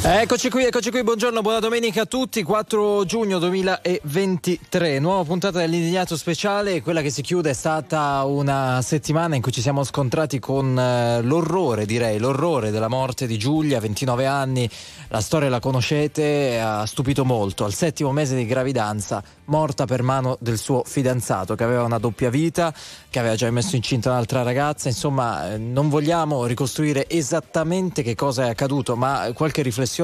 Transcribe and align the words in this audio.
Eccoci 0.00 0.48
qui, 0.48 0.64
eccoci 0.64 0.90
qui, 0.90 1.02
buongiorno, 1.02 1.42
buona 1.42 1.58
domenica 1.58 2.02
a 2.02 2.06
tutti, 2.06 2.44
4 2.44 3.04
giugno 3.04 3.40
2023, 3.40 5.00
nuova 5.00 5.24
puntata 5.24 5.58
dell'indignato 5.58 6.16
speciale, 6.16 6.80
quella 6.82 7.02
che 7.02 7.10
si 7.10 7.20
chiude 7.20 7.50
è 7.50 7.52
stata 7.52 8.22
una 8.22 8.80
settimana 8.80 9.34
in 9.34 9.42
cui 9.42 9.50
ci 9.50 9.60
siamo 9.60 9.82
scontrati 9.82 10.38
con 10.38 10.78
eh, 10.78 11.20
l'orrore, 11.22 11.84
direi, 11.84 12.18
l'orrore 12.18 12.70
della 12.70 12.86
morte 12.86 13.26
di 13.26 13.36
Giulia, 13.38 13.80
29 13.80 14.24
anni, 14.24 14.70
la 15.08 15.20
storia 15.20 15.48
la 15.48 15.58
conoscete, 15.58 16.60
ha 16.60 16.86
stupito 16.86 17.24
molto, 17.24 17.64
al 17.64 17.74
settimo 17.74 18.12
mese 18.12 18.36
di 18.36 18.46
gravidanza, 18.46 19.22
morta 19.46 19.84
per 19.84 20.02
mano 20.02 20.36
del 20.40 20.58
suo 20.58 20.84
fidanzato 20.86 21.56
che 21.56 21.64
aveva 21.64 21.82
una 21.82 21.98
doppia 21.98 22.30
vita, 22.30 22.72
che 23.10 23.18
aveva 23.18 23.34
già 23.34 23.50
messo 23.50 23.74
incinta 23.74 24.10
un'altra 24.10 24.42
ragazza, 24.42 24.88
insomma 24.88 25.52
eh, 25.52 25.58
non 25.58 25.88
vogliamo 25.88 26.46
ricostruire 26.46 27.08
esattamente 27.08 28.02
che 28.02 28.14
cosa 28.14 28.46
è 28.46 28.50
accaduto, 28.50 28.94
ma 28.94 29.28
qualche 29.34 29.60
riflessione 29.60 29.96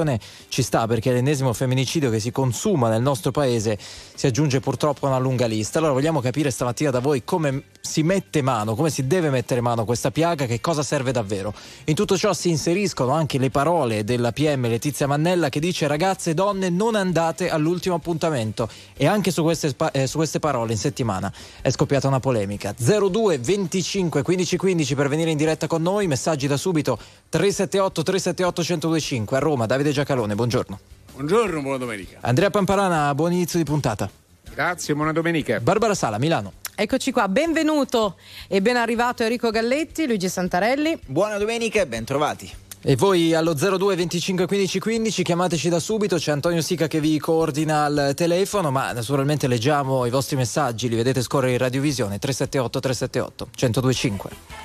ci 0.49 0.61
sta 0.61 0.87
perché 0.87 1.11
l'ennesimo 1.11 1.53
femminicidio 1.53 2.09
che 2.09 2.19
si 2.19 2.31
consuma 2.31 2.89
nel 2.89 3.01
nostro 3.01 3.31
paese 3.31 3.77
si 4.15 4.27
aggiunge 4.27 4.59
purtroppo 4.59 5.05
una 5.05 5.17
lunga 5.17 5.45
lista. 5.45 5.77
Allora 5.77 5.93
vogliamo 5.93 6.21
capire 6.21 6.49
stamattina 6.49 6.89
da 6.89 6.99
voi 6.99 7.23
come 7.23 7.63
si 7.81 8.01
mette 8.01 8.41
mano, 8.41 8.73
come 8.73 8.89
si 8.89 9.05
deve 9.05 9.29
mettere 9.29 9.61
mano 9.61 9.85
questa 9.85 10.09
piaga, 10.09 10.45
che 10.45 10.59
cosa 10.59 10.81
serve 10.81 11.11
davvero. 11.11 11.53
In 11.85 11.95
tutto 11.95 12.17
ciò 12.17 12.33
si 12.33 12.49
inseriscono 12.49 13.11
anche 13.11 13.37
le 13.37 13.49
parole 13.49 14.03
della 14.03 14.31
PM 14.31 14.67
Letizia 14.67 15.05
Mannella 15.05 15.49
che 15.49 15.59
dice 15.59 15.85
ragazze 15.87 16.31
e 16.31 16.33
donne 16.33 16.69
non 16.69 16.95
andate 16.95 17.49
all'ultimo 17.49 17.95
appuntamento 17.95 18.67
e 18.95 19.05
anche 19.05 19.31
su 19.31 19.43
queste, 19.43 19.75
eh, 19.91 20.07
su 20.07 20.17
queste 20.17 20.39
parole 20.39 20.71
in 20.71 20.79
settimana 20.79 21.31
è 21.61 21.69
scoppiata 21.69 22.07
una 22.07 22.19
polemica. 22.19 22.73
02 22.75 23.37
25 23.37 24.21
15 24.23 24.57
15 24.57 24.95
per 24.95 25.09
venire 25.09 25.29
in 25.29 25.37
diretta 25.37 25.67
con 25.67 25.81
noi, 25.81 26.07
messaggi 26.07 26.47
da 26.47 26.57
subito 26.57 26.97
378 27.29 28.03
378 28.03 28.61
1025 28.61 29.37
a 29.37 29.39
Roma, 29.39 29.65
Davide 29.65 29.91
Giacalone, 29.91 30.35
buongiorno. 30.35 30.94
Buongiorno, 31.15 31.61
buona 31.61 31.77
domenica. 31.77 32.17
Andrea 32.19 32.49
Pamparana, 32.49 33.15
buon 33.15 33.31
inizio 33.31 33.57
di 33.57 33.63
puntata. 33.63 34.09
Grazie, 34.53 34.93
buona 34.95 35.13
domenica. 35.13 35.61
Barbara 35.61 35.95
Sala, 35.95 36.17
Milano. 36.17 36.51
Eccoci 36.75 37.13
qua, 37.13 37.29
benvenuto 37.29 38.17
e 38.49 38.61
ben 38.61 38.75
arrivato 38.75 39.23
Enrico 39.23 39.49
Galletti, 39.49 40.07
Luigi 40.07 40.27
Santarelli. 40.27 40.99
Buona 41.05 41.37
domenica 41.37 41.79
e 41.79 41.87
ben 41.87 42.03
trovati. 42.03 42.51
E 42.81 42.97
voi 42.97 43.33
allo 43.33 43.53
02 43.53 43.95
25 43.95 44.45
15 44.45 44.79
15 44.79 45.23
chiamateci 45.23 45.69
da 45.69 45.79
subito, 45.79 46.17
c'è 46.17 46.31
Antonio 46.31 46.61
Sica 46.61 46.87
che 46.87 46.99
vi 46.99 47.17
coordina 47.17 47.85
al 47.85 48.11
telefono, 48.13 48.69
ma 48.69 48.91
naturalmente 48.91 49.47
leggiamo 49.47 50.05
i 50.05 50.09
vostri 50.09 50.35
messaggi, 50.35 50.89
li 50.89 50.97
vedete 50.97 51.21
scorrere 51.21 51.53
in 51.53 51.59
radiovisione 51.59 52.19
378 52.19 52.79
378 52.81 53.47
1025. 53.57 54.64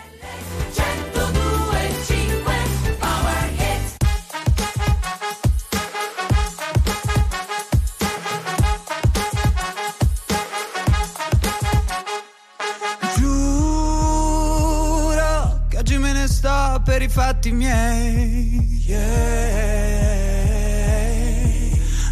Fatti 17.11 17.51
miei. 17.51 18.83
Yeah. 18.87 19.01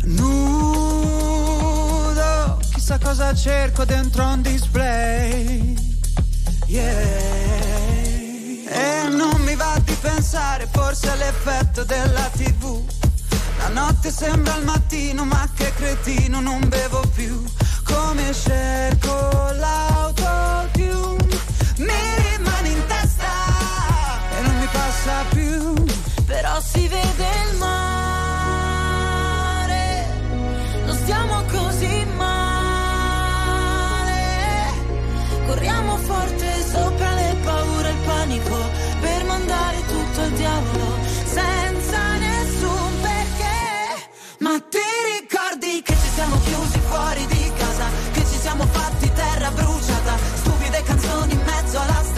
Nudo, 0.04 0.98
chissà 2.72 2.98
cosa 2.98 3.32
cerco 3.34 3.84
dentro 3.84 4.24
un 4.24 4.42
display. 4.42 5.76
Yeah. 6.66 6.96
E 8.70 9.08
non 9.10 9.40
mi 9.42 9.54
va 9.54 9.80
di 9.84 9.94
pensare, 10.00 10.68
forse 10.70 11.08
all'effetto 11.10 11.84
della 11.84 12.28
tv. 12.36 12.82
La 13.58 13.68
notte 13.68 14.10
sembra 14.10 14.56
il 14.56 14.64
mattino, 14.64 15.24
ma 15.24 15.48
che 15.54 15.72
cretino, 15.76 16.40
non 16.40 16.68
bevo 16.68 17.02
più. 17.14 17.40
Come 17.84 18.32
cerco 18.34 19.52
l'autotune. 19.52 21.38
Mi 21.76 22.37
passa 25.08 25.24
più, 25.30 25.74
però 26.26 26.60
si 26.60 26.86
vede 26.86 27.26
il 27.50 27.56
mare, 27.56 27.76
non 30.84 30.94
stiamo 30.96 31.42
così 31.50 32.04
male, 32.16 32.32
corriamo 35.46 35.96
forte 35.96 36.62
sopra 36.70 37.14
le 37.14 37.36
paure 37.42 37.88
e 37.88 37.92
il 37.92 37.98
panico 38.04 38.56
per 39.00 39.24
mandare 39.24 39.76
tutto 39.86 40.20
al 40.20 40.30
diavolo 40.32 40.98
senza 41.24 42.16
nessun 42.18 43.00
perché, 43.00 44.08
ma 44.40 44.60
ti 44.68 44.78
ricordi 45.20 45.82
che 45.82 45.94
ci 45.94 46.08
siamo 46.14 46.38
chiusi 46.40 46.78
fuori 46.80 47.26
di 47.26 47.52
casa, 47.56 47.86
che 48.12 48.20
ci 48.20 48.38
siamo 48.38 48.66
fatti 48.66 49.10
terra 49.12 49.50
bruciata, 49.52 50.16
stupide 50.34 50.82
canzoni 50.82 51.32
in 51.32 51.42
mezzo 51.44 51.78
alla 51.80 52.02
strada, 52.02 52.17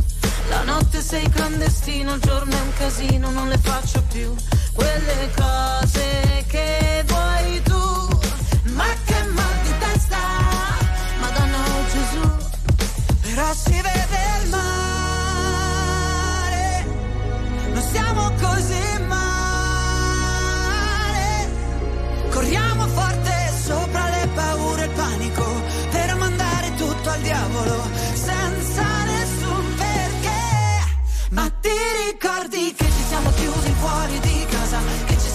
La 0.49 0.63
notte 0.63 1.01
sei 1.01 1.27
clandestino, 1.29 2.13
il 2.15 2.21
giorno 2.21 2.55
è 2.55 2.61
un 2.61 2.73
casino, 2.77 3.29
non 3.31 3.47
le 3.47 3.57
faccio 3.57 4.03
più 4.11 4.33
quelle 4.73 5.29
cose 5.35 6.45
che 6.47 7.03
vuoi 7.07 7.61
tu. 7.63 8.19
Ma 8.73 8.85
che 9.05 9.23
mal 9.23 9.61
di 9.63 9.73
testa, 9.79 10.17
Madonna 11.19 11.57
oh 11.57 11.85
Gesù, 11.91 12.29
però 13.21 13.53
si 13.53 13.80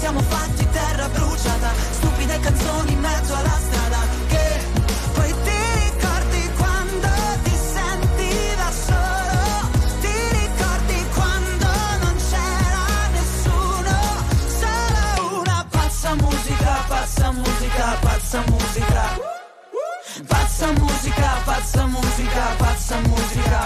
siamo 0.07 0.21
fatti 0.21 0.69
terra 0.71 1.09
bruciata? 1.09 1.73
Stupide 1.91 2.39
canzoni 2.39 2.93
in 2.93 3.01
mezzo 3.01 3.35
alla 3.35 3.59
strada. 3.67 3.99
Che 4.29 4.61
poi 5.15 5.35
ti 5.43 5.59
ricordi 5.83 6.51
quando 6.57 7.09
ti 7.43 7.51
senti 7.75 8.31
da 8.55 8.71
solo? 8.87 9.69
Ti 10.03 10.17
ricordi 10.31 11.07
quando 11.13 11.67
non 12.03 12.17
c'era 12.31 12.87
nessuno? 13.17 13.95
Solo 14.61 15.41
una 15.41 15.67
pazza 15.69 16.15
musica, 16.15 16.85
pazza 16.87 17.33
musica, 17.33 17.97
pazza 18.01 18.43
musica. 18.47 19.05
Pazza 20.29 20.73
musica, 20.73 21.31
pazza 21.45 21.87
musica, 21.87 22.45
pazza 22.59 22.97
musica. 23.09 23.61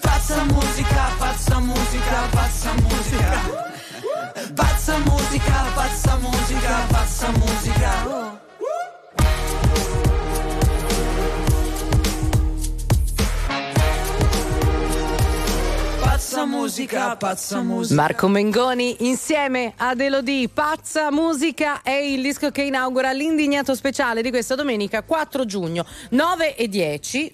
Pazza 0.00 0.44
musica, 0.46 1.04
pazza 1.16 1.58
musica, 1.60 2.18
pazza 2.32 2.72
musica. 2.72 2.80
Pazza 2.80 2.80
musica, 2.82 3.22
pazza 3.22 3.36
musica, 3.52 3.70
pazza 4.82 4.98
musica. 4.98 5.62
Pazza 16.00 16.46
musica, 16.46 17.16
pazza 17.16 17.60
musica. 17.60 17.94
Marco 17.94 18.26
Mengoni 18.26 19.06
insieme 19.06 19.74
ad 19.76 20.00
Elodie. 20.00 20.48
Pazza 20.48 21.12
musica 21.12 21.82
è 21.82 21.92
il 21.92 22.20
disco 22.20 22.50
che 22.50 22.62
inaugura 22.62 23.12
l'indignato 23.12 23.76
speciale 23.76 24.20
di 24.20 24.30
questa 24.30 24.56
domenica 24.56 25.02
4 25.02 25.44
giugno 25.44 25.86
9 26.10 26.56
e 26.56 26.68
10 26.68 27.32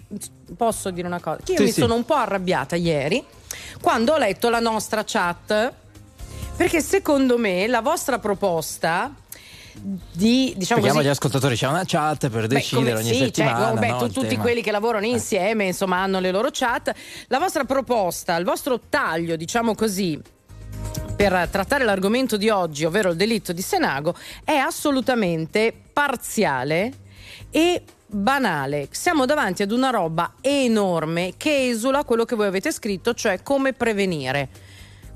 posso 0.54 0.90
dire 0.90 1.06
una 1.06 1.20
cosa? 1.20 1.38
Che 1.42 1.52
io 1.52 1.58
sì, 1.58 1.64
mi 1.64 1.72
sì. 1.72 1.80
sono 1.80 1.94
un 1.94 2.04
po' 2.04 2.14
arrabbiata 2.14 2.76
ieri 2.76 3.24
quando 3.80 4.12
ho 4.12 4.18
letto 4.18 4.50
la 4.50 4.60
nostra 4.60 5.02
chat. 5.02 5.86
Perché 6.58 6.82
secondo 6.82 7.38
me 7.38 7.68
la 7.68 7.80
vostra 7.80 8.18
proposta 8.18 9.14
di 9.80 10.52
diciamo 10.56 10.80
Chiamo 10.80 10.96
così, 10.96 11.06
gli 11.06 11.10
ascoltatori, 11.10 11.54
c'è 11.54 11.68
una 11.68 11.84
chat 11.86 12.28
per 12.30 12.48
decidere 12.48 12.98
ogni 12.98 13.12
sì, 13.12 13.18
settimana. 13.18 13.58
cioè, 13.58 13.74
vabbè, 13.74 13.88
no, 13.90 13.98
tu- 13.98 14.10
tutti 14.10 14.26
tema. 14.30 14.42
quelli 14.42 14.60
che 14.60 14.72
lavorano 14.72 15.06
insieme, 15.06 15.66
insomma, 15.66 15.98
hanno 15.98 16.18
le 16.18 16.32
loro 16.32 16.48
chat. 16.50 16.92
La 17.28 17.38
vostra 17.38 17.62
proposta, 17.62 18.34
il 18.34 18.44
vostro 18.44 18.80
taglio, 18.88 19.36
diciamo 19.36 19.76
così, 19.76 20.20
per 21.14 21.48
trattare 21.48 21.84
l'argomento 21.84 22.36
di 22.36 22.48
oggi, 22.48 22.84
ovvero 22.84 23.10
il 23.10 23.16
delitto 23.16 23.52
di 23.52 23.62
Senago, 23.62 24.16
è 24.42 24.56
assolutamente 24.56 25.72
parziale 25.92 26.92
e 27.52 27.82
banale. 28.04 28.88
Siamo 28.90 29.26
davanti 29.26 29.62
ad 29.62 29.70
una 29.70 29.90
roba 29.90 30.34
enorme 30.40 31.34
che 31.36 31.68
esula 31.68 32.02
quello 32.02 32.24
che 32.24 32.34
voi 32.34 32.48
avete 32.48 32.72
scritto, 32.72 33.14
cioè 33.14 33.44
come 33.44 33.74
prevenire. 33.74 34.66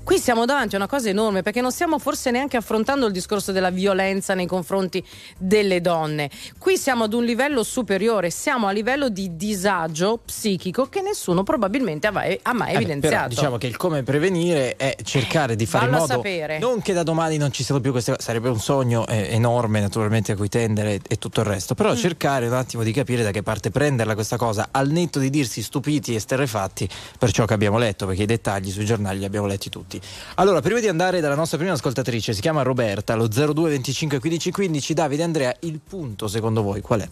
Qui 0.03 0.19
siamo 0.19 0.43
davanti 0.43 0.75
a 0.75 0.79
una 0.79 0.87
cosa 0.87 1.07
enorme 1.07 1.43
perché 1.43 1.61
non 1.61 1.71
stiamo 1.71 1.97
forse 1.97 2.29
neanche 2.29 2.57
affrontando 2.57 3.05
il 3.05 3.13
discorso 3.13 3.53
della 3.53 3.69
violenza 3.69 4.33
nei 4.33 4.45
confronti 4.47 5.01
delle 5.37 5.79
donne. 5.79 6.29
Qui 6.57 6.77
siamo 6.77 7.05
ad 7.05 7.13
un 7.13 7.23
livello 7.23 7.63
superiore, 7.63 8.29
siamo 8.29 8.67
a 8.67 8.71
livello 8.71 9.07
di 9.07 9.37
disagio 9.37 10.19
psichico 10.23 10.87
che 10.87 11.01
nessuno 11.01 11.43
probabilmente 11.43 12.07
ha 12.07 12.11
mai, 12.11 12.37
mai 12.53 12.73
Eh 12.73 12.75
evidenziato. 12.75 13.15
però 13.15 13.27
diciamo 13.29 13.57
che 13.57 13.67
il 13.67 13.77
come 13.77 14.03
prevenire 14.03 14.75
è 14.75 14.97
cercare 15.03 15.55
di 15.55 15.65
fare 15.65 15.85
in 15.85 15.91
Vallo 15.91 16.03
a 16.03 16.07
modo 16.07 16.21
sapere. 16.21 16.59
non 16.59 16.81
che 16.81 16.91
da 16.91 17.03
domani 17.03 17.37
non 17.37 17.53
ci 17.53 17.63
siano 17.63 17.79
più 17.79 17.91
queste 17.91 18.11
cose, 18.11 18.23
sarebbe 18.23 18.49
un 18.49 18.59
sogno 18.59 19.07
eh, 19.07 19.29
enorme 19.33 19.79
naturalmente 19.79 20.33
a 20.33 20.35
cui 20.35 20.49
tendere 20.49 20.99
e 21.07 21.17
tutto 21.17 21.39
il 21.39 21.45
resto, 21.45 21.73
Mm. 21.73 21.77
però 21.77 21.95
cercare 21.95 22.45
un 22.47 22.53
attimo 22.53 22.83
di 22.83 22.91
capire 22.91 23.23
da 23.23 23.31
che 23.31 23.41
parte 23.41 23.71
prenderla 23.71 24.15
questa 24.15 24.35
cosa 24.35 24.67
al 24.71 24.89
netto 24.89 25.19
di 25.19 25.29
dirsi 25.29 25.61
stupiti 25.61 26.13
e 26.13 26.19
sterrefatti 26.19 26.89
per 27.17 27.31
ciò 27.31 27.45
che 27.45 27.53
abbiamo 27.53 27.77
letto, 27.77 28.05
perché 28.05 28.23
i 28.23 28.27
dettagli 28.27 28.69
sui 28.69 28.83
giornali 28.85 29.19
li 29.19 29.25
abbiamo 29.25 29.47
letti 29.47 29.69
tutti. 29.69 29.91
Allora, 30.35 30.61
prima 30.61 30.79
di 30.79 30.87
andare 30.87 31.19
dalla 31.19 31.35
nostra 31.35 31.57
prima 31.57 31.73
ascoltatrice, 31.73 32.33
si 32.33 32.41
chiama 32.41 32.61
Roberta, 32.61 33.15
lo 33.15 33.27
02 33.27 33.69
25 33.69 34.19
15 34.19 34.51
15, 34.51 34.93
Davide 34.93 35.23
Andrea, 35.23 35.55
il 35.61 35.79
punto 35.87 36.27
secondo 36.27 36.61
voi 36.61 36.81
qual 36.81 37.01
è? 37.01 37.09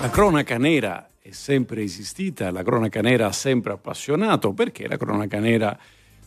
La 0.00 0.10
cronaca 0.10 0.58
nera 0.58 1.08
è 1.20 1.30
sempre 1.30 1.82
esistita, 1.82 2.50
la 2.50 2.62
cronaca 2.62 3.00
nera 3.00 3.26
ha 3.26 3.32
sempre 3.32 3.72
appassionato 3.72 4.52
perché 4.52 4.86
la 4.88 4.96
cronaca 4.96 5.38
nera 5.38 5.78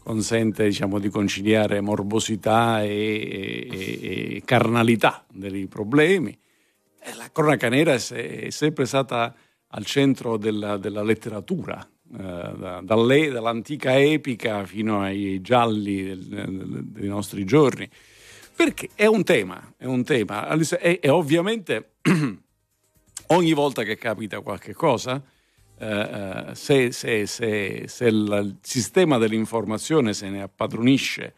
consente 0.01 0.63
diciamo, 0.63 0.99
di 0.99 1.09
conciliare 1.09 1.81
morbosità 1.81 2.81
e, 2.81 3.67
e- 3.69 4.35
e 4.37 4.41
carnalità 4.45 5.25
dei 5.31 5.67
problemi. 5.67 6.37
E 6.99 7.15
la 7.15 7.29
cronaca 7.31 7.67
nera 7.67 7.93
è, 7.93 7.97
se- 7.99 8.39
è 8.39 8.49
sempre 8.49 8.85
stata 8.85 9.35
al 9.67 9.85
centro 9.85 10.37
della, 10.37 10.77
della 10.77 11.03
letteratura, 11.03 11.77
eh, 11.81 11.96
da- 12.09 12.81
dalle- 12.83 13.29
dall'antica 13.29 13.99
epica 13.99 14.65
fino 14.65 15.01
ai 15.01 15.41
gialli 15.41 16.03
del- 16.03 16.23
del- 16.25 16.83
dei 16.85 17.07
nostri 17.07 17.43
giorni. 17.45 17.87
Perché 18.55 18.89
è 18.95 19.05
un 19.05 19.23
tema, 19.23 19.73
è 19.77 19.85
un 19.85 20.03
tema. 20.03 20.47
E, 20.79 20.99
e 21.01 21.09
ovviamente 21.09 21.91
ogni 23.27 23.53
volta 23.53 23.83
che 23.83 23.97
capita 23.97 24.39
qualche 24.41 24.73
cosa, 24.73 25.21
eh, 25.79 25.85
eh, 25.85 26.55
se, 26.55 26.91
se- 26.91 27.25
se- 27.27 27.83
se 27.87 28.05
il, 28.05 28.57
sistema 28.61 29.17
dell'informazione 29.17 30.13
se 30.13 30.29
ne 30.29 30.41
appadronisce 30.41 31.33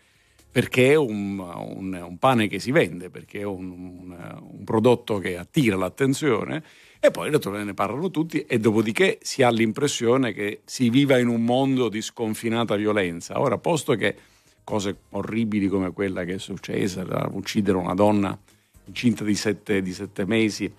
perché 0.51 0.91
è 0.91 0.95
un, 0.95 1.37
un- 1.39 1.93
un 1.93 2.17
pane 2.17 2.47
che 2.47 2.59
si 2.59 2.71
vende, 2.71 3.09
perché 3.09 3.39
è 3.41 3.43
un- 3.43 4.15
un 4.41 4.63
prodotto 4.63 5.19
che 5.19 5.37
attira 5.37 5.75
l'attenzione, 5.75 6.63
e 6.99 7.11
poi 7.11 7.29
naturalmente 7.31 7.69
ne 7.71 7.75
parlano 7.75 8.11
tutti, 8.11 8.41
e 8.41 8.59
dopodiché 8.59 9.19
si 9.21 9.41
ha 9.41 9.49
l'impressione 9.49 10.33
che 10.33 10.61
si 10.65 10.89
viva 10.89 11.17
in 11.17 11.27
un 11.27 11.43
mondo 11.43 11.87
di 11.89 12.01
sconfinata 12.01 12.75
violenza. 12.75 13.39
Ora, 13.39 13.57
posto 13.57 13.95
che 13.95 14.15
cose 14.63 14.97
orribili 15.11 15.67
come 15.67 15.91
quella 15.93 16.23
che 16.25 16.35
è 16.35 16.37
successa, 16.39 17.05
uccidere 17.31 17.77
una 17.77 17.93
donna 17.93 18.37
incinta 18.85 19.23
di 19.23 19.35
sette, 19.35 19.81
di 19.81 19.93
sette 19.93 20.25
mesi, 20.25 20.71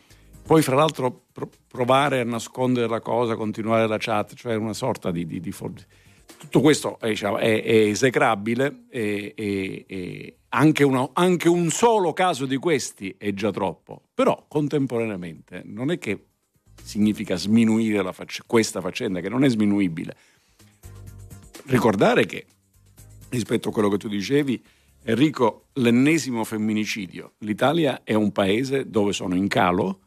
poi 0.46 0.62
fra 0.62 0.74
l'altro 0.76 1.22
pro- 1.32 1.48
provare 1.66 2.20
a 2.20 2.24
nascondere 2.24 2.86
la 2.88 3.00
cosa, 3.00 3.36
continuare 3.36 3.86
la 3.86 3.98
chat, 3.98 4.34
cioè 4.34 4.54
una 4.56 4.74
sorta 4.74 5.10
di... 5.10 5.26
di- 5.26 5.40
di 5.40 5.52
for- 5.52 5.72
tutto 6.38 6.60
questo 6.60 6.98
è, 7.00 7.08
diciamo, 7.08 7.38
è- 7.38 7.62
è 7.62 7.74
esecrabile 7.88 8.84
e- 8.88 9.32
e 9.36 10.36
anche, 10.50 10.84
una- 10.84 11.10
anche 11.12 11.48
un 11.48 11.70
solo 11.70 12.12
caso 12.12 12.46
di 12.46 12.56
questi 12.56 13.14
è 13.18 13.32
già 13.32 13.50
troppo, 13.50 14.02
però 14.14 14.44
contemporaneamente 14.48 15.62
non 15.64 15.90
è 15.90 15.98
che 15.98 16.26
significa 16.82 17.36
sminuire 17.36 18.02
la 18.02 18.12
fac- 18.12 18.42
questa 18.46 18.80
faccenda, 18.80 19.20
che 19.20 19.28
non 19.28 19.44
è 19.44 19.48
sminuibile. 19.48 20.16
Ricordare 21.66 22.26
che 22.26 22.46
rispetto 23.28 23.68
a 23.68 23.72
quello 23.72 23.88
che 23.88 23.98
tu 23.98 24.08
dicevi, 24.08 24.62
Enrico, 25.02 25.66
l'ennesimo 25.74 26.44
femminicidio. 26.44 27.34
L'Italia 27.38 28.02
è 28.04 28.14
un 28.14 28.32
paese 28.32 28.90
dove 28.90 29.12
sono 29.12 29.34
in 29.34 29.48
calo 29.48 30.00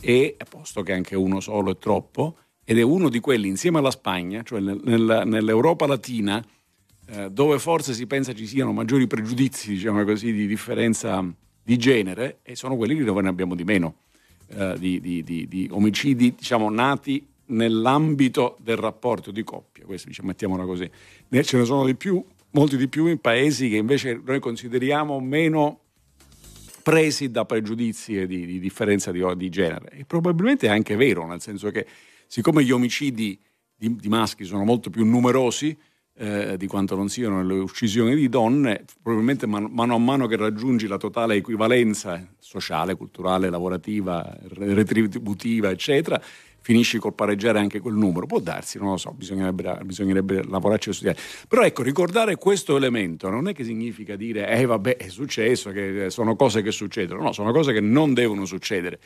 e, 0.00 0.36
posto 0.48 0.82
che 0.82 0.92
anche 0.92 1.16
uno 1.16 1.40
solo 1.40 1.72
è 1.72 1.78
troppo, 1.78 2.36
ed 2.64 2.78
è 2.78 2.82
uno 2.82 3.08
di 3.08 3.20
quelli 3.20 3.48
insieme 3.48 3.78
alla 3.78 3.90
Spagna, 3.90 4.42
cioè 4.42 4.60
nel- 4.60 4.80
nel- 4.84 5.22
nell'Europa 5.24 5.86
latina, 5.86 6.44
eh, 7.10 7.30
dove 7.30 7.58
forse 7.58 7.94
si 7.94 8.06
pensa 8.06 8.34
ci 8.34 8.46
siano 8.46 8.72
maggiori 8.72 9.06
pregiudizi, 9.06 9.70
diciamo 9.70 10.04
così, 10.04 10.32
di 10.32 10.46
differenza 10.46 11.24
di 11.62 11.76
genere, 11.76 12.38
e 12.42 12.54
sono 12.54 12.76
quelli 12.76 13.02
dove 13.02 13.22
ne 13.22 13.28
abbiamo 13.28 13.54
di 13.54 13.64
meno, 13.64 13.96
eh, 14.48 14.74
di, 14.78 15.00
di- 15.00 15.22
di- 15.22 15.48
di 15.48 15.68
omicidi, 15.70 16.34
diciamo, 16.36 16.70
nati 16.70 17.26
nell'ambito 17.46 18.58
del 18.60 18.76
rapporto 18.76 19.30
di 19.30 19.42
coppia, 19.42 19.84
questo 19.84 20.08
diciamo, 20.08 20.28
mettiamola 20.28 20.64
così. 20.64 20.90
Ce 21.42 21.56
ne 21.56 21.64
sono 21.64 21.86
di 21.86 21.94
più, 21.94 22.22
molti 22.50 22.76
di 22.76 22.88
più 22.88 23.06
in 23.06 23.18
paesi 23.18 23.68
che 23.70 23.76
invece 23.76 24.20
noi 24.22 24.38
consideriamo 24.38 25.18
meno 25.20 25.80
presi 26.82 27.30
da 27.30 27.44
pregiudizi 27.44 28.16
e 28.16 28.26
di, 28.26 28.46
di 28.46 28.58
differenza 28.58 29.10
di, 29.12 29.22
di 29.36 29.48
genere. 29.50 29.90
E 29.90 30.04
probabilmente 30.04 30.66
è 30.66 30.70
anche 30.70 30.96
vero, 30.96 31.26
nel 31.26 31.40
senso 31.40 31.70
che 31.70 31.86
siccome 32.26 32.64
gli 32.64 32.70
omicidi 32.70 33.38
di, 33.74 33.96
di 33.96 34.08
maschi 34.08 34.44
sono 34.44 34.64
molto 34.64 34.90
più 34.90 35.04
numerosi 35.04 35.76
eh, 36.18 36.56
di 36.56 36.66
quanto 36.66 36.96
non 36.96 37.08
siano 37.08 37.44
le 37.44 37.54
uccisioni 37.54 38.14
di 38.14 38.28
donne, 38.28 38.84
probabilmente 39.00 39.46
man- 39.46 39.68
mano 39.70 39.94
a 39.94 39.98
mano 39.98 40.26
che 40.26 40.36
raggiungi 40.36 40.88
la 40.88 40.96
totale 40.96 41.36
equivalenza 41.36 42.26
sociale, 42.38 42.96
culturale, 42.96 43.48
lavorativa, 43.50 44.36
re- 44.48 44.74
retributiva, 44.74 45.70
eccetera, 45.70 46.20
finisci 46.60 46.98
col 46.98 47.14
pareggiare 47.14 47.60
anche 47.60 47.78
quel 47.80 47.94
numero. 47.94 48.26
Può 48.26 48.40
darsi, 48.40 48.78
non 48.78 48.90
lo 48.90 48.96
so, 48.96 49.12
bisognerebbe, 49.12 49.78
bisognerebbe 49.84 50.42
lavorarci 50.44 50.90
e 50.90 50.92
studiare. 50.92 51.18
Però 51.46 51.62
ecco, 51.62 51.82
ricordare 51.82 52.36
questo 52.36 52.76
elemento 52.76 53.30
non 53.30 53.48
è 53.48 53.54
che 53.54 53.64
significa 53.64 54.16
dire, 54.16 54.48
eh 54.48 54.66
vabbè, 54.66 54.96
è 54.96 55.08
successo, 55.08 55.72
sono 56.08 56.34
cose 56.34 56.62
che 56.62 56.72
succedono. 56.72 57.22
No, 57.22 57.32
sono 57.32 57.52
cose 57.52 57.72
che 57.72 57.80
non 57.80 58.12
devono 58.12 58.44
succedere. 58.44 58.98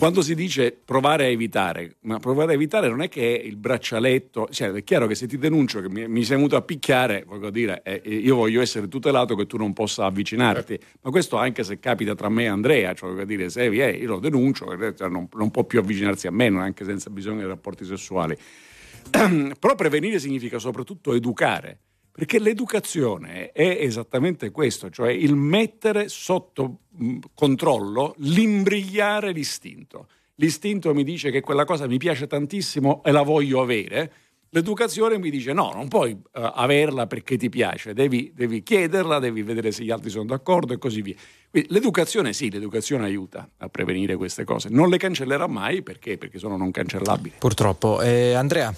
Quando 0.00 0.22
si 0.22 0.34
dice 0.34 0.72
provare 0.72 1.24
a 1.24 1.28
evitare, 1.28 1.96
ma 2.04 2.18
provare 2.18 2.52
a 2.52 2.54
evitare 2.54 2.88
non 2.88 3.02
è 3.02 3.10
che 3.10 3.38
è 3.38 3.44
il 3.44 3.56
braccialetto, 3.56 4.48
cioè 4.50 4.70
è 4.70 4.82
chiaro 4.82 5.06
che 5.06 5.14
se 5.14 5.26
ti 5.26 5.36
denuncio 5.36 5.82
che 5.82 5.90
mi, 5.90 6.08
mi 6.08 6.24
sei 6.24 6.36
venuto 6.36 6.56
a 6.56 6.62
picchiare, 6.62 7.24
voglio 7.26 7.50
dire, 7.50 7.82
eh, 7.84 8.00
io 8.08 8.34
voglio 8.34 8.62
essere 8.62 8.88
tutelato 8.88 9.36
che 9.36 9.44
tu 9.44 9.58
non 9.58 9.74
possa 9.74 10.06
avvicinarti, 10.06 10.80
ma 11.02 11.10
questo 11.10 11.36
anche 11.36 11.64
se 11.64 11.80
capita 11.80 12.14
tra 12.14 12.30
me 12.30 12.44
e 12.44 12.46
Andrea, 12.46 12.94
cioè 12.94 13.10
voglio 13.10 13.26
dire, 13.26 13.50
se 13.50 13.64
eh, 13.64 13.90
io 13.90 14.06
lo 14.06 14.20
denuncio, 14.20 14.72
eh, 14.72 14.96
cioè, 14.96 15.10
non, 15.10 15.28
non 15.34 15.50
può 15.50 15.64
più 15.64 15.80
avvicinarsi 15.80 16.26
a 16.26 16.30
me, 16.30 16.46
anche 16.46 16.86
senza 16.86 17.10
bisogno 17.10 17.40
di 17.40 17.46
rapporti 17.46 17.84
sessuali. 17.84 18.34
Però 19.10 19.74
prevenire 19.74 20.18
significa 20.18 20.58
soprattutto 20.58 21.12
educare, 21.12 21.78
perché 22.20 22.38
l'educazione 22.38 23.50
è 23.50 23.78
esattamente 23.80 24.50
questo, 24.50 24.90
cioè 24.90 25.10
il 25.10 25.34
mettere 25.34 26.10
sotto 26.10 26.80
mh, 26.90 27.16
controllo, 27.32 28.14
l'imbrigliare 28.18 29.32
l'istinto. 29.32 30.06
L'istinto 30.34 30.92
mi 30.92 31.02
dice 31.02 31.30
che 31.30 31.40
quella 31.40 31.64
cosa 31.64 31.86
mi 31.86 31.96
piace 31.96 32.26
tantissimo 32.26 33.02
e 33.04 33.10
la 33.10 33.22
voglio 33.22 33.62
avere. 33.62 34.12
L'educazione 34.50 35.16
mi 35.16 35.30
dice 35.30 35.54
no, 35.54 35.72
non 35.72 35.88
puoi 35.88 36.12
uh, 36.12 36.20
averla 36.32 37.06
perché 37.06 37.38
ti 37.38 37.48
piace, 37.48 37.94
devi, 37.94 38.32
devi, 38.34 38.62
chiederla, 38.62 39.18
devi 39.18 39.40
vedere 39.40 39.72
se 39.72 39.82
gli 39.82 39.90
altri 39.90 40.10
sono 40.10 40.26
d'accordo 40.26 40.74
e 40.74 40.78
così 40.78 41.00
via. 41.00 41.14
Quindi 41.48 41.72
l'educazione 41.72 42.34
sì, 42.34 42.50
l'educazione 42.50 43.06
aiuta 43.06 43.48
a 43.56 43.68
prevenire 43.70 44.16
queste 44.16 44.44
cose. 44.44 44.68
Non 44.68 44.90
le 44.90 44.98
cancellerà 44.98 45.46
mai 45.46 45.80
perché? 45.80 46.18
Perché 46.18 46.38
sono 46.38 46.58
non 46.58 46.70
cancellabili. 46.70 47.36
Purtroppo. 47.38 48.02
Eh, 48.02 48.34
Andrea? 48.34 48.74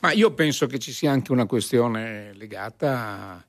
Ma 0.00 0.12
io 0.12 0.32
penso 0.32 0.66
che 0.66 0.78
ci 0.78 0.92
sia 0.92 1.12
anche 1.12 1.30
una 1.30 1.46
questione 1.46 2.32
legata 2.34 3.44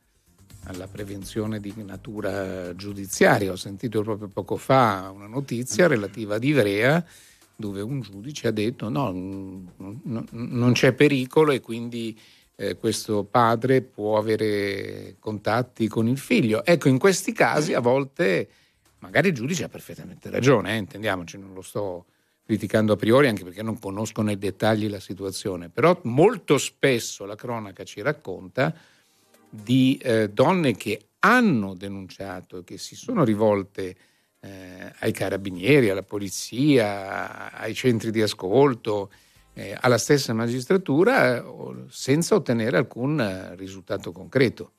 alla 0.65 0.87
prevenzione 0.87 1.59
di 1.59 1.73
natura 1.77 2.75
giudiziaria. 2.75 3.51
Ho 3.51 3.55
sentito 3.55 4.01
proprio 4.03 4.27
poco 4.27 4.57
fa 4.57 5.11
una 5.13 5.27
notizia 5.27 5.87
relativa 5.87 6.35
ad 6.35 6.43
Ivrea 6.43 7.03
dove 7.55 7.81
un 7.81 8.01
giudice 8.01 8.47
ha 8.47 8.51
detto 8.51 8.89
no, 8.89 9.11
no 9.11 10.25
non 10.31 10.71
c'è 10.73 10.93
pericolo 10.93 11.51
e 11.51 11.59
quindi 11.59 12.19
eh, 12.55 12.75
questo 12.75 13.23
padre 13.23 13.81
può 13.81 14.17
avere 14.17 15.15
contatti 15.19 15.87
con 15.87 16.07
il 16.07 16.17
figlio. 16.17 16.65
Ecco, 16.65 16.89
in 16.89 16.97
questi 16.97 17.31
casi 17.31 17.73
a 17.73 17.79
volte 17.79 18.49
magari 18.99 19.29
il 19.29 19.33
giudice 19.33 19.63
ha 19.63 19.69
perfettamente 19.69 20.29
ragione, 20.29 20.73
eh, 20.73 20.77
intendiamoci, 20.77 21.37
non 21.37 21.53
lo 21.53 21.61
sto 21.61 22.05
criticando 22.51 22.91
a 22.91 22.97
priori 22.97 23.29
anche 23.29 23.45
perché 23.45 23.63
non 23.63 23.79
conosco 23.79 24.21
nei 24.21 24.37
dettagli 24.37 24.89
la 24.89 24.99
situazione, 24.99 25.69
però 25.69 25.97
molto 26.03 26.57
spesso 26.57 27.23
la 27.23 27.35
cronaca 27.35 27.85
ci 27.85 28.01
racconta 28.01 28.75
di 29.49 29.97
eh, 30.03 30.27
donne 30.27 30.75
che 30.75 30.99
hanno 31.19 31.75
denunciato 31.75 32.57
e 32.57 32.63
che 32.65 32.77
si 32.77 32.97
sono 32.97 33.23
rivolte 33.23 33.95
eh, 34.41 34.91
ai 34.99 35.13
carabinieri, 35.13 35.89
alla 35.89 36.03
polizia, 36.03 37.53
ai 37.53 37.73
centri 37.73 38.11
di 38.11 38.21
ascolto, 38.21 39.11
eh, 39.53 39.77
alla 39.79 39.97
stessa 39.97 40.33
magistratura 40.33 41.41
senza 41.87 42.35
ottenere 42.35 42.75
alcun 42.75 43.21
eh, 43.21 43.55
risultato 43.55 44.11
concreto. 44.11 44.73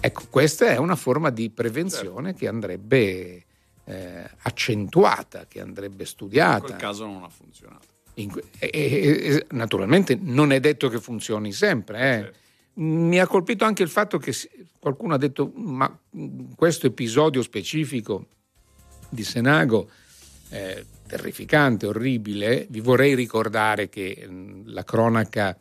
Ecco, 0.00 0.24
questa 0.28 0.66
è 0.66 0.76
una 0.76 0.96
forma 0.96 1.30
di 1.30 1.48
prevenzione 1.48 2.32
certo. 2.32 2.38
che 2.40 2.48
andrebbe 2.48 3.45
eh, 3.86 4.28
accentuata, 4.42 5.46
che 5.48 5.60
andrebbe 5.60 6.04
studiata. 6.04 6.56
In 6.56 6.64
quel 6.64 6.76
caso 6.76 7.06
non 7.06 7.22
ha 7.22 7.28
funzionato. 7.28 7.86
In, 8.14 8.32
e, 8.58 8.70
e, 8.70 9.46
naturalmente 9.50 10.18
non 10.20 10.52
è 10.52 10.60
detto 10.60 10.88
che 10.88 11.00
funzioni 11.00 11.52
sempre. 11.52 11.98
Eh. 11.98 12.20
Certo. 12.22 12.38
Mi 12.74 13.18
ha 13.18 13.26
colpito 13.26 13.64
anche 13.64 13.82
il 13.82 13.88
fatto 13.88 14.18
che 14.18 14.34
qualcuno 14.78 15.14
ha 15.14 15.18
detto 15.18 15.50
ma 15.54 15.98
questo 16.54 16.86
episodio 16.86 17.40
specifico 17.40 18.26
di 19.08 19.24
Senago 19.24 19.88
eh, 20.50 20.84
terrificante, 21.06 21.86
orribile, 21.86 22.66
vi 22.68 22.80
vorrei 22.80 23.14
ricordare 23.14 23.88
che 23.88 24.28
la 24.64 24.84
cronaca 24.84 25.56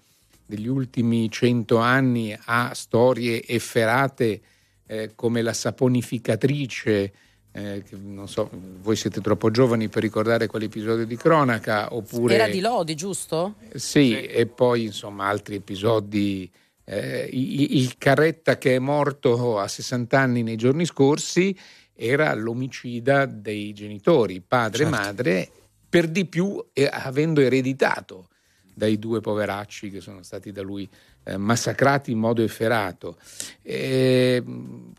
degli 0.45 0.67
ultimi 0.67 1.29
cento 1.31 1.77
anni 1.77 2.37
ha 2.45 2.73
storie 2.73 3.45
efferate 3.45 4.41
eh, 4.87 5.11
come 5.15 5.41
la 5.41 5.53
saponificatrice, 5.53 7.13
eh, 7.57 7.83
non 8.01 8.27
so, 8.27 8.49
voi 8.81 8.97
siete 8.97 9.21
troppo 9.21 9.49
giovani 9.49 9.87
per 9.87 10.01
ricordare 10.01 10.45
quell'episodio 10.45 11.05
di 11.05 11.15
cronaca, 11.15 11.95
oppure... 11.95 12.35
Era 12.35 12.47
di 12.49 12.59
Lodi, 12.59 12.95
giusto? 12.95 13.55
Sì, 13.73 13.79
sì. 13.79 14.21
e 14.21 14.45
poi 14.45 14.85
insomma 14.85 15.27
altri 15.27 15.55
episodi... 15.55 16.51
Eh, 16.87 17.27
il, 17.31 17.77
il 17.77 17.97
Carretta 17.97 18.59
che 18.59 18.75
è 18.75 18.79
morto 18.79 19.57
a 19.57 19.67
60 19.67 20.19
anni 20.19 20.43
nei 20.43 20.55
giorni 20.55 20.85
scorsi 20.85 21.57
era 21.95 22.31
l'omicida 22.35 23.25
dei 23.25 23.73
genitori, 23.73 24.41
padre 24.41 24.83
e 24.83 24.85
certo. 24.85 25.01
madre, 25.03 25.49
per 25.89 26.07
di 26.09 26.25
più 26.25 26.63
eh, 26.73 26.87
avendo 26.91 27.41
ereditato 27.41 28.27
dai 28.75 28.99
due 28.99 29.21
poveracci 29.21 29.89
che 29.89 30.01
sono 30.01 30.21
stati 30.21 30.51
da 30.51 30.61
lui 30.61 30.87
eh, 31.23 31.37
massacrati 31.37 32.11
in 32.11 32.19
modo 32.19 32.43
efferato. 32.43 33.17
E, 33.61 34.43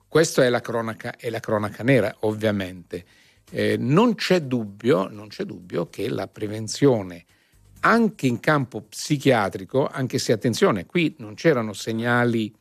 questa 0.08 0.44
è 0.44 0.48
la 0.48 0.60
cronaca, 0.60 1.14
è 1.16 1.30
la 1.30 1.40
cronaca 1.40 1.82
nera, 1.82 2.14
ovviamente. 2.20 3.04
Eh, 3.50 3.76
non, 3.78 4.14
c'è 4.14 4.40
dubbio, 4.40 5.08
non 5.08 5.28
c'è 5.28 5.44
dubbio 5.44 5.88
che 5.88 6.08
la 6.08 6.26
prevenzione 6.26 7.24
anche 7.80 8.26
in 8.26 8.40
campo 8.40 8.80
psichiatrico, 8.80 9.86
anche 9.86 10.18
se 10.18 10.32
attenzione, 10.32 10.86
qui 10.86 11.14
non 11.18 11.34
c'erano 11.34 11.72
segnali 11.72 12.52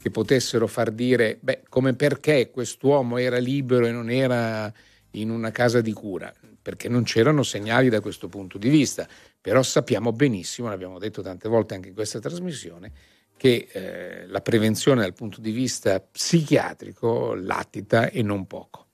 che 0.00 0.10
potessero 0.10 0.66
far 0.66 0.90
dire, 0.90 1.38
beh, 1.40 1.62
come 1.68 1.94
perché 1.94 2.50
quest'uomo 2.50 3.16
era 3.16 3.38
libero 3.38 3.86
e 3.86 3.92
non 3.92 4.10
era 4.10 4.72
in 5.12 5.30
una 5.30 5.50
casa 5.50 5.80
di 5.80 5.92
cura, 5.92 6.32
perché 6.60 6.88
non 6.88 7.02
c'erano 7.02 7.42
segnali 7.42 7.88
da 7.88 8.00
questo 8.00 8.28
punto 8.28 8.58
di 8.58 8.68
vista, 8.68 9.08
però 9.42 9.62
sappiamo 9.62 10.12
benissimo, 10.12 10.68
l'abbiamo 10.68 11.00
detto 11.00 11.20
tante 11.20 11.48
volte 11.48 11.74
anche 11.74 11.88
in 11.88 11.94
questa 11.94 12.20
trasmissione, 12.20 12.92
che 13.36 13.68
eh, 13.72 14.26
la 14.28 14.40
prevenzione 14.40 15.00
dal 15.00 15.14
punto 15.14 15.40
di 15.40 15.50
vista 15.50 16.00
psichiatrico 16.00 17.34
latita 17.34 18.08
e 18.08 18.22
non 18.22 18.46
poco. 18.46 18.86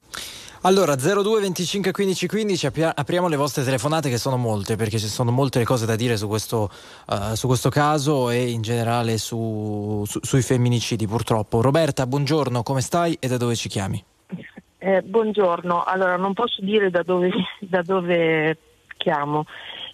Allora 0.62 0.96
02 0.96 1.40
25 1.40 1.92
15 1.92 2.26
15 2.26 2.66
apriamo 2.66 3.28
le 3.28 3.36
vostre 3.36 3.62
telefonate 3.62 4.08
che 4.08 4.18
sono 4.18 4.36
molte 4.36 4.74
perché 4.74 4.98
ci 4.98 5.06
sono 5.06 5.30
molte 5.30 5.62
cose 5.62 5.86
da 5.86 5.94
dire 5.94 6.16
su 6.16 6.26
questo, 6.26 6.68
uh, 7.06 7.34
su 7.34 7.46
questo 7.46 7.68
caso 7.68 8.30
e 8.30 8.48
in 8.48 8.62
generale 8.62 9.18
su, 9.18 10.02
su, 10.04 10.18
sui 10.22 10.42
femminicidi 10.42 11.06
purtroppo. 11.06 11.60
Roberta, 11.60 12.06
buongiorno, 12.06 12.64
come 12.64 12.80
stai 12.80 13.16
e 13.20 13.28
da 13.28 13.36
dove 13.36 13.54
ci 13.54 13.68
chiami? 13.68 14.02
Eh, 14.78 15.02
buongiorno, 15.02 15.84
allora 15.84 16.16
non 16.16 16.32
posso 16.32 16.60
dire 16.62 16.90
da 16.90 17.02
dove, 17.02 17.30
da 17.60 17.82
dove 17.82 18.56
chiamo 18.96 19.44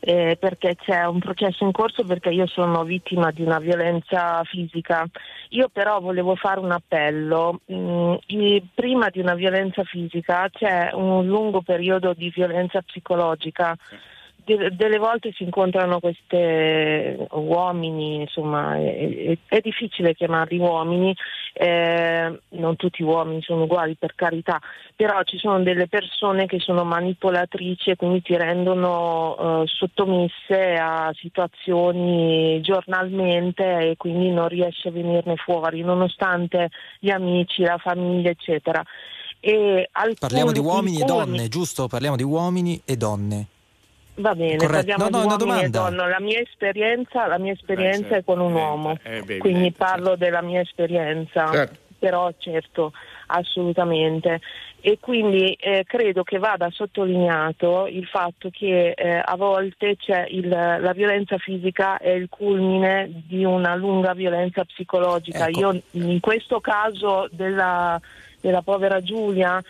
eh, 0.07 0.37
perché 0.39 0.77
c'è 0.77 1.07
un 1.07 1.19
processo 1.19 1.65
in 1.65 1.73
corso 1.73 2.05
perché 2.05 2.29
io 2.29 2.47
sono 2.47 2.85
vittima 2.85 3.31
di 3.31 3.43
una 3.43 3.59
violenza 3.59 4.43
fisica. 4.45 5.07
Io 5.51 5.69
però 5.71 5.99
volevo 6.01 6.35
fare 6.37 6.61
un 6.61 6.73
appello. 6.73 7.61
Mm, 7.73 8.15
prima 8.75 9.09
di 9.09 9.21
una 9.21 9.35
violenza 9.35 9.83
fisica 9.85 10.49
c'è 10.51 10.91
un 10.93 11.27
lungo 11.27 11.63
periodo 11.63 12.13
di 12.13 12.31
violenza 12.31 12.83
psicologica 12.83 13.75
de- 13.75 14.14
delle 14.45 14.99
volte 14.99 15.33
si 15.33 15.43
incontrano 15.43 16.01
questi 16.01 16.37
uomini, 17.31 18.21
insomma 18.21 18.77
è, 18.77 19.37
è, 19.47 19.61
difficile 19.61 20.15
chiamarli 20.15 20.59
uomini, 20.59 21.15
eh, 21.55 22.41
non 22.51 22.77
tutti 22.77 23.03
gli 23.03 23.07
uomini 23.07 23.41
sono 23.43 23.63
uguali 23.63 23.97
per 23.99 24.15
carità, 24.15 24.61
però 24.95 25.23
ci 25.23 25.39
sono 25.39 25.63
delle 25.63 25.89
persone 25.89 26.47
che 26.47 26.61
sono 26.61 26.85
manipolatrici 26.85 27.91
e 27.91 27.97
quindi 27.97 28.21
ti 28.21 28.37
rendono 28.37 29.63
eh, 29.63 29.67
sottomesse 29.67 30.75
a 30.75 31.11
situazioni 31.15 32.61
giornalmente 32.61 33.91
e 33.91 33.97
quindi 33.97 34.31
non 34.31 34.49
riesci 34.49 34.89
a 34.89 34.91
venirne 34.91 35.37
fuori, 35.37 35.81
nonostante 35.81 36.71
gli 36.99 37.11
amici, 37.11 37.63
la 37.63 37.79
famiglia, 37.79 38.29
eccetera. 38.31 38.83
Parliamo 40.19 40.53
di 40.53 40.59
uomini 40.59 41.01
e 41.01 41.05
donne, 41.05 41.49
giusto? 41.49 41.87
Parliamo 41.87 42.17
di 42.17 42.23
uomini 42.23 42.81
e 42.85 42.97
donne. 42.97 43.47
Va 44.17 44.35
bene, 44.35 44.57
Corretto. 44.57 44.95
parliamo 44.97 45.09
no, 45.09 45.37
no, 45.37 45.61
e 45.61 45.69
donne. 45.69 46.09
La 46.09 46.21
mia 46.21 46.39
esperienza, 46.39 47.27
la 47.27 47.39
mia 47.39 47.53
esperienza 47.53 48.01
Beh, 48.01 48.09
certo. 48.09 48.33
è 48.33 48.35
con 48.37 48.41
un 48.41 48.53
eh, 48.57 48.61
uomo, 48.61 48.99
eh, 49.03 49.23
beh, 49.23 49.39
quindi 49.39 49.73
parlo 49.73 50.11
certo. 50.11 50.25
della 50.25 50.43
mia 50.43 50.61
esperienza, 50.61 51.51
certo. 51.51 51.79
però 51.99 52.31
certo, 52.39 52.93
assolutamente. 53.27 54.41
E 54.81 54.99
quindi 55.01 55.55
eh, 55.55 55.83
credo 55.87 56.23
che 56.23 56.39
vada 56.39 56.69
sottolineato 56.71 57.87
il 57.87 58.05
fatto 58.07 58.51
che 58.53 58.91
eh, 58.91 59.23
a 59.25 59.35
volte 59.35 59.97
il, 60.29 60.49
la 60.49 60.93
violenza 60.93 61.39
fisica 61.39 61.97
è 61.97 62.11
il 62.11 62.29
culmine 62.29 63.11
di 63.27 63.45
una 63.45 63.75
lunga 63.75 64.13
violenza 64.13 64.63
psicologica. 64.65 65.49
Ecco. 65.49 65.59
Io 65.59 65.83
in 65.93 66.21
questo 66.21 66.61
caso 66.61 67.29
della, 67.33 67.99
della 68.41 68.61
povera 68.61 69.01
Giulia 69.01 69.61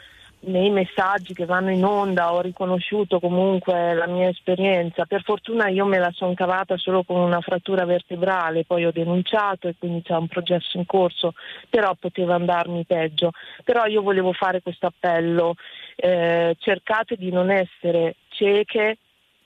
nei 0.46 0.70
messaggi 0.70 1.34
che 1.34 1.44
vanno 1.44 1.70
in 1.70 1.84
onda 1.84 2.32
ho 2.32 2.40
riconosciuto 2.40 3.20
comunque 3.20 3.94
la 3.94 4.06
mia 4.06 4.28
esperienza. 4.28 5.04
Per 5.06 5.22
fortuna 5.22 5.68
io 5.68 5.84
me 5.84 5.98
la 5.98 6.10
sono 6.12 6.34
cavata 6.34 6.76
solo 6.76 7.02
con 7.02 7.20
una 7.20 7.40
frattura 7.40 7.84
vertebrale, 7.84 8.64
poi 8.64 8.84
ho 8.84 8.92
denunciato 8.92 9.68
e 9.68 9.74
quindi 9.78 10.02
c'è 10.02 10.14
un 10.16 10.28
processo 10.28 10.76
in 10.76 10.86
corso, 10.86 11.34
però 11.68 11.94
poteva 11.94 12.34
andarmi 12.34 12.84
peggio. 12.84 13.30
Però 13.64 13.86
io 13.86 14.02
volevo 14.02 14.32
fare 14.32 14.60
questo 14.62 14.86
appello, 14.86 15.54
eh, 15.96 16.56
cercate 16.58 17.16
di 17.16 17.30
non 17.30 17.50
essere 17.50 18.16
cieche 18.28 18.98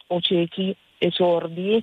o 0.08 0.20
ciechi 0.20 0.74
e 0.98 1.10
sordi, 1.10 1.82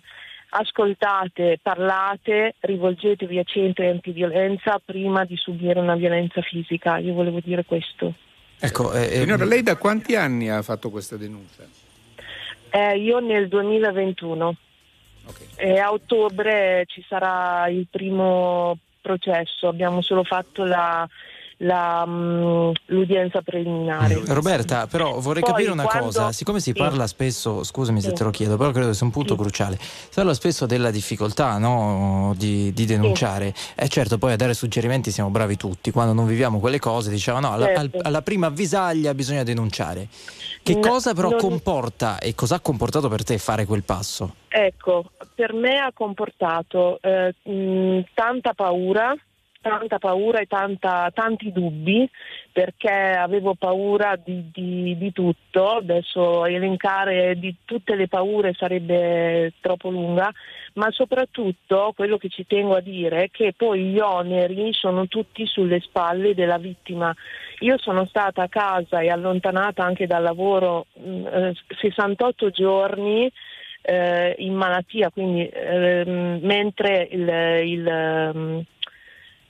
ascoltate, 0.49 1.59
parlate, 1.61 2.55
rivolgetevi 2.59 3.39
a 3.39 3.43
centri 3.43 3.87
antiviolenza 3.87 4.79
prima 4.83 5.25
di 5.25 5.35
subire 5.37 5.79
una 5.79 5.95
violenza 5.95 6.41
fisica. 6.41 6.97
Io 6.97 7.13
volevo 7.13 7.39
dire 7.41 7.65
questo. 7.65 8.13
Ecco, 8.59 8.93
eh, 8.93 9.19
Signora, 9.19 9.45
lei 9.45 9.63
da 9.63 9.75
quanti 9.75 10.15
anni 10.15 10.49
ha 10.49 10.61
fatto 10.61 10.89
questa 10.89 11.17
denuncia? 11.17 11.63
Eh, 12.69 12.97
io 12.97 13.19
nel 13.19 13.47
2021. 13.47 14.55
Okay. 15.27 15.47
E 15.55 15.79
a 15.79 15.91
ottobre 15.91 16.85
ci 16.87 17.03
sarà 17.07 17.67
il 17.67 17.87
primo 17.89 18.77
processo, 19.01 19.67
abbiamo 19.67 20.01
solo 20.01 20.23
fatto 20.23 20.63
la, 20.63 21.07
la, 21.57 22.03
um, 22.05 22.71
l'udienza 22.87 23.41
preliminare. 23.41 24.17
Mm. 24.17 24.25
Roberta, 24.27 24.87
però 24.87 25.19
vorrei 25.19 25.41
Poi, 25.41 25.51
capire 25.51 25.71
una 25.71 25.83
quando... 25.83 26.05
cosa, 26.05 26.31
siccome 26.31 26.59
si 26.59 26.71
sì. 26.71 26.77
parla 26.77 27.07
spesso, 27.07 27.63
scusami 27.63 28.01
se 28.01 28.11
te 28.11 28.23
lo 28.23 28.31
chiedo, 28.31 28.57
però 28.57 28.71
credo 28.71 28.93
sia 28.93 29.05
un 29.05 29.11
punto 29.11 29.35
sì. 29.35 29.39
cruciale, 29.39 29.77
si 29.79 30.09
parla 30.13 30.33
spesso 30.33 30.65
della 30.65 30.91
difficoltà 30.91 31.57
no? 31.57 32.33
di, 32.37 32.73
di, 32.73 32.85
denunciare 32.85 33.53
sì. 33.55 33.73
e 33.75 33.87
certo 33.87 34.17
poi 34.17 34.33
a 34.33 34.35
dare 34.35 34.53
suggerimenti 34.53 35.11
siamo 35.11 35.29
bravi 35.29 35.55
tutti, 35.55 35.91
quando 35.91 36.13
non 36.13 36.25
viviamo 36.25 36.59
quelle 36.59 36.79
cose 36.79 37.09
diciamo 37.09 37.39
no, 37.39 37.51
alla, 37.53 37.65
certo. 37.67 37.99
alla 38.01 38.21
prima 38.21 38.47
avvisaglia 38.47 39.13
bisogna 39.13 39.43
denunciare. 39.43 40.07
Che 40.61 40.79
cosa 40.79 41.13
però 41.13 41.29
non... 41.29 41.37
comporta 41.37 42.17
e 42.17 42.33
cosa 42.33 42.55
ha 42.55 42.59
comportato 42.59 43.07
per 43.07 43.23
te 43.23 43.37
fare 43.37 43.65
quel 43.65 43.83
passo? 43.83 44.35
Ecco, 44.47 45.11
per 45.35 45.53
me 45.53 45.77
ha 45.77 45.91
comportato 45.93 46.99
eh, 47.01 47.35
mh, 47.43 48.05
tanta 48.13 48.53
paura, 48.53 49.13
tanta 49.65 49.97
paura 49.97 50.39
e 50.39 50.45
tanta, 50.45 51.09
tanti 51.11 51.51
dubbi 51.51 52.07
perché 52.51 52.91
avevo 52.91 53.55
paura 53.55 54.15
di, 54.15 54.51
di, 54.53 54.95
di, 54.95 55.11
tutto, 55.11 55.77
adesso 55.77 56.45
elencare 56.45 57.33
di 57.39 57.55
tutte 57.65 57.95
le 57.95 58.07
paure 58.07 58.53
sarebbe 58.53 59.53
troppo 59.61 59.89
lunga, 59.89 60.31
ma 60.73 60.91
soprattutto 60.91 61.93
quello 61.95 62.17
che 62.17 62.29
ci 62.29 62.45
tengo 62.45 62.75
a 62.75 62.81
dire 62.81 63.23
è 63.23 63.31
che 63.31 63.53
poi 63.57 63.85
gli 63.85 63.99
oneri 63.99 64.71
sono 64.73 65.07
tutti 65.07 65.47
sulle 65.47 65.79
spalle 65.79 66.35
della 66.35 66.59
vittima. 66.59 67.11
Io 67.61 67.79
sono 67.79 68.05
stata 68.05 68.43
a 68.43 68.49
casa 68.49 68.99
e 68.99 69.09
allontanata 69.09 69.83
anche 69.83 70.05
dal 70.05 70.21
lavoro 70.21 70.85
mh, 70.93 71.51
68 71.79 72.45
eh, 72.45 72.51
giorni 72.51 73.31
eh, 73.81 74.35
in 74.39 74.53
malattia, 74.53 75.09
quindi 75.09 75.47
eh, 75.47 76.39
mentre 76.41 77.07
il, 77.11 77.27
il 77.63 78.65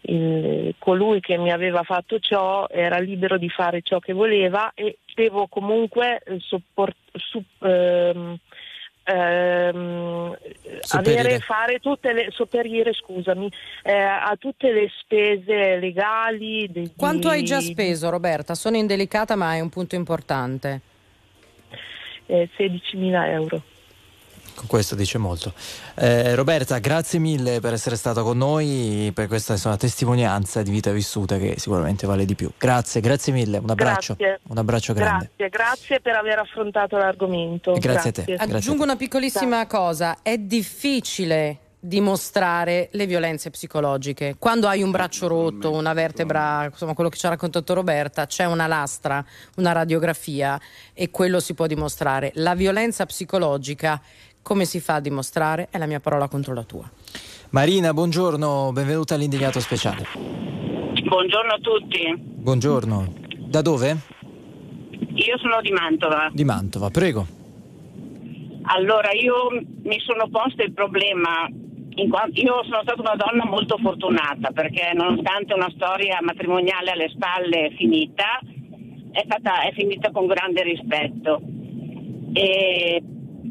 il, 0.07 0.75
colui 0.79 1.19
che 1.19 1.37
mi 1.37 1.51
aveva 1.51 1.83
fatto 1.83 2.19
ciò 2.19 2.67
era 2.69 2.99
libero 2.99 3.37
di 3.37 3.49
fare 3.49 3.81
ciò 3.81 3.99
che 3.99 4.13
voleva 4.13 4.71
e 4.73 4.97
devo 5.13 5.47
comunque 5.47 6.21
support, 6.39 6.95
su, 7.13 7.43
ehm, 7.59 8.37
ehm, 9.03 10.37
avere, 10.91 11.39
fare 11.39 11.79
tutte 11.79 12.13
le, 12.13 12.27
sopperire, 12.31 12.93
scusami, 12.93 13.49
eh, 13.83 13.93
a 13.93 14.35
tutte 14.37 14.71
le 14.71 14.89
spese 14.99 15.77
legali. 15.77 16.69
Di, 16.69 16.91
Quanto 16.95 17.29
hai 17.29 17.43
già 17.43 17.59
speso 17.59 18.09
Roberta? 18.09 18.55
Sono 18.55 18.77
indelicata 18.77 19.35
ma 19.35 19.55
è 19.55 19.59
un 19.59 19.69
punto 19.69 19.95
importante. 19.95 20.81
Eh, 22.27 22.49
16.000 22.57 23.27
euro. 23.29 23.61
Con 24.55 24.67
questo 24.67 24.95
dice 24.95 25.17
molto. 25.17 25.53
Eh, 25.95 26.33
Roberta, 26.33 26.79
grazie 26.79 27.19
mille 27.19 27.59
per 27.59 27.73
essere 27.73 27.95
stata 27.95 28.23
con 28.23 28.37
noi, 28.37 29.11
per 29.13 29.27
questa 29.27 29.53
insomma, 29.53 29.77
testimonianza 29.77 30.61
di 30.61 30.71
vita 30.71 30.91
vissuta 30.91 31.37
che 31.37 31.55
sicuramente 31.57 32.07
vale 32.07 32.25
di 32.25 32.35
più. 32.35 32.49
Grazie, 32.57 33.01
grazie 33.01 33.33
mille, 33.33 33.57
un 33.57 33.69
abbraccio. 33.69 34.15
Grazie. 34.17 34.39
Un 34.47 34.57
abbraccio 34.57 34.93
grande. 34.93 35.31
Grazie, 35.35 35.49
grazie 35.49 35.99
per 35.99 36.15
aver 36.15 36.39
affrontato 36.39 36.97
l'argomento. 36.97 37.73
Grazie, 37.73 38.11
grazie, 38.11 38.35
a 38.35 38.45
te. 38.47 38.55
Aggiungo 38.55 38.83
una 38.83 38.95
piccolissima 38.95 39.67
cosa, 39.67 40.17
è 40.21 40.37
difficile 40.37 41.59
dimostrare 41.85 42.89
le 42.93 43.05
violenze 43.05 43.51
psicologiche. 43.51 44.35
Quando 44.39 44.67
hai 44.67 44.81
un 44.81 44.89
braccio 44.91 45.27
rotto, 45.27 45.71
una 45.71 45.93
vertebra, 45.93 46.65
insomma 46.65 46.93
quello 46.93 47.09
che 47.09 47.17
ci 47.17 47.25
ha 47.27 47.29
raccontato 47.29 47.73
Roberta, 47.73 48.25
c'è 48.25 48.45
una 48.45 48.65
lastra, 48.65 49.23
una 49.57 49.71
radiografia 49.71 50.59
e 50.93 51.11
quello 51.11 51.39
si 51.39 51.53
può 51.53 51.67
dimostrare. 51.67 52.31
La 52.35 52.55
violenza 52.55 53.05
psicologica 53.05 54.01
come 54.45 54.65
si 54.65 54.79
fa 54.79 54.95
a 54.95 54.99
dimostrare? 54.99 55.69
È 55.71 55.79
la 55.79 55.87
mia 55.87 55.99
parola 55.99 56.27
contro 56.27 56.53
la 56.53 56.61
tua. 56.61 56.87
Marina, 57.49 57.95
buongiorno, 57.95 58.69
benvenuta 58.71 59.15
all'indignato 59.15 59.59
speciale. 59.59 60.05
Buongiorno 60.13 61.51
a 61.51 61.57
tutti. 61.59 62.13
Buongiorno. 62.15 63.11
Da 63.39 63.63
dove? 63.63 63.97
Io 65.15 65.37
sono 65.39 65.61
di 65.61 65.71
Mantova. 65.71 66.29
Di 66.31 66.43
Mantova, 66.43 66.91
prego. 66.91 67.25
Allora, 68.65 69.11
io 69.13 69.49
mi 69.81 69.99
sono 70.01 70.29
posto 70.29 70.61
il 70.61 70.73
problema 70.73 71.49
io 71.95 72.63
sono 72.65 72.81
stata 72.83 72.99
una 72.99 73.15
donna 73.15 73.45
molto 73.45 73.77
fortunata 73.77 74.51
perché 74.51 74.91
nonostante 74.93 75.53
una 75.53 75.71
storia 75.73 76.19
matrimoniale 76.21 76.91
alle 76.91 77.07
spalle 77.07 77.73
finita, 77.77 78.37
è, 79.11 79.23
stata, 79.23 79.61
è 79.61 79.71
finita 79.71 80.11
con 80.11 80.27
grande 80.27 80.61
rispetto. 80.61 81.41
E 82.33 83.01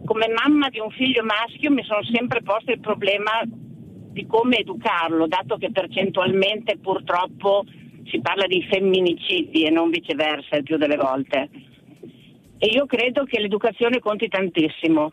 come 0.05 0.29
mamma 0.29 0.69
di 0.69 0.79
un 0.79 0.91
figlio 0.91 1.25
maschio 1.25 1.71
mi 1.71 1.83
sono 1.85 2.03
sempre 2.05 2.43
posta 2.43 2.73
il 2.73 2.81
problema 2.81 3.43
di 3.45 4.27
come 4.27 4.59
educarlo, 4.59 5.27
dato 5.27 5.57
che 5.57 5.71
percentualmente 5.73 6.79
purtroppo 6.79 7.65
si 8.07 8.21
parla 8.21 8.47
di 8.47 8.63
femminicidi 8.71 9.65
e 9.65 9.71
non 9.71 9.91
viceversa 9.91 10.57
il 10.57 10.63
più 10.63 10.77
delle 10.77 10.97
volte. 10.97 11.49
E 12.59 12.67
io 12.69 12.87
credo 12.87 13.25
che 13.25 13.41
l'educazione 13.41 13.99
conti 13.99 14.29
tantissimo, 14.29 15.13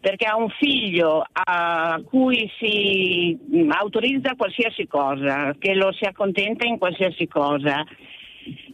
perché 0.00 0.24
a 0.24 0.36
un 0.36 0.48
figlio 0.48 1.24
a 1.30 2.00
cui 2.04 2.50
si 2.58 3.38
autorizza 3.68 4.34
qualsiasi 4.36 4.86
cosa, 4.86 5.54
che 5.58 5.74
lo 5.74 5.92
si 5.92 6.04
accontenta 6.04 6.66
in 6.66 6.78
qualsiasi 6.78 7.26
cosa, 7.26 7.84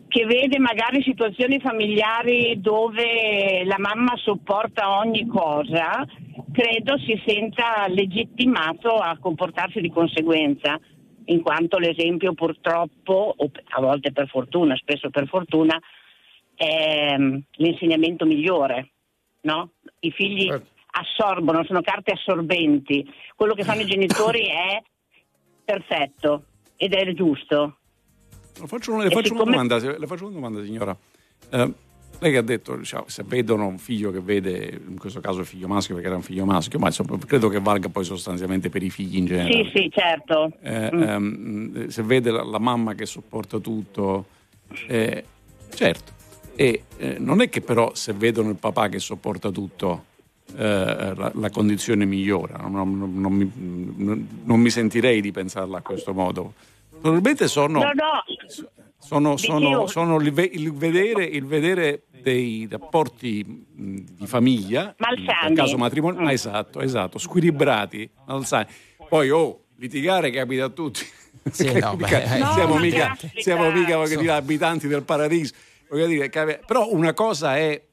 che 0.09 0.27
vede 0.27 0.59
magari 0.59 1.03
situazioni 1.03 1.59
familiari 1.61 2.61
dove 2.61 3.65
la 3.65 3.79
mamma 3.79 4.17
sopporta 4.17 4.99
ogni 4.99 5.27
cosa, 5.27 6.05
credo 6.53 6.99
si 6.99 7.21
senta 7.27 7.87
legittimato 7.89 8.97
a 8.97 9.19
comportarsi 9.19 9.81
di 9.81 9.91
conseguenza, 9.91 10.79
in 11.27 11.43
quanto 11.43 11.79
l'esempio 11.79 12.35
purtroppo, 12.35 13.35
o 13.37 13.51
a 13.71 13.81
volte 13.81 14.13
per 14.13 14.29
fortuna, 14.29 14.77
spesso 14.77 15.11
per 15.11 15.27
fortuna, 15.27 15.79
è 16.55 17.17
mm, 17.17 17.37
l'insegnamento 17.57 18.25
migliore. 18.25 18.91
No? 19.43 19.73
I 20.01 20.11
figli 20.11 20.47
certo. 20.47 20.69
assorbono, 20.93 21.65
sono 21.65 21.81
carte 21.81 22.13
assorbenti. 22.13 23.05
Quello 23.35 23.55
che 23.55 23.65
fanno 23.65 23.83
i 23.83 23.87
genitori 23.87 24.47
è 24.47 24.81
perfetto 25.65 26.45
ed 26.77 26.93
è 26.95 27.13
giusto 27.13 27.79
le 28.61 28.67
faccio, 28.67 28.93
una, 28.93 29.03
le 29.05 29.11
faccio, 29.11 29.29
siccome... 29.29 29.43
una, 29.43 29.67
domanda, 29.67 29.99
le 29.99 30.07
faccio 30.07 30.25
una 30.25 30.35
domanda, 30.35 30.63
signora. 30.63 30.97
Eh, 31.51 31.73
lei 32.21 32.33
che 32.33 32.39
ha 32.39 32.43
detto, 32.43 32.77
diciamo, 32.77 33.05
se 33.09 33.25
vedono 33.27 33.67
un 33.67 33.79
figlio 33.79 34.11
che 34.11 34.21
vede, 34.21 34.81
in 34.89 34.99
questo 34.99 35.21
caso 35.21 35.41
il 35.41 35.47
figlio 35.47 35.67
maschio 35.67 35.95
perché 35.95 36.09
era 36.09 36.17
un 36.17 36.23
figlio 36.23 36.45
maschio, 36.45 36.79
ma 36.79 36.87
insomma, 36.87 37.19
credo 37.19 37.49
che 37.49 37.61
valga 37.61 37.89
poi 37.89 38.05
sostanzialmente 38.05 38.71
per 38.71 38.83
i 38.83 38.91
figli 38.91 39.17
in 39.17 39.27
generale. 39.27 39.65
Sì, 39.65 39.71
sì, 39.75 39.91
certo. 39.93 40.53
Eh, 40.63 40.91
mm. 40.95 41.03
ehm, 41.03 41.89
se 41.89 42.03
vede 42.03 42.31
la, 42.31 42.45
la, 42.45 42.59
mamma 42.59 42.95
che 42.95 43.05
sopporta 43.07 43.59
tutto, 43.59 44.27
eh, 44.87 45.25
certo. 45.75 46.13
E 46.55 46.85
eh, 46.97 47.17
non 47.19 47.41
è 47.41 47.49
che 47.49 47.61
però 47.61 47.95
se 47.95 48.13
vedono 48.13 48.51
il 48.51 48.57
papà 48.57 48.89
che 48.89 49.01
sopporta 49.01 49.51
tutto, 49.51 50.05
eh, 50.57 51.13
la, 51.17 51.33
la, 51.35 51.51
condizione 51.51 52.05
migliora. 52.05 52.59
Non, 52.59 52.97
non, 52.97 53.21
non, 53.21 53.33
mi, 53.33 53.51
non 54.45 54.61
mi 54.61 54.71
sentirei 54.71 55.21
di 55.21 55.33
pensarla 55.33 55.79
a 55.79 55.83
questo 55.83 56.15
modo 56.15 56.55
Probabilmente 57.05 57.49
sono, 57.49 57.81
no, 57.81 57.91
no. 57.93 58.25
sono, 58.97 59.37
sono, 59.37 59.87
sono 59.87 60.17
il, 60.17 60.33
vedere, 60.33 61.25
il, 61.25 61.45
vedere, 61.45 62.05
dei 62.23 62.67
rapporti 62.71 63.45
di 63.71 64.27
famiglia, 64.27 64.95
malsani. 64.97 65.49
nel 65.49 65.55
caso 65.55 65.77
matrimoniale, 65.77 66.31
mm. 66.31 66.33
esatto, 66.33 66.81
esatto, 66.81 67.19
squilibrati, 67.19 68.11
malsani. 68.27 68.69
Poi, 69.07 69.29
oh, 69.29 69.65
litigare 69.77 70.31
capita 70.31 70.65
a 70.65 70.69
tutti. 70.71 71.05
Sì, 71.51 71.71
no, 71.79 71.95
beh, 71.95 72.27
siamo, 72.55 72.79
mica, 72.79 73.15
siamo 73.37 73.71
mica 73.71 74.03
dire, 74.07 74.33
abitanti 74.33 74.89
del 74.89 75.03
paradiso. 75.03 75.53
Dire, 75.91 76.31
però 76.67 76.91
una 76.91 77.13
cosa 77.13 77.59
è 77.59 77.85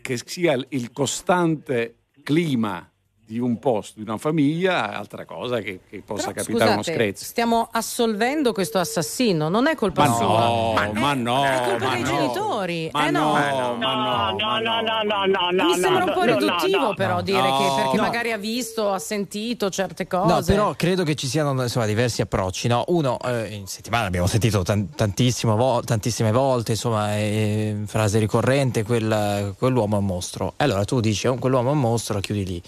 che 0.00 0.20
sia 0.24 0.56
il 0.68 0.92
costante 0.92 1.96
clima 2.22 2.88
di 3.24 3.38
un 3.38 3.58
posto, 3.58 3.94
di 3.96 4.02
una 4.02 4.18
famiglia, 4.18 4.92
altra 4.92 5.24
cosa 5.24 5.60
che, 5.60 5.80
che 5.88 6.02
possa 6.04 6.32
Però, 6.32 6.42
capitare 6.42 6.70
scusate, 6.70 6.72
uno 6.72 6.82
screzzo. 6.82 7.24
Stiamo 7.24 7.68
assolvendo 7.70 8.52
questo 8.52 8.78
assassino, 8.78 9.48
non 9.48 9.68
è 9.68 9.74
colpa 9.74 10.08
ma 10.08 10.14
sua. 10.14 10.26
No, 10.26 10.92
ma, 10.92 11.14
no, 11.14 11.44
è 11.44 11.62
colpa 11.64 11.86
ma 11.86 11.92
dei 11.94 12.02
no. 12.02 12.08
genitori. 12.08 12.90
Ma 12.92 13.06
eh 13.06 13.10
no, 13.10 13.36
no, 13.38 13.76
no, 13.76 14.32
no, 14.32 14.58
no, 14.58 15.02
no, 15.02 15.24
no, 15.24 15.50
no. 15.50 15.64
Mi 15.64 15.74
sembra 15.74 16.04
un 16.04 16.12
po' 16.12 16.22
riduttivo 16.24 16.94
però 16.94 17.22
dire 17.22 17.42
che 17.42 17.72
perché 17.76 17.96
magari 17.96 18.32
ha 18.32 18.38
visto, 18.38 18.90
ha 18.90 18.98
sentito 18.98 19.70
certe 19.70 20.06
cose. 20.06 20.32
No, 20.32 20.42
però 20.42 20.74
credo 20.74 21.04
che 21.04 21.14
ci 21.14 21.28
siano 21.28 21.60
insomma, 21.62 21.86
diversi 21.86 22.22
approcci, 22.22 22.68
no? 22.68 22.84
Uno 22.88 23.18
eh, 23.24 23.54
in 23.54 23.66
settimana 23.66 24.06
abbiamo 24.06 24.26
sentito 24.26 24.62
vo- 24.62 25.82
tantissime 25.84 26.32
volte, 26.32 26.72
insomma, 26.72 27.16
eh, 27.16 27.82
frase 27.86 28.18
ricorrente 28.18 28.82
quel, 28.82 29.54
quell'uomo 29.56 29.96
è 29.96 29.98
un 30.00 30.06
mostro. 30.06 30.54
E 30.56 30.64
allora 30.64 30.84
tu 30.84 31.00
dici 31.00 31.28
oh, 31.28 31.36
quell'uomo 31.36 31.70
è 31.70 31.72
un 31.72 31.80
mostro, 31.80 32.18
chiudi 32.20 32.44
lì 32.44 32.62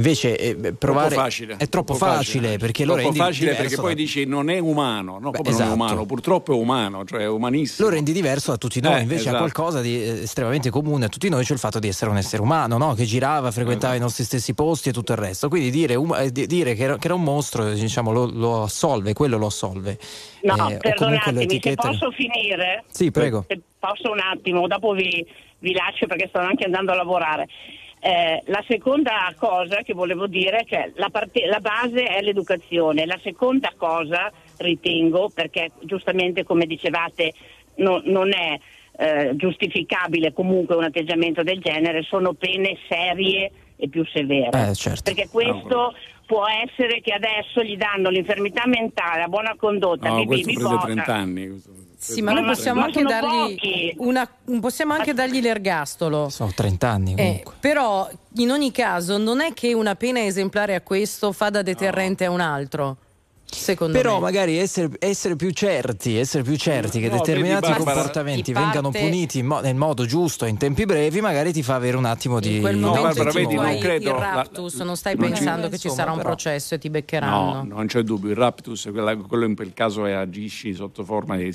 Invece 0.00 0.38
eh, 0.38 0.72
provare 0.72 1.08
troppo 1.08 1.22
facile, 1.22 1.52
è 1.52 1.68
troppo, 1.68 1.68
troppo 1.68 1.94
facile, 1.94 2.22
facile, 2.22 2.56
perché 2.56 2.84
lo 2.86 2.94
rendi 2.94 3.18
facile 3.18 3.54
perché 3.54 3.76
poi 3.76 3.94
dici 3.94 4.24
non 4.24 4.48
è 4.48 4.58
umano, 4.58 5.18
no? 5.20 5.30
Beh, 5.30 5.40
esatto. 5.40 5.42
non 5.42 5.50
è 5.50 5.50
esatto. 5.50 5.74
umano, 5.74 6.06
purtroppo 6.06 6.52
è 6.52 6.56
umano, 6.56 7.04
cioè 7.04 7.20
è 7.20 7.28
umanissimo. 7.28 7.88
Lo 7.88 7.94
rendi 7.94 8.12
diverso 8.12 8.50
da 8.50 8.56
tutti 8.56 8.80
noi, 8.80 8.98
eh, 8.98 9.02
invece 9.02 9.20
esatto. 9.20 9.36
ha 9.36 9.38
qualcosa 9.38 9.80
di 9.82 10.02
eh, 10.02 10.22
estremamente 10.22 10.70
comune 10.70 11.04
a 11.04 11.08
tutti 11.08 11.28
noi, 11.28 11.44
cioè 11.44 11.52
il 11.52 11.58
fatto 11.58 11.78
di 11.78 11.88
essere 11.88 12.10
un 12.10 12.16
essere 12.16 12.40
umano, 12.40 12.78
no? 12.78 12.94
che 12.94 13.04
girava, 13.04 13.50
frequentava 13.50 13.92
esatto. 13.92 13.96
i 13.96 14.00
nostri 14.00 14.24
stessi 14.24 14.54
posti 14.54 14.88
e 14.88 14.92
tutto 14.92 15.12
il 15.12 15.18
resto. 15.18 15.48
Quindi 15.48 15.70
dire, 15.70 15.94
um, 15.96 16.16
dire 16.28 16.74
che, 16.74 16.82
era, 16.82 16.96
che, 16.96 17.04
era, 17.04 17.14
un 17.14 17.22
mostro, 17.22 17.70
diciamo, 17.70 18.10
lo, 18.10 18.24
lo, 18.24 18.62
assolve, 18.62 19.12
quello 19.12 19.36
lo 19.36 19.46
assolve. 19.46 19.98
No, 20.42 20.70
eh, 20.70 20.78
perdonatemi, 20.78 21.60
se 21.60 21.74
posso 21.74 22.10
finire? 22.12 22.84
Sì, 22.90 23.10
prego. 23.10 23.44
Se 23.46 23.60
posso 23.78 24.10
un 24.10 24.20
attimo, 24.20 24.66
dopo 24.66 24.92
vi, 24.92 25.26
vi 25.58 25.72
lascio 25.72 26.06
perché 26.06 26.28
sto 26.28 26.38
anche 26.38 26.64
andando 26.64 26.92
a 26.92 26.94
lavorare. 26.94 27.48
Eh, 28.02 28.42
la 28.46 28.64
seconda 28.66 29.32
cosa 29.36 29.82
che 29.82 29.92
volevo 29.92 30.26
dire 30.26 30.60
è 30.60 30.64
che 30.64 30.92
la, 30.94 31.10
parte, 31.10 31.44
la 31.44 31.60
base 31.60 32.04
è 32.04 32.22
l'educazione, 32.22 33.04
la 33.04 33.18
seconda 33.22 33.72
cosa 33.76 34.32
ritengo, 34.56 35.30
perché 35.34 35.72
giustamente 35.80 36.42
come 36.44 36.64
dicevate 36.64 37.34
no, 37.76 38.00
non 38.04 38.32
è 38.32 38.58
eh, 38.96 39.36
giustificabile 39.36 40.32
comunque 40.32 40.76
un 40.76 40.84
atteggiamento 40.84 41.42
del 41.42 41.60
genere, 41.60 42.02
sono 42.02 42.32
pene 42.32 42.78
serie 42.88 43.50
e 43.76 43.88
più 43.88 44.04
severe. 44.06 44.70
Eh, 44.70 44.74
certo. 44.74 45.02
Perché 45.12 45.28
questo 45.28 45.94
può 46.24 46.44
essere 46.46 47.00
che 47.00 47.12
adesso 47.12 47.62
gli 47.62 47.76
danno 47.76 48.08
l'infermità 48.08 48.62
mentale, 48.66 49.20
la 49.20 49.28
buona 49.28 49.56
condotta, 49.56 50.08
no, 50.08 50.24
questo 50.24 50.52
prende 50.52 51.02
30 51.02 51.14
anni. 51.14 51.62
Sì, 52.00 52.22
ma 52.22 52.32
noi 52.32 52.44
possiamo 52.44 52.80
anche, 52.80 53.02
dargli 53.02 53.94
una, 53.98 54.26
possiamo 54.58 54.94
anche 54.94 55.12
dargli 55.12 55.42
l'ergastolo. 55.42 56.30
Sono 56.30 56.50
30 56.54 56.88
anni 56.88 57.12
eh, 57.12 57.16
comunque. 57.16 57.52
Eh, 57.52 57.56
però 57.60 58.08
in 58.36 58.50
ogni 58.50 58.72
caso 58.72 59.18
non 59.18 59.42
è 59.42 59.52
che 59.52 59.74
una 59.74 59.94
pena 59.96 60.24
esemplare 60.24 60.74
a 60.74 60.80
questo 60.80 61.32
fa 61.32 61.50
da 61.50 61.60
deterrente 61.60 62.24
no. 62.24 62.30
a 62.30 62.34
un 62.34 62.40
altro. 62.40 62.96
Secondo 63.52 63.92
Però 63.92 64.14
me. 64.14 64.20
magari 64.20 64.56
essere, 64.56 64.90
essere, 64.98 65.36
più 65.36 65.50
certi, 65.50 66.16
essere 66.16 66.42
più 66.42 66.56
certi 66.56 67.00
che 67.00 67.08
no, 67.08 67.16
determinati 67.16 67.68
vedi, 67.68 67.82
comportamenti 67.82 68.52
parte... 68.52 68.66
vengano 68.66 68.90
puniti 68.90 69.42
mo- 69.42 69.60
nel 69.60 69.74
modo 69.74 70.06
giusto 70.06 70.44
in 70.44 70.56
tempi 70.56 70.84
brevi, 70.84 71.20
magari 71.20 71.52
ti 71.52 71.62
fa 71.62 71.74
avere 71.74 71.96
un 71.96 72.04
attimo 72.04 72.40
di 72.40 72.56
in 72.56 72.60
quel 72.60 72.76
no, 72.76 72.92
Barbara, 72.92 73.30
vedi, 73.30 73.54
non 73.54 73.78
credo 73.78 74.10
il 74.10 74.16
raptus, 74.16 74.78
la, 74.78 74.84
non 74.84 74.96
stai 74.96 75.16
non 75.16 75.30
pensando 75.30 75.68
che 75.68 75.78
ci 75.78 75.90
sarà 75.90 76.10
un 76.10 76.18
però, 76.18 76.30
processo 76.30 76.74
e 76.74 76.78
ti 76.78 76.90
beccheranno. 76.90 77.62
No, 77.62 77.74
non 77.74 77.86
c'è 77.86 78.02
dubbio, 78.02 78.30
il 78.30 78.36
raptus 78.36 78.88
quello 79.26 79.44
in 79.44 79.54
quel 79.54 79.72
caso 79.74 80.06
è 80.06 80.12
agisci 80.12 80.74
sotto 80.74 81.04
forma 81.04 81.36
di 81.36 81.52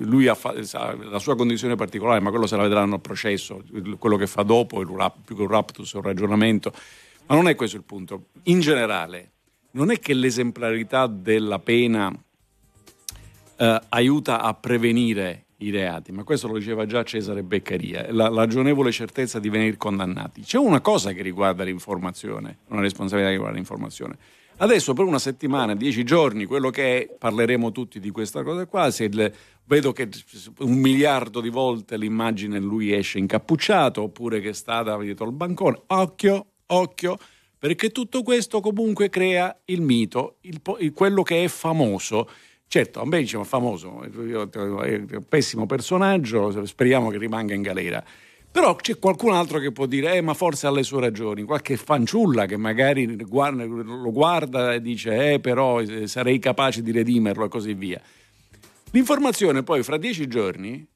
lui 0.00 0.28
ha 0.28 0.34
fa, 0.34 0.52
la 0.52 1.18
sua 1.18 1.36
condizione 1.36 1.74
particolare, 1.74 2.20
ma 2.20 2.30
quello 2.30 2.46
se 2.46 2.56
la 2.56 2.62
vedranno 2.62 2.94
al 2.94 3.00
processo, 3.00 3.62
quello 3.98 4.16
che 4.16 4.26
fa 4.26 4.42
dopo, 4.42 4.80
il, 4.80 5.12
più 5.24 5.36
che 5.36 5.42
un 5.42 5.48
raptus 5.48 5.94
è 5.94 5.96
un 5.96 6.02
ragionamento. 6.02 6.72
Ma 7.26 7.36
non 7.36 7.48
è 7.48 7.54
questo 7.54 7.76
il 7.76 7.84
punto. 7.84 8.26
In 8.44 8.58
generale, 8.60 9.30
non 9.72 9.90
è 9.90 9.98
che 9.98 10.14
l'esemplarità 10.14 11.06
della 11.06 11.58
pena 11.58 12.12
eh, 13.56 13.80
aiuta 13.88 14.40
a 14.40 14.54
prevenire 14.54 15.44
i 15.58 15.70
reati, 15.70 16.12
ma 16.12 16.24
questo 16.24 16.48
lo 16.48 16.56
diceva 16.56 16.86
già 16.86 17.02
Cesare 17.02 17.42
Beccaria, 17.42 18.06
la, 18.10 18.28
ragionevole 18.28 18.90
certezza 18.92 19.38
di 19.38 19.48
venire 19.50 19.76
condannati. 19.76 20.42
C'è 20.42 20.58
una 20.58 20.80
cosa 20.80 21.12
che 21.12 21.22
riguarda 21.22 21.64
l'informazione, 21.64 22.58
una 22.68 22.80
responsabilità 22.80 23.28
che 23.28 23.34
riguarda 23.34 23.56
l'informazione. 23.56 24.16
Adesso 24.56 24.92
per 24.92 25.04
una 25.04 25.18
settimana, 25.18 25.74
dieci 25.74 26.04
giorni, 26.04 26.44
quello 26.44 26.70
che 26.70 27.02
è, 27.02 27.16
parleremo 27.16 27.72
tutti 27.72 27.98
di 27.98 28.10
questa 28.10 28.42
cosa 28.42 28.66
qua, 28.66 28.92
il, 28.98 29.32
vedo 29.64 29.92
che 29.92 30.08
un 30.58 30.72
miliardo 30.72 31.40
di 31.40 31.48
volte 31.48 31.96
l'immagine 31.96 32.58
lui 32.58 32.92
esce 32.92 33.18
incappucciato 33.18 34.02
oppure 34.02 34.40
che 34.40 34.50
è 34.50 34.54
stata 34.54 34.98
dietro 34.98 35.26
il 35.26 35.32
bancone, 35.32 35.80
occhio, 35.86 36.46
occhio, 36.66 37.18
perché 37.60 37.90
tutto 37.90 38.22
questo 38.22 38.60
comunque 38.60 39.10
crea 39.10 39.54
il 39.66 39.82
mito, 39.82 40.38
il, 40.40 40.62
il, 40.78 40.92
quello 40.94 41.22
che 41.22 41.44
è 41.44 41.48
famoso. 41.48 42.26
Certo, 42.66 43.02
a 43.02 43.04
me 43.04 43.18
diciamo 43.18 43.44
famoso, 43.44 44.00
è 44.02 44.06
un 44.06 45.24
pessimo 45.28 45.66
personaggio, 45.66 46.64
speriamo 46.64 47.10
che 47.10 47.18
rimanga 47.18 47.52
in 47.52 47.60
galera. 47.60 48.02
Però 48.50 48.74
c'è 48.76 48.98
qualcun 48.98 49.34
altro 49.34 49.58
che 49.58 49.72
può 49.72 49.84
dire, 49.84 50.14
eh, 50.14 50.22
ma 50.22 50.32
forse 50.32 50.66
ha 50.66 50.70
le 50.70 50.82
sue 50.82 51.00
ragioni, 51.00 51.42
qualche 51.42 51.76
fanciulla 51.76 52.46
che 52.46 52.56
magari 52.56 53.14
guarda, 53.16 53.64
lo 53.64 54.10
guarda 54.10 54.72
e 54.72 54.80
dice, 54.80 55.34
eh, 55.34 55.40
però 55.40 55.82
eh, 55.82 56.06
sarei 56.06 56.38
capace 56.38 56.80
di 56.82 56.92
redimerlo 56.92 57.44
e 57.44 57.48
così 57.48 57.74
via. 57.74 58.00
L'informazione 58.92 59.62
poi 59.62 59.82
fra 59.82 59.98
dieci 59.98 60.26
giorni 60.26 60.88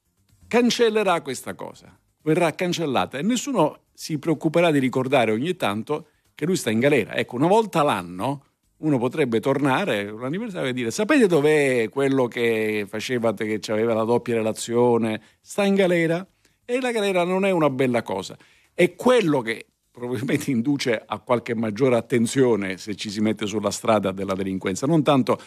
cancellerà 0.49 1.21
questa 1.21 1.55
cosa, 1.55 1.95
verrà 2.23 2.55
cancellata 2.55 3.19
e 3.19 3.23
nessuno 3.23 3.81
si 3.93 4.19
preoccuperà 4.19 4.71
di 4.71 4.79
ricordare 4.79 5.31
ogni 5.31 5.55
tanto 5.57 6.09
che 6.35 6.47
lui 6.47 6.57
sta 6.57 6.71
in 6.71 6.81
galera. 6.81 7.15
Ecco, 7.15 7.37
una 7.37 7.47
volta 7.47 7.83
l'anno 7.83 8.45
uno 8.77 8.99
potrebbe 8.99 9.41
tornare 9.41 10.09
all'anniversario 10.09 10.69
e 10.69 10.73
dire 10.73 10.91
sapete 10.91 11.27
dov'è 11.27 11.89
quello 11.91 12.27
che 12.27 12.87
faceva, 12.89 13.33
che 13.33 13.61
aveva 13.69 13.95
la 13.95 14.05
doppia 14.05 14.35
relazione? 14.35 15.21
Sta 15.41 15.65
in 15.65 15.75
galera 15.75 16.27
e 16.65 16.81
la 16.81 16.93
galera 16.93 17.25
non 17.25 17.45
è 17.45 17.51
una 17.51 17.71
bella 17.71 18.03
cosa. 18.03 18.37
È 18.75 18.95
quello 18.95 19.41
che 19.41 19.67
probabilmente 19.91 20.51
induce 20.51 21.01
a 21.05 21.19
qualche 21.21 21.55
maggiore 21.55 21.97
attenzione 21.97 22.77
se 22.79 22.97
ci 22.97 23.11
si 23.11 23.21
mette 23.21 23.47
sulla 23.47 23.71
strada 23.71 24.11
della 24.11 24.35
delinquenza, 24.35 24.87
non 24.87 25.03
tanto 25.03 25.41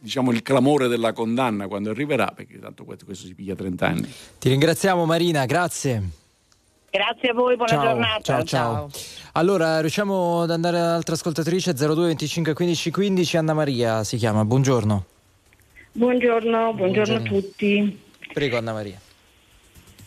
diciamo 0.00 0.30
il 0.30 0.42
clamore 0.42 0.88
della 0.88 1.12
condanna 1.12 1.66
quando 1.66 1.90
arriverà, 1.90 2.26
perché 2.26 2.58
tanto 2.58 2.84
questo, 2.84 3.04
questo 3.04 3.26
si 3.26 3.34
piglia 3.34 3.54
30 3.54 3.86
anni. 3.86 4.12
Ti 4.38 4.48
ringraziamo 4.50 5.04
Marina, 5.04 5.44
grazie. 5.46 6.27
Grazie 6.90 7.28
a 7.30 7.34
voi, 7.34 7.56
buona 7.56 7.72
ciao, 7.72 7.82
giornata. 7.82 8.22
Ciao, 8.22 8.44
ciao. 8.44 8.90
Allora, 9.32 9.80
riusciamo 9.80 10.42
ad 10.42 10.50
andare 10.50 10.78
all'altra 10.78 11.14
ascoltatrice 11.14 11.74
02 11.74 12.06
25 12.06 12.54
15 12.54 12.90
15, 12.90 13.36
Anna 13.36 13.52
Maria 13.52 14.04
si 14.04 14.16
chiama, 14.16 14.44
buongiorno. 14.44 15.04
Buongiorno, 15.92 16.72
buongiorno, 16.72 16.74
buongiorno. 16.74 17.16
a 17.16 17.40
tutti. 17.40 18.00
Prego 18.32 18.56
Anna 18.56 18.72
Maria. 18.72 18.98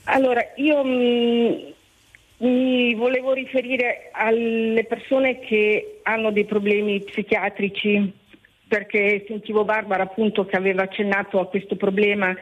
Allora, 0.06 0.41
io 0.56 0.84
mi, 0.84 1.72
mm, 2.44 2.48
mi 2.48 2.96
volevo 2.96 3.34
riferire 3.34 4.10
alle 4.12 4.84
persone 4.86 5.39
che 5.39 6.00
hanno 6.02 6.32
dei 6.32 6.46
problemi 6.46 7.00
psichiatrici, 7.02 8.12
perché 8.67 9.24
sentivo 9.28 9.63
Barbara 9.63 10.04
appunto 10.04 10.46
che 10.46 10.56
aveva 10.56 10.82
accennato 10.82 11.39
a 11.39 11.48
questo 11.48 11.76
problema 11.76 12.36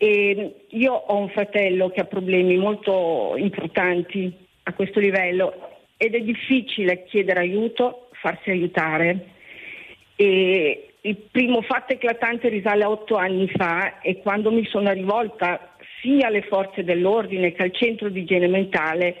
e 0.00 0.66
io 0.68 0.92
ho 0.92 1.16
un 1.16 1.28
fratello 1.30 1.90
che 1.90 2.00
ha 2.00 2.04
problemi 2.04 2.56
molto 2.56 3.34
importanti 3.36 4.32
a 4.62 4.72
questo 4.72 5.00
livello 5.00 5.70
ed 5.96 6.14
è 6.14 6.20
difficile 6.20 7.02
chiedere 7.04 7.40
aiuto, 7.40 8.08
farsi 8.12 8.50
aiutare. 8.50 9.26
E 10.14 10.92
il 11.00 11.16
primo 11.30 11.62
fatto 11.62 11.94
eclatante 11.94 12.48
risale 12.48 12.84
a 12.84 12.90
otto 12.90 13.16
anni 13.16 13.48
fa 13.48 14.00
e 14.00 14.18
quando 14.18 14.52
mi 14.52 14.64
sono 14.66 14.92
rivolta 14.92 15.74
sia 16.00 16.28
alle 16.28 16.42
forze 16.42 16.84
dell'ordine 16.84 17.52
che 17.52 17.62
al 17.62 17.72
centro 17.72 18.08
di 18.08 18.20
igiene 18.20 18.46
mentale 18.46 19.16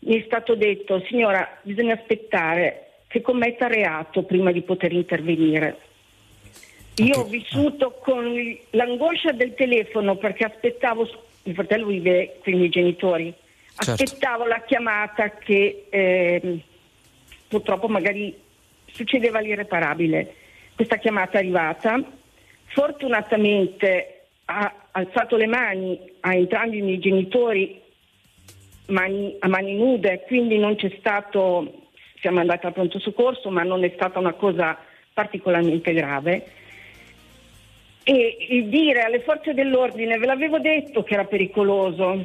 mi 0.00 0.18
è 0.18 0.24
stato 0.24 0.54
detto 0.54 1.02
signora 1.08 1.58
bisogna 1.62 1.94
aspettare 1.94 2.86
che 3.06 3.20
commetta 3.20 3.66
reato 3.66 4.22
prima 4.22 4.50
di 4.50 4.62
poter 4.62 4.92
intervenire. 4.92 5.76
Io 6.96 7.20
ho 7.20 7.24
vissuto 7.24 7.92
con 8.02 8.58
l'angoscia 8.70 9.32
del 9.32 9.54
telefono 9.54 10.16
perché 10.16 10.44
aspettavo, 10.44 11.08
mio 11.44 11.54
fratello 11.54 11.86
vive 11.86 12.38
con 12.44 12.52
i 12.52 12.56
miei 12.56 12.68
genitori, 12.68 13.32
certo. 13.74 14.02
aspettavo 14.02 14.44
la 14.46 14.60
chiamata 14.60 15.30
che 15.30 15.86
eh, 15.88 16.60
purtroppo 17.48 17.88
magari 17.88 18.36
succedeva 18.92 19.40
l'irreparabile. 19.40 20.34
Questa 20.74 20.98
chiamata 20.98 21.38
è 21.38 21.40
arrivata, 21.40 21.98
fortunatamente 22.66 24.24
ha 24.44 24.88
alzato 24.90 25.36
le 25.36 25.46
mani 25.46 25.98
a 26.20 26.34
entrambi 26.34 26.78
i 26.78 26.82
miei 26.82 26.98
genitori 26.98 27.80
mani, 28.88 29.34
a 29.38 29.48
mani 29.48 29.74
nude, 29.74 30.24
quindi 30.26 30.58
non 30.58 30.76
c'è 30.76 30.94
stato, 30.98 31.88
siamo 32.20 32.40
andati 32.40 32.66
al 32.66 32.74
pronto 32.74 32.98
soccorso, 32.98 33.48
ma 33.48 33.62
non 33.62 33.82
è 33.82 33.92
stata 33.94 34.18
una 34.18 34.34
cosa 34.34 34.76
particolarmente 35.14 35.94
grave 35.94 36.60
e 38.04 38.66
dire 38.68 39.02
alle 39.02 39.20
forze 39.20 39.54
dell'ordine 39.54 40.18
ve 40.18 40.26
l'avevo 40.26 40.58
detto 40.58 41.02
che 41.02 41.14
era 41.14 41.24
pericoloso, 41.24 42.24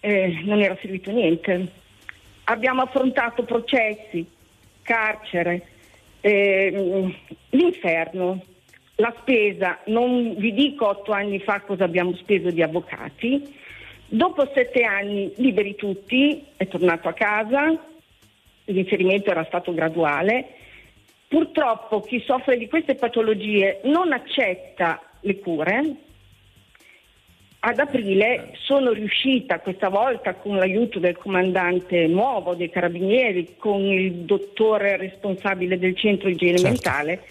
eh, 0.00 0.40
non 0.44 0.60
era 0.60 0.76
servito 0.80 1.10
niente. 1.10 1.72
Abbiamo 2.44 2.82
affrontato 2.82 3.44
processi, 3.44 4.26
carcere, 4.82 5.66
eh, 6.20 7.14
l'inferno, 7.50 8.42
la 8.96 9.14
spesa, 9.20 9.78
non 9.86 10.34
vi 10.36 10.52
dico 10.52 10.88
otto 10.88 11.12
anni 11.12 11.38
fa 11.40 11.60
cosa 11.60 11.84
abbiamo 11.84 12.14
speso 12.16 12.50
di 12.50 12.62
avvocati, 12.62 13.56
dopo 14.06 14.50
sette 14.54 14.82
anni 14.82 15.32
liberi 15.36 15.74
tutti, 15.74 16.44
è 16.56 16.66
tornato 16.66 17.08
a 17.08 17.12
casa, 17.12 17.78
l'inserimento 18.64 19.30
era 19.30 19.44
stato 19.44 19.72
graduale 19.72 20.54
Purtroppo 21.30 22.00
chi 22.00 22.20
soffre 22.26 22.58
di 22.58 22.66
queste 22.66 22.96
patologie 22.96 23.82
non 23.84 24.10
accetta 24.10 25.00
le 25.20 25.38
cure. 25.38 25.94
Ad 27.60 27.78
aprile 27.78 28.56
sono 28.64 28.90
riuscita 28.90 29.60
questa 29.60 29.90
volta 29.90 30.34
con 30.34 30.56
l'aiuto 30.56 30.98
del 30.98 31.16
comandante 31.16 32.08
nuovo 32.08 32.56
dei 32.56 32.68
carabinieri, 32.68 33.54
con 33.58 33.80
il 33.80 34.12
dottore 34.24 34.96
responsabile 34.96 35.78
del 35.78 35.96
centro 35.96 36.28
igiene 36.28 36.58
certo. 36.58 36.68
mentale, 36.68 37.22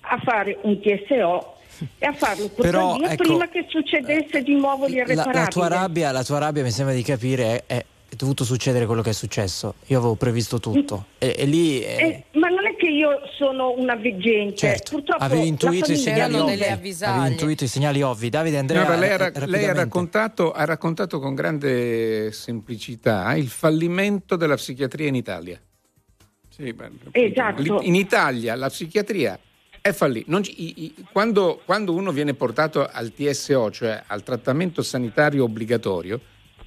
a 0.00 0.18
fare 0.24 0.56
un 0.62 0.80
TSO 0.80 1.56
e 1.98 2.06
a 2.06 2.12
farlo 2.14 2.48
Però, 2.48 2.96
ecco, 3.02 3.16
prima 3.16 3.48
che 3.50 3.66
succedesse 3.68 4.42
di 4.42 4.54
nuovo 4.54 4.86
l'irreparabile. 4.86 5.34
La, 5.34 5.40
la, 5.42 5.48
tua 5.48 5.68
rabbia, 5.68 6.10
la 6.10 6.24
tua 6.24 6.38
rabbia 6.38 6.62
mi 6.62 6.70
sembra 6.70 6.94
di 6.94 7.02
capire 7.02 7.64
è, 7.66 7.84
è 8.12 8.14
dovuto 8.14 8.44
succedere 8.44 8.84
quello 8.84 9.00
che 9.00 9.10
è 9.10 9.14
successo. 9.14 9.76
Io 9.86 9.96
avevo 9.96 10.16
previsto 10.16 10.60
tutto. 10.60 11.06
E, 11.16 11.34
e 11.38 11.46
lì. 11.46 11.80
È... 11.80 12.02
Eh, 12.02 12.38
ma 12.38 12.48
non 12.48 12.66
è 12.66 12.71
che 12.82 12.88
io 12.88 13.20
sono 13.38 13.72
una 13.76 13.94
veggente. 13.94 14.56
Certo. 14.56 14.96
Purtroppo 14.96 15.22
avevi 15.22 15.46
intuito 15.46 15.92
i 15.92 15.96
segnali 15.96 16.34
ovvi. 16.34 16.62
Avevi 16.64 17.30
intuito 17.30 17.62
i 17.62 17.68
segnali 17.68 18.02
ovvi. 18.02 18.28
Davide 18.28 18.58
Andrea. 18.58 18.88
No, 18.88 18.98
lei, 18.98 19.10
era, 19.10 19.30
lei 19.46 19.66
ha, 19.66 19.72
raccontato, 19.72 20.50
ha 20.50 20.64
raccontato 20.64 21.20
con 21.20 21.36
grande 21.36 22.32
semplicità 22.32 23.32
il 23.36 23.46
fallimento 23.46 24.34
della 24.34 24.56
psichiatria 24.56 25.06
in 25.06 25.14
Italia. 25.14 25.60
Sì, 26.48 26.72
beh, 26.72 26.90
esatto. 27.12 27.82
In 27.82 27.94
Italia 27.94 28.56
la 28.56 28.68
psichiatria 28.68 29.38
è 29.80 29.92
fallita. 29.92 30.40
Quando, 31.12 31.62
quando 31.64 31.94
uno 31.94 32.10
viene 32.10 32.34
portato 32.34 32.84
al 32.84 33.12
TSO, 33.14 33.70
cioè 33.70 34.02
al 34.08 34.24
trattamento 34.24 34.82
sanitario 34.82 35.44
obbligatorio, 35.44 36.20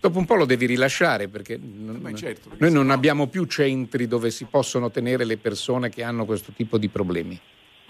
dopo 0.06 0.20
un 0.20 0.26
po' 0.26 0.36
lo 0.36 0.46
devi 0.46 0.68
rilasciare 0.68 1.28
perché, 1.28 1.60
certo, 2.14 2.50
perché 2.50 2.58
noi 2.58 2.72
non 2.72 2.88
no. 2.88 2.94
abbiamo 2.94 3.28
più 3.28 3.46
centri 3.46 4.08
dove 4.08 4.30
si 4.30 4.46
possono 4.46 4.92
tenere 4.92 5.26
le 5.26 5.38
persone 5.38 5.90
che 5.90 6.04
hanno 6.04 6.26
questo 6.26 6.52
tipo 6.56 6.78
di 6.78 6.90
problemi. 6.90 7.40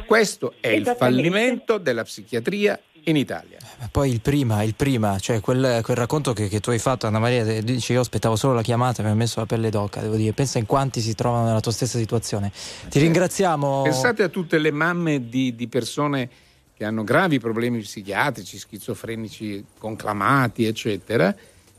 Questo 0.06 0.54
è 0.60 0.70
il 0.70 0.96
fallimento 0.98 1.78
della 1.78 2.04
psichiatria 2.04 2.80
in 3.06 3.18
Italia. 3.18 3.58
Poi 3.92 4.12
il 4.12 4.22
prima, 4.22 4.64
il 4.64 4.76
prima, 4.76 5.20
cioè 5.20 5.40
quel, 5.42 5.82
quel 5.84 5.98
racconto 5.98 6.32
che, 6.34 6.48
che, 6.48 6.60
tu 6.60 6.70
hai 6.70 6.80
fatto, 6.80 7.06
Anna 7.06 7.20
Maria, 7.20 7.62
dice 7.62 7.94
io 7.94 8.02
aspettavo 8.02 8.36
solo 8.36 8.54
la 8.54 8.62
chiamata 8.62 9.02
e 9.02 9.06
mi 9.06 9.12
ha 9.12 9.16
messo 9.16 9.40
la 9.40 9.46
pelle 9.46 9.70
d'oca, 9.70 10.02
devo 10.02 10.16
dire, 10.16 10.32
pensa 10.34 10.58
in 10.58 10.66
quanti 10.66 11.02
si 11.02 11.16
trovano 11.16 11.46
nella 11.48 11.60
tua 11.60 11.72
stessa 11.72 11.98
situazione. 11.98 12.52
Ti 12.90 13.00
ringraziamo. 13.00 13.84
Pensate 13.84 14.24
a 14.24 14.30
tutte 14.30 14.58
le 14.58 14.72
mamme 14.72 15.28
di, 15.28 15.56
di 15.56 15.68
persone 15.68 16.30
che 16.76 16.84
hanno 16.84 17.04
gravi 17.04 17.40
problemi 17.40 17.80
psichiatrici, 17.80 18.58
schizofrenici 18.58 19.66
conclamati, 19.78 20.66
eccetera, 20.66 21.36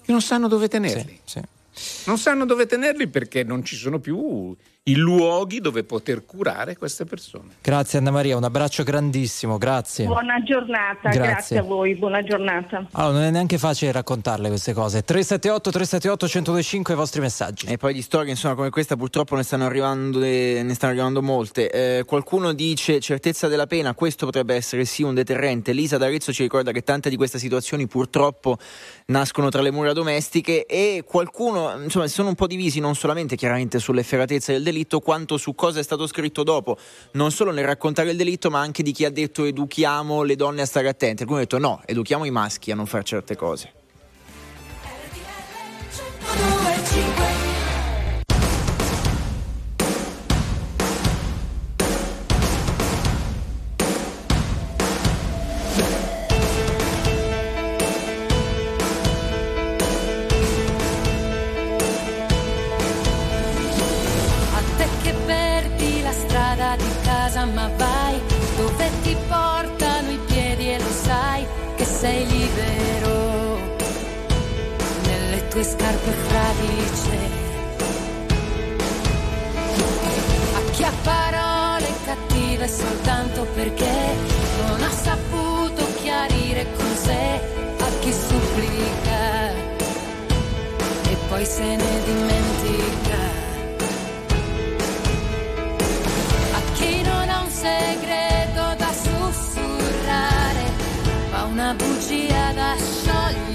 che 0.06 0.12
non 0.12 0.22
sanno 0.22 0.46
dove 0.46 0.68
tenerli. 0.68 1.20
Sì, 1.24 1.40
sì. 1.40 2.06
Non 2.06 2.16
sanno 2.16 2.46
dove 2.46 2.66
tenerli 2.66 3.08
perché 3.08 3.42
non 3.42 3.64
ci 3.64 3.74
sono 3.74 3.98
più 3.98 4.54
i 4.88 4.94
luoghi 4.94 5.60
dove 5.60 5.82
poter 5.82 6.24
curare 6.24 6.76
queste 6.76 7.04
persone. 7.04 7.56
Grazie 7.60 7.98
Anna 7.98 8.12
Maria, 8.12 8.36
un 8.36 8.44
abbraccio 8.44 8.84
grandissimo, 8.84 9.58
grazie. 9.58 10.06
Buona 10.06 10.40
giornata, 10.44 11.08
grazie, 11.08 11.20
grazie 11.20 11.58
a 11.58 11.62
voi, 11.62 11.96
buona 11.96 12.22
giornata. 12.22 12.86
Allora, 12.92 13.14
non 13.14 13.22
è 13.24 13.30
neanche 13.32 13.58
facile 13.58 13.90
raccontarle 13.90 14.46
queste 14.46 14.72
cose. 14.72 15.02
378 15.02 15.70
378 15.70 16.26
1025 16.26 16.94
i 16.94 16.96
vostri 16.96 17.20
messaggi. 17.20 17.66
E 17.66 17.78
poi 17.78 17.94
di 17.94 18.02
storie 18.02 18.30
insomma 18.30 18.54
come 18.54 18.70
questa 18.70 18.94
purtroppo 18.94 19.34
ne 19.34 19.42
stanno 19.42 19.64
arrivando, 19.64 20.20
ne 20.20 20.74
stanno 20.74 20.92
arrivando 20.92 21.20
molte. 21.20 21.68
Eh, 21.68 22.04
qualcuno 22.04 22.52
dice 22.52 23.00
certezza 23.00 23.48
della 23.48 23.66
pena, 23.66 23.92
questo 23.94 24.24
potrebbe 24.24 24.54
essere 24.54 24.84
sì 24.84 25.02
un 25.02 25.14
deterrente. 25.14 25.72
Lisa 25.72 25.98
d'Arezzo 25.98 26.32
ci 26.32 26.42
ricorda 26.42 26.70
che 26.70 26.82
tante 26.82 27.10
di 27.10 27.16
queste 27.16 27.40
situazioni 27.40 27.88
purtroppo 27.88 28.56
nascono 29.06 29.48
tra 29.48 29.62
le 29.62 29.72
mura 29.72 29.92
domestiche 29.92 30.64
e 30.64 31.02
qualcuno, 31.04 31.76
insomma, 31.82 32.06
sono 32.06 32.28
un 32.28 32.36
po' 32.36 32.46
divisi 32.46 32.78
non 32.78 32.94
solamente 32.94 33.34
chiaramente 33.34 33.80
sull'efferatezza 33.80 34.52
del 34.52 34.62
delitto, 34.62 34.74
delitto 34.76 35.00
quanto 35.00 35.38
su 35.38 35.54
cosa 35.54 35.80
è 35.80 35.82
stato 35.82 36.06
scritto 36.06 36.42
dopo, 36.42 36.76
non 37.12 37.30
solo 37.30 37.50
nel 37.50 37.64
raccontare 37.64 38.10
il 38.10 38.16
delitto, 38.16 38.50
ma 38.50 38.60
anche 38.60 38.82
di 38.82 38.92
chi 38.92 39.04
ha 39.06 39.10
detto 39.10 39.44
educhiamo 39.44 40.22
le 40.22 40.36
donne 40.36 40.62
a 40.62 40.66
stare 40.66 40.88
attente. 40.88 41.22
Alcuni 41.22 41.40
hanno 41.40 41.48
detto 41.48 41.58
no, 41.58 41.80
educhiamo 41.86 42.24
i 42.24 42.30
maschi 42.30 42.70
a 42.70 42.74
non 42.74 42.86
fare 42.86 43.04
certe 43.04 43.36
cose. 43.36 43.75
Soltanto 82.76 83.46
perché 83.54 83.96
non 84.66 84.82
ha 84.82 84.90
saputo 84.90 85.86
chiarire 86.02 86.66
con 86.76 86.96
sé 86.96 87.40
a 87.78 87.88
chi 88.00 88.12
supplica 88.12 89.50
e 91.10 91.16
poi 91.28 91.44
se 91.44 91.76
ne 91.76 92.04
dimentica. 92.04 93.20
A 96.52 96.60
chi 96.74 97.02
non 97.02 97.28
ha 97.28 97.40
un 97.42 97.50
segreto 97.50 98.62
da 98.76 98.92
sussurrare, 99.04 100.64
ma 101.30 101.44
una 101.44 101.74
bugia 101.74 102.52
da 102.52 102.74
sciogliere 102.76 103.45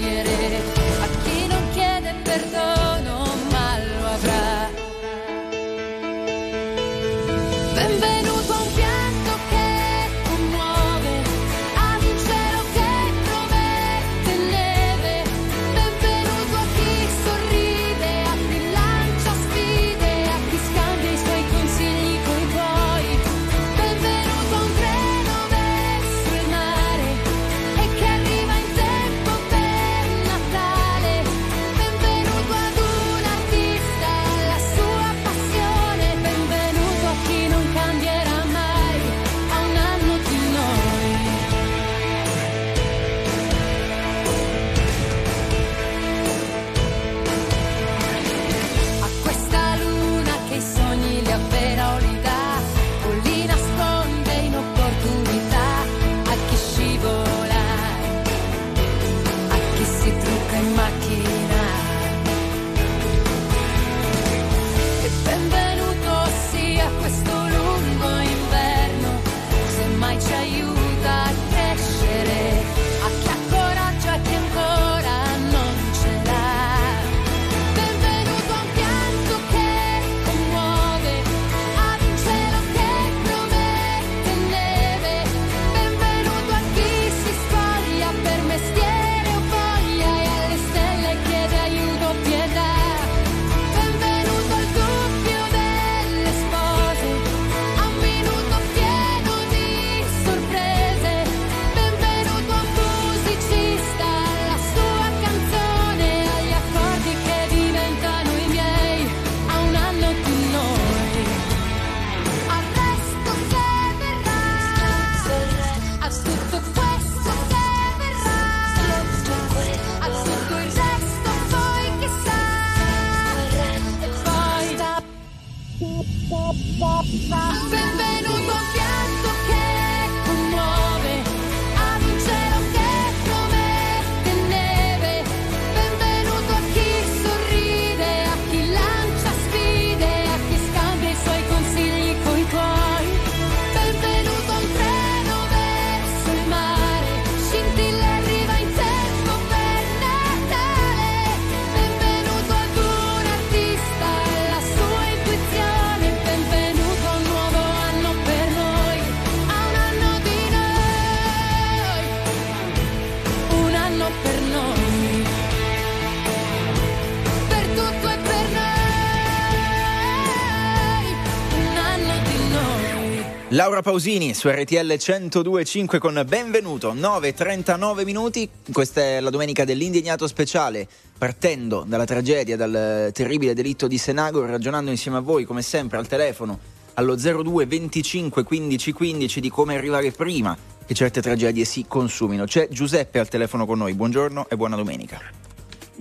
Laura 173.62 173.80
Pausini 173.80 174.34
su 174.34 174.48
RTL 174.48 174.92
102.5 174.92 175.98
con 175.98 176.20
benvenuto, 176.26 176.92
9.39 176.92 178.02
minuti, 178.02 178.50
questa 178.72 179.00
è 179.00 179.20
la 179.20 179.30
domenica 179.30 179.64
dell'indignato 179.64 180.26
speciale, 180.26 180.88
partendo 181.16 181.84
dalla 181.86 182.04
tragedia, 182.04 182.56
dal 182.56 183.10
terribile 183.12 183.54
delitto 183.54 183.86
di 183.86 183.98
Senago, 183.98 184.44
ragionando 184.44 184.90
insieme 184.90 185.18
a 185.18 185.20
voi 185.20 185.44
come 185.44 185.62
sempre 185.62 185.98
al 185.98 186.08
telefono 186.08 186.58
allo 186.94 187.14
02 187.14 187.66
25 187.66 188.42
15 188.42 188.92
15 188.92 189.40
di 189.40 189.48
come 189.48 189.76
arrivare 189.76 190.10
prima 190.10 190.58
che 190.84 190.94
certe 190.94 191.22
tragedie 191.22 191.64
si 191.64 191.84
consumino. 191.86 192.46
C'è 192.46 192.66
Giuseppe 192.68 193.20
al 193.20 193.28
telefono 193.28 193.64
con 193.64 193.78
noi, 193.78 193.94
buongiorno 193.94 194.48
e 194.48 194.56
buona 194.56 194.74
domenica. 194.74 195.20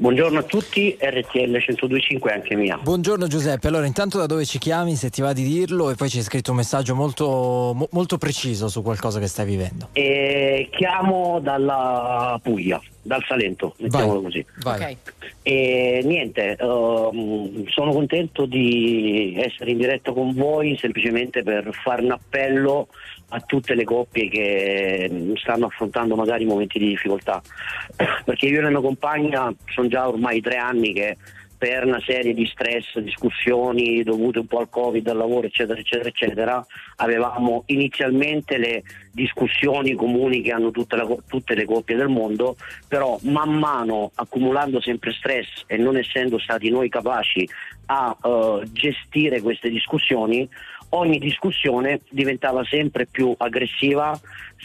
Buongiorno 0.02 0.40
a 0.40 0.42
tutti, 0.42 0.98
RTL 1.00 1.52
1025 1.52 2.32
anche 2.32 2.56
mia. 2.56 2.80
Buongiorno 2.82 3.28
Giuseppe, 3.28 3.68
allora 3.68 3.86
intanto 3.86 4.18
da 4.18 4.26
dove 4.26 4.46
ci 4.46 4.58
chiami 4.58 4.96
se 4.96 5.12
ti 5.12 5.22
va 5.22 5.32
di 5.32 5.44
dirlo 5.44 5.92
e 5.92 5.96
poi 5.96 6.10
ci 6.10 6.18
hai 6.18 6.24
scritto 6.24 6.50
un 6.50 6.58
messaggio 6.58 6.96
molto, 6.96 7.72
mo, 7.76 7.88
molto 7.92 8.18
preciso 8.18 8.68
su 8.68 8.82
qualcosa 8.82 9.20
che 9.20 9.28
stai 9.28 9.46
vivendo. 9.46 9.90
E 9.94 10.70
chiamo 10.72 11.40
dalla 11.40 12.40
Puglia, 12.42 12.82
dal 13.00 13.24
Salento, 13.28 13.76
mettiamolo 13.78 14.22
Vai. 14.22 14.24
così. 14.24 14.46
Vai. 14.64 14.98
E 15.44 16.02
niente, 16.04 16.56
ehm, 16.56 17.68
sono 17.68 17.92
contento 17.92 18.48
di 18.48 19.36
essere 19.38 19.70
in 19.70 19.78
diretta 19.78 20.14
con 20.14 20.34
voi 20.34 20.76
semplicemente 20.80 21.44
per 21.44 21.70
fare 21.84 22.02
un 22.02 22.10
appello 22.10 22.88
a 23.34 23.40
tutte 23.42 23.76
le 23.76 23.84
coppie 23.84 24.30
che 24.30 25.10
mm, 25.12 25.36
stanno 25.36 25.68
affrontando 25.68 26.16
magari 26.16 26.46
momenti 26.46 26.80
di 26.80 26.88
difficoltà. 26.88 27.42
Perché 28.26 28.48
io 28.48 28.60
e 28.60 28.62
la 28.62 28.70
mia 28.70 28.82
compagna 28.82 29.54
sono 29.74 29.88
già 29.88 30.08
ormai 30.08 30.42
tre 30.42 30.58
anni 30.58 30.94
che 30.94 31.18
per 31.62 31.86
una 31.86 32.02
serie 32.04 32.34
di 32.34 32.48
stress, 32.48 32.98
discussioni 32.98 34.02
dovute 34.02 34.40
un 34.40 34.48
po' 34.48 34.58
al 34.58 34.70
Covid, 34.70 35.08
al 35.08 35.18
lavoro, 35.18 35.46
eccetera, 35.46 35.80
eccetera, 35.80 36.10
eccetera, 36.10 36.66
avevamo 36.96 37.66
inizialmente 37.68 38.58
le 38.58 38.82
discussioni 39.12 39.94
comuni 39.94 40.42
che 40.42 40.52
hanno 40.52 40.72
tutte, 40.72 40.96
la- 40.96 41.16
tutte 41.28 41.54
le 41.54 41.66
coppie 41.66 41.96
del 41.96 42.08
mondo, 42.08 42.56
però 42.88 43.20
man 43.26 43.60
mano 43.60 44.10
accumulando 44.16 44.82
sempre 44.82 45.14
stress 45.14 45.66
e 45.68 45.78
non 45.78 45.98
essendo 45.98 46.40
stati 46.40 46.72
noi 46.72 46.90
capaci 46.90 47.48
a 47.86 48.18
eh, 48.20 48.64
gestire 48.72 49.40
queste 49.42 49.70
discussioni, 49.70 50.50
ogni 50.92 51.20
discussione 51.20 52.02
diventava 52.10 52.64
sempre 52.66 53.06
più 53.06 53.34
aggressiva, 53.38 54.20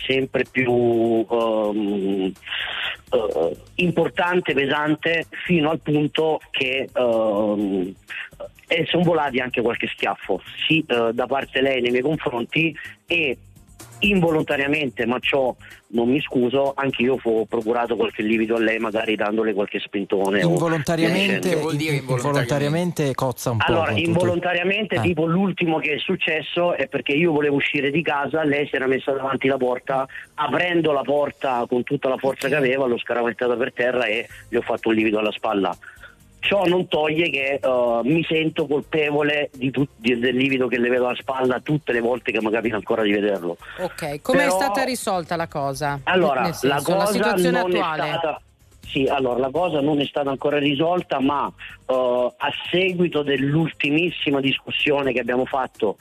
sempre 0.07 0.45
più 0.51 1.27
ehm, 1.29 2.33
eh, 3.13 3.57
importante, 3.77 4.55
pesante, 4.55 5.27
fino 5.45 5.71
al 5.71 5.81
punto 5.81 6.41
che 6.51 6.89
ehm, 6.93 7.95
eh, 8.69 8.85
sono 8.87 9.03
volati 9.03 9.39
anche 9.39 9.63
qualche 9.63 9.87
schiaffo, 9.89 10.41
sì 10.67 10.85
eh, 10.87 11.11
da 11.13 11.27
parte 11.27 11.61
lei 11.61 11.81
nei 11.81 11.91
miei 11.91 12.03
confronti 12.03 12.77
e 13.07 13.39
involontariamente, 14.01 15.07
ma 15.07 15.19
ciò 15.21 15.55
non 15.89 16.09
mi 16.09 16.21
scuso, 16.21 16.73
anche 16.77 17.03
io 17.03 17.19
ho 17.23 17.45
procurato 17.47 17.97
qualche 17.97 18.23
livido 18.23 18.57
a 18.57 18.59
lei, 18.61 18.79
magari 18.79 19.15
dandole 19.17 19.55
qualche 19.55 19.79
spintone. 19.79 20.43
o- 20.45 20.49
Involontariamente, 20.49 21.51
Che 21.51 21.57
vuol 21.57 21.77
dire 21.77 21.97
in- 21.97 22.05
involontariamente 22.09 23.15
cozza 23.15 23.51
un 23.53 23.59
po'. 23.59 23.65
allora, 23.67 23.87
con 23.93 23.97
tutto- 23.97 24.09
involontariamente, 24.09 24.97
Eh. 24.97 25.01
tipo 25.01 25.27
l'ultimo 25.27 25.79
che 25.79 25.95
è 25.95 25.99
successo 25.99 26.75
è 26.75 26.89
perché 26.89 27.13
io 27.13 27.33
volevo 27.33 27.57
uscire 27.57 27.91
di 27.91 28.03
casa, 28.03 28.43
lei 28.45 28.67
si 28.67 28.75
era 28.77 28.87
messa 28.87 29.13
davanti 29.13 29.47
la 29.49 29.57
porta, 29.57 30.07
aprendo 30.35 30.93
la 30.93 31.03
porta 31.03 31.65
con 31.69 31.83
tutta 31.83 32.09
la 32.09 32.17
forza 32.17 32.49
che 32.49 32.55
aveva, 32.57 32.87
l'ho 32.87 32.99
scaramettata 32.99 33.55
per 33.57 33.73
terra 33.73 34.05
e 34.07 34.27
gli 34.49 34.57
ho 34.57 34.63
fatto 34.63 34.89
un 34.89 34.95
livido 34.95 35.19
alla 35.19 35.33
spalla. 35.33 35.77
Ciò 36.47 36.65
non 36.65 36.87
toglie 36.87 37.29
che 37.29 37.59
eh, 37.61 38.01
mi 38.05 38.23
sento 38.23 38.69
colpevole 38.69 39.51
di 39.53 39.73
tut- 39.73 39.91
del 39.97 40.37
livido 40.37 40.69
che 40.69 40.79
le 40.79 40.89
vedo 40.89 41.09
alla 41.09 41.17
spalla 41.17 41.59
tutte 41.59 41.91
le 41.91 41.99
volte 41.99 42.31
che 42.31 42.41
mi 42.41 42.53
capita 42.53 42.77
ancora 42.77 43.03
di 43.03 43.11
vederlo. 43.11 43.57
Ok, 43.79 44.23
come 44.23 44.47
è 44.47 44.51
stata 44.51 44.85
risolta 44.85 45.35
la 45.35 45.49
cosa? 45.49 45.99
Allora, 46.05 46.45
senso, 46.45 46.69
la 46.69 46.81
cosa 46.83 46.99
la 46.99 47.07
situazione 47.07 47.61
non 47.61 47.71
attuale. 47.73 48.03
è 48.03 48.07
stata. 48.07 48.41
Sì, 48.87 49.07
allora 49.07 49.41
la 49.41 49.51
cosa 49.51 49.81
non 49.81 50.01
è 50.01 50.05
stata 50.05 50.31
ancora 50.31 50.59
risolta, 50.59 51.19
ma 51.19 51.53
eh, 51.85 52.33
a 52.37 52.53
seguito 52.71 53.25
dell'ultimissima 53.25 54.39
discussione 54.39 55.13
che 55.13 55.19
abbiamo 55.19 55.47
fatto, 55.47 55.97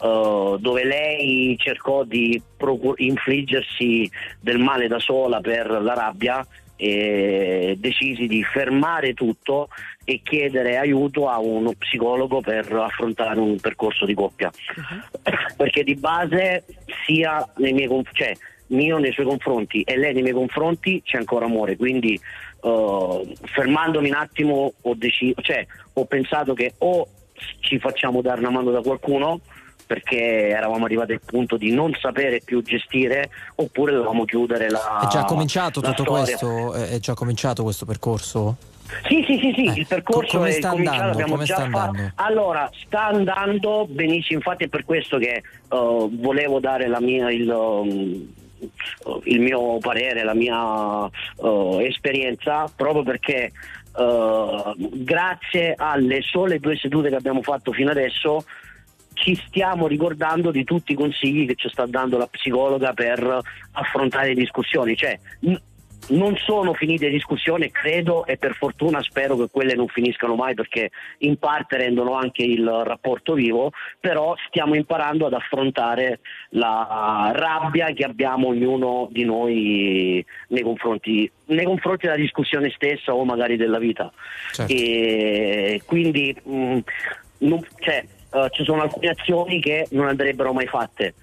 eh, 0.00 0.56
dove 0.58 0.84
lei 0.84 1.58
cercò 1.58 2.04
di 2.04 2.42
procur- 2.56 2.98
infliggersi 2.98 4.10
del 4.40 4.58
male 4.58 4.88
da 4.88 4.98
sola 4.98 5.40
per 5.40 5.68
la 5.70 5.92
rabbia, 5.92 6.46
e 6.80 7.76
decisi 7.78 8.26
di 8.26 8.42
fermare 8.42 9.12
tutto 9.12 9.68
e 10.10 10.20
chiedere 10.24 10.76
aiuto 10.76 11.28
a 11.28 11.38
uno 11.38 11.72
psicologo 11.78 12.40
per 12.40 12.72
affrontare 12.72 13.38
un 13.38 13.58
percorso 13.60 14.04
di 14.04 14.14
coppia. 14.14 14.50
Perché 15.56 15.84
di 15.84 15.94
base 15.94 16.64
sia 17.06 17.48
nei 17.56 17.72
miei 17.72 17.86
conf- 17.86 18.12
cioè, 18.12 18.32
mio 18.68 18.98
nei 18.98 19.12
suoi 19.12 19.26
confronti 19.26 19.82
e 19.82 19.96
lei 19.96 20.12
nei 20.12 20.22
miei 20.22 20.34
confronti 20.34 21.00
c'è 21.04 21.18
ancora 21.18 21.44
amore, 21.44 21.76
quindi 21.76 22.18
eh, 22.62 23.34
fermandomi 23.44 24.08
un 24.08 24.16
attimo 24.16 24.72
ho 24.80 24.94
deciso, 24.94 25.40
cioè 25.42 25.64
ho 25.92 26.04
pensato 26.06 26.54
che 26.54 26.74
o 26.78 27.06
ci 27.60 27.78
facciamo 27.78 28.20
dare 28.20 28.40
una 28.40 28.50
mano 28.50 28.70
da 28.70 28.80
qualcuno 28.80 29.40
perché 29.86 30.48
eravamo 30.48 30.84
arrivati 30.84 31.12
al 31.12 31.20
punto 31.24 31.56
di 31.56 31.72
non 31.72 31.92
sapere 32.00 32.40
più 32.44 32.62
gestire 32.62 33.28
oppure 33.56 33.92
dovevamo 33.92 34.24
chiudere 34.24 34.70
la 34.70 35.00
È 35.02 35.06
già 35.08 35.24
cominciato 35.24 35.80
tutto 35.80 36.02
storia. 36.02 36.36
questo? 36.36 36.74
È 36.74 36.98
già 37.00 37.14
cominciato 37.14 37.64
questo 37.64 37.86
percorso? 37.86 38.56
Sì, 39.06 39.24
sì, 39.26 39.38
sì, 39.38 39.52
sì, 39.54 39.64
Eh, 39.66 39.80
il 39.80 39.86
percorso 39.86 40.32
co- 40.32 40.36
come 40.38 40.48
è 40.48 40.52
sta 40.52 40.70
cominciato, 40.70 40.96
andando? 40.96 41.12
abbiamo 41.12 41.32
Come 41.34 41.44
già 41.44 41.54
sta 41.54 41.64
fatto. 41.68 41.88
andando? 41.90 42.12
Allora, 42.16 42.70
sta 42.86 43.06
andando 43.06 43.86
benissimo, 43.88 44.38
infatti 44.38 44.64
è 44.64 44.68
per 44.68 44.84
questo 44.84 45.18
che 45.18 45.34
eh, 45.36 45.42
volevo 45.68 46.60
dare 46.60 46.86
la 46.88 47.00
mia, 47.00 47.30
il, 47.30 47.48
um, 47.48 48.32
il 49.24 49.40
mio 49.40 49.78
parere, 49.78 50.22
la 50.24 50.34
mia 50.34 51.06
eh, 51.06 51.86
esperienza, 51.86 52.70
proprio 52.74 53.02
perché 53.02 53.50
eh, 53.96 54.74
grazie 54.76 55.74
alle 55.76 56.20
sole 56.22 56.58
due 56.60 56.76
sedute 56.76 57.08
che 57.08 57.16
abbiamo 57.16 57.42
fatto 57.42 57.72
fino 57.72 57.90
adesso 57.90 58.44
ci 59.12 59.34
stiamo 59.46 59.86
ricordando 59.86 60.50
di 60.50 60.64
tutti 60.64 60.92
i 60.92 60.94
consigli 60.94 61.44
che 61.46 61.54
ci 61.54 61.68
sta 61.68 61.84
dando 61.84 62.16
la 62.16 62.26
psicologa 62.26 62.92
per 62.94 63.40
affrontare 63.72 64.28
le 64.28 64.34
discussioni. 64.34 64.96
Cioè, 64.96 65.18
n- 65.40 65.60
non 66.10 66.36
sono 66.36 66.74
finite 66.74 67.06
le 67.06 67.12
discussioni, 67.12 67.70
credo 67.70 68.24
e 68.26 68.36
per 68.36 68.54
fortuna 68.54 69.02
spero 69.02 69.36
che 69.36 69.48
quelle 69.50 69.74
non 69.74 69.88
finiscano 69.88 70.34
mai 70.34 70.54
perché 70.54 70.90
in 71.18 71.36
parte 71.36 71.76
rendono 71.76 72.14
anche 72.14 72.42
il 72.42 72.66
rapporto 72.84 73.34
vivo, 73.34 73.72
però 73.98 74.34
stiamo 74.48 74.74
imparando 74.74 75.26
ad 75.26 75.32
affrontare 75.32 76.20
la 76.50 77.30
rabbia 77.34 77.92
che 77.92 78.04
abbiamo 78.04 78.48
ognuno 78.48 79.08
di 79.10 79.24
noi 79.24 80.24
nei 80.48 80.62
confronti, 80.62 81.30
nei 81.46 81.64
confronti 81.64 82.06
della 82.06 82.18
discussione 82.18 82.70
stessa 82.74 83.14
o 83.14 83.24
magari 83.24 83.56
della 83.56 83.78
vita. 83.78 84.12
Certo. 84.52 84.72
E 84.72 85.82
quindi 85.84 86.34
mh, 86.42 86.78
non- 87.38 87.66
cioè, 87.78 88.04
eh, 88.32 88.48
ci 88.50 88.64
sono 88.64 88.82
alcune 88.82 89.08
azioni 89.08 89.60
che 89.60 89.86
non 89.90 90.08
andrebbero 90.08 90.52
mai 90.52 90.66
fatte, 90.66 91.14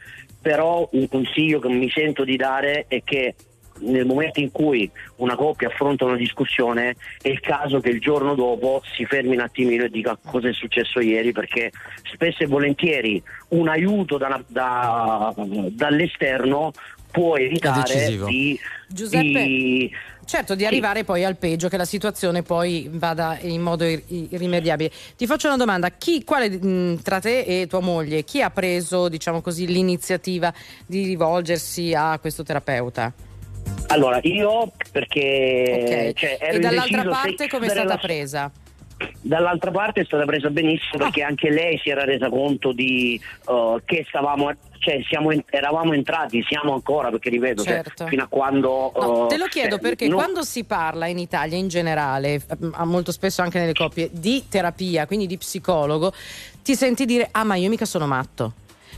però 0.41 0.87
un 0.91 1.07
consiglio 1.07 1.59
che 1.59 1.69
mi 1.69 1.89
sento 1.89 2.23
di 2.23 2.35
dare 2.35 2.85
è 2.87 3.01
che 3.03 3.35
nel 3.79 4.05
momento 4.05 4.39
in 4.39 4.51
cui 4.51 4.89
una 5.17 5.35
coppia 5.35 5.67
affronta 5.67 6.05
una 6.05 6.15
discussione 6.15 6.95
è 7.21 7.27
il 7.29 7.39
caso 7.39 7.79
che 7.79 7.89
il 7.89 7.99
giorno 7.99 8.35
dopo 8.35 8.81
si 8.95 9.05
fermi 9.05 9.35
un 9.35 9.41
attimino 9.41 9.83
e 9.85 9.89
dica 9.89 10.17
cosa 10.23 10.49
è 10.49 10.53
successo 10.53 10.99
ieri 10.99 11.31
perché 11.31 11.71
spesso 12.11 12.43
e 12.43 12.47
volentieri 12.47 13.21
un 13.49 13.67
aiuto 13.69 14.17
da- 14.17 14.43
da- 14.47 15.33
dall'esterno 15.35 16.71
può 17.11 17.37
evitare 17.37 18.15
di, 18.27 18.59
Giuseppe, 18.87 19.43
di- 19.43 19.91
Certo, 20.25 20.55
di 20.55 20.61
Sì. 20.63 20.67
arrivare 20.67 21.05
poi 21.05 21.23
al 21.23 21.37
peggio, 21.37 21.69
che 21.69 21.77
la 21.77 21.85
situazione 21.85 22.43
poi 22.43 22.89
vada 22.91 23.37
in 23.43 23.61
modo 23.61 23.85
ir- 23.85 24.03
irrimediabile. 24.09 24.91
Ti 25.15 25.25
faccio 25.25 25.47
una 25.47 25.55
domanda: 25.55 25.89
chi, 25.91 26.25
quale 26.25 26.49
mh, 26.49 27.01
tra 27.01 27.19
te 27.21 27.43
e 27.61 27.65
tua 27.67 27.79
moglie, 27.79 28.23
chi 28.25 28.41
ha 28.41 28.49
preso, 28.49 29.07
diciamo 29.07 29.39
così, 29.41 29.65
l'iniziativa 29.67 30.53
di 30.85 31.05
rivolgersi 31.05 31.93
a 31.93 32.19
questo 32.19 32.43
terapeuta? 32.43 33.13
Allora, 33.87 34.19
io 34.23 34.71
perché 34.91 36.09
Ok. 36.11 36.19
cioè, 36.19 36.37
ero 36.41 36.55
e 36.55 36.59
dall'altra 36.59 37.03
parte 37.05 37.47
come 37.47 37.67
è 37.67 37.69
stata 37.69 37.85
la- 37.87 37.97
presa? 37.97 38.51
Dall'altra 39.21 39.69
parte 39.69 40.01
è 40.01 40.05
stata 40.05 40.25
presa 40.25 40.49
benissimo 40.49 40.97
perché 41.03 41.21
Ah. 41.21 41.27
anche 41.27 41.51
lei 41.51 41.77
si 41.83 41.89
era 41.89 42.03
resa 42.03 42.29
conto 42.29 42.71
di 42.71 43.21
uh, 43.45 43.79
che 43.85 44.03
stavamo, 44.07 44.51
cioè 44.79 45.03
siamo 45.07 45.29
eravamo 45.51 45.93
entrati, 45.93 46.43
siamo 46.47 46.73
ancora, 46.73 47.09
perché 47.11 47.29
ripeto, 47.29 47.63
cioè, 47.63 47.73
Certo. 47.83 48.07
fino 48.07 48.23
a 48.23 48.27
quando. 48.27 48.91
No, 48.99 49.23
uh, 49.23 49.27
te 49.27 49.37
lo 49.37 49.45
chiedo 49.45 49.75
cioè, 49.75 49.79
perché 49.79 50.07
no- 50.07 50.15
quando 50.15 50.41
si 50.43 50.63
parla 50.63 51.05
in 51.05 51.19
Italia 51.19 51.57
in 51.59 51.67
generale, 51.67 52.33
eh, 52.33 52.41
molto 52.85 53.11
spesso 53.11 53.43
anche 53.43 53.59
nelle 53.59 53.73
coppie, 53.73 54.09
di 54.11 54.45
terapia, 54.49 55.05
quindi 55.05 55.27
di 55.27 55.37
psicologo, 55.37 56.11
ti 56.63 56.73
senti 56.75 57.05
dire: 57.05 57.29
Ah, 57.31 57.43
ma 57.43 57.53
io 57.55 57.69
mica 57.69 57.85
sono 57.85 58.07
matto. 58.07 58.53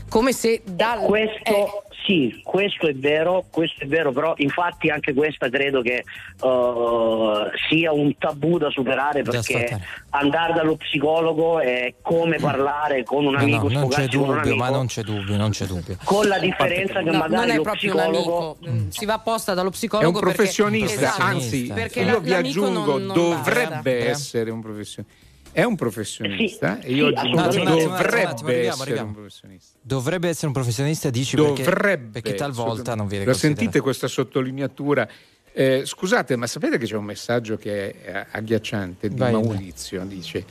Come 0.08 0.32
se 0.32 0.62
dal. 0.64 1.02
questo 1.04 1.42
eh, 1.44 1.89
sì, 2.04 2.40
questo 2.44 2.86
è 2.86 2.94
vero, 2.94 3.44
questo 3.50 3.84
è 3.84 3.86
vero, 3.86 4.12
però 4.12 4.34
infatti 4.36 4.88
anche 4.88 5.12
questa 5.12 5.48
credo 5.48 5.82
che 5.82 6.04
uh, 6.40 7.50
sia 7.68 7.92
un 7.92 8.16
tabù 8.16 8.58
da 8.58 8.70
superare 8.70 9.22
perché 9.22 9.80
andare 10.10 10.52
dallo 10.54 10.76
psicologo 10.76 11.60
è 11.60 11.94
come 12.02 12.38
parlare 12.38 13.04
con 13.04 13.26
un 13.26 13.36
amico, 13.36 13.68
no, 13.68 13.72
no, 13.72 13.80
non 13.80 13.88
c'è 13.88 14.06
dubbio, 14.06 14.56
ma 14.56 14.70
non 14.70 14.86
c'è 14.86 15.02
dubbio, 15.02 15.36
non 15.36 15.50
c'è 15.50 15.66
dubbio. 15.66 15.96
Con 16.04 16.26
la 16.26 16.38
differenza 16.38 17.02
che 17.02 17.10
no, 17.10 17.18
magari 17.18 17.34
non 17.34 17.50
è 17.50 17.56
lo 17.56 17.62
proprio 17.62 17.92
psicologo 17.92 18.56
un 18.60 18.68
amico, 18.68 18.92
si 18.92 19.04
va 19.04 19.14
apposta 19.14 19.54
dallo 19.54 19.70
psicologo 19.70 20.10
è 20.10 20.14
un 20.14 20.20
professionista, 20.20 21.00
perché, 21.00 21.22
anzi, 21.22 21.72
perché 21.72 22.00
io 22.00 22.20
vi 22.20 22.32
aggiungo, 22.32 22.98
non, 22.98 23.06
non 23.06 23.14
dovrebbe 23.14 23.98
basta. 23.98 24.10
essere 24.10 24.50
un 24.50 24.60
professionista. 24.60 25.28
È 25.52 25.64
un 25.64 25.74
professionista 25.74 26.78
Sì, 26.80 26.86
e 26.86 26.92
io 26.92 27.08
sì, 27.08 27.14
aggiungo, 27.14 27.40
assolutamente. 27.40 27.86
dovrebbe 27.86 28.68
essere 28.68 29.00
un 29.00 29.12
professionista. 29.12 29.78
Dovrebbe 29.82 30.28
essere 30.28 30.46
un 30.46 30.52
professionista, 30.52 31.10
dici 31.10 31.36
perché, 31.36 31.62
Dovrebbe. 31.64 32.20
perché 32.20 32.34
talvolta 32.34 32.94
non 32.94 33.08
viene 33.08 33.24
La 33.24 33.30
considerato. 33.32 33.60
sentite 33.60 33.80
questa 33.80 34.06
sottolineatura? 34.06 35.08
Eh, 35.52 35.82
scusate, 35.84 36.36
ma 36.36 36.46
sapete 36.46 36.78
che 36.78 36.86
c'è 36.86 36.94
un 36.94 37.04
messaggio 37.04 37.56
che 37.56 38.00
è 38.00 38.26
agghiacciante 38.30 39.08
di 39.08 39.16
Vai, 39.16 39.32
Maurizio? 39.32 40.04
Dice: 40.04 40.44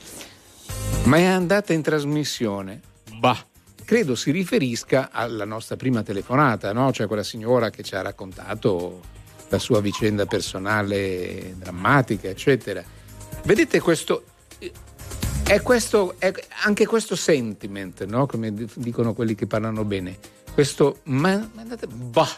Ma 1.04 1.16
è 1.16 1.24
andata 1.24 1.72
in 1.72 1.80
trasmissione? 1.82 2.80
Bah. 3.18 3.42
Credo 3.82 4.14
si 4.14 4.30
riferisca 4.30 5.10
alla 5.10 5.46
nostra 5.46 5.76
prima 5.76 6.02
telefonata, 6.02 6.72
no? 6.74 6.92
Cioè 6.92 7.06
quella 7.06 7.22
signora 7.24 7.70
che 7.70 7.82
ci 7.82 7.94
ha 7.96 8.02
raccontato 8.02 9.00
la 9.48 9.58
sua 9.58 9.80
vicenda 9.80 10.26
personale 10.26 11.54
drammatica, 11.56 12.28
eccetera. 12.28 12.84
Vedete 13.44 13.80
questo 13.80 14.24
è 15.54 15.62
questo 15.62 16.14
è 16.18 16.32
anche 16.64 16.86
questo 16.86 17.16
sentiment, 17.16 18.04
no? 18.04 18.26
Come 18.26 18.52
dicono 18.74 19.14
quelli 19.14 19.34
che 19.34 19.46
parlano 19.46 19.84
bene. 19.84 20.18
Questo 20.52 20.98
ma, 21.04 21.36
ma 21.54 21.62
andate- 21.62 21.86
bah, 21.86 22.28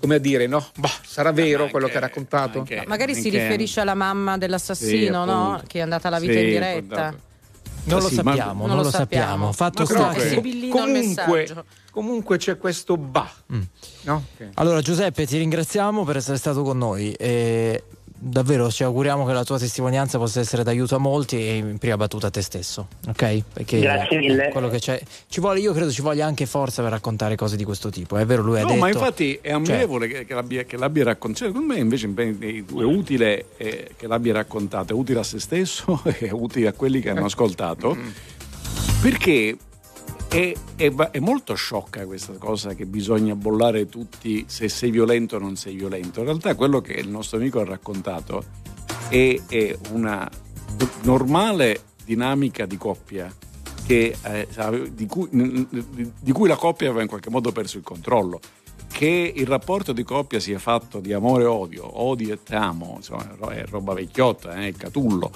come 0.00 0.16
a 0.16 0.18
dire, 0.18 0.46
no? 0.46 0.64
Bah, 0.76 0.90
sarà 1.04 1.32
vero 1.32 1.60
anche- 1.60 1.72
quello 1.72 1.86
che 1.88 1.96
ha 1.96 2.00
raccontato? 2.00 2.58
anche- 2.60 2.84
Magari 2.86 3.14
si 3.14 3.26
anche- 3.28 3.38
riferisce 3.42 3.80
alla 3.80 3.94
mamma 3.94 4.38
dell'assassino, 4.38 5.24
Sì, 5.24 5.30
no? 5.30 5.62
Che 5.66 5.78
è 5.78 5.82
andata 5.82 6.08
alla 6.08 6.18
vita 6.18 6.32
Sì, 6.34 6.38
in 6.40 6.44
diretta. 6.46 7.14
Non 7.84 8.00
lo 8.02 8.08
Sì, 8.08 8.16
ma- 8.16 8.22
sappiamo, 8.34 8.66
non 8.66 8.68
non 8.68 8.76
lo 8.78 8.82
lo 8.82 8.90
sappiamo. 8.90 9.50
sappiamo. 9.50 9.52
Fatto 9.52 9.84
sta 9.86 9.94
comunque- 9.94 10.28
che- 10.28 10.68
comunque, 10.68 10.92
messaggio. 11.40 11.64
comunque 11.90 12.36
c'è 12.36 12.58
questo 12.58 12.96
bah. 12.98 13.30
Mm. 13.52 13.60
No? 14.02 14.24
Ok. 14.34 14.48
Allora 14.54 14.82
Giuseppe 14.82 15.24
ti 15.26 15.38
ringraziamo 15.38 16.04
per 16.04 16.16
essere 16.18 16.36
stato 16.36 16.62
con 16.62 16.76
noi 16.76 17.12
e 17.12 17.82
davvero 18.20 18.70
ci 18.70 18.82
auguriamo 18.82 19.24
che 19.24 19.32
la 19.32 19.44
tua 19.44 19.58
testimonianza 19.58 20.18
possa 20.18 20.40
essere 20.40 20.62
d'aiuto 20.64 20.96
a 20.96 20.98
molti 20.98 21.36
e 21.36 21.56
in 21.56 21.78
prima 21.78 21.96
battuta 21.96 22.26
a 22.26 22.30
te 22.30 22.42
stesso, 22.42 22.88
ok? 23.06 23.42
Perché 23.52 23.80
Grazie 23.80 24.18
mille. 24.18 24.48
quello 24.50 24.68
che 24.68 24.78
c'è 24.78 25.00
ci 25.28 25.40
vuole, 25.40 25.60
io 25.60 25.72
credo 25.72 25.90
ci 25.90 26.02
voglia 26.02 26.26
anche 26.26 26.46
forza 26.46 26.82
per 26.82 26.90
raccontare 26.90 27.36
cose 27.36 27.56
di 27.56 27.64
questo 27.64 27.90
tipo, 27.90 28.16
è 28.16 28.26
vero 28.26 28.42
lui 28.42 28.58
ha 28.58 28.62
No, 28.62 28.68
detto 28.68 28.80
ma 28.80 28.88
infatti 28.88 29.34
è 29.34 29.40
cioè, 29.42 29.52
ammirevole 29.52 30.08
che, 30.08 30.24
che 30.26 30.34
l'abbia, 30.34 30.64
che 30.64 30.76
l'abbia 30.76 31.04
raccontato. 31.04 31.44
Cioè, 31.44 31.48
secondo 31.48 31.72
me 31.74 31.78
invece 31.80 32.12
è 32.16 32.82
utile 32.82 33.44
eh, 33.56 33.90
che 33.96 34.06
l'abbia 34.06 34.32
raccontato, 34.32 34.92
è 34.92 34.96
utile 34.96 35.20
a 35.20 35.22
se 35.22 35.38
stesso 35.38 36.00
e 36.06 36.18
è 36.18 36.30
utile 36.32 36.68
a 36.68 36.72
quelli 36.72 37.00
che 37.00 37.10
hanno 37.10 37.26
ascoltato, 37.26 37.96
perché 39.00 39.56
è, 40.28 40.54
è 40.76 40.92
è 40.94 41.18
molto 41.20 41.54
sciocca 41.54 42.04
questa 42.06 42.34
cosa 42.34 42.74
che 42.74 42.86
bisogna 42.86 43.34
bollare 43.34 43.88
tutti 43.88 44.44
se 44.46 44.68
sei 44.68 44.90
violento 44.90 45.36
o 45.36 45.38
non 45.38 45.56
sei 45.56 45.74
violento. 45.74 46.20
In 46.20 46.26
realtà 46.26 46.54
quello 46.54 46.80
che 46.80 46.92
il 46.92 47.08
nostro 47.08 47.38
amico 47.38 47.60
ha 47.60 47.64
raccontato 47.64 48.44
è, 49.08 49.40
è 49.48 49.76
una 49.90 50.28
normale 51.02 51.82
dinamica 52.04 52.66
di 52.66 52.76
coppia 52.76 53.34
che, 53.86 54.14
eh, 54.22 54.48
di, 54.92 55.06
cui, 55.06 55.28
di 55.30 56.32
cui 56.32 56.46
la 56.46 56.56
coppia 56.56 56.88
aveva 56.88 57.02
in 57.02 57.08
qualche 57.08 57.30
modo 57.30 57.52
perso 57.52 57.78
il 57.78 57.84
controllo. 57.84 58.38
Che 58.90 59.32
il 59.34 59.46
rapporto 59.46 59.92
di 59.92 60.02
coppia 60.02 60.40
sia 60.40 60.58
fatto 60.58 61.00
di 61.00 61.12
amore 61.12 61.44
e 61.44 61.46
odio, 61.46 62.00
odi 62.02 62.30
e 62.30 62.42
te 62.42 62.56
amo, 62.56 62.94
insomma, 62.96 63.26
è 63.50 63.64
roba 63.66 63.94
vecchiotta, 63.94 64.54
è 64.54 64.72
catullo. 64.72 65.30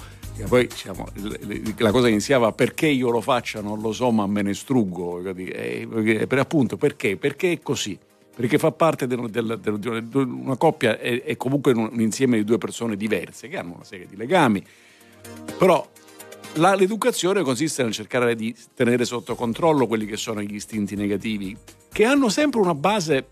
Poi 0.47 0.67
diciamo, 0.67 1.07
la 1.77 1.91
cosa 1.91 2.09
iniziava 2.09 2.51
perché 2.51 2.87
io 2.87 3.09
lo 3.09 3.21
faccia? 3.21 3.61
Non 3.61 3.79
lo 3.79 3.91
so 3.93 4.11
ma 4.11 4.25
me 4.25 4.41
ne 4.41 4.53
struggo 4.53 5.21
per 5.21 6.39
appunto 6.39 6.75
perché? 6.75 7.17
Perché 7.17 7.53
è 7.53 7.59
così? 7.61 7.97
Perché 8.35 8.57
fa 8.57 8.71
parte 8.71 9.05
di 9.05 9.13
una 9.13 10.57
coppia 10.57 10.97
è, 10.97 11.21
è 11.21 11.37
comunque 11.37 11.71
un, 11.73 11.89
un 11.91 12.01
insieme 12.01 12.37
di 12.37 12.43
due 12.43 12.57
persone 12.57 12.95
diverse 12.95 13.47
che 13.47 13.57
hanno 13.57 13.75
una 13.75 13.83
serie 13.83 14.07
di 14.07 14.15
legami 14.15 14.63
però 15.57 15.87
la, 16.53 16.73
l'educazione 16.73 17.43
consiste 17.43 17.83
nel 17.83 17.93
cercare 17.93 18.35
di 18.35 18.55
tenere 18.73 19.05
sotto 19.05 19.35
controllo 19.35 19.85
quelli 19.85 20.05
che 20.05 20.17
sono 20.17 20.41
gli 20.41 20.55
istinti 20.55 20.95
negativi 20.95 21.55
che 21.91 22.05
hanno 22.05 22.29
sempre 22.29 22.59
una 22.59 22.73
base 22.75 23.27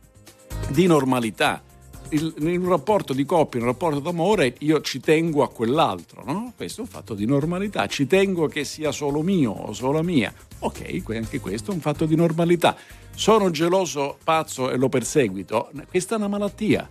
di 0.70 0.86
normalità 0.86 1.64
in 2.12 2.62
un 2.62 2.70
rapporto 2.70 3.14
di 3.14 3.26
coppia, 3.26 3.60
in 3.60 3.66
un 3.66 3.72
rapporto 3.72 4.00
d'amore, 4.00 4.56
io 4.60 4.82
ci 4.82 5.00
tengo 5.00 5.44
a 5.44 5.50
quell'altro, 5.50 6.24
no? 6.26 6.54
Questo 6.56 6.82
è 6.82 6.84
un 6.84 6.90
fatto 6.90 7.14
di 7.14 7.26
normalità, 7.26 7.88
ci 7.88 8.08
tengo 8.08 8.48
che 8.48 8.64
sia 8.64 8.92
solo 8.92 9.22
mio 9.22 9.52
o 9.52 9.74
solo 9.74 10.04
mia. 10.04 10.34
Ok, 10.60 11.04
anche 11.10 11.40
questo 11.40 11.72
è 11.72 11.74
un 11.74 11.80
fatto 11.80 12.06
di 12.06 12.16
normalità. 12.16 12.76
Sono 13.16 13.50
geloso, 13.50 14.18
pazzo 14.24 14.70
e 14.70 14.78
lo 14.78 14.90
perseguito, 14.90 15.72
questa 15.90 16.16
è 16.16 16.18
una 16.18 16.28
malattia. 16.28 16.90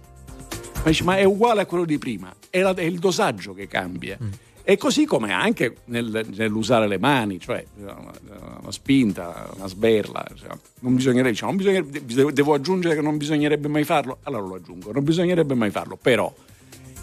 Ma, 0.83 0.91
ma 1.05 1.17
è 1.19 1.25
uguale 1.25 1.63
a 1.63 1.67
quello 1.67 1.85
di 1.85 1.99
prima, 1.99 2.35
è, 2.49 2.61
la, 2.61 2.75
è 2.75 2.83
il 2.83 2.99
dosaggio 2.99 3.53
che 3.53 3.67
cambia. 3.67 4.17
Mm. 4.23 4.29
E 4.71 4.77
così 4.77 5.05
come 5.05 5.33
anche 5.33 5.79
nel, 5.87 6.29
nell'usare 6.37 6.87
le 6.87 6.97
mani, 6.97 7.41
cioè 7.41 7.67
una, 7.79 8.13
una 8.61 8.71
spinta, 8.71 9.51
una 9.57 9.67
sberla, 9.67 10.25
cioè, 10.37 10.51
non 10.83 10.95
bisognerebbe, 10.95 11.31
diciamo, 11.31 11.51
non 11.51 11.61
bisognerebbe, 11.61 12.33
devo 12.33 12.55
aggiungere 12.55 12.95
che 12.95 13.01
non 13.01 13.17
bisognerebbe 13.17 13.67
mai 13.67 13.83
farlo, 13.83 14.19
allora 14.23 14.47
lo 14.47 14.55
aggiungo, 14.55 14.93
non 14.93 15.03
bisognerebbe 15.03 15.55
mai 15.55 15.71
farlo, 15.71 15.99
però. 16.01 16.33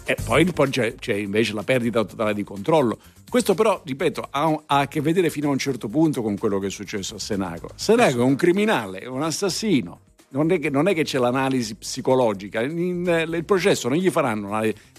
E 0.02 0.16
poi, 0.24 0.46
poi 0.46 0.70
c'è, 0.70 0.94
c'è, 0.94 1.12
invece 1.12 1.52
la 1.52 1.62
perdita 1.62 2.06
totale 2.06 2.32
di 2.32 2.42
controllo. 2.42 2.98
Questo 3.28 3.52
però, 3.52 3.82
ripeto, 3.84 4.28
ha, 4.30 4.62
ha, 4.64 4.78
a 4.78 4.88
che 4.88 5.02
vedere 5.02 5.28
fino 5.28 5.48
a 5.48 5.52
un 5.52 5.58
certo 5.58 5.88
punto 5.88 6.22
con 6.22 6.38
quello 6.38 6.58
che 6.58 6.68
è 6.68 6.70
successo 6.70 7.16
a 7.16 7.18
Senago. 7.18 7.68
Senago 7.74 8.22
è 8.22 8.24
un 8.24 8.36
criminale, 8.36 9.00
è 9.00 9.06
un 9.08 9.22
assassino, 9.22 10.00
non 10.30 10.50
è, 10.50 10.58
che, 10.58 10.70
non 10.70 10.88
è 10.88 10.94
che, 10.94 11.04
c'è 11.04 11.18
l'analisi 11.18 11.74
psicologica, 11.74 12.62
in, 12.62 12.78
in, 12.78 13.28
il 13.32 13.44
processo 13.44 13.88
non 13.88 13.98
gli 13.98 14.10
faranno, 14.10 14.50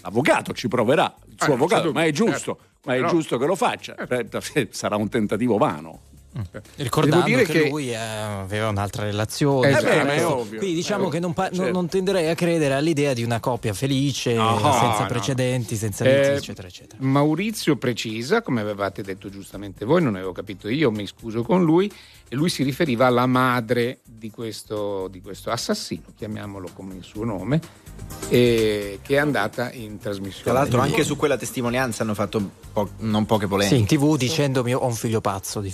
l'avvocato 0.02 0.52
ci 0.52 0.68
proverà, 0.68 1.14
il 1.26 1.36
suo 1.38 1.52
ah, 1.52 1.56
avvocato, 1.56 1.92
ma 1.92 2.04
è 2.04 2.10
giusto, 2.10 2.58
certo. 2.58 2.58
ma 2.84 2.94
è 2.94 2.96
Però, 2.96 3.08
giusto 3.08 3.38
che 3.38 3.46
lo 3.46 3.54
faccia, 3.54 3.94
certo. 4.06 4.40
sarà 4.70 4.96
un 4.96 5.08
tentativo 5.08 5.56
vano. 5.56 6.00
Ricordando 6.76 7.26
che, 7.26 7.44
che, 7.44 7.68
lui 7.68 7.90
eh, 7.90 7.96
aveva 7.96 8.68
un'altra 8.68 9.02
relazione, 9.02 9.76
eh 9.76 9.82
beh, 9.82 10.14
è 10.14 10.24
ovvio. 10.24 10.58
quindi 10.58 10.76
diciamo 10.76 11.08
è 11.08 11.10
che 11.10 11.18
non, 11.18 11.32
pa- 11.32 11.50
certo. 11.50 11.72
non, 11.72 11.88
tenderei 11.88 12.28
a 12.28 12.36
credere 12.36 12.74
all'idea 12.74 13.14
di 13.14 13.24
una 13.24 13.40
coppia 13.40 13.74
felice, 13.74 14.34
no, 14.34 14.56
senza 14.60 15.00
no. 15.00 15.06
precedenti, 15.08 15.74
senza 15.74 16.04
liti, 16.04 16.16
Eh, 16.16 16.34
eccetera, 16.34 16.68
eccetera. 16.68 17.02
Maurizio 17.02 17.74
precisa, 17.76 18.42
come 18.42 18.60
avevate 18.60 19.02
detto 19.02 19.28
giustamente 19.28 19.84
voi, 19.84 20.02
non 20.02 20.14
avevo 20.14 20.30
capito 20.30 20.68
io, 20.68 20.92
mi 20.92 21.04
scuso 21.04 21.42
con 21.42 21.64
lui, 21.64 21.90
e 22.32 22.36
lui 22.36 22.48
si 22.48 22.62
riferiva 22.62 23.06
alla 23.06 23.26
madre 23.26 23.98
di 24.04 24.30
questo, 24.30 25.08
di 25.08 25.20
questo 25.20 25.50
assassino, 25.50 26.12
chiamiamolo 26.16 26.68
come 26.74 26.94
il 26.94 27.02
suo 27.02 27.24
nome, 27.24 27.60
e 28.28 29.00
che 29.02 29.16
è 29.16 29.18
andata 29.18 29.72
in 29.72 29.98
trasmissione. 29.98 30.44
Tra 30.44 30.52
l'altro 30.52 30.78
anche 30.78 31.02
su 31.02 31.16
quella 31.16 31.36
testimonianza 31.36 32.04
hanno 32.04 32.14
fatto 32.14 32.40
po- 32.72 32.90
non 32.98 33.26
poche 33.26 33.48
polemiche. 33.48 33.74
Sì, 33.74 33.80
in 33.80 33.88
tv 33.88 34.16
dicendomi 34.16 34.72
ho 34.72 34.86
un 34.86 34.94
figlio 34.94 35.20
pazzo. 35.20 35.60
Di, 35.60 35.70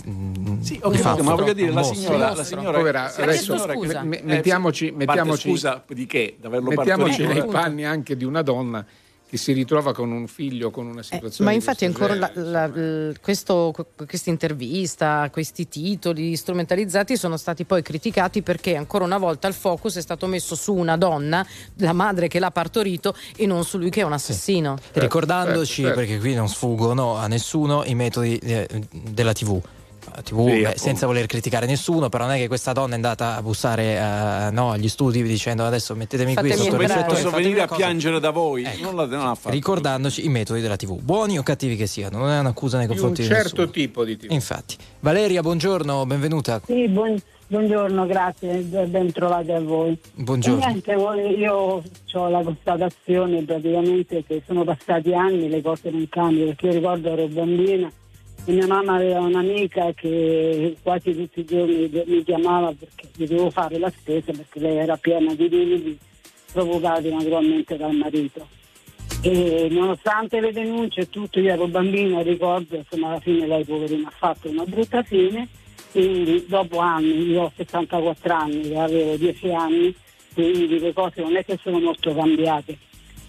sì, 0.63 0.81
ho 0.81 0.89
capito, 0.89 1.23
ma 1.23 1.35
voglio 1.35 1.53
dire, 1.53 1.71
la 1.71 1.83
signora, 1.83 2.35
la 2.35 2.43
signora, 2.43 2.79
Povera, 2.79 3.11
sì, 3.11 3.21
adesso 3.21 3.59
signora 3.59 4.03
me- 4.03 4.23
mettiamoci, 4.25 4.93
mettiamoci, 4.93 5.51
scusa 5.51 5.85
di 5.87 6.07
che? 6.07 6.39
Mettiamoci 6.41 7.27
nei 7.27 7.45
panni 7.45 7.85
anche 7.85 8.17
di 8.17 8.25
una 8.25 8.41
donna 8.41 8.83
che 9.29 9.37
si 9.37 9.53
ritrova 9.53 9.93
con 9.93 10.13
un 10.13 10.29
figlio 10.29 10.71
con 10.71 10.87
una 10.87 11.03
situazione 11.03 11.51
Eh, 11.51 11.53
ma 11.53 11.53
infatti 11.53 11.85
ancora 11.85 12.15
la, 12.15 12.31
la, 12.35 12.71
questo, 13.21 13.75
questa 14.07 14.31
intervista, 14.31 15.29
questi 15.33 15.69
titoli 15.69 16.37
strumentalizzati 16.37 17.17
sono 17.17 17.37
stati 17.37 17.65
poi 17.65 17.83
criticati 17.83 18.43
perché 18.43 18.77
ancora 18.77 19.05
una 19.05 19.19
volta 19.19 19.49
il 19.49 19.55
focus 19.55 19.97
è 19.97 20.01
stato 20.01 20.27
messo 20.27 20.55
su 20.55 20.75
una 20.75 20.97
donna, 20.97 21.45
la 21.79 21.93
madre 21.93 22.29
che 22.29 22.39
l'ha 22.39 22.53
partorito 22.53 23.17
e 23.37 23.47
non 23.47 23.65
su 23.65 23.79
lui 23.79 23.91
che 23.91 24.03
è 24.03 24.05
un 24.05 24.13
assassino. 24.13 24.77
Sì. 24.93 25.01
Ricordandoci, 25.01 25.83
certo, 25.83 25.83
certo. 25.83 25.99
perché 25.99 26.19
qui 26.19 26.35
non 26.35 26.49
sfuggono 26.49 27.17
a 27.17 27.27
nessuno 27.27 27.85
i 27.85 27.95
metodi 27.95 28.37
eh, 28.39 28.69
della 28.91 29.33
TV. 29.33 29.61
TV, 30.23 30.49
Sì, 30.49 30.61
beh, 30.63 30.75
senza 30.77 31.07
voler 31.07 31.27
criticare 31.27 31.67
nessuno, 31.67 32.09
però 32.09 32.25
non 32.25 32.35
è 32.35 32.39
che 32.39 32.49
questa 32.49 32.73
donna 32.73 32.93
è 32.93 32.95
andata 32.95 33.37
a 33.37 33.43
bussare 33.43 33.97
eh, 33.97 34.51
no, 34.51 34.71
agli 34.71 34.89
studi 34.89 35.23
dicendo 35.23 35.65
adesso 35.65 35.95
mettetemi 35.95 36.35
qui 36.35 36.53
sotto 36.53 36.75
il 36.77 36.81
entrare. 36.83 37.05
Posso 37.05 37.23
fatemi 37.29 37.43
venire 37.43 37.63
a 37.63 37.67
cosa. 37.67 37.81
piangere 37.81 38.21
da 38.21 38.31
voi? 38.31 38.65
Ecco. 38.65 38.83
Non, 38.83 38.97
la, 38.97 39.07
non 39.07 39.35
fatto. 39.37 39.51
Ricordandoci 39.51 40.25
i 40.25 40.29
metodi 40.29 40.61
della 40.61 40.77
TV, 40.77 41.01
buoni 41.01 41.39
o 41.39 41.43
cattivi 41.43 41.77
che 41.77 41.87
siano, 41.87 42.19
non 42.19 42.31
è 42.31 42.39
un'accusa 42.39 42.79
nei 42.79 42.87
di 42.87 42.93
un 42.93 42.99
confronti 42.99 43.23
di 43.23 43.29
certo 43.29 43.63
nessuno. 43.63 43.71
tipo 43.71 44.05
di 44.05 44.17
TV. 44.17 44.31
Infatti, 44.33 44.77
Valeria, 45.01 45.43
buongiorno, 45.43 46.07
benvenuta. 46.07 46.61
Sì, 46.65 46.89
buon- 46.89 47.21
buongiorno, 47.49 48.07
grazie, 48.07 48.57
ben 48.59 49.13
trovati 49.13 49.53
a 49.53 49.61
voi. 49.61 49.97
Buongiorno. 50.15 50.65
Niente, 50.67 50.93
io 50.93 51.55
ho 51.55 52.29
la 52.29 52.43
constatazione 52.43 53.43
praticamente 53.45 54.25
che 54.27 54.43
sono 54.47 54.65
passati 54.65 55.13
anni, 55.15 55.49
le 55.49 55.63
cose 55.63 55.91
non 55.91 56.07
cambiano, 56.09 56.47
perché 56.47 56.67
io 56.67 56.73
ricordo 56.73 57.11
ero 57.11 57.27
bambina 57.29 57.91
mia 58.53 58.67
mamma 58.67 58.95
aveva 58.95 59.21
un'amica 59.21 59.93
che 59.93 60.77
quasi 60.83 61.15
tutti 61.15 61.41
i 61.41 61.45
giorni 61.45 61.91
mi 62.07 62.23
chiamava 62.23 62.73
perché 62.73 63.09
gli 63.15 63.27
dovevo 63.27 63.51
fare 63.51 63.79
la 63.79 63.91
spesa 63.91 64.33
perché 64.33 64.61
lei 64.61 64.77
era 64.77 64.97
piena 64.97 65.35
di 65.35 65.49
lividi 65.49 65.99
provocati 66.53 67.11
naturalmente 67.11 67.77
dal 67.77 67.95
marito. 67.95 68.47
E 69.23 69.69
nonostante 69.71 70.41
le 70.41 70.53
denunce 70.53 71.01
e 71.01 71.09
tutto, 71.09 71.41
io 71.41 71.53
ero 71.53 71.67
bambina, 71.67 72.23
ricordo, 72.23 72.77
insomma 72.77 73.09
alla 73.09 73.21
fine 73.21 73.47
lei 73.47 73.65
poverina 73.65 74.09
ha 74.09 74.13
fatto 74.13 74.49
una 74.49 74.65
brutta 74.65 75.03
fine, 75.03 75.49
quindi 75.91 76.45
dopo 76.47 76.79
anni, 76.79 77.31
io 77.31 77.43
ho 77.43 77.53
74 77.57 78.33
anni, 78.33 78.75
avevo 78.77 79.17
10 79.17 79.53
anni, 79.53 79.95
quindi 80.35 80.79
le 80.79 80.93
cose 80.93 81.23
non 81.23 81.37
è 81.37 81.45
che 81.45 81.59
sono 81.61 81.81
molto 81.81 82.15
cambiate. 82.15 82.79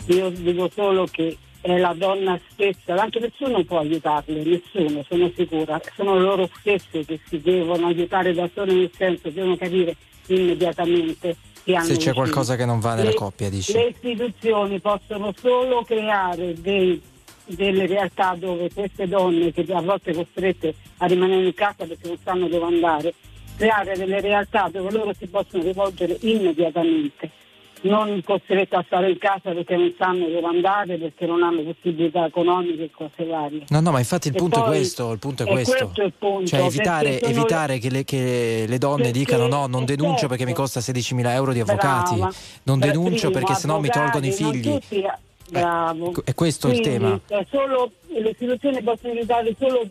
Io 0.07 0.29
dico 0.29 0.69
solo 0.73 1.05
che 1.09 1.35
la 1.75 1.93
donna 1.93 2.39
stessa, 2.51 2.95
anche 2.95 3.19
nessuno 3.19 3.63
può 3.63 3.79
aiutarle, 3.79 4.43
nessuno, 4.43 5.03
sono 5.07 5.31
sicura, 5.35 5.81
sono 5.95 6.17
loro 6.17 6.49
stesse 6.59 7.03
che 7.03 7.19
si 7.27 7.41
devono 7.41 7.87
aiutare 7.87 8.33
da 8.33 8.49
sole 8.53 8.73
nel 8.73 8.91
senso, 8.95 9.29
devono 9.29 9.57
capire 9.57 9.95
immediatamente 10.27 11.35
Se 11.83 11.97
c'è 11.97 12.13
qualcosa 12.13 12.55
che 12.55 12.65
non 12.65 12.79
va 12.79 12.95
nella 12.95 13.09
le, 13.09 13.15
coppia, 13.15 13.49
dici? 13.49 13.73
Le 13.73 13.87
istituzioni 13.87 14.79
possono 14.79 15.33
solo 15.37 15.83
creare 15.83 16.53
dei, 16.53 17.01
delle 17.45 17.85
realtà 17.85 18.35
dove 18.37 18.69
queste 18.73 19.07
donne 19.07 19.51
che 19.51 19.65
a 19.73 19.81
volte 19.81 20.13
costrette 20.13 20.75
a 20.97 21.05
rimanere 21.07 21.45
in 21.45 21.53
casa 21.53 21.85
perché 21.85 22.07
non 22.07 22.17
sanno 22.23 22.47
dove 22.47 22.65
andare, 22.65 23.13
creare 23.57 23.97
delle 23.97 24.21
realtà 24.21 24.69
dove 24.71 24.91
loro 24.91 25.13
si 25.13 25.27
possono 25.27 25.63
rivolgere 25.63 26.17
immediatamente 26.21 27.45
non 27.81 28.21
costrette 28.23 28.75
a 28.75 28.83
stare 28.85 29.09
in 29.09 29.17
casa 29.17 29.51
perché 29.51 29.75
non 29.75 29.93
sanno 29.97 30.27
dove 30.27 30.45
andare, 30.45 30.97
perché 30.97 31.25
non 31.25 31.43
hanno 31.43 31.61
possibilità 31.61 32.25
economiche 32.25 32.83
e 32.83 32.91
cose 32.91 33.25
varie. 33.25 33.63
No, 33.69 33.79
no, 33.79 33.91
ma 33.91 33.99
infatti 33.99 34.27
il 34.29 34.35
e 34.35 34.37
punto 34.37 34.63
è 34.63 34.65
questo, 34.67 35.11
il 35.11 35.19
punto 35.19 35.43
è 35.43 35.47
questo. 35.47 35.73
questo 35.73 36.01
è 36.03 36.11
punto, 36.17 36.47
cioè 36.47 36.61
evitare, 36.61 37.21
evitare 37.21 37.77
che, 37.79 37.89
le, 37.89 38.03
che, 38.03 38.65
le, 38.67 38.77
donne 38.77 39.03
perché, 39.03 39.19
dicano 39.19 39.47
no, 39.47 39.67
non 39.67 39.85
denuncio 39.85 40.13
certo. 40.13 40.27
perché 40.27 40.45
mi 40.45 40.53
costa 40.53 40.79
16.000 40.79 41.27
euro 41.29 41.53
di 41.53 41.59
avvocati, 41.59 42.15
Brava. 42.15 42.33
non 42.63 42.79
denuncio 42.79 43.31
perché 43.31 43.53
sennò 43.53 43.79
mi 43.79 43.89
tolgono 43.89 44.25
i 44.25 44.31
figli. 44.31 44.71
Tutti, 44.71 45.01
eh, 45.01 45.13
bravo. 45.49 46.11
Eh, 46.11 46.21
è 46.25 46.33
questo 46.33 46.69
Quindi, 46.69 46.87
il 46.87 46.93
tema. 46.93 47.19
Solo, 47.49 47.91
le 48.07 48.29
istituzioni 48.29 48.81
possono 48.81 49.13
aiutare 49.13 49.55
solo 49.57 49.87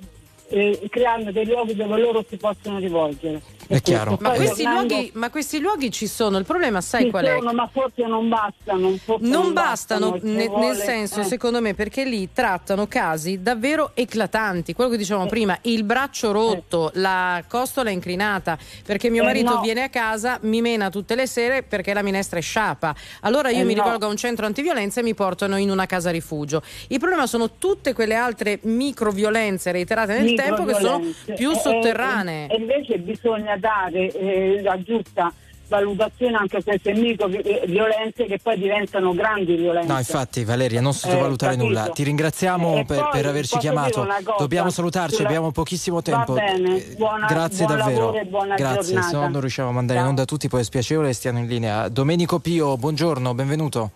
eh, 0.49 0.80
creando 0.91 1.32
dei 1.32 1.47
luoghi 1.47 1.74
dove 1.74 2.01
loro 2.01 2.24
si 2.28 2.37
possono 2.37 2.78
rivolgere. 2.78 3.41
È 3.69 3.81
chiaro. 3.83 4.17
Ma 4.21 4.31
questi, 4.31 4.64
luoghi, 4.64 5.11
ma 5.14 5.31
questi, 5.31 5.61
luoghi, 5.61 5.91
ci 5.91 6.07
sono, 6.07 6.39
il 6.39 6.45
problema 6.45 6.81
sai 6.81 7.05
ci 7.05 7.11
qual 7.11 7.25
sono, 7.25 7.51
è? 7.51 7.55
Ma 7.55 7.69
forse 7.73 8.07
non 8.07 8.29
bastano. 8.29 8.97
Forse 8.97 9.27
non, 9.27 9.43
non, 9.43 9.53
bastano, 9.53 10.11
bastano 10.12 10.33
ne, 10.33 10.49
nel 10.49 10.77
senso, 10.77 11.21
eh. 11.21 11.25
secondo 11.25 11.61
me, 11.61 11.75
perché 11.75 12.05
lì 12.05 12.29
trattano 12.33 12.87
casi 12.87 13.43
davvero 13.43 13.91
eclatanti. 13.95 14.73
Quello 14.73 14.91
che 14.91 14.97
dicevamo 14.97 15.27
eh. 15.27 15.29
prima, 15.29 15.59
il 15.62 15.85
braccio 15.85 16.33
rotto, 16.33 16.93
eh. 16.93 16.99
la 17.01 17.43
costola 17.49 17.91
incrinata, 17.91 18.57
perché 18.85 19.11
mio 19.11 19.23
eh, 19.23 19.27
marito 19.27 19.55
no. 19.55 19.61
viene 19.61 19.83
a 19.83 19.89
casa, 19.89 20.39
mi 20.43 20.61
mena 20.61 20.91
tutte 20.91 21.14
le 21.14 21.27
sere 21.27 21.62
perché 21.62 21.93
la 21.93 22.03
minestra 22.03 22.39
è 22.39 22.43
sciapa. 22.43 22.95
Allora 23.23 23.51
io 23.51 23.61
eh, 23.61 23.64
mi 23.64 23.75
no. 23.75 23.83
rivolgo 23.83 24.07
a 24.07 24.09
un 24.09 24.17
centro 24.17 24.47
antiviolenza 24.47 25.01
e 25.01 25.03
mi 25.03 25.14
portano 25.14 25.57
in 25.57 25.71
una 25.71 25.87
casa 25.87 26.11
rifugio. 26.11 26.62
Il 26.89 26.99
problema 26.99 27.27
sono 27.27 27.55
tutte 27.59 27.93
quelle 27.93 28.14
altre 28.14 28.61
microviolenze 28.62 29.73
reiterate 29.73 30.19
nel 30.19 30.35
tempo 30.35 30.64
che 30.64 30.75
sono 30.75 31.03
più 31.35 31.53
sotterranee. 31.55 32.49
E 32.49 32.57
invece 32.57 32.99
bisogna 32.99 33.56
dare 33.57 34.13
eh, 34.13 34.61
la 34.63 34.81
giusta 34.83 35.33
valutazione 35.69 36.37
anche 36.37 36.59
a 36.59 36.63
queste 36.63 36.93
micro 36.93 37.27
violenze 37.27 38.25
che 38.27 38.39
poi 38.43 38.59
diventano 38.59 39.15
grandi 39.15 39.57
violenze. 39.57 39.93
No, 39.93 39.99
infatti 39.99 40.45
Valeria, 40.45 40.81
non 40.81 40.93
sottovalutare 40.93 41.55
eh, 41.55 41.57
nulla. 41.57 41.89
Ti 41.89 42.03
ringraziamo 42.03 42.85
per, 42.85 43.09
per, 43.11 43.27
averci 43.27 43.59
chiamato. 43.59 44.07
Dobbiamo 44.39 44.71
salutarci, 44.71 45.17
sulla... 45.17 45.29
abbiamo 45.29 45.51
pochissimo 45.51 46.03
tempo. 46.03 46.35
Bene, 46.35 46.77
eh, 46.77 46.95
buona, 46.97 47.27
Grazie 47.27 47.67
buon 47.67 47.79
davvero. 47.79 48.11
Grazie, 48.57 48.95
giornata. 48.95 49.09
se 49.09 49.15
no 49.15 49.29
non 49.29 49.41
riusciamo 49.41 49.69
a 49.69 49.73
mandare 49.73 49.99
Ciao. 49.99 50.09
in 50.09 50.15
onda 50.15 50.25
tutti, 50.25 50.49
poi 50.49 50.61
è 50.61 50.65
spiacevole 50.65 51.13
stiano 51.13 51.39
in 51.39 51.47
linea. 51.47 51.89
Domenico 51.89 52.39
Pio, 52.39 52.77
buongiorno, 52.77 53.35
benvenuto. 53.35 53.91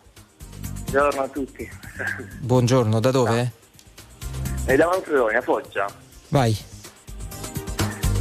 Buongiorno 0.90 1.22
a 1.22 1.28
tutti. 1.28 1.70
Buongiorno, 2.40 3.00
da 3.00 3.10
dove? 3.10 3.52
È 4.64 4.76
da 4.76 4.86
Manfredoni, 4.86 5.36
a 5.36 5.40
Foggia. 5.40 5.86
Vai. 6.28 6.56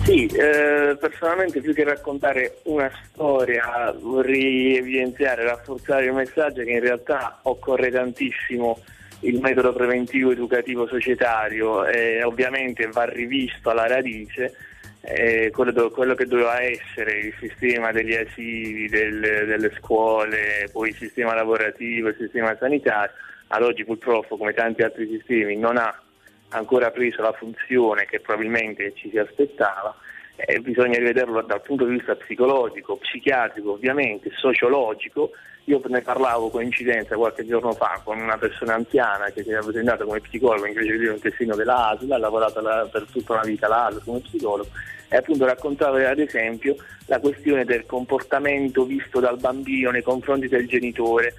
Sì, 0.10 0.26
eh, 0.26 0.98
personalmente 1.00 1.62
più 1.62 1.72
che 1.72 1.84
raccontare 1.84 2.62
una 2.64 2.90
storia 3.04 3.96
vorrei 3.96 4.76
evidenziare, 4.78 5.44
rafforzare 5.44 6.06
il 6.06 6.14
messaggio 6.14 6.64
che 6.64 6.72
in 6.72 6.80
realtà 6.80 7.38
occorre 7.44 7.92
tantissimo 7.92 8.80
il 9.20 9.40
metodo 9.40 9.72
preventivo 9.72 10.32
educativo 10.32 10.88
societario 10.88 11.86
e 11.86 12.24
ovviamente 12.24 12.88
va 12.88 13.04
rivisto 13.04 13.70
alla 13.70 13.86
radice 13.86 14.56
eh, 15.02 15.52
quello, 15.54 15.92
quello, 15.92 16.16
che 16.16 16.26
doveva 16.26 16.60
essere 16.60 17.20
il 17.20 17.34
sistema 17.40 17.92
degli 17.92 18.16
asili, 18.16 18.90
del, 18.90 19.20
delle 19.20 19.72
scuole, 19.78 20.70
poi 20.72 20.90
il 20.90 20.96
sistema 20.96 21.36
lavorativo, 21.36 22.08
il 22.08 22.16
sistema 22.18 22.58
sanitario, 22.58 23.14
ad 23.50 23.62
oggi 23.62 23.86
purtroppo 23.86 24.38
come 24.38 24.54
tanti 24.54 24.82
altri 24.82 25.08
sistemi 25.08 25.56
non 25.56 25.78
ha 25.78 26.02
ancora 26.50 26.92
preso 26.92 27.22
la 27.22 27.34
funzione 27.34 28.06
che 28.06 28.20
probabilmente 28.20 28.94
ci 28.96 29.10
si 29.10 29.18
aspettava, 29.18 29.96
eh, 30.36 30.60
bisogna 30.60 30.98
rivederlo 30.98 31.42
dal 31.42 31.62
punto 31.62 31.86
di 31.86 31.94
vista 31.94 32.16
psicologico, 32.16 32.98
psichiatrico 32.98 33.74
ovviamente, 33.74 34.32
sociologico. 34.36 35.32
Io 35.66 35.82
ne 35.88 36.02
parlavo 36.02 36.50
coincidenza 36.50 37.16
qualche 37.16 37.46
giorno 37.46 37.74
fa 37.74 38.02
con 38.04 38.20
una 38.20 38.38
persona 38.38 38.74
anziana 38.74 39.30
che 39.30 39.44
si 39.44 39.52
era 39.52 39.62
presentata 39.62 40.04
come 40.04 40.20
psicologo 40.20 40.66
invece 40.66 40.94
di 40.94 40.98
dire 40.98 41.12
un 41.12 41.20
testino 41.20 41.56
della 41.56 41.90
ASL, 41.90 42.12
ha 42.12 42.18
lavorato 42.18 42.62
la, 42.62 42.90
per 42.92 43.06
tutta 43.12 43.34
una 43.34 43.44
vita 43.44 43.68
all'ASL 43.68 44.04
come 44.04 44.20
psicologo 44.22 44.70
e 45.10 45.18
appunto 45.18 45.46
raccontava 45.46 46.08
ad 46.08 46.20
esempio 46.20 46.76
la 47.08 47.20
questione 47.20 47.66
del 47.66 47.86
comportamento 47.86 48.86
visto 48.86 49.20
dal 49.20 49.40
bambino 49.40 49.90
nei 49.92 50.04
confronti 50.04 50.48
del 50.48 50.68
genitore 50.68 51.34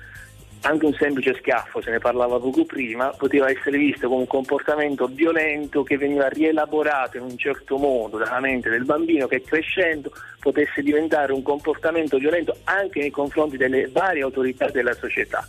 anche 0.62 0.84
un 0.84 0.94
semplice 0.94 1.34
schiaffo, 1.38 1.80
se 1.80 1.90
ne 1.90 1.98
parlava 1.98 2.38
poco 2.38 2.64
prima, 2.64 3.08
poteva 3.16 3.50
essere 3.50 3.78
visto 3.78 4.08
come 4.08 4.20
un 4.20 4.26
comportamento 4.26 5.06
violento 5.06 5.82
che 5.82 5.96
veniva 5.96 6.28
rielaborato 6.28 7.16
in 7.16 7.22
un 7.22 7.38
certo 7.38 7.78
modo 7.78 8.18
dalla 8.18 8.40
mente 8.40 8.68
del 8.68 8.84
bambino 8.84 9.26
che 9.26 9.42
crescendo 9.42 10.12
potesse 10.38 10.82
diventare 10.82 11.32
un 11.32 11.42
comportamento 11.42 12.18
violento 12.18 12.56
anche 12.64 13.00
nei 13.00 13.10
confronti 13.10 13.56
delle 13.56 13.88
varie 13.88 14.22
autorità 14.22 14.68
della 14.68 14.94
società. 14.94 15.46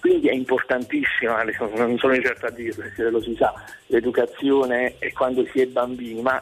Quindi 0.00 0.28
è 0.28 0.32
importantissima, 0.32 1.42
non 1.76 1.98
sono 1.98 2.20
certo 2.20 2.46
a 2.46 2.50
dirlo, 2.50 2.84
se 2.94 3.10
lo 3.10 3.20
si 3.20 3.34
sa, 3.36 3.52
l'educazione 3.86 4.94
è 4.98 5.12
quando 5.12 5.44
si 5.52 5.60
è 5.60 5.66
bambini, 5.66 6.20
ma 6.22 6.40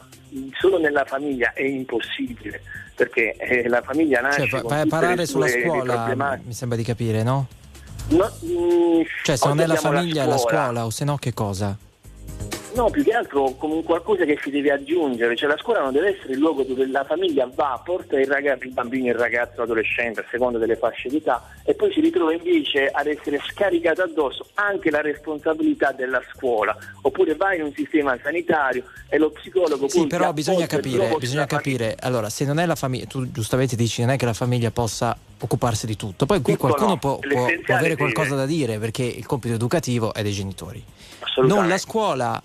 solo 0.59 0.79
nella 0.79 1.05
famiglia 1.05 1.53
è 1.53 1.63
impossibile, 1.63 2.61
perché 2.95 3.33
eh, 3.33 3.67
la 3.67 3.81
famiglia 3.81 4.21
nasce... 4.21 4.47
Cioè, 4.47 4.61
vai 4.61 4.81
a 4.81 4.85
parlare 4.87 5.25
sulla 5.25 5.47
scuola, 5.47 6.39
mi 6.43 6.53
sembra 6.53 6.77
di 6.77 6.83
capire, 6.83 7.23
no? 7.23 7.47
No, 8.09 8.31
mm, 8.45 9.01
cioè, 9.23 9.35
se 9.35 9.47
non 9.47 9.59
è 9.59 9.65
la 9.65 9.75
famiglia, 9.75 10.23
è 10.23 10.27
la 10.27 10.37
scuola, 10.37 10.85
o 10.85 10.89
se 10.89 11.03
no, 11.03 11.17
che 11.17 11.33
cosa? 11.33 11.77
No, 12.77 12.91
più 12.91 13.03
che 13.03 13.11
altro 13.11 13.55
come 13.57 13.81
qualcosa 13.81 14.23
che 14.23 14.37
si 14.39 14.51
deve 14.51 14.71
aggiungere, 14.71 15.35
cioè 15.35 15.49
la 15.49 15.57
scuola 15.57 15.81
non 15.81 15.93
deve 15.93 16.15
essere 16.15 16.33
il 16.33 16.37
luogo 16.37 16.61
dove 16.61 16.85
la 16.85 17.03
famiglia 17.03 17.49
va, 17.51 17.81
porta 17.83 18.19
il, 18.19 18.27
ragazzo, 18.27 18.65
il 18.65 18.71
bambino, 18.71 19.07
il 19.07 19.15
ragazzo, 19.15 19.61
l'adolescente, 19.61 20.19
a 20.19 20.25
seconda 20.29 20.59
delle 20.59 20.75
fasce 20.75 21.09
d'età, 21.09 21.55
e 21.63 21.73
poi 21.73 21.91
si 21.91 22.01
ritrova 22.01 22.33
invece 22.33 22.85
ad 22.85 23.07
essere 23.07 23.41
scaricata 23.49 24.03
addosso 24.03 24.45
anche 24.53 24.91
la 24.91 25.01
responsabilità 25.01 25.91
della 25.91 26.21
scuola, 26.31 26.77
oppure 27.01 27.35
va 27.35 27.55
in 27.55 27.63
un 27.63 27.73
sistema 27.73 28.15
sanitario 28.21 28.83
e 29.09 29.17
lo 29.17 29.31
psicologo... 29.31 29.89
Sì, 29.89 30.05
però 30.05 30.31
bisogna 30.31 30.67
capire, 30.67 31.15
bisogna 31.17 31.47
capire, 31.47 31.95
allora 31.99 32.29
se 32.29 32.45
non 32.45 32.59
è 32.59 32.67
la 32.67 32.75
famiglia, 32.75 33.05
tu 33.07 33.31
giustamente 33.31 33.75
dici 33.75 34.01
non 34.01 34.11
è 34.11 34.17
che 34.17 34.25
la 34.25 34.33
famiglia 34.33 34.69
possa 34.69 35.17
occuparsi 35.39 35.87
di 35.87 35.95
tutto, 35.95 36.27
poi 36.27 36.41
qui 36.41 36.53
tutto 36.53 36.67
qualcuno 36.67 36.89
no. 36.91 36.97
può, 36.97 37.17
può, 37.17 37.47
può, 37.65 37.75
avere 37.75 37.95
qualcosa 37.95 38.35
da 38.35 38.45
dire 38.45 38.77
perché 38.77 39.01
il 39.01 39.25
compito 39.25 39.55
educativo 39.55 40.13
è 40.13 40.21
dei 40.21 40.31
genitori. 40.31 40.83
Non 41.37 41.67
la 41.67 41.77
scuola 41.77 42.41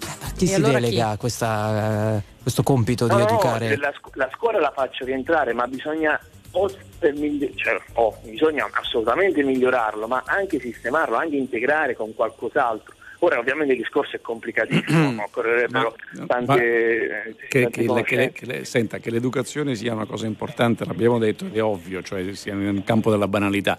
a 0.00 0.30
chi 0.36 0.44
e 0.44 0.48
si 0.48 0.54
allora 0.54 0.78
delega 0.78 1.12
chi? 1.12 1.18
Questa, 1.18 2.16
uh, 2.16 2.42
questo 2.42 2.62
compito 2.62 3.06
no, 3.06 3.16
di 3.16 3.22
educare? 3.22 3.68
No, 3.76 3.80
la, 3.80 3.94
la, 4.14 4.30
scuola 4.34 4.60
la 4.60 4.72
faccio 4.74 5.04
rientrare, 5.04 5.52
ma 5.52 5.66
bisogna, 5.66 6.18
o, 6.52 6.68
cioè, 6.68 7.80
oh, 7.94 8.16
bisogna 8.22 8.68
assolutamente 8.70 9.42
migliorarlo, 9.42 10.06
ma 10.06 10.22
anche 10.26 10.58
sistemarlo, 10.60 11.16
anche 11.16 11.36
integrare 11.36 11.94
con 11.94 12.14
qualcos'altro. 12.14 12.94
Ora 13.20 13.38
ovviamente 13.38 13.72
il 13.72 13.78
discorso 13.78 14.16
è 14.16 14.20
complicatissimo, 14.20 15.22
occorrerebbero 15.24 15.96
ma, 16.12 16.26
tante... 16.26 17.34
Che, 17.48 17.68
che, 17.70 18.02
che, 18.04 18.32
che, 18.32 18.64
senta, 18.64 18.98
che 18.98 19.10
l'educazione 19.10 19.74
sia 19.74 19.94
una 19.94 20.04
cosa 20.04 20.26
importante, 20.26 20.84
l'abbiamo 20.84 21.18
detto, 21.18 21.46
è 21.50 21.62
ovvio, 21.62 22.02
cioè 22.02 22.34
sia 22.34 22.54
nel 22.54 22.82
campo 22.84 23.10
della 23.10 23.28
banalità. 23.28 23.78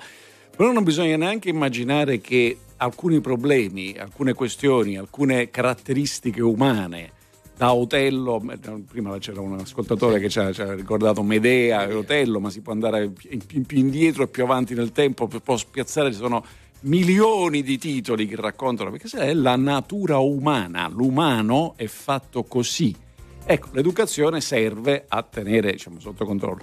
Però 0.57 0.71
non 0.71 0.83
bisogna 0.83 1.17
neanche 1.17 1.49
immaginare 1.49 2.19
che 2.19 2.57
alcuni 2.77 3.21
problemi, 3.21 3.95
alcune 3.95 4.33
questioni, 4.33 4.97
alcune 4.97 5.51
caratteristiche 5.51 6.41
umane 6.41 7.11
da 7.55 7.73
Otello, 7.73 8.43
prima 8.89 9.15
c'era 9.19 9.39
un 9.39 9.59
ascoltatore 9.59 10.19
che 10.19 10.29
ci 10.29 10.39
ha, 10.39 10.51
ci 10.51 10.61
ha 10.61 10.73
ricordato 10.73 11.21
Medea 11.21 11.87
e 11.87 11.93
Otello, 11.93 12.39
ma 12.39 12.49
si 12.49 12.61
può 12.61 12.73
andare 12.73 13.07
più 13.07 13.77
indietro 13.77 14.23
e 14.23 14.27
più 14.27 14.43
avanti 14.43 14.73
nel 14.73 14.91
tempo, 14.91 15.27
può 15.27 15.57
spiazzare, 15.57 16.11
ci 16.11 16.17
sono 16.17 16.43
milioni 16.81 17.61
di 17.61 17.77
titoli 17.77 18.25
che 18.25 18.35
raccontano, 18.35 18.89
perché 18.89 19.15
è 19.15 19.35
la 19.35 19.57
natura 19.57 20.17
umana, 20.17 20.87
l'umano 20.87 21.73
è 21.75 21.85
fatto 21.85 22.43
così. 22.45 22.95
Ecco, 23.45 23.69
l'educazione 23.73 24.41
serve 24.41 25.05
a 25.07 25.21
tenere 25.21 25.73
diciamo, 25.73 25.99
sotto 25.99 26.25
controllo. 26.25 26.61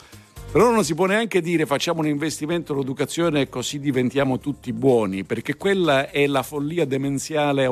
Però 0.54 0.70
non 0.70 0.84
si 0.84 0.94
può 0.94 1.06
neanche 1.06 1.40
dire 1.40 1.66
facciamo 1.66 1.98
un 1.98 2.06
investimento 2.06 2.74
all'educazione 2.74 3.40
e 3.40 3.48
così 3.48 3.80
diventiamo 3.80 4.38
tutti 4.38 4.72
buoni, 4.72 5.24
perché 5.24 5.56
quella 5.56 6.10
è 6.10 6.28
la 6.28 6.44
follia 6.44 6.84
demenziale 6.84 7.68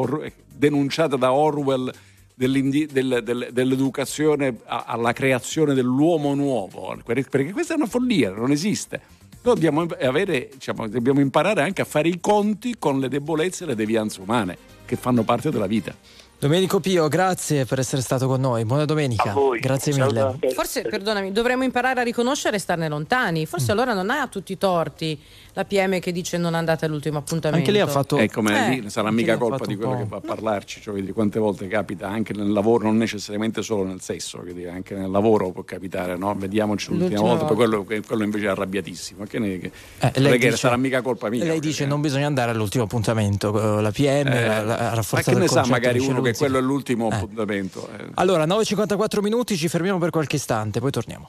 denunciata 0.53 1.14
da 1.14 1.33
Orwell 1.33 1.93
del, 2.35 2.89
del, 2.91 3.51
dell'educazione 3.53 4.57
alla 4.64 5.12
creazione 5.12 5.74
dell'uomo 5.74 6.35
nuovo, 6.35 6.99
perché 7.05 7.53
questa 7.53 7.74
è 7.74 7.76
una 7.76 7.87
follia, 7.87 8.33
non 8.33 8.51
esiste. 8.51 9.01
Dobbiamo, 9.41 9.87
avere, 10.01 10.49
diciamo, 10.53 10.89
dobbiamo 10.89 11.20
imparare 11.20 11.62
anche 11.62 11.83
a 11.83 11.85
fare 11.85 12.09
i 12.09 12.18
conti 12.18 12.74
con 12.80 12.99
le 12.99 13.09
debolezze 13.09 13.62
e 13.62 13.68
le 13.68 13.74
devianze 13.76 14.20
umane 14.20 14.59
che 14.85 14.97
fanno 14.97 15.22
parte 15.22 15.51
della 15.51 15.68
vita. 15.68 15.95
Domenico 16.43 16.80
Pio, 16.80 17.07
grazie 17.07 17.66
per 17.66 17.78
essere 17.78 18.03
stato 18.03 18.26
con 18.26 18.40
noi. 18.40 18.64
Buona 18.64 18.84
domenica. 18.84 19.32
Grazie 19.61 19.95
mille. 19.95 20.38
Forse, 20.53 20.82
perdonami, 20.82 21.30
dovremmo 21.30 21.62
imparare 21.62 22.01
a 22.01 22.03
riconoscere 22.03 22.57
e 22.57 22.59
starne 22.59 22.88
lontani. 22.88 23.47
Forse 23.47 23.66
mm. 23.66 23.70
allora 23.70 23.95
non 23.95 24.11
ha 24.11 24.26
tutti 24.26 24.51
i 24.51 24.59
torti 24.59 25.22
la 25.55 25.64
PM 25.64 25.98
che 26.00 26.12
dice 26.12 26.38
non 26.38 26.55
andate 26.55 26.86
all'ultimo 26.86 27.18
appuntamento. 27.18 27.68
Anche 27.68 27.72
lì 27.72 27.80
ha 27.80 27.86
fatto. 27.86 28.16
Eh, 28.16 28.30
come 28.30 28.84
eh, 28.84 28.90
sarà 28.90 29.11
mica 29.11 29.36
colpa 29.36 29.66
di 29.66 29.76
quello 29.76 29.98
che 29.98 30.07
va 30.07 30.16
a 30.16 30.20
parlarci. 30.20 30.80
Cioè, 30.80 30.94
vedi, 30.94 31.12
quante 31.12 31.38
volte 31.38 31.68
capita 31.68 32.09
anche 32.09 32.32
nel 32.32 32.50
lavoro, 32.50 32.84
non 32.84 32.96
necessariamente 32.96 33.62
solo 33.62 33.84
nel 33.84 34.00
sesso, 34.00 34.42
dire, 34.42 34.70
anche 34.70 34.94
nel 34.94 35.11
lavoro 35.11 35.50
può 35.50 35.62
capitare, 35.62 36.16
no? 36.16 36.34
Vediamoci 36.34 36.88
l'ultima, 36.88 37.09
l'ultima 37.09 37.28
volta, 37.28 37.55
volta. 37.55 37.55
poi 37.55 37.84
quello, 37.84 38.03
quello, 38.07 38.24
invece 38.24 38.46
è 38.46 38.48
arrabbiatissimo. 38.48 39.24
Che 39.24 39.38
ne, 39.38 39.59
che, 39.59 39.72
eh, 39.98 40.20
lei 40.20 40.38
dice, 40.38 40.57
sarà 40.57 40.76
mica 40.76 41.03
colpa 41.03 41.28
mia. 41.28 41.44
Lei 41.44 41.61
dice 41.61 41.84
non 41.84 42.00
bisogna 42.00 42.26
andare 42.26 42.53
all'ultimo 42.53 42.84
appuntamento. 42.84 43.80
La 43.80 43.90
PM 43.90 44.28
eh, 44.28 44.44
ha 44.44 44.94
rafforzato. 44.94 45.38
Ma 45.38 45.46
che 45.46 45.55
ne 45.55 45.62
sa 45.62 45.66
magari 45.66 45.98
uno 45.98 46.22
che 46.22 46.34
quello 46.34 46.59
è 46.59 46.62
l'ultimo 46.62 47.11
eh. 47.11 47.14
appuntamento. 47.14 47.88
Eh. 47.98 48.07
Allora, 48.14 48.46
9.54 48.46 49.20
minuti, 49.20 49.57
ci 49.57 49.68
fermiamo 49.68 49.98
per 49.98 50.11
qualche 50.11 50.36
istante, 50.36 50.80
poi 50.80 50.90
torniamo. 50.90 51.28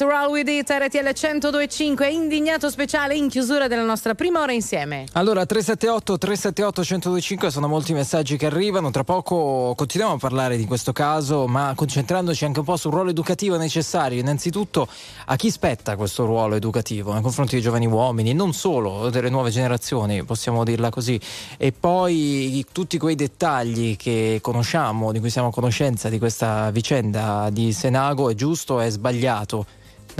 Oasis, 0.00 0.06
Roll 0.06 0.30
With 0.30 0.48
It, 0.48 0.70
RTL 0.70 1.12
1025, 1.12 2.08
indignato 2.08 2.70
speciale 2.70 3.14
in 3.16 3.28
chiusura 3.28 3.68
della 3.68 3.82
nostra 3.82 4.14
prima 4.14 4.40
ora 4.40 4.52
insieme. 4.52 5.06
Allora, 5.12 5.44
378 5.44 6.18
378 6.18 6.80
1025 6.80 7.50
sono 7.50 7.68
molti 7.68 7.92
messaggi 7.92 8.36
che 8.36 8.46
arrivano, 8.46 8.90
tra 8.90 9.04
poco 9.04 9.74
continuiamo 9.76 10.16
a 10.16 10.18
parlare 10.18 10.56
di 10.56 10.64
questo 10.64 10.92
caso, 10.92 11.46
ma 11.46 11.72
concentrandoci 11.74 12.44
anche 12.44 12.60
un 12.60 12.64
po' 12.64 12.76
sul 12.76 12.92
ruolo 12.92 13.10
educativo 13.10 13.56
necessario. 13.56 14.18
Innanzitutto, 14.18 14.88
a 15.26 15.36
chi 15.36 15.50
spetta 15.50 15.96
questo 15.96 16.24
ruolo 16.24 16.54
educativo 16.54 17.12
nei 17.12 17.22
confronti 17.22 17.54
dei 17.54 17.62
giovani 17.62 17.86
uomini, 17.86 18.32
non 18.32 18.52
solo 18.52 19.10
delle 19.10 19.30
nuove 19.30 19.50
generazioni, 19.50 20.24
possiamo 20.24 20.64
dirla 20.64 20.90
così, 20.90 21.20
e 21.56 21.72
poi 21.72 22.64
tutti 22.72 22.98
quei 22.98 23.14
dettagli 23.14 23.96
che 23.96 24.38
conosciamo, 24.40 25.12
di 25.12 25.20
cui 25.20 25.30
siamo 25.30 25.48
a 25.48 25.52
conoscenza 25.52 26.08
di 26.08 26.18
questa 26.18 26.70
vicenda 26.70 27.48
di 27.50 27.72
Senago, 27.72 28.30
è 28.30 28.34
giusto, 28.34 28.80
è 28.80 28.88
sbagliato, 28.90 29.66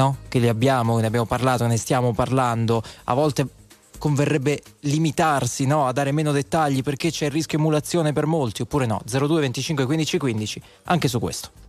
no? 0.01 0.17
Che 0.29 0.39
li 0.39 0.49
abbiamo, 0.49 0.99
ne 0.99 1.07
abbiamo 1.07 1.27
parlato, 1.27 1.67
ne 1.67 1.77
stiamo 1.77 2.15
parlando, 2.15 2.83
a 3.05 3.15
volte 3.15 3.47
converrebbe 3.99 4.63
limitarsi 4.81 5.67
no? 5.67 5.87
a 5.87 5.93
dare 5.93 6.11
meno 6.11 6.33
dettagli 6.33 6.83
perché 6.83 7.11
c'è 7.11 7.27
il 7.27 7.31
rischio 7.31 7.59
emulazione 7.59 8.15
per 8.15 8.25
molti, 8.25 8.63
oppure 8.63 8.87
no? 8.87 9.03
02 9.05 9.41
25 9.41 9.85
15 9.85 10.19
15, 10.19 10.63
anche 10.85 11.09
su 11.09 11.21
questo. 11.21 11.60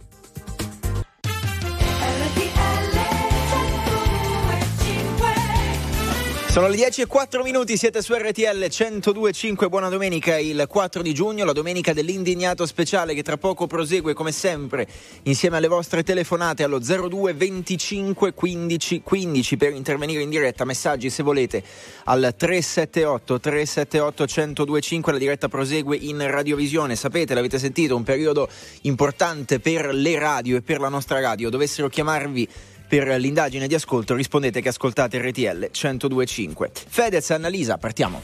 Sono 6.51 6.67
le 6.67 6.75
10 6.75 7.03
e 7.03 7.05
4 7.05 7.43
minuti, 7.43 7.77
siete 7.77 8.01
su 8.01 8.13
RTL 8.13 8.65
102.5, 8.65 9.69
buona 9.69 9.87
domenica, 9.87 10.37
il 10.37 10.65
4 10.67 11.01
di 11.01 11.13
giugno, 11.13 11.45
la 11.45 11.53
domenica 11.53 11.93
dell'indignato 11.93 12.65
speciale 12.65 13.13
che 13.13 13.23
tra 13.23 13.37
poco 13.37 13.67
prosegue 13.67 14.13
come 14.13 14.33
sempre 14.33 14.85
insieme 15.23 15.55
alle 15.55 15.69
vostre 15.69 16.03
telefonate 16.03 16.63
allo 16.63 16.79
02 16.79 17.35
25 17.35 18.33
15 18.33 19.01
15 19.01 19.55
per 19.55 19.71
intervenire 19.71 20.23
in 20.23 20.29
diretta, 20.29 20.65
messaggi 20.65 21.09
se 21.09 21.23
volete 21.23 21.63
al 22.03 22.33
378 22.37 23.39
378 23.39 24.23
102.5, 24.25 25.11
la 25.11 25.17
diretta 25.17 25.47
prosegue 25.47 25.95
in 25.95 26.29
radiovisione, 26.29 26.97
sapete, 26.97 27.33
l'avete 27.33 27.59
sentito, 27.59 27.95
un 27.95 28.03
periodo 28.03 28.49
importante 28.81 29.61
per 29.61 29.93
le 29.93 30.19
radio 30.19 30.57
e 30.57 30.61
per 30.61 30.81
la 30.81 30.89
nostra 30.89 31.21
radio, 31.21 31.49
dovessero 31.49 31.87
chiamarvi 31.87 32.45
per 32.91 33.07
l'indagine 33.07 33.67
di 33.67 33.73
ascolto 33.73 34.15
rispondete 34.15 34.59
che 34.59 34.67
ascoltate 34.67 35.17
RTL 35.17 35.69
1025. 35.71 36.71
Fedez, 36.89 37.29
Annalisa, 37.29 37.77
partiamo. 37.77 38.21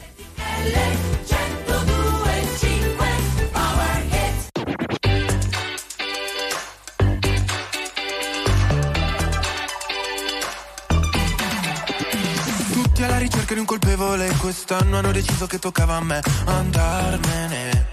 Tutti 12.74 13.04
alla 13.04 13.18
ricerca 13.20 13.54
di 13.54 13.60
un 13.62 13.66
colpevole, 13.66 14.34
quest'anno 14.42 14.98
hanno 14.98 15.14
deciso 15.14 15.46
che 15.46 15.60
toccava 15.60 15.96
a 15.96 16.04
me 16.04 16.20
andarmene 16.44 17.88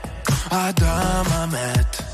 ad 0.48 0.80
Amamet 0.80 2.13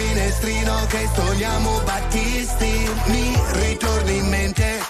finestrino 0.00 0.86
che 0.86 1.06
stoniamo 1.12 1.80
Battisti. 1.84 2.88
Mi 3.06 3.34
ritorni 3.52 4.16
in 4.16 4.28
mente 4.28 4.89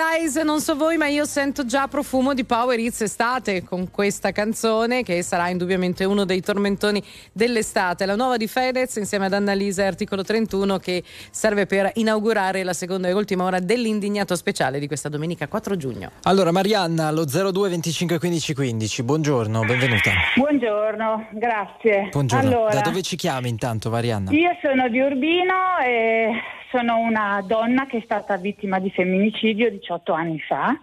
Annalise, 0.00 0.42
non 0.44 0.60
so 0.60 0.76
voi, 0.76 0.96
ma 0.96 1.08
io 1.08 1.26
sento 1.26 1.66
già 1.66 1.86
profumo 1.86 2.32
di 2.32 2.44
Power 2.44 2.78
It's 2.78 3.02
estate 3.02 3.62
con 3.62 3.90
questa 3.90 4.32
canzone 4.32 5.02
che 5.02 5.22
sarà 5.22 5.50
indubbiamente 5.50 6.04
uno 6.04 6.24
dei 6.24 6.40
tormentoni 6.40 7.02
dell'estate. 7.32 8.06
La 8.06 8.16
nuova 8.16 8.38
di 8.38 8.46
Fedez 8.46 8.96
insieme 8.96 9.26
ad 9.26 9.34
Annalise, 9.34 9.84
articolo 9.84 10.22
31, 10.22 10.78
che 10.78 11.02
serve 11.30 11.66
per 11.66 11.90
inaugurare 11.96 12.64
la 12.64 12.72
seconda 12.72 13.08
e 13.08 13.12
ultima 13.12 13.44
ora 13.44 13.60
dell'indignato 13.60 14.36
speciale 14.36 14.78
di 14.78 14.86
questa 14.86 15.10
domenica 15.10 15.48
4 15.48 15.76
giugno. 15.76 16.12
Allora, 16.22 16.50
Marianna, 16.50 17.10
lo 17.10 17.26
02 17.26 17.68
25 17.68 18.18
15 18.18 18.54
15, 18.54 19.02
buongiorno, 19.02 19.60
benvenuta. 19.60 20.12
Buongiorno, 20.34 21.28
grazie. 21.32 22.08
Buongiorno. 22.10 22.48
Allora, 22.48 22.74
da 22.74 22.80
dove 22.80 23.02
ci 23.02 23.16
chiami 23.16 23.50
intanto, 23.50 23.90
Marianna? 23.90 24.30
Io 24.30 24.56
sono 24.62 24.88
di 24.88 24.98
Urbino 24.98 25.76
e 25.84 26.58
sono 26.70 26.98
una 26.98 27.42
donna 27.44 27.86
che 27.86 27.98
è 27.98 28.02
stata 28.02 28.36
vittima 28.36 28.78
di 28.78 28.90
femminicidio 28.90 29.70
18 29.70 30.12
anni 30.12 30.40
fa 30.40 30.78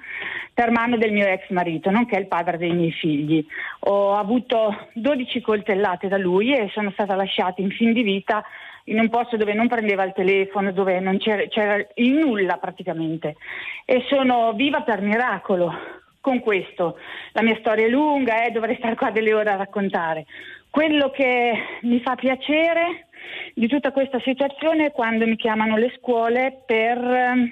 per 0.54 0.72
mano 0.72 0.98
del 0.98 1.12
mio 1.12 1.26
ex 1.26 1.50
marito, 1.50 1.90
nonché 1.90 2.18
il 2.18 2.28
padre 2.28 2.58
dei 2.58 2.74
miei 2.74 2.92
figli. 2.92 3.46
Ho 3.82 4.14
avuto 4.14 4.90
12 4.94 5.42
coltellate 5.42 6.08
da 6.08 6.18
lui 6.18 6.54
e 6.54 6.70
sono 6.74 6.92
stata 6.92 7.16
lasciata 7.16 7.62
in 7.62 7.72
fin 7.72 7.94
di 7.94 8.04
vita 8.04 8.44
in 8.86 9.00
un 9.00 9.10
posto 9.10 9.38
dove 9.38 9.54
non 9.54 9.68
prendeva 9.68 10.04
il 10.04 10.14
telefono, 10.14 10.72
dove 10.72 11.00
non 11.00 11.18
c'era, 11.18 11.46
c'era 11.48 11.86
il 11.96 12.12
nulla 12.12 12.58
praticamente. 12.58 13.36
E 13.86 14.04
sono 14.10 14.54
viva 14.54 14.82
per 14.82 15.02
miracolo 15.02 15.74
con 16.22 16.40
questo. 16.40 16.98
La 17.32 17.42
mia 17.42 17.58
storia 17.60 17.86
è 17.86 17.90
lunga 17.90 18.44
e 18.44 18.48
eh, 18.48 18.52
dovrei 18.52 18.76
stare 18.78 18.96
qua 18.96 19.12
delle 19.12 19.34
ore 19.34 19.52
a 19.52 19.56
raccontare. 19.56 20.26
Quello 20.70 21.10
che 21.12 21.54
mi 21.82 22.00
fa 22.02 22.16
piacere 22.16 23.07
di 23.54 23.68
tutta 23.68 23.92
questa 23.92 24.20
situazione 24.22 24.92
quando 24.92 25.26
mi 25.26 25.36
chiamano 25.36 25.78
le 25.78 25.94
scuole 25.98 26.64
per 26.66 26.98
ehm, 26.98 27.52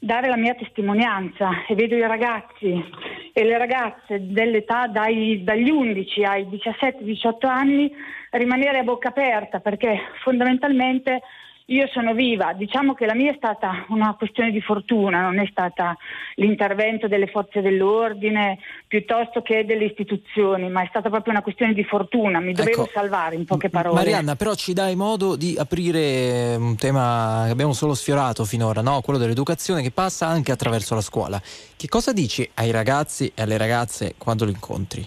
dare 0.00 0.28
la 0.28 0.36
mia 0.36 0.54
testimonianza. 0.54 1.64
E 1.68 1.74
vedo 1.74 1.94
i 1.96 2.06
ragazzi 2.06 2.84
e 3.32 3.44
le 3.44 3.58
ragazze 3.58 4.32
dell'età 4.32 4.86
dai, 4.86 5.42
dagli 5.44 5.70
11 5.70 6.24
ai 6.24 6.46
17-18 6.46 7.46
anni 7.46 7.90
rimanere 8.30 8.78
a 8.78 8.82
bocca 8.82 9.08
aperta 9.08 9.60
perché 9.60 9.98
fondamentalmente 10.22 11.20
io 11.66 11.86
sono 11.92 12.12
viva, 12.14 12.52
diciamo 12.52 12.94
che 12.94 13.06
la 13.06 13.14
mia 13.14 13.30
è 13.30 13.34
stata 13.36 13.86
una 13.88 14.14
questione 14.14 14.50
di 14.50 14.60
fortuna, 14.60 15.20
non 15.20 15.38
è 15.38 15.46
stata 15.50 15.96
l'intervento 16.36 17.08
delle 17.08 17.28
forze 17.28 17.60
dell'ordine 17.60 18.58
piuttosto 18.86 19.42
che 19.42 19.64
delle 19.64 19.84
istituzioni, 19.84 20.68
ma 20.68 20.82
è 20.82 20.86
stata 20.88 21.08
proprio 21.08 21.32
una 21.32 21.42
questione 21.42 21.72
di 21.72 21.84
fortuna, 21.84 22.40
mi 22.40 22.52
dovevo 22.52 22.82
ecco, 22.82 22.90
salvare 22.92 23.36
in 23.36 23.44
poche 23.44 23.68
parole. 23.68 23.94
Marianna, 23.94 24.34
però 24.34 24.54
ci 24.54 24.72
dai 24.72 24.96
modo 24.96 25.36
di 25.36 25.54
aprire 25.56 26.56
un 26.56 26.76
tema 26.76 27.44
che 27.46 27.52
abbiamo 27.52 27.72
solo 27.72 27.94
sfiorato 27.94 28.44
finora, 28.44 28.80
no? 28.82 29.00
quello 29.00 29.18
dell'educazione 29.18 29.82
che 29.82 29.90
passa 29.90 30.26
anche 30.26 30.52
attraverso 30.52 30.94
la 30.94 31.00
scuola. 31.00 31.40
Che 31.76 31.88
cosa 31.88 32.12
dici 32.12 32.48
ai 32.54 32.70
ragazzi 32.70 33.32
e 33.34 33.42
alle 33.42 33.56
ragazze 33.56 34.14
quando 34.18 34.44
li 34.44 34.52
incontri? 34.52 35.06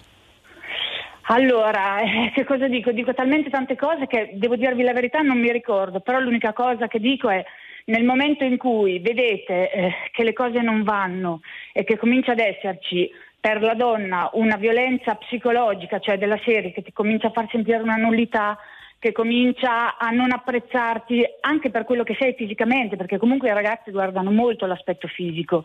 Allora, 1.28 2.00
eh, 2.00 2.30
che 2.32 2.44
cosa 2.44 2.68
dico? 2.68 2.92
Dico 2.92 3.12
talmente 3.12 3.50
tante 3.50 3.74
cose 3.74 4.06
che 4.06 4.30
devo 4.34 4.54
dirvi 4.54 4.84
la 4.84 4.92
verità 4.92 5.20
non 5.20 5.40
mi 5.40 5.50
ricordo, 5.50 5.98
però 6.00 6.20
l'unica 6.20 6.52
cosa 6.52 6.86
che 6.86 7.00
dico 7.00 7.28
è 7.28 7.44
nel 7.86 8.04
momento 8.04 8.44
in 8.44 8.56
cui 8.56 9.00
vedete 9.00 9.70
eh, 9.70 9.92
che 10.12 10.22
le 10.22 10.32
cose 10.32 10.60
non 10.60 10.84
vanno 10.84 11.40
e 11.72 11.82
che 11.82 11.96
comincia 11.96 12.32
ad 12.32 12.38
esserci 12.38 13.10
per 13.40 13.60
la 13.60 13.74
donna 13.74 14.30
una 14.34 14.56
violenza 14.56 15.16
psicologica, 15.16 15.98
cioè 15.98 16.16
della 16.16 16.38
serie 16.44 16.72
che 16.72 16.82
ti 16.82 16.92
comincia 16.92 17.28
a 17.28 17.32
far 17.32 17.48
sentire 17.50 17.78
una 17.78 17.96
nullità, 17.96 18.56
che 18.98 19.12
comincia 19.12 19.98
a 19.98 20.10
non 20.10 20.32
apprezzarti 20.32 21.22
anche 21.40 21.70
per 21.70 21.84
quello 21.84 22.02
che 22.02 22.16
sei 22.18 22.34
fisicamente, 22.34 22.96
perché 22.96 23.18
comunque 23.18 23.48
i 23.48 23.54
ragazzi 23.54 23.90
guardano 23.90 24.30
molto 24.30 24.66
l'aspetto 24.66 25.06
fisico. 25.06 25.64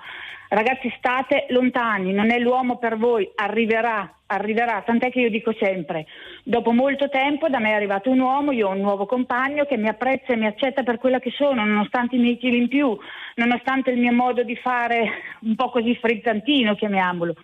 Ragazzi, 0.50 0.94
state 0.98 1.46
lontani, 1.50 2.12
non 2.12 2.30
è 2.30 2.38
l'uomo 2.38 2.78
per 2.78 2.98
voi, 2.98 3.30
arriverà, 3.36 4.18
arriverà, 4.26 4.84
tant'è 4.86 5.10
che 5.10 5.22
io 5.22 5.30
dico 5.30 5.54
sempre, 5.58 6.06
dopo 6.44 6.74
molto 6.74 7.08
tempo 7.08 7.48
da 7.48 7.60
me 7.60 7.70
è 7.70 7.76
arrivato 7.76 8.10
un 8.10 8.20
uomo, 8.20 8.52
io 8.52 8.68
ho 8.68 8.72
un 8.72 8.82
nuovo 8.82 9.06
compagno 9.06 9.64
che 9.64 9.78
mi 9.78 9.88
apprezza 9.88 10.34
e 10.34 10.36
mi 10.36 10.48
accetta 10.48 10.84
per 10.84 10.98
quella 10.98 11.20
che 11.20 11.32
sono, 11.32 11.64
nonostante 11.64 12.18
i 12.18 12.20
miei 12.20 12.38
chili 12.38 12.58
in 12.58 12.68
più, 12.68 12.98
nonostante 13.36 13.92
il 13.92 13.98
mio 13.98 14.12
modo 14.12 14.44
di 14.44 14.58
fare 14.58 15.10
un 15.42 15.56
po' 15.56 15.70
così 15.70 15.96
frizzantino, 15.96 16.76
chiamiamolo 16.76 17.36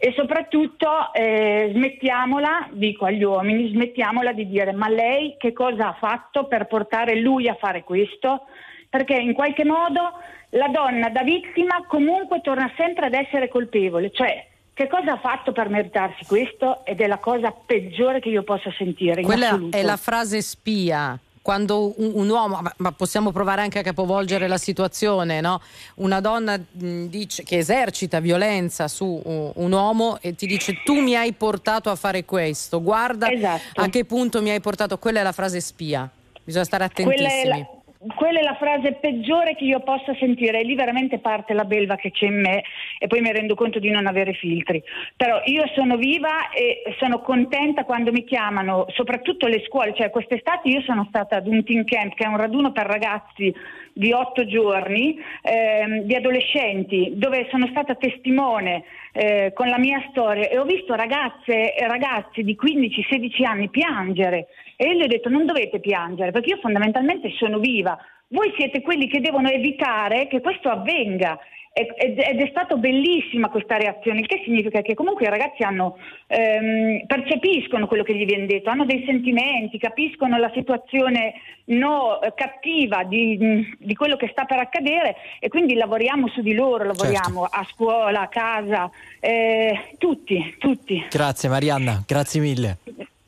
e 0.00 0.12
soprattutto 0.16 1.12
eh, 1.12 1.70
smettiamola, 1.74 2.68
dico 2.70 3.04
agli 3.04 3.24
uomini, 3.24 3.70
smettiamola 3.70 4.32
di 4.32 4.48
dire 4.48 4.72
ma 4.72 4.88
lei 4.88 5.34
che 5.36 5.52
cosa 5.52 5.88
ha 5.88 5.96
fatto 5.98 6.46
per 6.46 6.66
portare 6.66 7.20
lui 7.20 7.48
a 7.48 7.56
fare 7.58 7.82
questo? 7.82 8.46
Perché 8.88 9.14
in 9.14 9.32
qualche 9.34 9.64
modo 9.64 10.12
la 10.50 10.68
donna 10.68 11.08
da 11.10 11.22
vittima 11.22 11.84
comunque 11.88 12.40
torna 12.40 12.72
sempre 12.76 13.06
ad 13.06 13.14
essere 13.14 13.48
colpevole, 13.48 14.12
cioè 14.12 14.46
che 14.72 14.86
cosa 14.86 15.14
ha 15.14 15.18
fatto 15.18 15.50
per 15.50 15.68
meritarsi 15.68 16.24
questo 16.24 16.84
ed 16.84 17.00
è 17.00 17.08
la 17.08 17.18
cosa 17.18 17.50
peggiore 17.50 18.20
che 18.20 18.28
io 18.28 18.44
possa 18.44 18.72
sentire. 18.78 19.22
Quella 19.22 19.58
è 19.70 19.82
la 19.82 19.96
frase 19.96 20.40
spia 20.40 21.18
quando 21.48 21.94
un, 21.96 22.10
un 22.12 22.28
uomo, 22.28 22.60
ma, 22.76 22.92
possiamo 22.92 23.32
provare 23.32 23.62
anche 23.62 23.78
a 23.78 23.82
capovolgere 23.82 24.48
la 24.48 24.58
situazione, 24.58 25.40
no? 25.40 25.62
una 25.94 26.20
donna 26.20 26.58
mh, 26.58 27.04
dice, 27.06 27.42
che 27.42 27.56
esercita 27.56 28.20
violenza 28.20 28.86
su 28.86 29.06
uh, 29.06 29.52
un 29.54 29.72
uomo 29.72 30.18
e 30.20 30.34
ti 30.34 30.46
dice 30.46 30.82
tu 30.84 31.00
mi 31.00 31.16
hai 31.16 31.32
portato 31.32 31.88
a 31.88 31.96
fare 31.96 32.26
questo, 32.26 32.82
guarda 32.82 33.30
esatto. 33.30 33.80
a 33.80 33.88
che 33.88 34.04
punto 34.04 34.42
mi 34.42 34.50
hai 34.50 34.60
portato, 34.60 34.98
quella 34.98 35.20
è 35.20 35.22
la 35.22 35.32
frase 35.32 35.62
spia, 35.62 36.06
bisogna 36.44 36.66
stare 36.66 36.84
attentissimi 36.84 37.77
quella 38.14 38.38
è 38.38 38.42
la 38.42 38.54
frase 38.54 38.92
peggiore 38.92 39.54
che 39.54 39.64
io 39.64 39.80
possa 39.80 40.14
sentire. 40.18 40.60
E 40.60 40.64
lì 40.64 40.74
veramente 40.74 41.18
parte 41.18 41.54
la 41.54 41.64
belva 41.64 41.96
che 41.96 42.10
c'è 42.10 42.26
in 42.26 42.40
me 42.40 42.62
e 42.98 43.06
poi 43.06 43.20
mi 43.20 43.32
rendo 43.32 43.54
conto 43.54 43.78
di 43.78 43.90
non 43.90 44.06
avere 44.06 44.34
filtri. 44.34 44.82
Però 45.16 45.40
io 45.44 45.64
sono 45.74 45.96
viva 45.96 46.50
e 46.50 46.82
sono 46.98 47.20
contenta 47.20 47.84
quando 47.84 48.12
mi 48.12 48.24
chiamano, 48.24 48.86
soprattutto 48.90 49.46
le 49.46 49.62
scuole, 49.66 49.94
cioè 49.94 50.10
quest'estate 50.10 50.68
io 50.68 50.80
sono 50.82 51.06
stata 51.08 51.36
ad 51.36 51.46
un 51.46 51.64
teen 51.64 51.84
camp 51.84 52.14
che 52.14 52.24
è 52.24 52.28
un 52.28 52.36
raduno 52.36 52.72
per 52.72 52.86
ragazzi 52.86 53.52
di 53.92 54.12
otto 54.12 54.46
giorni, 54.46 55.18
ehm, 55.42 56.02
di 56.02 56.14
adolescenti, 56.14 57.12
dove 57.14 57.48
sono 57.50 57.66
stata 57.66 57.96
testimone 57.96 58.84
eh, 59.12 59.52
con 59.54 59.68
la 59.68 59.78
mia 59.78 60.00
storia. 60.10 60.48
E 60.48 60.56
ho 60.56 60.64
visto 60.64 60.94
ragazze 60.94 61.74
e 61.74 61.86
ragazzi 61.88 62.44
di 62.44 62.56
15-16 62.60 63.44
anni 63.44 63.68
piangere 63.68 64.46
e 64.80 64.86
io 64.86 64.94
gli 64.94 65.02
ho 65.02 65.08
detto 65.08 65.28
non 65.28 65.44
dovete 65.44 65.80
piangere 65.80 66.30
perché 66.30 66.50
io 66.50 66.58
fondamentalmente 66.58 67.30
sono 67.36 67.58
viva, 67.58 67.98
voi 68.28 68.52
siete 68.56 68.80
quelli 68.80 69.08
che 69.08 69.20
devono 69.20 69.48
evitare 69.48 70.28
che 70.28 70.40
questo 70.40 70.68
avvenga 70.68 71.38
ed 71.72 72.18
è 72.18 72.48
stata 72.50 72.74
bellissima 72.74 73.48
questa 73.50 73.76
reazione, 73.76 74.20
il 74.20 74.26
che 74.26 74.42
significa 74.44 74.80
che 74.80 74.94
comunque 74.94 75.26
i 75.26 75.30
ragazzi 75.30 75.62
hanno, 75.62 75.96
ehm, 76.26 77.06
percepiscono 77.06 77.86
quello 77.86 78.02
che 78.02 78.16
gli 78.16 78.24
viene 78.24 78.46
detto, 78.46 78.68
hanno 78.68 78.84
dei 78.84 79.04
sentimenti, 79.06 79.78
capiscono 79.78 80.38
la 80.38 80.50
situazione 80.54 81.34
no, 81.66 82.18
cattiva 82.34 83.04
di, 83.04 83.76
di, 83.78 83.94
quello 83.94 84.16
che 84.16 84.28
sta 84.32 84.44
per 84.44 84.58
accadere 84.58 85.14
e 85.38 85.48
quindi 85.48 85.74
lavoriamo 85.74 86.26
su 86.28 86.40
di 86.40 86.54
loro, 86.54 86.82
lavoriamo 86.82 87.42
certo. 87.42 87.56
a 87.56 87.64
scuola, 87.70 88.20
a 88.22 88.28
casa, 88.28 88.90
eh, 89.20 89.94
tutti, 89.98 90.56
tutti. 90.58 91.06
Grazie 91.08 91.48
Marianna, 91.48 92.02
grazie 92.04 92.40
mille. 92.40 92.78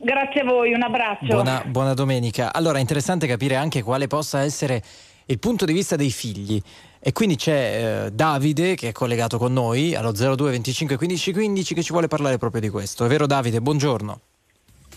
Grazie 0.02 0.40
a 0.40 0.44
voi, 0.44 0.72
un 0.72 0.82
abbraccio. 0.82 1.26
Buona, 1.26 1.62
buona 1.66 1.92
domenica. 1.92 2.54
Allora, 2.54 2.78
è 2.78 2.80
interessante 2.80 3.26
capire 3.26 3.56
anche 3.56 3.82
quale 3.82 4.06
possa 4.06 4.40
essere 4.40 4.82
il 5.26 5.38
punto 5.38 5.66
di 5.66 5.74
vista 5.74 5.94
dei 5.94 6.10
figli. 6.10 6.58
E 6.98 7.12
quindi 7.12 7.36
c'è 7.36 8.06
eh, 8.06 8.10
Davide 8.10 8.76
che 8.76 8.88
è 8.88 8.92
collegato 8.92 9.36
con 9.36 9.52
noi 9.52 9.94
allo 9.94 10.12
02 10.12 10.52
25 10.52 10.96
15 10.96 11.32
15 11.32 11.74
che 11.74 11.82
ci 11.82 11.92
vuole 11.92 12.08
parlare 12.08 12.38
proprio 12.38 12.62
di 12.62 12.70
questo. 12.70 13.04
È 13.04 13.08
vero 13.08 13.26
Davide? 13.26 13.60
Buongiorno. 13.60 14.20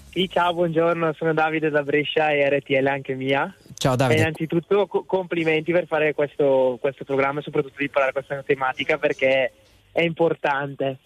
Sì, 0.10 0.30
ciao, 0.30 0.54
buongiorno, 0.54 1.12
sono 1.14 1.34
Davide 1.34 1.70
da 1.70 1.84
Brescia 1.84 2.30
e 2.30 2.48
RTL 2.48 2.88
anche 2.88 3.14
mia. 3.14 3.54
Ciao 3.76 3.98
Davide. 3.98 4.20
E 4.20 4.22
innanzitutto 4.22 4.88
co- 4.88 5.04
complimenti 5.04 5.74
per 5.74 5.86
fare 5.86 6.14
questo, 6.14 6.78
questo 6.80 7.04
programma 7.04 7.40
e 7.40 7.44
soprattutto 7.44 7.80
di 7.80 7.90
parlare 7.90 8.14
di 8.14 8.26
questa 8.26 8.44
tematica 8.44 8.98
perché 8.98 9.52
è 9.92 10.02
importante. 10.02 11.00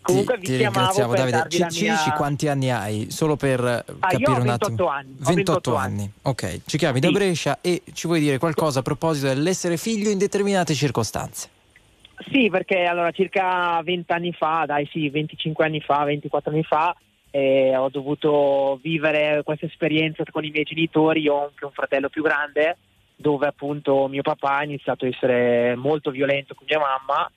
Comunque 0.00 0.38
ti, 0.38 0.52
vi 0.52 0.58
chiamavo 0.58 1.14
Davide. 1.14 1.46
Ci, 1.48 1.66
ci 1.70 1.88
dici 1.88 2.10
quanti 2.16 2.48
anni 2.48 2.70
hai? 2.70 3.10
Solo 3.10 3.36
per 3.36 3.60
ah, 3.60 3.84
capire 4.08 4.40
un 4.40 4.48
attimo. 4.48 4.88
Anni. 4.88 5.14
28, 5.18 5.34
28 5.34 5.74
anni. 5.74 6.00
anni. 6.00 6.12
Ok, 6.22 6.60
ci 6.66 6.78
chiami 6.78 7.00
sì. 7.00 7.06
da 7.06 7.10
Brescia 7.10 7.58
e 7.60 7.82
ci 7.92 8.06
vuoi 8.06 8.20
dire 8.20 8.38
qualcosa 8.38 8.80
a 8.80 8.82
proposito 8.82 9.26
dell'essere 9.26 9.76
figlio 9.76 10.10
in 10.10 10.18
determinate 10.18 10.74
circostanze? 10.74 11.48
Sì, 12.30 12.48
perché 12.50 12.84
allora 12.84 13.10
circa 13.10 13.80
20 13.82 14.12
anni 14.12 14.32
fa, 14.32 14.64
dai 14.66 14.88
sì, 14.90 15.08
25 15.08 15.64
anni 15.64 15.80
fa, 15.80 16.04
24 16.04 16.50
anni 16.50 16.62
fa, 16.62 16.96
eh, 17.30 17.76
ho 17.76 17.88
dovuto 17.90 18.78
vivere 18.82 19.42
questa 19.44 19.66
esperienza 19.66 20.24
con 20.30 20.44
i 20.44 20.50
miei 20.50 20.64
genitori, 20.64 21.20
io 21.20 21.34
ho 21.34 21.44
anche 21.44 21.64
un 21.64 21.70
fratello 21.72 22.08
più 22.08 22.22
grande, 22.22 22.78
dove 23.14 23.46
appunto 23.46 24.08
mio 24.08 24.22
papà 24.22 24.58
ha 24.58 24.64
iniziato 24.64 25.04
a 25.04 25.08
essere 25.08 25.74
molto 25.76 26.10
violento 26.10 26.54
con 26.54 26.66
mia 26.68 26.78
mamma 26.78 27.30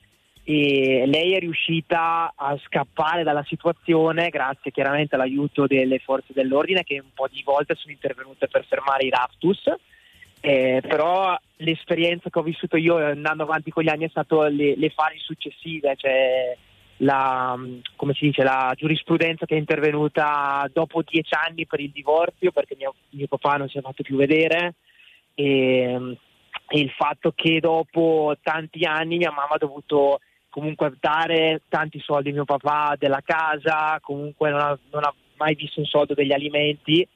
e 0.53 1.05
lei 1.05 1.33
è 1.33 1.39
riuscita 1.39 2.33
a 2.35 2.59
scappare 2.65 3.23
dalla 3.23 3.43
situazione 3.47 4.27
grazie 4.27 4.69
chiaramente 4.69 5.15
all'aiuto 5.15 5.65
delle 5.65 5.99
forze 5.99 6.33
dell'ordine 6.33 6.83
che 6.83 6.99
un 6.99 7.13
po' 7.13 7.29
di 7.31 7.41
volte 7.41 7.75
sono 7.75 7.93
intervenute 7.93 8.49
per 8.49 8.65
fermare 8.65 9.05
i 9.05 9.09
raptus. 9.09 9.71
Eh, 10.41 10.81
però 10.85 11.39
l'esperienza 11.57 12.29
che 12.29 12.37
ho 12.37 12.41
vissuto 12.43 12.75
io 12.75 12.97
andando 12.97 13.43
avanti 13.43 13.71
con 13.71 13.83
gli 13.83 13.89
anni 13.89 14.05
è 14.05 14.09
stato 14.09 14.43
le, 14.47 14.75
le 14.75 14.89
fasi 14.89 15.19
successive, 15.19 15.95
cioè 15.95 16.57
la, 16.97 17.57
si 18.13 18.25
dice, 18.25 18.43
la 18.43 18.73
giurisprudenza 18.75 19.45
che 19.45 19.55
è 19.55 19.59
intervenuta 19.59 20.69
dopo 20.73 21.01
dieci 21.01 21.33
anni 21.33 21.65
per 21.65 21.79
il 21.79 21.91
divorzio 21.91 22.51
perché 22.51 22.75
mio, 22.75 22.95
mio 23.11 23.27
papà 23.27 23.55
non 23.55 23.69
si 23.69 23.77
è 23.77 23.81
fatto 23.81 24.03
più 24.03 24.17
vedere. 24.17 24.73
E, 25.33 26.17
e, 26.67 26.79
il 26.79 26.89
fatto 26.89 27.31
che 27.33 27.61
dopo 27.61 28.35
tanti 28.41 28.83
anni 28.83 29.15
mia 29.15 29.31
mamma 29.31 29.53
ha 29.53 29.57
dovuto 29.57 30.19
comunque 30.51 30.93
dare 30.99 31.61
tanti 31.69 31.99
soldi 31.99 32.29
a 32.29 32.33
mio 32.33 32.45
papà 32.45 32.95
della 32.99 33.21
casa, 33.23 33.97
comunque 34.01 34.51
non 34.51 34.59
ha, 34.59 34.77
non 34.91 35.03
ha 35.03 35.13
mai 35.37 35.55
visto 35.55 35.79
un 35.79 35.85
soldo 35.87 36.13
degli 36.13 36.33
alimenti. 36.33 37.07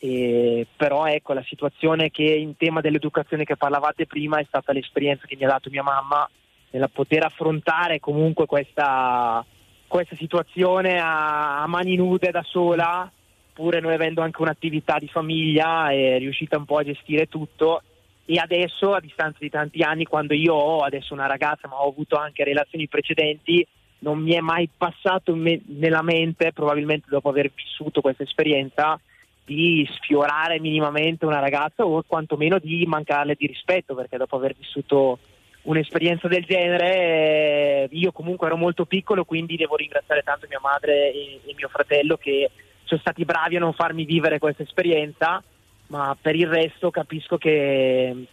E, 0.00 0.66
però 0.76 1.06
ecco 1.06 1.32
la 1.32 1.44
situazione 1.44 2.10
che 2.10 2.22
in 2.22 2.56
tema 2.56 2.80
dell'educazione 2.80 3.44
che 3.44 3.56
parlavate 3.56 4.06
prima 4.06 4.38
è 4.38 4.44
stata 4.44 4.72
l'esperienza 4.72 5.26
che 5.26 5.36
mi 5.36 5.44
ha 5.44 5.48
dato 5.48 5.70
mia 5.70 5.82
mamma 5.82 6.28
nella 6.70 6.88
poter 6.88 7.24
affrontare 7.24 7.98
comunque 7.98 8.46
questa, 8.46 9.44
questa 9.86 10.16
situazione 10.16 10.98
a, 10.98 11.62
a, 11.62 11.66
mani 11.66 11.96
nude 11.96 12.30
da 12.30 12.42
sola, 12.42 13.10
pure 13.52 13.80
noi 13.80 13.94
avendo 13.94 14.22
anche 14.22 14.40
un'attività 14.40 14.98
di 14.98 15.08
famiglia 15.08 15.90
è 15.90 16.18
riuscita 16.18 16.56
un 16.56 16.64
po' 16.64 16.78
a 16.78 16.84
gestire 16.84 17.26
tutto 17.26 17.82
e 18.30 18.36
adesso 18.38 18.92
a 18.92 19.00
distanza 19.00 19.38
di 19.40 19.48
tanti 19.48 19.80
anni 19.80 20.04
quando 20.04 20.34
io 20.34 20.52
ho 20.52 20.80
adesso 20.82 21.14
una 21.14 21.26
ragazza 21.26 21.66
ma 21.66 21.82
ho 21.82 21.88
avuto 21.88 22.16
anche 22.16 22.44
relazioni 22.44 22.86
precedenti 22.86 23.66
non 24.00 24.20
mi 24.20 24.34
è 24.34 24.40
mai 24.40 24.68
passato 24.76 25.34
me- 25.34 25.62
nella 25.66 26.02
mente 26.02 26.52
probabilmente 26.52 27.06
dopo 27.08 27.30
aver 27.30 27.50
vissuto 27.54 28.02
questa 28.02 28.24
esperienza 28.24 29.00
di 29.46 29.88
sfiorare 29.94 30.60
minimamente 30.60 31.24
una 31.24 31.40
ragazza 31.40 31.86
o 31.86 32.02
quantomeno 32.06 32.58
di 32.58 32.84
mancarle 32.84 33.34
di 33.34 33.46
rispetto 33.46 33.94
perché 33.94 34.18
dopo 34.18 34.36
aver 34.36 34.54
vissuto 34.54 35.18
un'esperienza 35.62 36.28
del 36.28 36.44
genere. 36.44 36.94
Eh, 36.94 37.88
io 37.92 38.12
comunque 38.12 38.46
ero 38.46 38.56
molto 38.56 38.84
piccolo, 38.84 39.24
quindi 39.24 39.56
devo 39.56 39.76
ringraziare 39.76 40.22
tanto 40.22 40.46
mia 40.48 40.60
madre 40.60 41.12
e, 41.12 41.40
e 41.46 41.54
mio 41.56 41.68
fratello 41.68 42.18
che 42.18 42.50
sono 42.84 43.00
stati 43.00 43.24
bravi 43.24 43.56
a 43.56 43.60
non 43.60 43.72
farmi 43.72 44.04
vivere 44.04 44.38
questa 44.38 44.62
esperienza, 44.62 45.42
ma 45.88 46.16
per 46.20 46.34
il 46.34 46.46
resto 46.46 46.90
capisco 46.90 47.36
che 47.36 48.26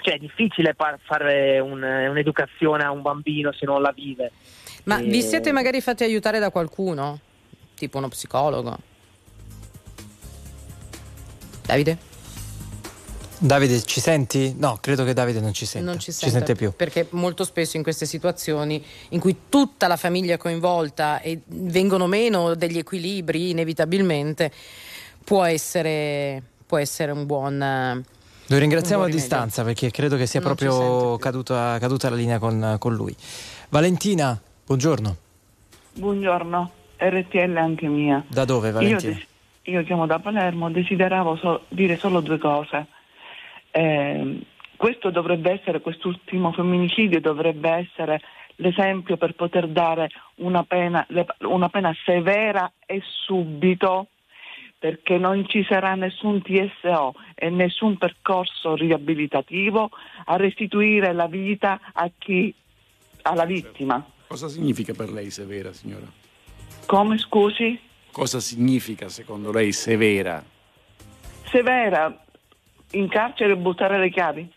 cioè, 0.00 0.14
è 0.14 0.18
difficile 0.18 0.74
par- 0.74 0.98
fare 1.02 1.58
un, 1.58 1.82
un'educazione 1.82 2.84
a 2.84 2.90
un 2.90 3.02
bambino 3.02 3.52
se 3.52 3.66
non 3.66 3.82
la 3.82 3.92
vive. 3.92 4.32
Ma 4.84 4.98
e... 4.98 5.04
vi 5.04 5.22
siete 5.22 5.52
magari 5.52 5.80
fatti 5.80 6.04
aiutare 6.04 6.38
da 6.38 6.50
qualcuno? 6.50 7.20
Tipo 7.74 7.98
uno 7.98 8.08
psicologo? 8.08 8.76
Davide? 11.66 11.98
Davide, 13.40 13.82
ci 13.82 14.00
senti? 14.00 14.54
No, 14.56 14.78
credo 14.80 15.04
che 15.04 15.12
Davide 15.12 15.38
non 15.38 15.52
ci 15.52 15.64
senta. 15.64 15.88
Non 15.88 16.00
ci, 16.00 16.12
ci 16.12 16.28
sente 16.28 16.56
più. 16.56 16.72
Perché 16.74 17.06
molto 17.10 17.44
spesso 17.44 17.76
in 17.76 17.84
queste 17.84 18.04
situazioni 18.04 18.84
in 19.10 19.20
cui 19.20 19.42
tutta 19.48 19.86
la 19.86 19.96
famiglia 19.96 20.34
è 20.34 20.38
coinvolta 20.38 21.20
e 21.20 21.40
vengono 21.46 22.06
meno 22.08 22.54
degli 22.54 22.78
equilibri 22.78 23.50
inevitabilmente, 23.50 24.50
può 25.22 25.44
essere, 25.44 26.42
può 26.68 26.76
essere 26.76 27.10
un 27.12 27.24
buon... 27.24 28.04
Lo 28.50 28.58
ringraziamo 28.58 29.04
a 29.04 29.08
distanza 29.08 29.64
perché 29.64 29.90
credo 29.90 30.16
che 30.16 30.26
sia 30.26 30.40
non 30.40 30.54
proprio 30.54 31.16
caduta, 31.16 31.78
caduta, 31.78 32.08
la 32.10 32.16
linea 32.16 32.38
con, 32.38 32.76
con 32.78 32.94
lui. 32.94 33.14
Valentina, 33.70 34.38
buongiorno. 34.64 35.16
Buongiorno, 35.94 36.70
RTL 36.96 37.56
anche 37.56 37.88
mia. 37.88 38.24
Da 38.28 38.44
dove 38.44 38.70
Valentina? 38.70 39.16
Io, 39.64 39.72
io 39.74 39.84
chiamo 39.84 40.06
da 40.06 40.18
Palermo, 40.18 40.70
desideravo 40.70 41.36
so, 41.36 41.64
dire 41.68 41.96
solo 41.96 42.20
due 42.20 42.38
cose. 42.38 42.86
Eh, 43.70 44.42
questo 44.76 45.10
dovrebbe 45.10 45.52
essere, 45.52 45.80
quest'ultimo 45.80 46.52
femminicidio 46.52 47.20
dovrebbe 47.20 47.70
essere 47.70 48.20
l'esempio 48.56 49.16
per 49.16 49.34
poter 49.34 49.68
dare 49.68 50.08
una 50.36 50.64
pena, 50.64 51.06
una 51.40 51.68
pena 51.68 51.94
severa 52.04 52.70
e 52.86 53.02
subito 53.26 54.08
perché 54.78 55.18
non 55.18 55.48
ci 55.48 55.64
sarà 55.68 55.94
nessun 55.94 56.40
TSO 56.40 57.14
e 57.34 57.50
nessun 57.50 57.98
percorso 57.98 58.76
riabilitativo 58.76 59.90
a 60.26 60.36
restituire 60.36 61.12
la 61.12 61.26
vita 61.26 61.80
a 61.92 62.08
chi, 62.16 62.54
alla 63.22 63.44
vittima. 63.44 64.04
Cosa 64.28 64.48
significa 64.48 64.94
per 64.94 65.10
lei 65.10 65.30
severa, 65.30 65.72
signora? 65.72 66.06
Come 66.86 67.18
scusi? 67.18 67.78
Cosa 68.12 68.40
significa 68.40 69.08
secondo 69.08 69.50
lei 69.50 69.72
severa? 69.72 70.44
Severa, 71.50 72.24
in 72.92 73.08
carcere 73.08 73.52
e 73.52 73.56
buttare 73.56 73.98
le 73.98 74.10
chiavi? 74.10 74.52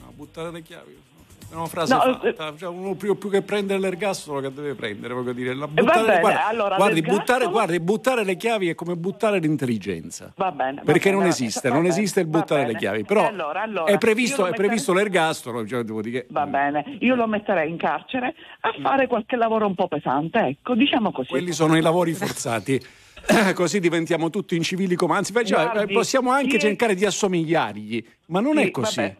No, 0.00 0.12
buttare 0.14 0.50
le 0.50 0.62
chiavi. 0.62 1.10
È 1.52 1.54
una 1.54 1.66
frase 1.66 1.94
no, 1.94 2.00
fatta, 2.00 2.48
eh, 2.48 2.56
cioè 2.56 2.70
uno 2.70 2.94
più, 2.94 3.18
più, 3.18 3.28
che 3.28 3.42
prendere 3.42 3.78
l'ergastolo 3.78 4.40
che 4.40 4.50
deve 4.54 4.72
prendere, 4.72 5.12
voglio 5.12 5.34
dire. 5.34 5.54
La 5.54 5.68
buttare, 5.68 6.06
bene, 6.06 6.20
guarda, 6.20 6.46
allora, 6.46 6.76
guardi, 6.76 7.02
buttare, 7.02 7.46
guardi, 7.46 7.78
buttare, 7.78 8.24
le 8.24 8.36
chiavi 8.36 8.70
è 8.70 8.74
come 8.74 8.96
buttare 8.96 9.38
l'intelligenza. 9.38 10.32
Va 10.36 10.50
bene. 10.50 10.76
Va 10.76 10.84
perché 10.84 11.10
bene, 11.10 11.20
non 11.20 11.30
esiste, 11.30 11.68
non 11.68 11.84
esiste 11.84 12.20
il 12.20 12.26
buttare 12.26 12.66
le 12.66 12.74
chiavi. 12.76 13.04
Però 13.04 13.26
allora, 13.26 13.60
allora, 13.60 13.92
è 13.92 13.98
previsto, 13.98 14.46
è 14.46 14.54
previsto 14.54 14.94
l'ergastolo. 14.94 15.66
Cioè, 15.66 15.84
che... 15.84 16.26
Va 16.30 16.46
bene, 16.46 16.96
io 17.00 17.14
lo 17.16 17.26
metterei 17.26 17.68
in 17.68 17.76
carcere 17.76 18.34
a 18.60 18.72
fare 18.80 19.06
qualche 19.06 19.36
lavoro 19.36 19.66
un 19.66 19.74
po' 19.74 19.88
pesante, 19.88 20.38
ecco, 20.38 20.74
diciamo 20.74 21.12
così. 21.12 21.28
Quelli 21.28 21.52
sono 21.52 21.76
i 21.76 21.82
lavori 21.82 22.14
forzati. 22.14 22.80
così 23.54 23.78
diventiamo 23.78 24.30
tutti 24.30 24.56
incivili 24.56 24.96
come 24.96 25.14
anzi 25.14 25.32
cioè, 25.32 25.70
Guardi, 25.70 25.92
possiamo 25.92 26.32
anche 26.32 26.58
cercare 26.58 26.96
di 26.96 27.04
assomigliargli 27.04 28.04
ma 28.26 28.40
non 28.40 28.56
sì, 28.56 28.62
è 28.62 28.70
così 28.72 29.00
vabbè. 29.00 29.16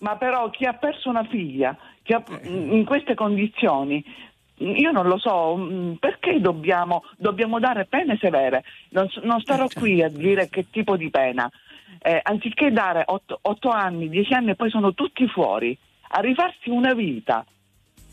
Ma 0.00 0.16
però 0.16 0.50
chi 0.50 0.66
ha 0.66 0.74
perso 0.74 1.08
una 1.08 1.24
figlia 1.24 1.76
ha, 2.06 2.24
in 2.42 2.84
queste 2.84 3.14
condizioni 3.14 4.04
io 4.60 4.90
non 4.90 5.06
lo 5.06 5.18
so 5.18 5.56
mm, 5.56 5.94
perché 5.94 6.40
dobbiamo, 6.40 7.04
dobbiamo 7.16 7.58
dare 7.58 7.86
pene 7.86 8.18
severe? 8.20 8.62
Non, 8.90 9.08
non 9.22 9.40
starò 9.40 9.64
eh, 9.64 9.74
qui 9.74 10.02
a 10.02 10.08
certo. 10.08 10.18
dire 10.18 10.48
che 10.50 10.66
tipo 10.70 10.96
di 10.96 11.08
pena. 11.08 11.50
Eh, 12.02 12.20
anziché 12.22 12.70
dare 12.70 13.04
8 13.06 13.68
anni 13.68 14.08
10 14.08 14.32
anni 14.32 14.50
e 14.50 14.54
poi 14.54 14.70
sono 14.70 14.94
tutti 14.94 15.26
fuori 15.28 15.76
a 16.12 16.20
rifarsi 16.20 16.70
una 16.70 16.94
vita 16.94 17.44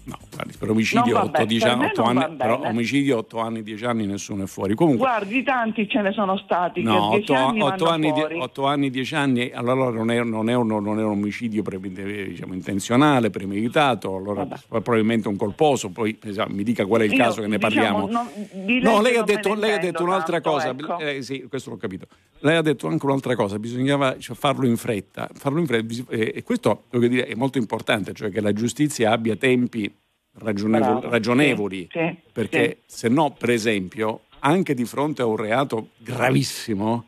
No, 0.08 0.18
guardi, 0.34 0.53
per 0.58 0.70
omicidio 0.70 1.22
8, 1.22 1.43
10 1.43 1.68
anni, 1.68 1.86
8 1.88 2.01
anni, 2.03 2.36
però 2.38 2.62
omicidio 2.62 3.18
8 3.18 3.39
anni, 3.39 3.62
10 3.62 3.86
anni 3.86 4.05
nessuno 4.05 4.43
è 4.43 4.47
fuori. 4.47 4.74
Comunque, 4.74 5.05
Guardi, 5.05 5.43
tanti 5.43 5.89
ce 5.89 6.01
ne 6.01 6.14
sono 6.14 6.38
stati. 6.38 6.82
No, 6.82 7.12
8 7.12 7.34
anni, 7.34 7.62
8 7.62 7.86
anni, 7.89 8.14
8 8.39 8.66
anni, 8.66 8.89
10 8.89 9.16
anni, 9.16 9.51
allora 9.51 9.89
non 9.89 10.10
è, 10.10 10.24
non 10.24 10.49
è, 10.49 10.55
un, 10.55 10.68
non 10.68 10.97
è 10.97 11.03
un, 11.03 11.12
omicidio 11.12 11.62
diciamo, 11.62 12.53
intenzionale, 12.53 13.30
premeditato, 13.30 14.16
allora 14.16 14.45
Vabbè. 14.45 14.62
probabilmente 14.70 15.28
un 15.28 15.36
colposo, 15.36 15.89
poi 15.89 16.18
esatto, 16.24 16.53
mi 16.53 16.64
dica 16.64 16.86
qual 16.86 17.01
è 17.01 17.03
il 17.03 17.12
Io, 17.12 17.18
caso 17.18 17.41
che 17.41 17.47
ne 17.47 17.58
diciamo, 17.58 18.08
parliamo. 18.08 18.08
Non, 18.08 18.80
no, 18.82 19.01
lei 19.01 19.18
ha 19.18 19.24
detto, 19.24 19.55
lei 19.55 19.74
ha 19.74 19.78
detto 19.78 20.03
un'altra 20.03 20.39
tanto, 20.39 20.51
cosa, 20.51 20.70
ecco. 20.70 20.99
eh, 20.99 21.22
sì, 21.22 21.47
questo 21.49 21.72
l'ho 21.72 21.78
capito. 21.78 22.08
Lei 22.39 22.55
ha 22.55 22.62
detto 22.62 22.88
anche 22.88 23.05
un'altra 23.05 23.36
cosa, 23.36 23.60
bisognava 23.60 24.18
cioè, 24.20 24.38
farlo 24.38 24.66
in 24.68 24.78
fretta, 24.78 25.28
farlo 25.34 25.60
in 25.60 25.66
fretta 25.66 25.93
eh, 26.12 26.32
e 26.34 26.43
questo 26.43 26.84
dire, 26.91 27.26
è 27.26 27.36
molto 27.36 27.58
importante, 27.58 28.14
cioè 28.14 28.30
che 28.30 28.39
la 28.39 28.53
giustizia 28.53 29.12
abbia 29.12 29.36
tempi 29.36 29.93
ragionevoli, 30.39 31.07
ragionevoli 31.09 31.88
sì, 31.91 32.15
perché 32.31 32.79
sì. 32.85 32.97
se 32.97 33.09
no, 33.09 33.31
per 33.31 33.49
esempio, 33.49 34.21
anche 34.39 34.73
di 34.73 34.85
fronte 34.85 35.21
a 35.21 35.25
un 35.25 35.38
reato 35.38 35.89
gravissimo, 35.97 37.05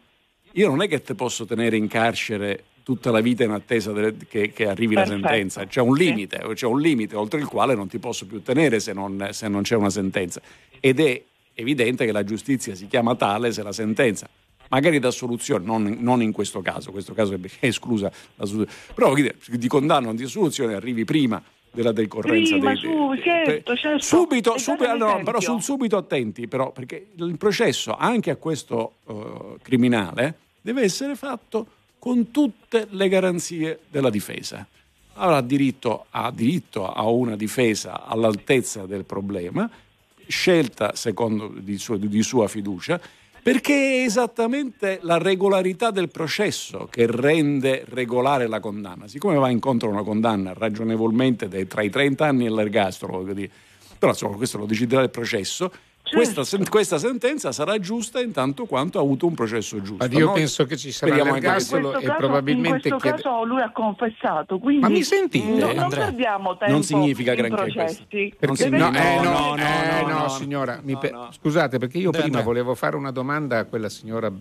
io 0.54 0.68
non 0.68 0.82
è 0.82 0.88
che 0.88 1.02
te 1.02 1.16
posso 1.16 1.46
tenere 1.46 1.78
in 1.78 1.88
carcere 1.88 2.66
tutta 2.84 3.12
la 3.12 3.22
vita 3.22 3.44
in 3.44 3.52
attesa 3.52 3.92
delle, 3.92 4.16
che, 4.28 4.52
che, 4.52 4.68
arrivi 4.68 4.96
Perfetto. 4.96 5.20
la 5.20 5.28
sentenza. 5.28 5.66
C'è 5.68 5.82
un 5.82 5.96
limite, 5.96 6.42
sì. 6.48 6.54
c'è 6.54 6.66
un 6.66 6.82
limite 6.82 7.16
oltre 7.16 7.40
il 7.40 7.46
quale 7.46 7.76
non 7.76 7.88
ti 7.88 8.00
posso 8.00 8.26
più 8.26 8.42
tenere 8.42 8.80
se 8.80 8.94
non, 8.94 9.30
se 9.32 9.48
non, 9.48 9.62
c'è 9.62 9.76
una 9.76 9.92
sentenza. 9.92 10.42
Ed 10.80 11.00
è 11.00 11.22
evidente 11.54 12.06
che 12.06 12.12
la 12.12 12.24
giustizia 12.24 12.74
si 12.74 12.88
chiama 12.88 13.16
tale 13.16 13.52
se 13.52 13.62
la 13.62 13.72
sentenza. 13.72 14.28
Magari 14.70 15.00
da 15.00 15.12
soluzione, 15.12 15.66
non, 15.66 15.98
non 16.00 16.22
in 16.22 16.32
questo 16.32 16.62
caso, 16.62 16.92
questo 16.92 17.14
caso 17.14 17.34
è 17.34 17.40
esclusa 17.66 18.12
la 18.36 18.46
soluzione, 18.46 18.80
però 18.94 19.14
di 19.14 19.68
condanna 19.68 20.10
o 20.10 20.14
di 20.14 20.26
soluzione 20.26 20.74
arrivi 20.74 21.06
prima 21.06 21.42
della 21.72 21.92
decorrenza 21.92 22.54
Prima, 22.56 22.72
dei, 22.72 22.82
su, 22.82 23.10
dei, 23.10 23.22
certo, 23.22 23.76
certo. 23.76 24.00
subito, 24.00 24.58
subito 24.58 24.96
no, 24.96 25.22
però 25.24 25.40
sul 25.40 25.62
subito 25.62 25.98
attenti 25.98 26.48
però 26.48 26.72
perché 26.72 27.10
il 27.16 27.38
processo 27.38 27.96
anche 27.96 28.32
a 28.32 28.36
questo 28.36 28.96
uh, 29.06 29.58
criminale 29.62 30.38
deve 30.62 30.82
essere 30.82 31.16
fatto 31.16 31.68
con 32.00 32.32
tutte 32.32 32.88
le 32.90 33.08
garanzie 33.08 33.80
della 33.90 34.10
difesa 34.10 34.66
avrà 35.20 35.42
diritto, 35.42 36.06
ha 36.10 36.32
diritto 36.32 36.92
a 36.92 37.08
una 37.08 37.36
difesa 37.36 38.06
all'altezza 38.06 38.86
del 38.86 39.04
problema 39.04 39.70
scelta 40.28 40.96
secondo 40.96 41.52
di 41.56 41.78
sua, 41.78 41.98
di 41.98 42.24
sua 42.24 42.48
fiducia 42.48 43.00
perché 43.52 43.74
è 43.74 44.06
esattamente 44.06 45.00
la 45.02 45.18
regolarità 45.18 45.90
del 45.90 46.10
processo 46.10 46.88
che 46.88 47.08
rende 47.10 47.84
regolare 47.88 48.46
la 48.46 48.60
condanna. 48.60 49.08
Siccome 49.08 49.38
va 49.38 49.50
incontro 49.50 49.90
a 49.90 49.92
una 49.92 50.04
condanna 50.04 50.54
ragionevolmente 50.54 51.48
tra 51.66 51.82
i 51.82 51.90
30 51.90 52.28
anni 52.28 52.46
e 52.46 52.52
l'ergastolo, 52.52 53.24
però 53.98 54.12
insomma, 54.12 54.36
questo 54.36 54.60
lo 54.60 54.68
deciderà 54.68 55.02
il 55.02 55.10
processo, 55.10 55.72
Certo. 56.10 56.34
Questa, 56.34 56.70
questa, 56.70 56.98
sentenza 56.98 57.52
sarà 57.52 57.78
giusta 57.78 58.20
in 58.20 58.32
tanto 58.32 58.66
quanto 58.66 58.98
ha 58.98 59.02
avuto 59.02 59.28
un 59.28 59.36
processo 59.36 59.80
giusto. 59.82 60.08
Ma 60.08 60.12
io 60.12 60.26
no? 60.26 60.34
penso 60.34 60.66
che 60.66 60.76
ci 60.76 60.92
sarà 60.92 61.24
l'ergastolo 61.24 61.96
e 61.98 62.04
caso, 62.04 62.18
probabilmente... 62.18 62.88
In 62.88 62.98
questo 62.98 63.24
caso 63.24 63.44
lui 63.44 63.62
ha 63.62 63.72
confessato, 63.72 64.58
quindi 64.58 64.82
Ma 64.82 64.90
mi 64.90 65.04
sentite? 65.04 65.48
Non, 65.48 65.76
non 65.76 65.90
perdiamo 65.90 66.58
tempo 66.58 66.74
Non 66.74 66.84
significa 66.84 67.36
granché 67.36 67.72
questo. 67.72 68.06
Perché, 68.10 68.70
no, 68.70 68.92
eh, 68.92 69.20
no, 69.22 69.56
no, 69.56 69.56
no, 69.56 70.08
no, 70.08 70.30
signora, 70.30 70.82
pe- 71.00 71.14
scusate 71.32 71.78
perché 71.78 72.00
io 72.00 72.10
prima 72.10 72.42
volevo 72.42 72.74
fare 72.74 72.96
una 72.96 73.12
domanda 73.12 73.60
a 73.60 73.66
quella 73.66 73.90
signora 73.90 74.32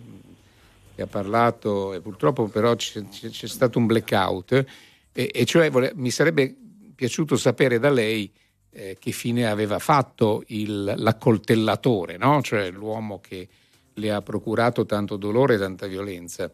che 0.95 1.01
ha 1.01 1.07
parlato 1.07 1.93
e 1.93 2.01
purtroppo 2.01 2.47
però 2.47 2.75
c'è, 2.75 3.03
c'è 3.07 3.47
stato 3.47 3.77
un 3.77 3.85
blackout 3.85 4.65
e, 5.13 5.31
e 5.33 5.45
cioè 5.45 5.69
vole- 5.69 5.93
mi 5.95 6.09
sarebbe 6.09 6.55
piaciuto 6.95 7.37
sapere 7.37 7.79
da 7.79 7.89
lei 7.89 8.29
eh, 8.71 8.97
che 8.99 9.11
fine 9.11 9.47
aveva 9.47 9.79
fatto 9.79 10.43
il, 10.47 10.93
l'accoltellatore, 10.95 12.17
no? 12.17 12.41
cioè 12.41 12.69
l'uomo 12.71 13.19
che 13.19 13.47
le 13.93 14.11
ha 14.11 14.21
procurato 14.21 14.85
tanto 14.85 15.17
dolore 15.17 15.55
e 15.55 15.57
tanta 15.57 15.87
violenza. 15.87 16.51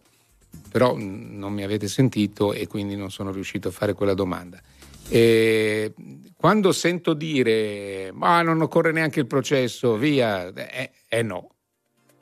Però 0.71 0.95
mh, 0.95 1.37
non 1.37 1.53
mi 1.53 1.63
avete 1.63 1.87
sentito 1.87 2.53
e 2.53 2.67
quindi 2.67 2.95
non 2.95 3.11
sono 3.11 3.31
riuscito 3.31 3.67
a 3.67 3.71
fare 3.71 3.93
quella 3.93 4.13
domanda. 4.13 4.61
E 5.07 5.93
quando 6.35 6.71
sento 6.71 7.13
dire 7.13 8.11
ma 8.11 8.41
non 8.41 8.61
occorre 8.61 8.91
neanche 8.91 9.19
il 9.19 9.27
processo, 9.27 9.97
via, 9.97 10.51
eh, 10.53 10.91
eh 11.07 11.21
no. 11.21 11.49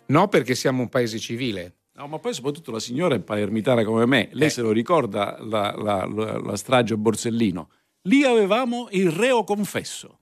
No 0.08 0.28
perché 0.28 0.56
siamo 0.56 0.82
un 0.82 0.89
paese 0.89 1.18
civile. 1.20 1.76
No, 1.96 2.08
ma 2.08 2.18
poi 2.18 2.34
soprattutto 2.34 2.72
la 2.72 2.80
signora 2.80 3.14
è 3.14 3.20
palermitana 3.20 3.84
come 3.84 4.08
me, 4.08 4.30
lei 4.32 4.48
eh. 4.48 4.52
se 4.52 4.62
lo 4.62 4.72
ricorda 4.72 5.38
la, 5.39 5.76
la, 5.78 6.06
la, 6.06 6.39
la 6.39 6.56
strage 6.58 6.96
a 6.96 6.98
Borsellino 6.98 7.70
Lì 8.04 8.26
avevamo 8.26 8.88
il 8.91 9.10
reo 9.10 9.45
confesso, 9.45 10.20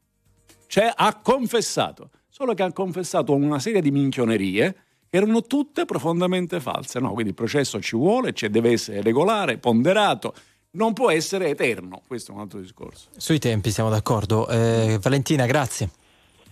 cioè 0.68 0.92
ha 0.96 1.16
confessato, 1.16 2.12
solo 2.30 2.54
che 2.54 2.62
ha 2.62 2.72
confessato 2.72 3.34
una 3.34 3.58
serie 3.58 3.82
di 3.82 3.90
minchionerie 3.90 4.76
che 5.10 5.18
erano 5.18 5.42
tutte 5.42 5.86
profondamente 5.86 6.60
false. 6.60 7.00
No, 7.00 7.12
quindi 7.14 7.30
il 7.30 7.36
processo 7.36 7.82
ci 7.82 7.96
vuole, 7.96 8.34
cioè 8.34 8.50
deve 8.50 8.74
essere 8.74 9.02
regolare, 9.02 9.58
ponderato, 9.58 10.36
non 10.72 10.94
può 10.94 11.10
essere 11.10 11.50
eterno. 11.50 12.04
Questo 12.06 12.32
è 12.32 12.36
un 12.36 12.42
altro 12.42 12.60
discorso. 12.60 13.10
Sui 13.18 13.40
tempi 13.40 13.72
siamo 13.72 13.90
d'accordo. 13.90 14.48
Eh, 14.48 15.00
Valentina, 15.02 15.48
grazie. 15.48 15.90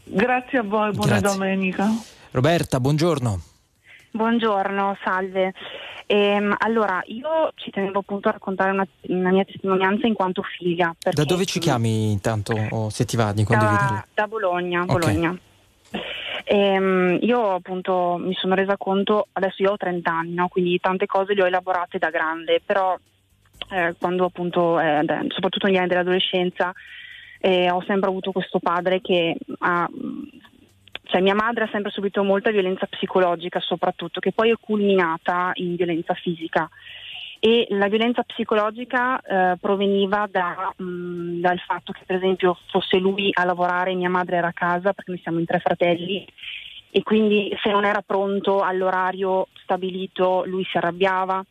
Grazie 0.05 0.57
a 0.57 0.63
voi, 0.63 0.91
buona 0.93 1.19
grazie. 1.19 1.37
domenica. 1.37 1.93
Roberta, 2.31 2.79
buongiorno. 2.79 3.41
Buongiorno, 4.11 4.97
salve. 5.03 5.53
Ehm, 6.07 6.55
allora, 6.57 7.01
io 7.05 7.51
ci 7.55 7.69
tenevo 7.69 7.99
appunto 7.99 8.29
a 8.29 8.31
raccontare 8.31 8.71
una, 8.71 8.87
una 9.09 9.29
mia 9.29 9.45
testimonianza 9.45 10.07
in 10.07 10.15
quanto 10.15 10.41
figlia. 10.41 10.95
Da 10.99 11.23
dove 11.23 11.45
ci 11.45 11.59
chiami 11.59 12.11
intanto, 12.11 12.53
o 12.71 12.89
se 12.89 13.05
ti 13.05 13.15
va 13.15 13.31
di 13.31 13.43
condividerla? 13.43 13.87
Da, 13.87 14.05
da 14.13 14.27
Bologna, 14.27 14.85
Bologna. 14.85 15.29
Okay. 15.29 16.01
Ehm, 16.45 17.19
io 17.21 17.53
appunto 17.53 18.17
mi 18.19 18.33
sono 18.33 18.55
resa 18.55 18.75
conto, 18.75 19.27
adesso 19.33 19.61
io 19.61 19.71
ho 19.71 19.77
30 19.77 20.11
anni, 20.11 20.33
no? 20.33 20.47
quindi 20.47 20.79
tante 20.79 21.05
cose 21.05 21.35
le 21.35 21.43
ho 21.43 21.45
elaborate 21.45 21.99
da 21.99 22.09
grande, 22.09 22.59
però 22.65 22.97
eh, 23.69 23.93
quando 23.99 24.25
appunto, 24.25 24.79
eh, 24.79 25.05
soprattutto 25.27 25.67
negli 25.67 25.77
anni 25.77 25.89
dell'adolescenza, 25.89 26.73
eh, 27.39 27.69
ho 27.69 27.83
sempre 27.85 28.09
avuto 28.09 28.31
questo 28.31 28.57
padre 28.57 28.99
che 28.99 29.37
ha 29.59 29.87
cioè 31.09 31.21
mia 31.21 31.33
madre 31.33 31.63
ha 31.63 31.69
sempre 31.71 31.89
subito 31.89 32.23
molta 32.23 32.51
violenza 32.51 32.85
psicologica 32.85 33.59
soprattutto, 33.59 34.19
che 34.19 34.31
poi 34.31 34.51
è 34.51 34.55
culminata 34.59 35.51
in 35.55 35.75
violenza 35.75 36.13
fisica. 36.13 36.69
E 37.39 37.65
la 37.69 37.87
violenza 37.87 38.21
psicologica 38.21 39.19
eh, 39.21 39.57
proveniva 39.59 40.27
da, 40.29 40.71
mh, 40.75 40.83
mm, 40.83 41.41
dal 41.41 41.57
fatto 41.59 41.93
che 41.93 42.03
per 42.05 42.17
esempio 42.17 42.57
fosse 42.69 42.97
lui 42.97 43.31
a 43.33 43.43
lavorare 43.43 43.91
e 43.91 43.95
mia 43.95 44.09
madre 44.09 44.35
era 44.37 44.49
a 44.49 44.53
casa, 44.53 44.93
perché 44.93 45.11
noi 45.11 45.21
siamo 45.21 45.39
in 45.39 45.45
tre 45.45 45.59
fratelli, 45.59 46.27
e 46.91 47.01
quindi 47.01 47.55
se 47.63 47.71
non 47.71 47.85
era 47.85 48.03
pronto 48.05 48.61
all'orario 48.61 49.47
stabilito 49.63 50.43
lui 50.45 50.63
si 50.65 50.77
arrabbiava, 50.77 51.43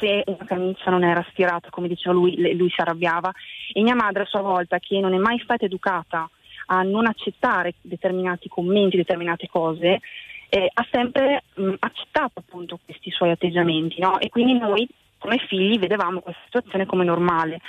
se 0.00 0.22
una 0.26 0.44
camicia 0.46 0.90
non 0.90 1.04
era 1.04 1.24
stirata 1.30 1.68
come 1.68 1.88
diceva 1.88 2.14
lui, 2.14 2.56
lui 2.56 2.70
si 2.70 2.80
arrabbiava 2.80 3.30
e 3.72 3.82
mia 3.82 3.94
madre 3.94 4.22
a 4.22 4.26
sua 4.26 4.40
volta 4.40 4.78
che 4.78 5.00
non 5.00 5.12
è 5.12 5.18
mai 5.18 5.38
stata 5.40 5.64
educata 5.66 6.30
a 6.66 6.82
non 6.82 7.06
accettare 7.06 7.74
determinati 7.80 8.48
commenti, 8.48 8.96
determinate 8.96 9.48
cose, 9.48 10.00
eh, 10.48 10.70
ha 10.72 10.86
sempre 10.90 11.42
mh, 11.54 11.74
accettato 11.78 12.38
appunto 12.38 12.78
questi 12.84 13.10
suoi 13.10 13.30
atteggiamenti 13.30 14.00
no? 14.00 14.18
e 14.20 14.28
quindi 14.28 14.58
noi 14.58 14.88
come 15.18 15.38
figli 15.48 15.78
vedevamo 15.78 16.20
questa 16.20 16.42
situazione 16.44 16.86
come 16.86 17.04
normale. 17.04 17.60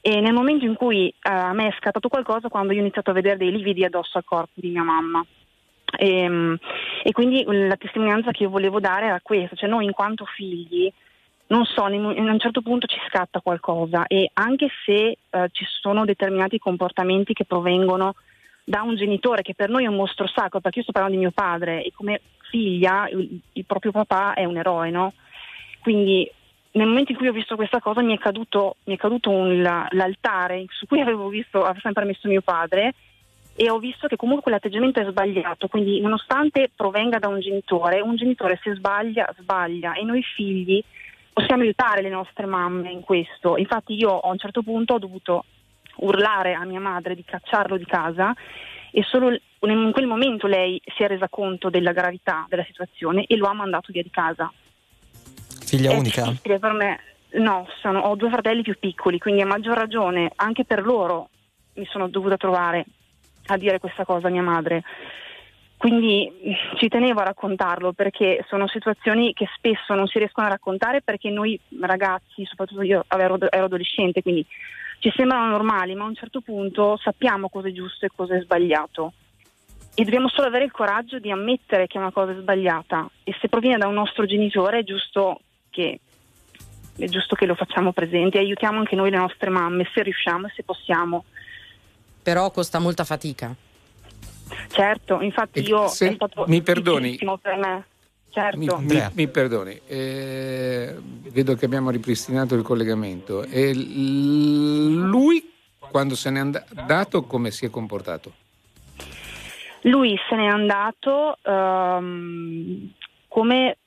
E 0.00 0.20
nel 0.20 0.32
momento 0.32 0.64
in 0.64 0.74
cui 0.74 1.08
eh, 1.08 1.14
a 1.30 1.52
me 1.52 1.68
è 1.68 1.76
scattato 1.76 2.08
qualcosa, 2.08 2.48
quando 2.48 2.72
io 2.72 2.78
ho 2.78 2.82
iniziato 2.82 3.10
a 3.10 3.14
vedere 3.14 3.36
dei 3.36 3.50
lividi 3.50 3.84
addosso 3.84 4.16
al 4.18 4.24
corpo 4.24 4.52
di 4.54 4.70
mia 4.70 4.82
mamma. 4.82 5.24
E, 5.96 6.18
ehm, 6.20 6.56
e 7.02 7.12
quindi 7.12 7.44
la 7.46 7.76
testimonianza 7.76 8.30
che 8.30 8.44
io 8.44 8.50
volevo 8.50 8.80
dare 8.80 9.06
era 9.06 9.20
questa, 9.22 9.56
cioè 9.56 9.68
noi 9.68 9.84
in 9.84 9.92
quanto 9.92 10.24
figli 10.24 10.90
non 11.48 11.64
so, 11.64 11.82
a 11.82 11.88
un 11.88 12.38
certo 12.38 12.60
punto 12.60 12.86
ci 12.86 12.98
scatta 13.08 13.40
qualcosa 13.40 14.06
e 14.06 14.30
anche 14.34 14.68
se 14.84 15.16
eh, 15.30 15.48
ci 15.52 15.64
sono 15.80 16.04
determinati 16.04 16.58
comportamenti 16.58 17.32
che 17.32 17.44
provengono 17.44 18.14
da 18.64 18.82
un 18.82 18.96
genitore 18.96 19.40
che 19.40 19.54
per 19.54 19.70
noi 19.70 19.84
è 19.84 19.88
un 19.88 19.96
mostro 19.96 20.26
sacro, 20.28 20.60
perché 20.60 20.78
io 20.78 20.84
sto 20.84 20.92
parlando 20.92 21.16
di 21.16 21.24
mio 21.24 21.32
padre 21.32 21.82
e 21.82 21.92
come 21.94 22.20
figlia 22.50 23.08
il, 23.08 23.40
il 23.52 23.64
proprio 23.64 23.92
papà 23.92 24.34
è 24.34 24.44
un 24.44 24.58
eroe, 24.58 24.90
no? 24.90 25.14
Quindi 25.80 26.30
nel 26.72 26.86
momento 26.86 27.12
in 27.12 27.18
cui 27.18 27.28
ho 27.28 27.32
visto 27.32 27.56
questa 27.56 27.80
cosa 27.80 28.02
mi 28.02 28.14
è 28.14 28.18
caduto, 28.18 28.76
mi 28.84 28.94
è 28.94 28.98
caduto 28.98 29.30
un, 29.30 29.62
l'altare 29.62 30.66
su 30.68 30.86
cui 30.86 31.00
avevo 31.02 31.28
visto, 31.28 31.62
avevo 31.64 31.80
sempre 31.80 32.04
messo 32.04 32.28
mio 32.28 32.42
padre 32.42 32.94
e 33.54 33.70
ho 33.70 33.78
visto 33.78 34.06
che 34.06 34.16
comunque 34.16 34.44
quell'atteggiamento 34.44 35.00
è 35.00 35.06
sbagliato, 35.06 35.66
quindi 35.66 36.00
nonostante 36.00 36.70
provenga 36.76 37.18
da 37.18 37.26
un 37.26 37.40
genitore, 37.40 38.00
un 38.00 38.14
genitore 38.16 38.60
se 38.62 38.74
sbaglia, 38.74 39.34
sbaglia 39.38 39.94
e 39.94 40.04
noi 40.04 40.22
figli 40.22 40.84
possiamo 41.38 41.62
aiutare 41.62 42.02
le 42.02 42.08
nostre 42.08 42.46
mamme 42.46 42.90
in 42.90 43.02
questo. 43.02 43.56
Infatti 43.56 43.94
io 43.94 44.18
a 44.18 44.28
un 44.28 44.38
certo 44.38 44.62
punto 44.62 44.94
ho 44.94 44.98
dovuto 44.98 45.44
urlare 45.98 46.54
a 46.54 46.64
mia 46.64 46.80
madre 46.80 47.14
di 47.14 47.24
cacciarlo 47.24 47.76
di 47.76 47.84
casa 47.84 48.34
e 48.90 49.02
solo 49.04 49.30
in 49.30 49.90
quel 49.92 50.06
momento 50.06 50.46
lei 50.48 50.80
si 50.96 51.02
è 51.04 51.06
resa 51.06 51.28
conto 51.28 51.70
della 51.70 51.92
gravità 51.92 52.46
della 52.48 52.64
situazione 52.64 53.24
e 53.26 53.36
lo 53.36 53.46
ha 53.46 53.52
mandato 53.52 53.92
via 53.92 54.02
di 54.02 54.10
casa. 54.10 54.52
Figlia 55.64 55.92
è 55.92 55.96
unica? 55.96 56.34
Per 56.42 56.72
me, 56.72 57.00
no, 57.34 57.68
sono, 57.80 58.00
ho 58.00 58.16
due 58.16 58.30
fratelli 58.30 58.62
più 58.62 58.76
piccoli, 58.78 59.18
quindi 59.18 59.42
a 59.42 59.46
maggior 59.46 59.76
ragione 59.76 60.32
anche 60.34 60.64
per 60.64 60.84
loro 60.84 61.28
mi 61.74 61.86
sono 61.86 62.08
dovuta 62.08 62.36
trovare 62.36 62.84
a 63.46 63.56
dire 63.56 63.78
questa 63.78 64.04
cosa 64.04 64.26
a 64.26 64.30
mia 64.30 64.42
madre. 64.42 64.82
Quindi 65.78 66.28
ci 66.76 66.88
tenevo 66.88 67.20
a 67.20 67.24
raccontarlo 67.24 67.92
perché 67.92 68.44
sono 68.48 68.66
situazioni 68.66 69.32
che 69.32 69.46
spesso 69.54 69.94
non 69.94 70.08
si 70.08 70.18
riescono 70.18 70.48
a 70.48 70.50
raccontare 70.50 71.02
perché 71.02 71.30
noi 71.30 71.58
ragazzi, 71.80 72.44
soprattutto 72.46 72.82
io 72.82 73.04
ero, 73.06 73.38
ero 73.48 73.64
adolescente, 73.64 74.20
quindi 74.20 74.44
ci 74.98 75.12
sembrano 75.14 75.50
normali, 75.50 75.94
ma 75.94 76.02
a 76.02 76.08
un 76.08 76.16
certo 76.16 76.40
punto 76.40 76.98
sappiamo 77.00 77.48
cosa 77.48 77.68
è 77.68 77.72
giusto 77.72 78.04
e 78.04 78.10
cosa 78.12 78.36
è 78.36 78.40
sbagliato. 78.40 79.12
E 79.94 80.02
dobbiamo 80.02 80.28
solo 80.28 80.48
avere 80.48 80.64
il 80.64 80.72
coraggio 80.72 81.20
di 81.20 81.30
ammettere 81.30 81.86
che 81.86 81.98
una 81.98 82.10
cosa 82.10 82.32
è 82.32 82.36
sbagliata. 82.36 83.08
E 83.22 83.36
se 83.40 83.48
proviene 83.48 83.78
da 83.78 83.86
un 83.86 83.94
nostro 83.94 84.26
genitore 84.26 84.80
è 84.80 84.84
giusto 84.84 85.40
che, 85.70 86.00
è 86.96 87.04
giusto 87.06 87.36
che 87.36 87.46
lo 87.46 87.54
facciamo 87.54 87.92
presente 87.92 88.38
e 88.38 88.40
aiutiamo 88.40 88.78
anche 88.78 88.96
noi 88.96 89.10
le 89.10 89.18
nostre 89.18 89.50
mamme, 89.50 89.88
se 89.94 90.02
riusciamo 90.02 90.48
e 90.48 90.52
se 90.56 90.64
possiamo. 90.64 91.24
Però 92.20 92.50
costa 92.50 92.80
molta 92.80 93.04
fatica. 93.04 93.54
Certo, 94.78 95.20
infatti 95.20 95.58
io 95.66 95.88
se, 95.88 96.10
è 96.10 96.14
stato 96.14 96.44
mi 96.46 96.62
perdoni, 96.62 97.18
per 97.42 97.56
me. 97.56 97.84
Certo. 98.30 98.56
Mi, 98.56 98.68
mi, 98.82 99.08
mi 99.14 99.26
perdoni, 99.26 99.80
eh, 99.88 100.94
vedo 101.32 101.56
che 101.56 101.64
abbiamo 101.64 101.90
ripristinato 101.90 102.54
il 102.54 102.62
collegamento. 102.62 103.42
E 103.42 103.74
lui, 103.74 105.50
quando 105.90 106.14
se 106.14 106.30
n'è 106.30 106.38
andato, 106.38 107.24
come 107.24 107.50
si 107.50 107.66
è 107.66 107.70
comportato? 107.70 108.32
Lui 109.80 110.16
se 110.28 110.36
n'è 110.36 110.46
andato 110.46 111.36
um, 111.42 112.92
come, 113.26 113.78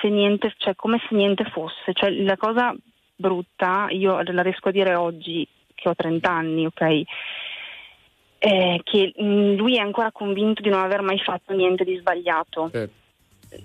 se 0.00 0.08
niente, 0.08 0.54
cioè, 0.56 0.76
come 0.76 1.00
se 1.08 1.16
niente 1.16 1.42
fosse. 1.50 1.92
Cioè, 1.94 2.10
la 2.10 2.36
cosa 2.36 2.72
brutta, 3.16 3.88
io 3.90 4.22
la 4.22 4.42
riesco 4.42 4.68
a 4.68 4.72
dire 4.72 4.94
oggi 4.94 5.44
che 5.74 5.88
ho 5.88 5.96
30 5.96 6.30
anni, 6.30 6.64
ok? 6.64 7.02
Eh, 8.40 8.80
che 8.84 9.12
lui 9.16 9.76
è 9.76 9.80
ancora 9.80 10.12
convinto 10.12 10.62
di 10.62 10.68
non 10.68 10.80
aver 10.80 11.02
mai 11.02 11.18
fatto 11.18 11.52
niente 11.54 11.84
di 11.84 11.96
sbagliato. 11.96 12.70
Certo 12.70 12.98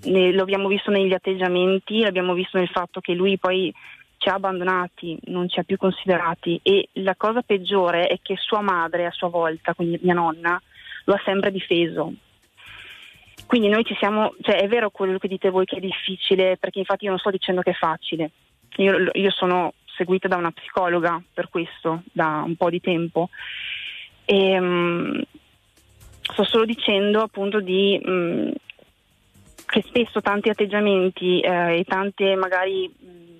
ne, 0.04 0.32
lo 0.32 0.42
abbiamo 0.42 0.68
visto 0.68 0.90
negli 0.90 1.12
atteggiamenti, 1.12 2.00
l'abbiamo 2.00 2.34
visto 2.34 2.58
nel 2.58 2.68
fatto 2.68 3.00
che 3.00 3.12
lui 3.12 3.38
poi 3.38 3.72
ci 4.16 4.28
ha 4.28 4.34
abbandonati, 4.34 5.18
non 5.24 5.48
ci 5.48 5.58
ha 5.58 5.64
più 5.64 5.76
considerati 5.76 6.58
e 6.62 6.88
la 6.94 7.14
cosa 7.16 7.42
peggiore 7.42 8.06
è 8.06 8.18
che 8.22 8.36
sua 8.36 8.60
madre 8.60 9.06
a 9.06 9.10
sua 9.10 9.28
volta, 9.28 9.74
quindi 9.74 9.98
mia 10.02 10.14
nonna, 10.14 10.60
lo 11.04 11.14
ha 11.14 11.20
sempre 11.24 11.50
difeso. 11.50 12.12
Quindi 13.46 13.68
noi 13.68 13.84
ci 13.84 13.94
siamo, 13.98 14.34
cioè 14.40 14.56
è 14.56 14.68
vero 14.68 14.88
quello 14.88 15.18
che 15.18 15.28
dite 15.28 15.50
voi 15.50 15.66
che 15.66 15.76
è 15.76 15.80
difficile, 15.80 16.56
perché 16.56 16.78
infatti 16.78 17.04
io 17.04 17.10
non 17.10 17.18
sto 17.18 17.30
dicendo 17.30 17.60
che 17.60 17.70
è 17.70 17.74
facile. 17.74 18.30
Io, 18.76 19.10
io 19.12 19.30
sono 19.30 19.74
seguita 19.96 20.28
da 20.28 20.36
una 20.36 20.50
psicologa 20.50 21.22
per 21.32 21.50
questo, 21.50 22.02
da 22.10 22.42
un 22.44 22.56
po' 22.56 22.70
di 22.70 22.80
tempo. 22.80 23.28
E, 24.24 24.58
um, 24.58 25.22
sto 26.20 26.44
solo 26.44 26.64
dicendo 26.64 27.20
appunto 27.20 27.60
di 27.60 28.00
mh, 28.02 28.10
mm, 28.10 28.50
che 29.66 29.82
spesso 29.86 30.20
tanti 30.20 30.48
atteggiamenti 30.48 31.40
eh, 31.40 31.78
e 31.78 31.84
tante 31.84 32.34
magari 32.34 32.88
mh, 32.88 33.33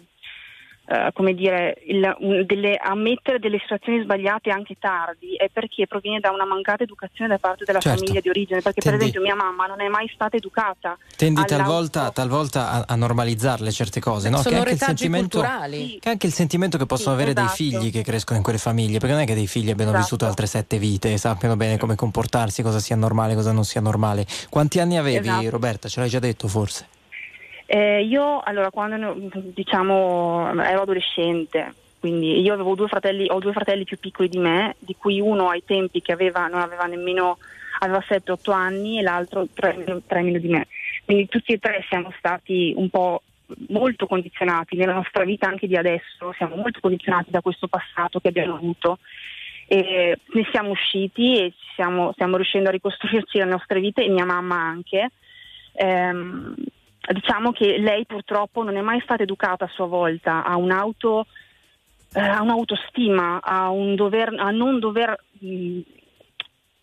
Uh, 0.86 1.10
come 1.14 1.32
dire, 1.32 1.78
il, 1.86 2.14
un, 2.18 2.44
delle, 2.44 2.76
ammettere 2.76 3.38
delle 3.38 3.58
situazioni 3.58 4.02
sbagliate 4.02 4.50
anche 4.50 4.76
tardi 4.78 5.34
è 5.34 5.48
perché 5.50 5.86
proviene 5.86 6.20
da 6.20 6.30
una 6.30 6.44
mancata 6.44 6.82
educazione 6.82 7.30
da 7.30 7.38
parte 7.38 7.64
della 7.64 7.78
certo. 7.78 8.00
famiglia 8.00 8.20
di 8.20 8.28
origine. 8.28 8.60
Perché, 8.60 8.82
Tendi... 8.82 8.98
per 8.98 9.08
esempio, 9.08 9.22
mia 9.22 9.34
mamma 9.34 9.66
non 9.66 9.80
è 9.80 9.88
mai 9.88 10.10
stata 10.12 10.36
educata. 10.36 10.98
Tendi 11.16 11.42
talvolta, 11.44 12.10
talvolta 12.10 12.70
a, 12.70 12.84
a, 12.86 12.94
normalizzarle 12.96 13.70
certe 13.72 14.00
cose, 14.00 14.28
no? 14.28 14.42
Sono 14.42 14.62
che 14.62 14.76
anche, 14.78 15.08
culturali. 15.08 15.98
che 16.00 16.10
anche 16.10 16.26
il 16.26 16.34
sentimento 16.34 16.76
che 16.76 16.84
possono 16.84 17.16
sì, 17.16 17.22
avere 17.22 17.38
esatto. 17.38 17.56
dei 17.56 17.70
figli 17.70 17.90
che 17.90 18.02
crescono 18.02 18.36
in 18.36 18.44
quelle 18.44 18.58
famiglie, 18.58 18.98
perché 18.98 19.14
non 19.14 19.22
è 19.22 19.26
che 19.26 19.34
dei 19.34 19.46
figli 19.46 19.70
abbiano 19.70 19.90
esatto. 19.90 20.04
vissuto 20.04 20.26
altre 20.26 20.46
sette 20.46 20.78
vite 20.78 21.14
e 21.14 21.16
sappiano 21.16 21.56
bene 21.56 21.78
come 21.78 21.94
comportarsi, 21.94 22.62
cosa 22.62 22.78
sia 22.78 22.96
normale, 22.96 23.34
cosa 23.34 23.52
non 23.52 23.64
sia 23.64 23.80
normale. 23.80 24.26
Quanti 24.50 24.80
anni 24.80 24.98
avevi, 24.98 25.28
esatto. 25.28 25.48
Roberta? 25.50 25.88
Ce 25.88 26.00
l'hai 26.00 26.10
già 26.10 26.18
detto 26.18 26.46
forse? 26.46 26.93
Eh, 27.66 28.02
io 28.04 28.40
allora 28.40 28.70
quando 28.70 29.14
diciamo 29.30 30.62
ero 30.62 30.82
adolescente, 30.82 31.74
quindi 31.98 32.40
io 32.40 32.52
avevo 32.52 32.74
due 32.74 32.88
fratelli, 32.88 33.26
ho 33.30 33.38
due 33.38 33.52
fratelli 33.52 33.84
più 33.84 33.98
piccoli 33.98 34.28
di 34.28 34.38
me, 34.38 34.76
di 34.78 34.94
cui 34.96 35.20
uno 35.20 35.48
ai 35.48 35.64
tempi 35.64 36.02
che 36.02 36.12
aveva, 36.12 36.46
non 36.46 36.60
aveva 36.60 36.84
nemmeno 36.84 37.38
aveva 37.78 38.02
7-8 38.06 38.52
anni 38.52 38.98
e 38.98 39.02
l'altro 39.02 39.46
3, 39.52 40.02
3 40.06 40.22
meno 40.22 40.38
di 40.38 40.48
me. 40.48 40.66
Quindi 41.04 41.28
tutti 41.28 41.52
e 41.52 41.58
tre 41.58 41.84
siamo 41.88 42.12
stati 42.18 42.72
un 42.76 42.88
po' 42.88 43.22
molto 43.68 44.06
condizionati 44.06 44.76
nella 44.76 44.94
nostra 44.94 45.24
vita 45.24 45.46
anche 45.46 45.66
di 45.66 45.76
adesso, 45.76 46.32
siamo 46.36 46.56
molto 46.56 46.80
condizionati 46.80 47.30
da 47.30 47.40
questo 47.40 47.68
passato 47.68 48.20
che 48.20 48.28
abbiamo 48.28 48.56
avuto. 48.56 48.98
E 49.66 50.18
ne 50.26 50.48
siamo 50.50 50.70
usciti 50.70 51.38
e 51.38 51.52
stiamo, 51.72 52.12
stiamo 52.12 52.36
riuscendo 52.36 52.68
a 52.68 52.72
ricostruirci 52.72 53.38
le 53.38 53.44
nostre 53.44 53.80
vite 53.80 54.04
e 54.04 54.10
mia 54.10 54.26
mamma 54.26 54.56
anche. 54.56 55.10
Ehm, 55.72 56.54
diciamo 57.12 57.52
che 57.52 57.78
lei 57.78 58.06
purtroppo 58.06 58.62
non 58.62 58.76
è 58.76 58.80
mai 58.80 59.00
stata 59.00 59.22
educata 59.22 59.64
a 59.64 59.70
sua 59.72 59.86
volta 59.86 60.44
a 60.44 60.56
un'auto 60.56 61.26
eh, 62.14 62.20
a 62.20 62.42
un'autostima, 62.42 63.40
a, 63.42 63.70
un 63.70 63.96
dover, 63.96 64.34
a 64.38 64.50
non 64.50 64.78
dover 64.78 65.18
mh, 65.38 65.80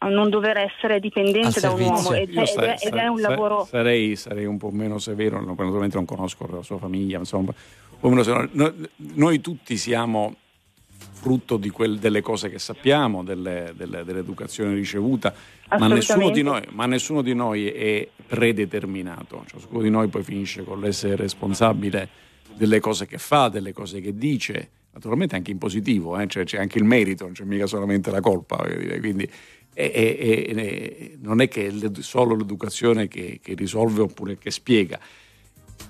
a 0.04 0.10
non 0.10 0.30
dover 0.30 0.58
essere 0.58 1.00
dipendente 1.00 1.60
da 1.60 1.72
un 1.72 1.82
uomo. 1.82 2.14
ed, 2.14 2.36
ed, 2.36 2.46
sarei, 2.46 2.76
ed, 2.82 2.96
è 2.96 3.08
un 3.08 3.22
lavoro 3.22 3.66
sarei, 3.66 4.16
sarei, 4.16 4.46
un 4.46 4.58
po' 4.58 4.72
meno 4.72 4.98
severo 4.98 5.40
naturalmente 5.40 5.96
non 5.96 6.06
conosco 6.06 6.48
la 6.52 6.64
sua 6.64 6.80
famiglia 6.80 7.20
insomma, 7.20 7.54
noi 8.98 9.42
tutti 9.42 9.78
siamo 9.78 10.36
frutto 11.22 11.60
quel, 11.72 12.00
delle 12.00 12.22
cose 12.22 12.50
che 12.50 12.58
sappiamo, 12.58 13.24
delle, 13.24 13.74
delle, 13.78 14.04
dell'educazione 14.04 14.74
ricevuta, 14.74 15.32
ma 15.78 15.88
nessuno, 15.88 16.32
noi, 16.32 16.62
ma 16.72 16.88
nessuno, 16.88 17.22
di 17.22 17.36
noi, 17.36 17.68
è 17.68 18.10
predeterminato, 18.26 19.46
ciascuno 19.46 19.84
di 19.84 19.92
noi 19.92 20.08
poi 20.08 20.24
finisce 20.24 20.64
con 20.64 20.80
l'essere 20.80 21.16
responsabile 21.16 22.10
delle 22.56 22.80
cose 22.80 23.06
che 23.06 23.20
fa, 23.20 23.50
delle 23.50 23.72
cose 23.72 24.02
che 24.02 24.16
dice, 24.16 24.70
naturalmente 24.94 25.36
anche 25.36 25.52
in 25.52 25.60
positivo, 25.60 26.18
eh? 26.18 26.26
cioè, 26.26 26.44
c'è 26.44 26.58
anche 26.58 26.80
il 26.80 26.86
merito, 26.86 27.26
non 27.26 27.34
c'è 27.34 27.44
mica 27.44 27.68
solamente 27.68 28.10
la 28.10 28.20
colpa, 28.20 28.58
quindi 29.00 29.30
è, 29.74 29.92
è, 29.92 30.46
è, 30.48 31.12
non 31.20 31.40
è 31.40 31.48
che 31.48 31.68
è 31.68 32.02
solo 32.02 32.36
l'educazione 32.36 33.08
che, 33.08 33.40
che 33.44 33.54
risolve 33.54 34.02
oppure 34.02 34.40
che 34.40 34.50
spiega. 34.50 35.00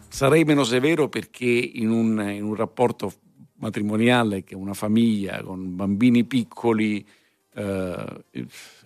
Sarei 0.09 0.43
meno 0.43 0.65
severo 0.65 1.07
perché 1.07 1.45
in 1.45 1.89
un, 1.89 2.21
in 2.29 2.43
un 2.43 2.53
rapporto 2.53 3.13
matrimoniale 3.61 4.43
che 4.43 4.55
una 4.55 4.73
famiglia 4.73 5.41
con 5.41 5.75
bambini 5.75 6.25
piccoli, 6.25 7.05
eh, 7.53 7.61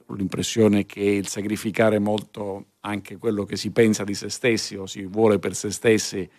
ho 0.07 0.14
l'impressione 0.14 0.85
che 0.85 1.02
il 1.02 1.27
sacrificare 1.27 1.97
molto 1.97 2.65
anche 2.81 3.18
quello 3.18 3.43
che 3.45 3.56
si 3.56 3.72
pensa 3.72 4.03
di 4.03 4.14
se 4.14 4.30
stessi 4.30 4.76
o 4.76 4.85
si 4.85 5.03
vuole 5.06 5.39
per 5.39 5.56
se 5.56 5.72
stessi, 5.72 6.30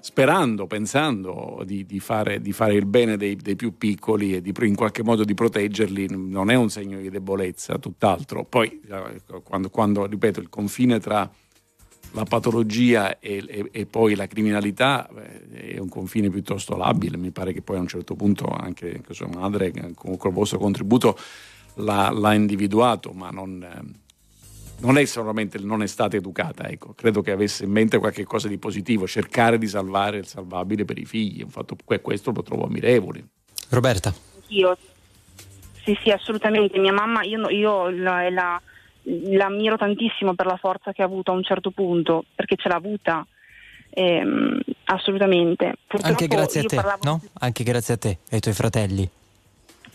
sperando, 0.00 0.66
pensando 0.66 1.62
di, 1.64 1.86
di, 1.86 2.00
fare, 2.00 2.40
di 2.40 2.52
fare, 2.52 2.74
il 2.74 2.84
bene 2.84 3.16
dei, 3.16 3.36
dei, 3.36 3.56
più 3.56 3.78
piccoli 3.78 4.34
e 4.34 4.42
di, 4.42 4.52
in 4.62 4.74
qualche 4.74 5.02
modo 5.02 5.24
di 5.24 5.32
proteggerli, 5.32 6.08
non 6.10 6.50
è 6.50 6.54
un 6.54 6.68
segno 6.68 7.00
di 7.00 7.08
debolezza, 7.08 7.78
tutt'altro. 7.78 8.44
Poi, 8.44 8.80
eh, 8.90 9.22
quando, 9.42 9.70
quando 9.70 10.04
ripeto, 10.06 10.40
il 10.40 10.48
confine 10.48 10.98
tra 10.98 11.30
la 12.12 12.24
patologia 12.24 13.18
e, 13.18 13.44
e, 13.46 13.68
e, 13.70 13.86
poi 13.86 14.14
la 14.14 14.26
criminalità 14.26 15.08
è 15.52 15.78
un 15.78 15.88
confine 15.88 16.30
piuttosto 16.30 16.76
labile. 16.76 17.16
Mi 17.16 17.30
pare 17.30 17.52
che 17.52 17.62
poi 17.62 17.76
a 17.76 17.80
un 17.80 17.88
certo 17.88 18.14
punto 18.14 18.46
anche, 18.46 18.94
anche 18.96 19.14
sua 19.14 19.28
madre, 19.28 19.72
con 19.94 20.12
il 20.12 20.30
vostro 20.32 20.58
contributo, 20.58 21.18
l'ha, 21.74 22.10
l'ha 22.10 22.34
individuato, 22.34 23.12
ma 23.12 23.30
non, 23.30 23.66
non, 24.80 24.98
è 24.98 25.04
solamente 25.06 25.58
non 25.58 25.82
è 25.82 25.86
stata 25.86 26.16
educata. 26.16 26.68
Ecco. 26.68 26.92
Credo 26.92 27.22
che 27.22 27.30
avesse 27.30 27.64
in 27.64 27.70
mente 27.70 27.98
qualcosa 27.98 28.48
di 28.48 28.58
positivo, 28.58 29.06
cercare 29.06 29.56
di 29.56 29.66
salvare 29.66 30.18
il 30.18 30.26
salvabile 30.26 30.84
per 30.84 30.98
i 30.98 31.06
figli. 31.06 31.42
Un 31.42 31.50
fatto, 31.50 31.76
questo 32.00 32.30
lo 32.30 32.42
trovo 32.42 32.66
ammirevole. 32.66 33.24
Roberta. 33.70 34.14
Io. 34.48 34.76
Sì, 35.82 35.98
sì, 36.02 36.10
assolutamente. 36.10 36.78
Mia 36.78 36.92
mamma, 36.92 37.22
io, 37.22 37.48
io 37.48 37.88
la, 37.88 38.28
la 38.28 38.62
l'ammiro 39.04 39.76
tantissimo 39.76 40.34
per 40.34 40.46
la 40.46 40.56
forza 40.56 40.92
che 40.92 41.02
ha 41.02 41.06
avuto 41.06 41.30
a 41.30 41.34
un 41.34 41.42
certo 41.42 41.70
punto, 41.70 42.24
perché 42.34 42.56
ce 42.56 42.68
l'ha 42.68 42.76
avuta. 42.76 43.26
Ehm, 43.90 44.60
assolutamente. 44.84 45.74
Purtroppo 45.86 46.08
Anche 46.08 46.26
grazie 46.26 46.60
a 46.60 46.64
te, 46.64 46.76
parlavo... 46.76 47.00
no? 47.04 47.20
Anche 47.40 47.64
grazie 47.64 47.94
a 47.94 47.96
te 47.98 48.08
e 48.08 48.18
ai 48.30 48.40
tuoi 48.40 48.54
fratelli. 48.54 49.08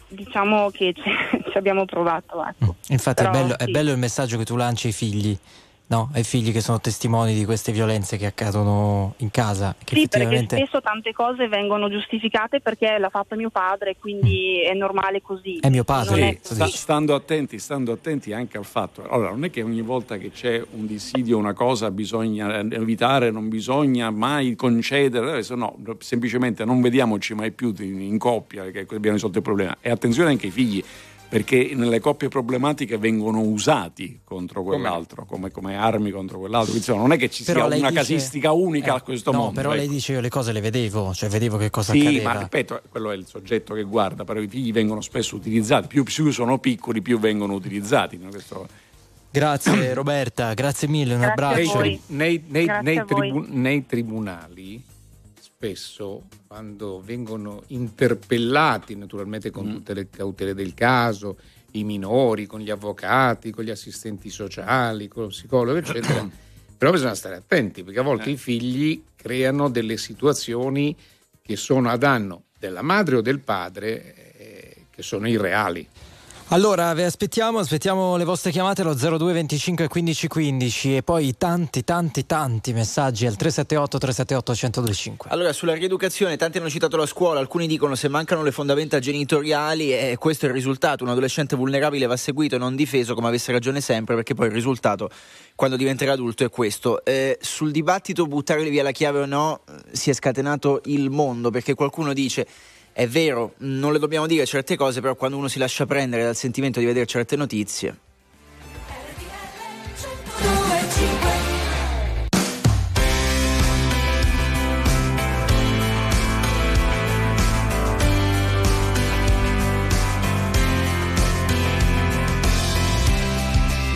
Diciamo 0.09 0.69
che 0.69 0.93
ci 1.51 1.57
abbiamo 1.57 1.85
provato. 1.85 2.45
Ecco. 2.45 2.75
Mm. 2.75 2.89
Infatti 2.89 3.23
Però, 3.23 3.33
è, 3.33 3.41
bello, 3.41 3.55
sì. 3.57 3.65
è 3.65 3.71
bello 3.71 3.91
il 3.91 3.97
messaggio 3.97 4.37
che 4.37 4.45
tu 4.45 4.55
lanci 4.55 4.87
ai 4.87 4.93
figli 4.93 5.37
no, 5.87 6.09
ai 6.13 6.23
figli 6.23 6.51
che 6.51 6.61
sono 6.61 6.79
testimoni 6.79 7.33
di 7.33 7.45
queste 7.45 7.71
violenze 7.71 8.17
che 8.17 8.25
accadono 8.25 9.13
in 9.17 9.31
casa. 9.31 9.75
Che 9.77 9.95
sì, 9.95 10.01
effettivamente... 10.01 10.55
perché 10.55 10.65
spesso 10.65 10.81
tante 10.81 11.13
cose 11.13 11.47
vengono 11.47 11.89
giustificate 11.89 12.59
perché 12.59 12.97
l'ha 12.97 13.09
fatta 13.09 13.35
mio 13.35 13.49
padre, 13.49 13.95
quindi 13.97 14.63
mm. 14.65 14.71
è 14.71 14.73
normale 14.73 15.21
così. 15.21 15.59
È 15.59 15.69
mio 15.69 15.83
padre. 15.83 16.39
Sì, 16.41 16.53
sta, 16.53 16.67
stando, 16.67 17.15
attenti, 17.15 17.59
stando 17.59 17.93
attenti 17.93 18.33
anche 18.33 18.57
al 18.57 18.65
fatto. 18.65 19.07
Allora, 19.09 19.29
non 19.29 19.45
è 19.45 19.49
che 19.49 19.61
ogni 19.61 19.81
volta 19.81 20.17
che 20.17 20.31
c'è 20.31 20.61
un 20.71 20.85
dissidio, 20.85 21.37
una 21.37 21.53
cosa, 21.53 21.89
bisogna 21.91 22.59
evitare, 22.59 23.31
non 23.31 23.47
bisogna 23.47 24.09
mai 24.09 24.55
concedere, 24.55 25.31
adesso 25.31 25.55
no, 25.55 25.77
semplicemente 25.99 26.65
non 26.65 26.81
vediamoci 26.81 27.33
mai 27.33 27.51
più 27.51 27.73
in, 27.79 28.01
in 28.01 28.17
coppia, 28.17 28.69
che 28.71 28.85
abbiamo 28.89 29.15
risolto 29.15 29.37
il 29.37 29.43
problema. 29.43 29.77
E 29.79 29.89
attenzione 29.89 30.31
anche 30.31 30.47
ai 30.47 30.51
figli 30.51 30.83
perché 31.29 31.71
nelle 31.73 31.99
coppie 31.99 32.29
problematiche 32.29 32.97
vengono 32.97 33.41
usati 33.41 34.21
contro 34.23 34.63
quell'altro, 34.63 35.25
come, 35.25 35.51
come 35.51 35.75
armi 35.75 36.09
contro 36.09 36.39
quell'altro. 36.39 36.75
Insomma, 36.75 37.01
non 37.01 37.11
è 37.11 37.17
che 37.17 37.29
ci 37.29 37.43
però 37.43 37.67
sia 37.67 37.77
una 37.77 37.89
dice, 37.89 37.99
casistica 37.99 38.51
unica 38.53 38.93
eh, 38.93 38.97
a 38.97 39.01
questo 39.01 39.31
no, 39.31 39.37
mondo. 39.39 39.53
Però 39.53 39.69
ecco. 39.69 39.79
lei 39.79 39.89
dice 39.89 40.13
io 40.13 40.21
le 40.21 40.29
cose 40.29 40.53
le 40.53 40.61
vedevo, 40.61 41.13
cioè 41.13 41.27
vedevo 41.27 41.57
che 41.57 41.69
cosa 41.69 41.91
sì, 41.91 41.99
accadeva. 41.99 42.33
ma 42.33 42.39
ripeto, 42.39 42.81
quello 42.89 43.11
è 43.11 43.15
il 43.15 43.25
soggetto 43.27 43.73
che 43.73 43.83
guarda, 43.83 44.23
però 44.23 44.39
i 44.39 44.47
figli 44.47 44.71
vengono 44.71 45.01
spesso 45.01 45.35
utilizzati, 45.35 45.87
più, 45.87 46.03
più 46.03 46.31
sono 46.31 46.59
piccoli 46.59 47.01
più 47.01 47.19
vengono 47.19 47.53
utilizzati. 47.53 48.17
No? 48.17 48.29
Questo... 48.29 48.67
Grazie 49.29 49.93
Roberta, 49.93 50.53
grazie 50.53 50.87
mille, 50.87 51.13
un 51.13 51.19
grazie 51.19 51.63
abbraccio. 51.63 51.79
Nei, 52.07 52.43
nei, 52.47 52.71
nei, 52.81 53.03
tribu- 53.05 53.47
nei 53.49 53.85
tribunali 53.85 54.81
spesso 55.57 56.23
quando 56.47 57.01
vengono 57.03 57.63
interpellati, 57.67 58.95
naturalmente 58.95 59.51
con 59.51 59.67
mm. 59.67 59.73
tutte 59.73 59.93
le 59.93 60.09
cautele 60.09 60.53
del 60.53 60.73
caso, 60.73 61.37
i 61.71 61.83
minori, 61.83 62.45
con 62.45 62.61
gli 62.61 62.69
avvocati, 62.69 63.51
con 63.51 63.65
gli 63.65 63.69
assistenti 63.69 64.29
sociali, 64.29 65.09
con 65.09 65.23
lo 65.23 65.29
psicologo, 65.29 65.77
eccetera. 65.77 66.27
Però 66.77 66.91
bisogna 66.91 67.15
stare 67.15 67.35
attenti 67.35 67.83
perché 67.83 67.99
a 67.99 68.03
volte 68.03 68.29
eh. 68.29 68.33
i 68.33 68.37
figli 68.37 69.03
creano 69.15 69.67
delle 69.69 69.97
situazioni 69.97 70.95
che 71.41 71.55
sono 71.55 71.89
a 71.89 71.97
danno 71.97 72.43
della 72.57 72.81
madre 72.81 73.17
o 73.17 73.21
del 73.21 73.39
padre 73.39 74.35
eh, 74.37 74.75
che 74.89 75.01
sono 75.01 75.27
irreali. 75.27 75.85
Allora, 76.49 76.93
vi 76.93 77.01
aspettiamo, 77.01 77.59
aspettiamo 77.59 78.15
le 78.15 78.23
vostre 78.23 78.51
chiamate 78.51 78.81
allo 78.81 78.93
02 78.93 79.33
25 79.33 79.89
15 79.89 80.27
15 80.29 80.95
e 80.95 81.03
poi 81.03 81.35
tanti, 81.37 81.83
tanti, 81.83 82.25
tanti 82.25 82.71
messaggi 82.71 83.25
al 83.25 83.35
378 83.35 83.97
378 83.97 84.51
1025. 84.53 85.29
Allora, 85.29 85.51
sulla 85.51 85.73
rieducazione, 85.73 86.37
tanti 86.37 86.59
hanno 86.59 86.69
citato 86.69 86.95
la 86.95 87.05
scuola, 87.05 87.41
alcuni 87.41 87.67
dicono 87.67 87.95
se 87.95 88.07
mancano 88.07 88.43
le 88.43 88.53
fondamenta 88.53 88.99
genitoriali 88.99 89.91
e 89.91 90.15
questo 90.17 90.45
è 90.45 90.47
il 90.47 90.53
risultato, 90.53 91.03
un 91.03 91.09
adolescente 91.09 91.57
vulnerabile 91.57 92.05
va 92.05 92.15
seguito 92.15 92.55
e 92.55 92.59
non 92.59 92.77
difeso 92.77 93.13
come 93.13 93.27
avesse 93.27 93.51
ragione 93.51 93.81
sempre 93.81 94.15
perché 94.15 94.33
poi 94.33 94.47
il 94.47 94.53
risultato 94.53 95.09
quando 95.53 95.75
diventerà 95.75 96.13
adulto 96.13 96.45
è 96.45 96.49
questo. 96.49 97.03
Eh, 97.03 97.37
sul 97.41 97.71
dibattito 97.71 98.25
buttare 98.25 98.63
via 98.69 98.83
la 98.83 98.91
chiave 98.91 99.19
o 99.19 99.25
no 99.25 99.63
si 99.91 100.11
è 100.11 100.13
scatenato 100.13 100.79
il 100.85 101.09
mondo 101.09 101.49
perché 101.49 101.73
qualcuno 101.73 102.13
dice 102.13 102.47
è 102.97 103.07
vero, 103.07 103.53
non 103.59 103.93
le 103.93 103.99
dobbiamo 103.99 104.25
dire 104.25 104.43
certe 104.47 104.75
cose, 104.75 105.01
però 105.01 105.13
quando 105.13 105.37
uno 105.37 105.47
si 105.47 105.59
lascia 105.59 105.85
prendere 105.85 106.23
dal 106.23 106.35
sentimento 106.35 106.79
di 106.79 106.85
vedere 106.87 107.05
certe 107.05 107.35
notizie. 107.35 107.95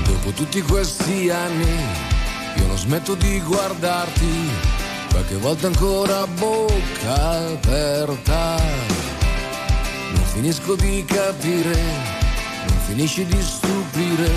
Dopo 0.06 0.30
tutti 0.36 0.62
questi 0.62 1.32
anni 1.32 2.20
io 2.58 2.68
non 2.68 2.78
smetto 2.78 3.16
di 3.16 3.42
guardarti, 3.42 4.80
qualche 5.12 5.36
volta 5.36 5.68
ancora 5.68 6.22
a 6.22 6.28
bocca 6.28 7.50
aperta. 7.54 8.56
Non 10.14 10.24
finisco 10.34 10.76
di 10.76 11.04
capire, 11.06 11.80
non 12.68 12.78
finisci 12.88 13.26
di 13.26 13.42
stupire, 13.42 14.32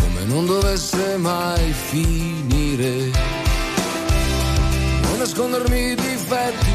come 0.00 0.24
non 0.26 0.46
dovesse 0.46 1.16
mai 1.16 1.72
finire. 1.72 3.10
Non 5.02 5.18
nascondermi 5.18 5.90
i 5.90 5.94
difetti, 5.94 6.72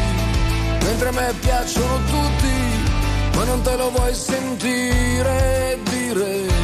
mentre 0.84 1.07
a 1.07 1.11
me 1.11 1.34
piacciono 1.40 1.98
tutti, 2.06 3.35
ma 3.35 3.44
non 3.45 3.61
te 3.61 3.76
lo 3.76 3.90
vuoi 3.91 4.14
sentire 4.14 5.72
e 5.72 5.80
dire 5.90 6.64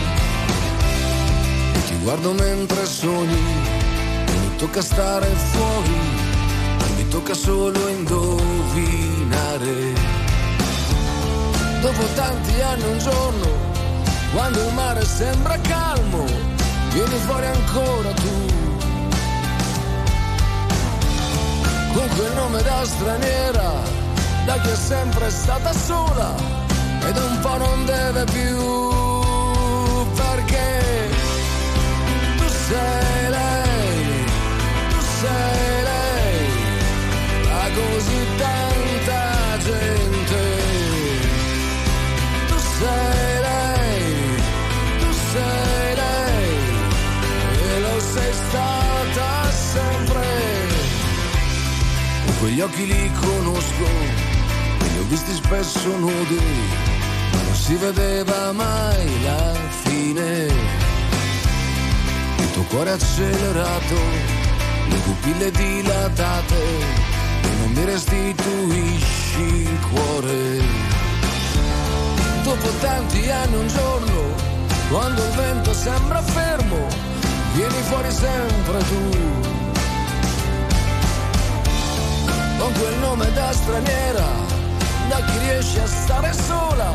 guardo 2.10 2.34
mentre 2.34 2.86
sogni, 2.88 3.44
non 4.26 4.40
mi 4.42 4.56
tocca 4.56 4.82
stare 4.82 5.28
fuori, 5.28 6.19
tocca 7.10 7.34
solo 7.34 7.88
indovinare. 7.88 8.98
Dopo 11.82 12.04
tanti 12.16 12.62
anni 12.62 12.84
un 12.84 13.00
giorno, 13.00 13.48
quando 14.34 14.62
il 14.64 14.74
mare 14.74 15.04
sembra 15.06 15.58
calmo, 15.60 16.26
vieni 16.94 17.16
fuori 17.26 17.46
ancora 17.46 18.12
tu. 18.14 18.46
Con 21.94 22.08
quel 22.16 22.34
nome 22.36 22.62
da 22.62 22.86
straniera, 22.86 23.72
da 24.46 24.60
chi 24.60 24.70
è 24.70 24.76
sempre 24.76 25.30
stata 25.32 25.74
sola, 25.74 26.36
ed 27.08 27.18
un 27.18 27.40
po' 27.40 27.58
non 27.58 27.86
deve 27.86 28.24
più, 28.26 28.58
perché 30.16 31.10
sei 32.68 33.29
quegli 52.60 52.62
occhi 52.62 52.86
li 52.88 53.12
conosco, 53.14 53.88
li 54.82 54.98
ho 55.00 55.04
visti 55.08 55.34
spesso 55.34 55.98
nudi, 55.98 56.42
ma 57.32 57.42
non 57.44 57.56
si 57.56 57.76
vedeva 57.76 58.52
mai 58.52 59.24
la 59.24 59.54
fine 59.84 60.48
tuo 62.54 62.64
cuore 62.64 62.92
accelerato, 62.92 63.96
le 64.90 64.96
pupille 65.06 65.52
dilatate 65.52 66.56
e 67.44 67.48
non 67.60 67.72
mi 67.72 67.86
restituisci 67.86 69.42
il 69.42 69.80
cuore. 69.92 70.62
Dopo 72.44 72.68
tanti 72.82 73.30
anni 73.30 73.56
un 73.56 73.68
giorno, 73.68 74.34
quando 74.90 75.24
il 75.24 75.32
vento 75.32 75.74
sembra 75.74 76.22
fermo, 76.22 76.88
vieni 77.54 77.82
fuori 77.84 78.12
sempre 78.12 78.80
tu. 78.80 79.59
Con 82.60 82.74
quel 82.74 82.98
nome 83.00 83.32
da 83.34 83.52
straniera, 83.54 84.28
da 85.10 85.16
chi 85.26 85.38
riesce 85.40 85.82
a 85.82 85.88
stare 85.88 86.34
sola, 86.34 86.94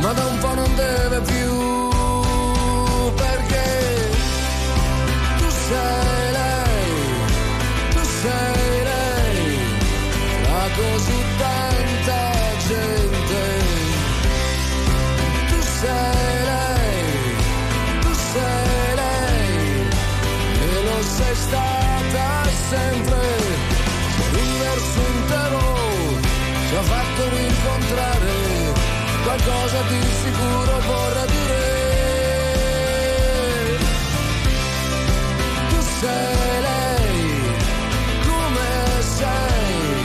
ma 0.00 0.12
da 0.12 0.24
un 0.24 0.38
po' 0.38 0.54
non 0.54 0.74
deve 0.74 1.20
più 1.20 1.86
sei 5.68 6.25
qualcosa 29.36 29.82
di 29.88 30.00
sicuro 30.22 30.78
vorrà 30.86 31.24
dire. 31.26 31.74
sei 36.00 36.60
lei, 36.60 37.40
come 38.26 38.68
sei, 39.00 40.04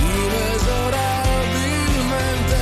inesorabilmente, 0.00 2.58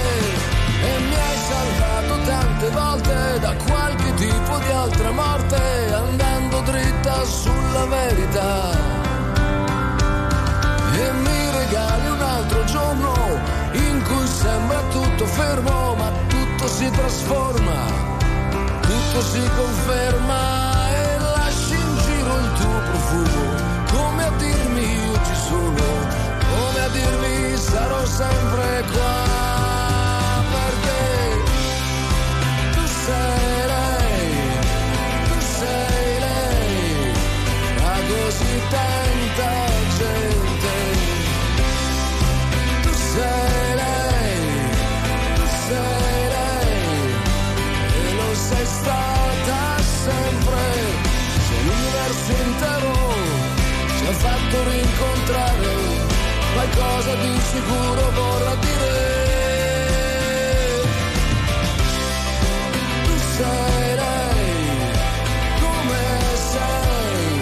e 0.82 0.98
mi 1.00 1.14
hai 1.14 1.38
salvato 1.48 2.14
tante 2.24 2.68
volte 2.70 3.38
da 3.40 3.54
qualche 3.68 4.14
tipo 4.14 4.58
di 4.58 4.70
altra 4.70 5.10
morte, 5.10 5.92
andando 5.92 6.60
dritta 6.60 7.24
sulla 7.24 7.84
verità. 7.86 8.95
Cui 14.08 14.26
sembra 14.26 14.80
tutto 14.90 15.26
fermo, 15.26 15.94
ma 15.94 16.10
tutto 16.28 16.68
si 16.68 16.90
trasforma, 16.90 17.76
tutto 18.80 19.20
si 19.22 19.42
conferma 19.56 20.66
profumo, 23.06 23.54
come 23.92 24.24
a 24.24 24.30
dirmi 24.36 24.80
io 24.80 25.14
ci 25.24 25.34
sono, 25.48 25.84
come 26.52 26.80
a 26.80 26.88
dirmi 26.88 27.56
sarò 27.56 28.04
sempre 28.04 28.84
qua, 28.92 29.35
qualcosa 57.06 57.14
di 57.14 57.40
sicuro 57.40 58.10
vorrà 58.10 58.54
dire. 58.56 59.14
Tu 63.04 63.16
lei, 63.94 64.90
come 65.60 66.02
sei, 66.50 67.38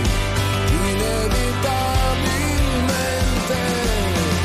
inevitabilmente. 0.90 3.56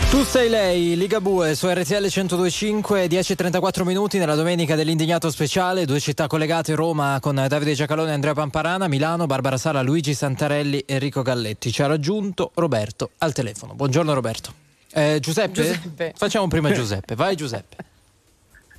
Tu 0.10 0.24
sei 0.24 0.48
lei, 0.50 0.96
Ligabue 0.96 1.54
su 1.56 1.68
RTL 1.68 1.96
1025, 1.96 3.08
10.34 3.08 3.84
minuti 3.84 4.18
nella 4.18 4.36
domenica 4.36 4.76
dell'indignato 4.76 5.30
speciale, 5.30 5.84
due 5.86 6.00
città 6.00 6.28
collegate, 6.28 6.76
Roma 6.76 7.20
con 7.20 7.46
Davide 7.48 7.74
Giacalone 7.74 8.12
e 8.12 8.14
Andrea 8.14 8.34
Pamparana, 8.34 8.88
Milano, 8.88 9.26
Barbara 9.26 9.58
Sala, 9.58 9.82
Luigi 9.82 10.14
Santarelli, 10.14 10.86
Enrico 10.88 11.22
Galletti. 11.22 11.70
Ci 11.72 11.82
ha 11.82 11.88
raggiunto 11.88 12.52
Roberto 12.56 13.10
al 13.20 13.34
telefono. 13.34 13.74
Buongiorno 13.74 14.14
Roberto. 14.14 14.59
Eh, 14.94 15.20
Giuseppe? 15.20 15.54
Giuseppe. 15.54 16.14
Facciamo 16.16 16.48
prima 16.48 16.72
Giuseppe, 16.72 17.16
vai 17.16 17.36
Giuseppe. 17.36 17.76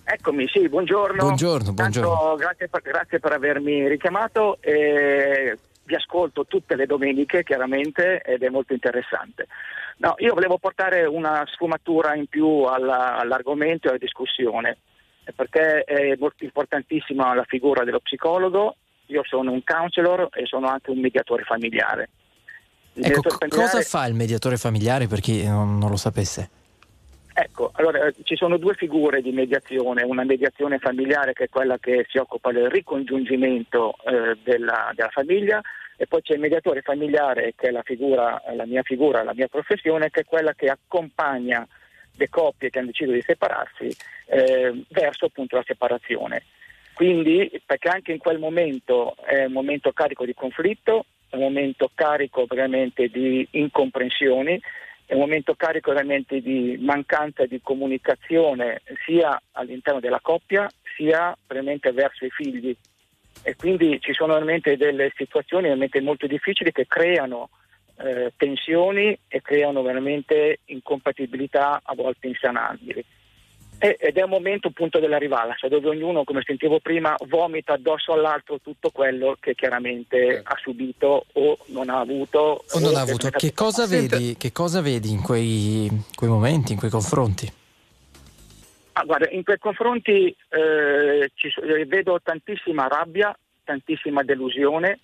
Eccomi, 0.05 0.49
sì, 0.49 0.69
buongiorno. 0.69 1.23
Buongiorno, 1.23 1.73
buongiorno. 1.73 2.11
Tanto, 2.11 2.35
grazie, 2.35 2.69
per, 2.69 2.82
grazie 2.82 3.20
per 3.20 3.32
avermi 3.32 3.87
richiamato. 3.87 4.59
E 4.61 5.57
vi 5.85 5.95
ascolto 5.95 6.47
tutte 6.47 6.74
le 6.74 6.87
domeniche, 6.87 7.45
chiaramente, 7.45 8.20
ed 8.23 8.43
è 8.43 8.49
molto 8.49 8.73
interessante. 8.73 9.47
No, 9.99 10.15
io 10.19 10.35
volevo 10.35 10.59
portare 10.59 11.05
una 11.05 11.45
sfumatura 11.47 12.15
in 12.15 12.27
più 12.27 12.62
alla, 12.62 13.19
all'argomento 13.19 13.87
e 13.87 13.91
alla 13.91 13.99
discussione, 13.99 14.78
perché 15.35 15.85
è 15.85 16.16
molto 16.19 16.43
importantissima 16.43 17.35
la 17.35 17.45
figura 17.47 17.85
dello 17.85 18.01
psicologo. 18.01 18.77
Io 19.07 19.23
sono 19.24 19.53
un 19.53 19.62
counselor 19.62 20.28
e 20.32 20.47
sono 20.47 20.69
anche 20.69 20.91
un 20.91 20.99
mediatore 20.99 21.45
familiare. 21.45 22.09
Ecco, 23.03 23.31
familiare- 23.31 23.49
cosa 23.49 23.81
fa 23.83 24.07
il 24.07 24.15
mediatore 24.15 24.57
familiare 24.57 25.07
per 25.07 25.21
chi 25.21 25.45
non, 25.45 25.79
non 25.79 25.91
lo 25.91 25.97
sapesse? 25.97 26.51
Ecco, 27.33 27.71
allora 27.75 28.07
eh, 28.07 28.15
ci 28.25 28.37
sono 28.37 28.59
due 28.59 28.75
figure 28.75 29.23
di 29.23 29.33
mediazione, 29.33 30.03
una 30.03 30.25
mediazione 30.25 30.79
familiare 30.79 31.33
che 31.33 31.45
è 31.45 31.49
quella 31.49 31.79
che 31.79 32.05
si 32.09 32.19
occupa 32.19 32.53
del 32.53 32.69
ricongiungimento 32.69 33.95
eh, 34.05 34.37
della, 34.43 34.93
della 34.95 35.09
famiglia 35.09 35.61
e 35.97 36.07
poi 36.07 36.21
c'è 36.23 36.35
il 36.35 36.41
mediatore 36.41 36.83
familiare 36.83 37.55
che 37.57 37.69
è 37.69 37.71
la, 37.71 37.83
figura, 37.83 38.43
la 38.55 38.67
mia 38.67 38.83
figura, 38.83 39.23
la 39.23 39.35
mia 39.35 39.49
professione, 39.49 40.11
che 40.11 40.21
è 40.21 40.25
quella 40.25 40.55
che 40.55 40.67
accompagna 40.67 41.67
le 42.13 42.29
coppie 42.29 42.69
che 42.69 42.79
hanno 42.79 42.89
deciso 42.89 43.13
di 43.13 43.23
separarsi 43.23 43.95
eh, 44.27 44.85
verso 44.89 45.27
appunto 45.27 45.57
la 45.57 45.65
separazione. 45.65 46.45
quindi 46.95 47.51
perché 47.65 47.89
anche 47.89 48.13
in 48.13 48.19
quel 48.19 48.39
momento 48.39 49.17
è 49.25 49.45
un 49.45 49.53
momento 49.53 49.93
carico 49.93 50.27
di 50.27 50.35
conflitto, 50.35 51.07
è 51.31 51.36
un 51.36 51.43
momento 51.43 51.90
carico 51.94 52.44
veramente 52.47 53.09
di 53.09 53.47
incomprensioni, 53.52 54.61
è 55.07 55.15
un 55.15 55.20
momento 55.20 55.55
carico 55.55 55.93
veramente 55.93 56.40
di 56.40 56.77
mancanza 56.81 57.47
di 57.47 57.61
comunicazione 57.62 58.82
sia 59.07 59.40
all'interno 59.52 60.01
della 60.01 60.20
coppia 60.20 60.69
sia 60.97 61.36
veramente 61.47 61.93
verso 61.93 62.24
i 62.24 62.31
figli 62.31 62.77
e 63.43 63.57
quindi 63.57 63.98
ci 64.01 64.12
sono 64.12 64.35
veramente 64.35 64.77
delle 64.77 65.12
situazioni 65.16 65.65
veramente 65.65 66.01
molto 66.01 66.27
difficili 66.27 66.73
che 66.73 66.86
creano 66.86 67.48
eh, 67.98 68.32
tensioni 68.36 69.16
e 69.28 69.40
creano 69.40 69.82
veramente 69.82 70.61
incompatibilità 70.66 71.81
a 71.82 71.94
volte 71.94 72.27
insanabili. 72.27 73.05
Ed 73.82 74.19
è 74.19 74.23
un 74.23 74.28
momento 74.28 74.69
appunto 74.69 74.98
della 74.98 75.16
rivalsa 75.16 75.66
dove 75.66 75.89
ognuno, 75.89 76.24
come 76.24 76.43
sentivo 76.44 76.81
prima, 76.81 77.16
vomita 77.28 77.73
addosso 77.73 78.12
all'altro 78.12 78.61
tutto 78.61 78.90
quello 78.90 79.39
che 79.40 79.55
chiaramente 79.55 80.43
ha 80.44 80.57
subito 80.61 81.24
o 81.32 81.57
non 81.69 81.89
ha 81.89 81.98
avuto. 81.98 82.65
O 82.73 82.78
non 82.78 82.94
ha 82.94 83.01
avuto. 83.01 83.31
Che 83.31 83.55
cosa, 83.55 83.86
vedi, 83.86 84.36
che 84.36 84.52
cosa 84.52 84.82
vedi 84.82 85.11
in 85.11 85.23
quei, 85.23 85.89
quei 86.15 86.28
momenti, 86.28 86.73
in 86.73 86.78
quei 86.78 86.90
confronti? 86.90 87.51
Ah, 88.93 89.05
guarda, 89.05 89.31
in 89.31 89.44
quei 89.44 89.59
confronti 89.59 90.36
eh, 90.51 91.31
ci, 91.35 91.48
eh, 91.48 91.86
vedo 91.86 92.20
tantissima 92.23 92.86
rabbia, 92.86 93.35
tantissima 93.65 94.23
delusione, 94.23 94.98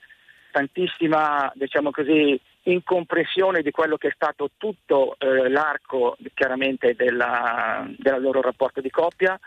tantissima, 0.51 1.51
diciamo 1.55 1.91
così, 1.91 2.39
incomprensione 2.67 3.63
di 3.63 3.71
quello 3.71 3.97
che 3.97 4.09
è 4.09 4.13
stato 4.15 4.51
tutto 4.57 5.17
eh, 5.19 5.49
l'arco 5.49 6.17
chiaramente 6.35 6.95
della, 6.95 7.87
del 7.97 8.21
loro 8.21 8.41
rapporto 8.41 8.81
di 8.81 8.91
coppia 8.91 9.39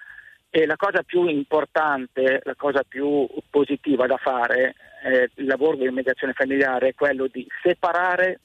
e 0.50 0.66
la 0.66 0.76
cosa 0.76 1.04
più 1.04 1.26
importante, 1.26 2.42
la 2.44 2.56
cosa 2.56 2.84
più 2.88 3.28
positiva 3.50 4.08
da 4.08 4.18
fare, 4.18 4.76
eh, 5.04 5.30
il 5.36 5.46
lavoro 5.46 5.78
di 5.78 5.90
mediazione 5.90 6.34
familiare 6.34 6.90
è 6.90 6.96
quello 6.96 7.28
di 7.28 7.46
separare 7.62 8.40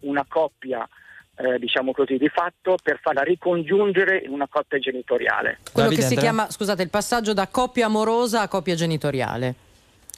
una 0.00 0.24
coppia 0.26 0.88
eh, 1.36 1.58
diciamo 1.58 1.92
così, 1.92 2.16
di 2.16 2.28
fatto 2.28 2.76
per 2.82 2.98
farla 3.02 3.22
ricongiungere 3.22 4.18
in 4.18 4.30
una 4.30 4.46
coppia 4.48 4.78
genitoriale. 4.78 5.58
Quello 5.72 5.88
Davide 5.88 6.02
che 6.02 6.06
si 6.06 6.14
Andrea? 6.14 6.32
chiama, 6.32 6.50
scusate, 6.50 6.82
il 6.82 6.90
passaggio 6.90 7.32
da 7.32 7.48
coppia 7.48 7.86
amorosa 7.86 8.42
a 8.42 8.48
coppia 8.48 8.74
genitoriale. 8.74 9.54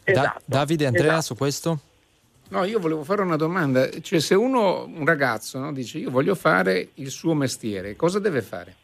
Esatto, 0.04 0.40
da- 0.44 0.58
Davide 0.58 0.86
Andrea 0.86 1.04
esatto. 1.04 1.22
su 1.22 1.36
questo? 1.36 1.80
No, 2.52 2.64
io 2.64 2.78
volevo 2.78 3.02
fare 3.02 3.22
una 3.22 3.36
domanda, 3.36 3.88
cioè 4.02 4.20
se 4.20 4.34
uno, 4.34 4.84
un 4.84 5.06
ragazzo, 5.06 5.58
no, 5.58 5.72
dice 5.72 5.96
io 5.96 6.10
voglio 6.10 6.34
fare 6.34 6.90
il 6.96 7.08
suo 7.08 7.32
mestiere, 7.32 7.96
cosa 7.96 8.18
deve 8.18 8.42
fare? 8.42 8.74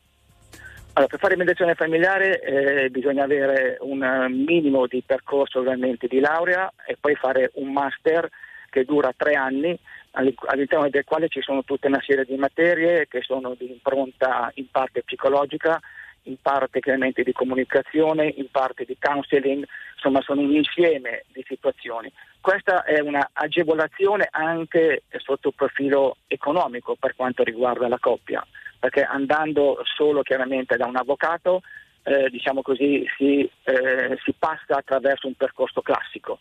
Allora, 0.95 1.11
per 1.11 1.19
fare 1.19 1.37
mediazione 1.37 1.75
familiare 1.75 2.41
eh, 2.41 2.89
bisogna 2.89 3.25
avere 3.25 3.77
un 3.83 3.99
minimo 4.47 4.87
di 4.87 5.03
percorso 5.05 5.59
ovviamente 5.59 6.07
di 6.07 6.19
laurea 6.19 6.73
e 6.87 6.97
poi 6.99 7.15
fare 7.15 7.51
un 7.57 7.71
master 7.71 8.31
che 8.71 8.87
dura 8.87 9.13
tre 9.15 9.35
anni 9.35 9.79
all'interno 10.13 10.89
del 10.89 11.05
quale 11.05 11.29
ci 11.29 11.43
sono 11.43 11.63
tutta 11.63 11.89
una 11.89 12.01
serie 12.01 12.25
di 12.25 12.37
materie 12.37 13.07
che 13.07 13.21
sono 13.21 13.55
di 13.55 13.71
impronta 13.71 14.51
in 14.55 14.71
parte 14.71 15.03
psicologica, 15.03 15.79
in 16.25 16.37
parte 16.41 16.81
chiaramente 16.81 17.23
di 17.23 17.33
comunicazione, 17.33 18.33
in 18.37 18.51
parte 18.51 18.85
di 18.85 18.97
counseling, 18.99 19.67
insomma 19.95 20.21
sono 20.23 20.43
un 20.43 20.53
insieme 20.53 21.25
di 21.33 21.45
situazioni. 21.47 22.13
Questa 22.41 22.85
è 22.85 23.01
un'agevolazione 23.01 24.29
anche 24.31 25.03
sotto 25.19 25.49
il 25.49 25.55
profilo 25.55 26.17
economico 26.27 26.97
per 26.97 27.15
quanto 27.17 27.43
riguarda 27.43 27.89
la 27.89 27.99
coppia, 27.99 28.47
perché 28.79 29.03
andando 29.03 29.81
solo 29.85 30.23
chiaramente 30.23 30.77
da 30.77 30.87
un 30.87 30.97
avvocato, 30.97 31.63
eh, 32.05 32.31
diciamo 32.31 32.63
così, 32.63 33.07
si, 33.17 33.51
eh, 33.65 34.19
si 34.23 34.33
passa 34.39 34.77
attraverso 34.77 35.27
un 35.27 35.35
percorso 35.35 35.83
classico 35.83 36.39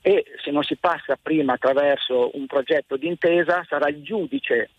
e 0.00 0.24
se 0.42 0.50
non 0.50 0.62
si 0.62 0.76
passa 0.76 1.18
prima 1.20 1.54
attraverso 1.54 2.30
un 2.34 2.46
progetto 2.46 2.96
d'intesa 2.96 3.64
sarà 3.68 3.88
il 3.88 4.02
giudice 4.02 4.70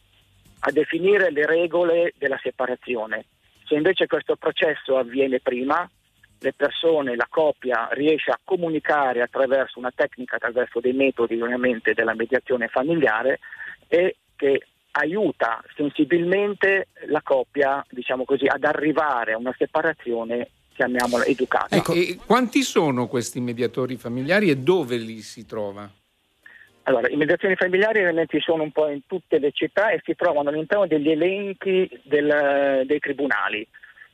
a 0.62 0.72
definire 0.72 1.32
le 1.32 1.46
regole 1.46 2.14
della 2.18 2.40
separazione. 2.42 3.26
Se 3.70 3.76
invece 3.76 4.08
questo 4.08 4.36
processo 4.36 4.98
avviene 4.98 5.40
prima, 5.40 5.88
le 6.40 6.54
persone, 6.54 7.16
la 7.16 7.28
coppia 7.30 7.88
riesce 7.92 8.32
a 8.32 8.40
comunicare 8.44 9.22
attraverso 9.22 9.78
una 9.78 9.92
tecnica, 9.94 10.38
attraverso 10.38 10.80
dei 10.80 10.94
metodi 10.94 11.40
ovviamente 11.40 11.94
della 11.94 12.16
mediazione 12.16 12.68
familiare 12.68 13.40
e 13.88 14.16
che 14.36 14.66
aiuta 14.92 15.64
sensibilmente 15.76 16.88
la 17.10 17.22
coppia, 17.22 17.86
diciamo 17.92 18.26
così, 18.26 18.48
ad 18.48 18.64
arrivare 18.64 19.34
a 19.34 19.38
una 19.38 19.54
separazione 19.56 20.50
chiamiamola 20.74 21.26
educata. 21.26 21.76
Ecco, 21.76 21.94
quanti 22.26 22.64
sono 22.64 23.08
questi 23.08 23.40
mediatori 23.40 23.98
familiari 23.98 24.50
e 24.50 24.58
dove 24.58 24.98
li 24.98 25.22
si 25.22 25.46
trova? 25.46 25.88
Allora, 26.90 27.08
i 27.08 27.18
mediazioni 27.18 27.56
familiari 27.56 28.00
realmente 28.00 28.40
sono 28.40 28.64
un 28.64 28.72
po' 28.72 28.90
in 28.90 29.02
tutte 29.06 29.38
le 29.38 29.52
città 29.52 29.92
e 29.92 30.02
si 30.04 30.16
trovano 30.16 30.50
all'interno 30.50 30.88
degli 30.88 31.12
elenchi 31.12 31.88
del, 32.02 32.82
dei 32.86 32.98
tribunali 32.98 33.66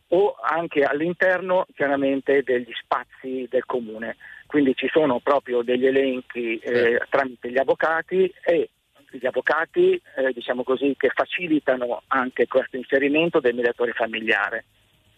o 0.10 0.35
anche 0.41 0.84
all'interno 0.84 1.65
chiaramente 1.73 2.43
degli 2.43 2.73
spazi 2.73 3.47
del 3.49 3.65
comune. 3.65 4.18
Quindi 4.45 4.76
ci 4.76 4.89
sono 4.91 5.19
proprio 5.19 5.61
degli 5.61 5.85
elenchi 5.85 6.57
eh, 6.57 6.99
tramite 7.10 7.49
gli 7.49 7.57
avvocati 7.57 8.30
e 8.43 8.69
gli 9.10 9.26
avvocati 9.26 9.99
eh, 10.18 10.34
diciamo 10.34 10.64
così, 10.64 10.95
che 10.97 11.11
facilitano 11.15 12.02
anche 12.07 12.45
questo 12.45 12.76
inserimento 12.76 13.39
del 13.39 13.56
mediatore 13.56 13.93
familiare. 13.93 14.65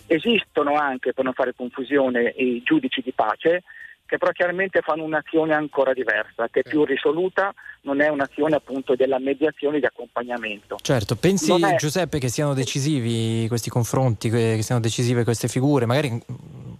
Esistono 0.05 0.75
anche, 0.75 1.11
per 1.11 1.23
non 1.23 1.33
fare 1.33 1.55
confusione, 1.55 2.35
i 2.37 2.61
giudici 2.63 3.01
di 3.01 3.13
pace 3.13 3.63
che 4.07 4.17
però 4.17 4.31
chiaramente 4.31 4.81
fanno 4.81 5.03
un'azione 5.03 5.53
ancora 5.53 5.93
diversa, 5.93 6.47
che 6.49 6.61
è 6.61 6.63
più 6.63 6.85
risoluta, 6.85 7.53
non 7.81 8.01
è 8.01 8.07
un'azione 8.07 8.55
appunto 8.55 8.95
della 8.95 9.19
mediazione 9.19 9.79
di 9.79 9.85
accompagnamento. 9.85 10.77
Certo, 10.81 11.15
pensi 11.17 11.51
è... 11.61 11.75
Giuseppe 11.75 12.17
che 12.17 12.29
siano 12.29 12.53
decisivi 12.53 13.47
questi 13.49 13.69
confronti, 13.69 14.29
che 14.29 14.61
siano 14.61 14.81
decisive 14.81 15.25
queste 15.25 15.49
figure, 15.49 15.85
magari 15.85 16.19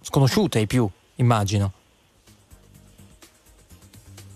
sconosciute 0.00 0.58
ai 0.58 0.66
più, 0.66 0.88
immagino. 1.16 1.72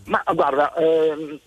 Ma 0.04 0.22
guarda, 0.34 0.74
ehm, 0.74 1.40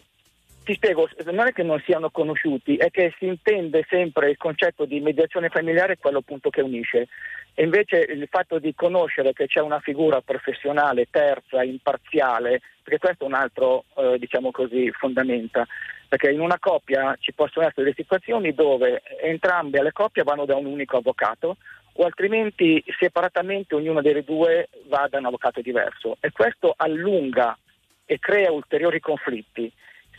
ti 0.65 0.73
spiego, 0.73 1.07
non 1.31 1.47
è 1.47 1.53
che 1.53 1.63
non 1.63 1.81
siano 1.85 2.09
conosciuti, 2.09 2.75
è 2.75 2.89
che 2.89 3.13
si 3.17 3.27
intende 3.27 3.85
sempre 3.87 4.31
il 4.31 4.37
concetto 4.37 4.85
di 4.85 4.99
mediazione 4.99 5.49
familiare 5.49 5.97
quello 5.97 6.17
appunto 6.17 6.49
che 6.49 6.61
unisce. 6.61 7.07
E 7.53 7.63
invece 7.63 7.99
il 7.99 8.27
fatto 8.29 8.59
di 8.59 8.73
conoscere 8.75 9.31
che 9.31 9.47
c'è 9.47 9.61
una 9.61 9.79
figura 9.79 10.19
professionale, 10.21 11.07
terza, 11.09 11.63
imparziale, 11.63 12.61
perché 12.83 12.99
questo 12.99 13.23
è 13.23 13.27
un 13.27 13.35
altro, 13.35 13.85
eh, 13.95 14.17
diciamo 14.19 14.51
così, 14.51 14.91
fondamenta, 14.91 15.65
perché 16.09 16.31
in 16.31 16.41
una 16.41 16.59
coppia 16.59 17.15
ci 17.19 17.31
possono 17.31 17.65
essere 17.65 17.83
delle 17.83 17.95
situazioni 17.95 18.53
dove 18.53 19.01
entrambe 19.21 19.81
le 19.81 19.91
coppie 19.91 20.23
vanno 20.23 20.45
da 20.45 20.55
un 20.55 20.65
unico 20.65 20.97
avvocato 20.97 21.57
o 21.93 22.03
altrimenti 22.03 22.83
separatamente 22.99 23.75
ognuno 23.75 24.01
delle 24.01 24.23
due 24.23 24.67
va 24.87 25.07
da 25.09 25.19
un 25.19 25.25
avvocato 25.25 25.61
diverso 25.61 26.17
e 26.19 26.31
questo 26.31 26.73
allunga 26.75 27.57
e 28.05 28.19
crea 28.19 28.51
ulteriori 28.51 28.99
conflitti. 28.99 29.71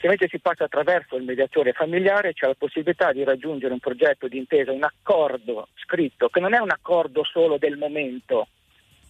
Se 0.06 0.12
invece 0.12 0.28
si 0.28 0.38
passa 0.38 0.62
attraverso 0.62 1.16
il 1.16 1.24
mediatore 1.24 1.72
familiare 1.72 2.32
c'è 2.32 2.46
la 2.46 2.54
possibilità 2.56 3.10
di 3.10 3.24
raggiungere 3.24 3.72
un 3.72 3.80
progetto 3.80 4.28
di 4.28 4.38
intesa, 4.38 4.70
un 4.70 4.84
accordo 4.84 5.66
scritto, 5.74 6.28
che 6.28 6.38
non 6.38 6.54
è 6.54 6.58
un 6.58 6.70
accordo 6.70 7.24
solo 7.24 7.58
del 7.58 7.76
momento, 7.76 8.46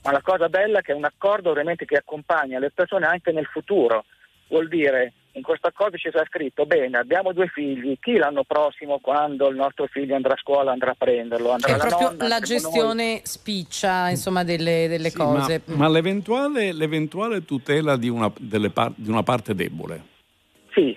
ma 0.04 0.12
la 0.12 0.22
cosa 0.22 0.48
bella 0.48 0.78
è 0.78 0.80
che 0.80 0.92
è 0.92 0.94
un 0.94 1.04
accordo 1.04 1.52
veramente 1.52 1.84
che 1.84 1.98
accompagna 1.98 2.58
le 2.58 2.70
persone 2.70 3.04
anche 3.04 3.30
nel 3.30 3.44
futuro. 3.44 4.06
Vuol 4.48 4.68
dire, 4.68 5.12
in 5.32 5.42
questo 5.42 5.66
accordo 5.66 5.98
ci 5.98 6.08
sarà 6.10 6.24
scritto, 6.24 6.64
bene, 6.64 6.96
abbiamo 6.96 7.34
due 7.34 7.48
figli, 7.48 7.98
chi 8.00 8.16
l'anno 8.16 8.44
prossimo, 8.44 8.98
quando 8.98 9.48
il 9.48 9.56
nostro 9.56 9.86
figlio 9.88 10.14
andrà 10.14 10.32
a 10.32 10.38
scuola, 10.38 10.72
andrà 10.72 10.92
a 10.92 10.96
prenderlo? 10.96 11.50
Andrà 11.50 11.74
è 11.74 11.76
proprio 11.76 12.08
nonna, 12.12 12.26
la 12.26 12.40
gestione 12.40 13.04
noi. 13.04 13.20
spiccia, 13.22 14.08
insomma, 14.08 14.44
delle, 14.44 14.88
delle 14.88 15.10
sì, 15.10 15.16
cose. 15.18 15.60
Ma, 15.66 15.76
ma 15.76 15.88
l'eventuale, 15.90 16.72
l'eventuale, 16.72 17.44
tutela 17.44 17.98
di 17.98 18.08
una, 18.08 18.30
par- 18.72 18.94
di 18.96 19.10
una 19.10 19.22
parte 19.22 19.54
debole 19.54 20.14
sì. 20.76 20.96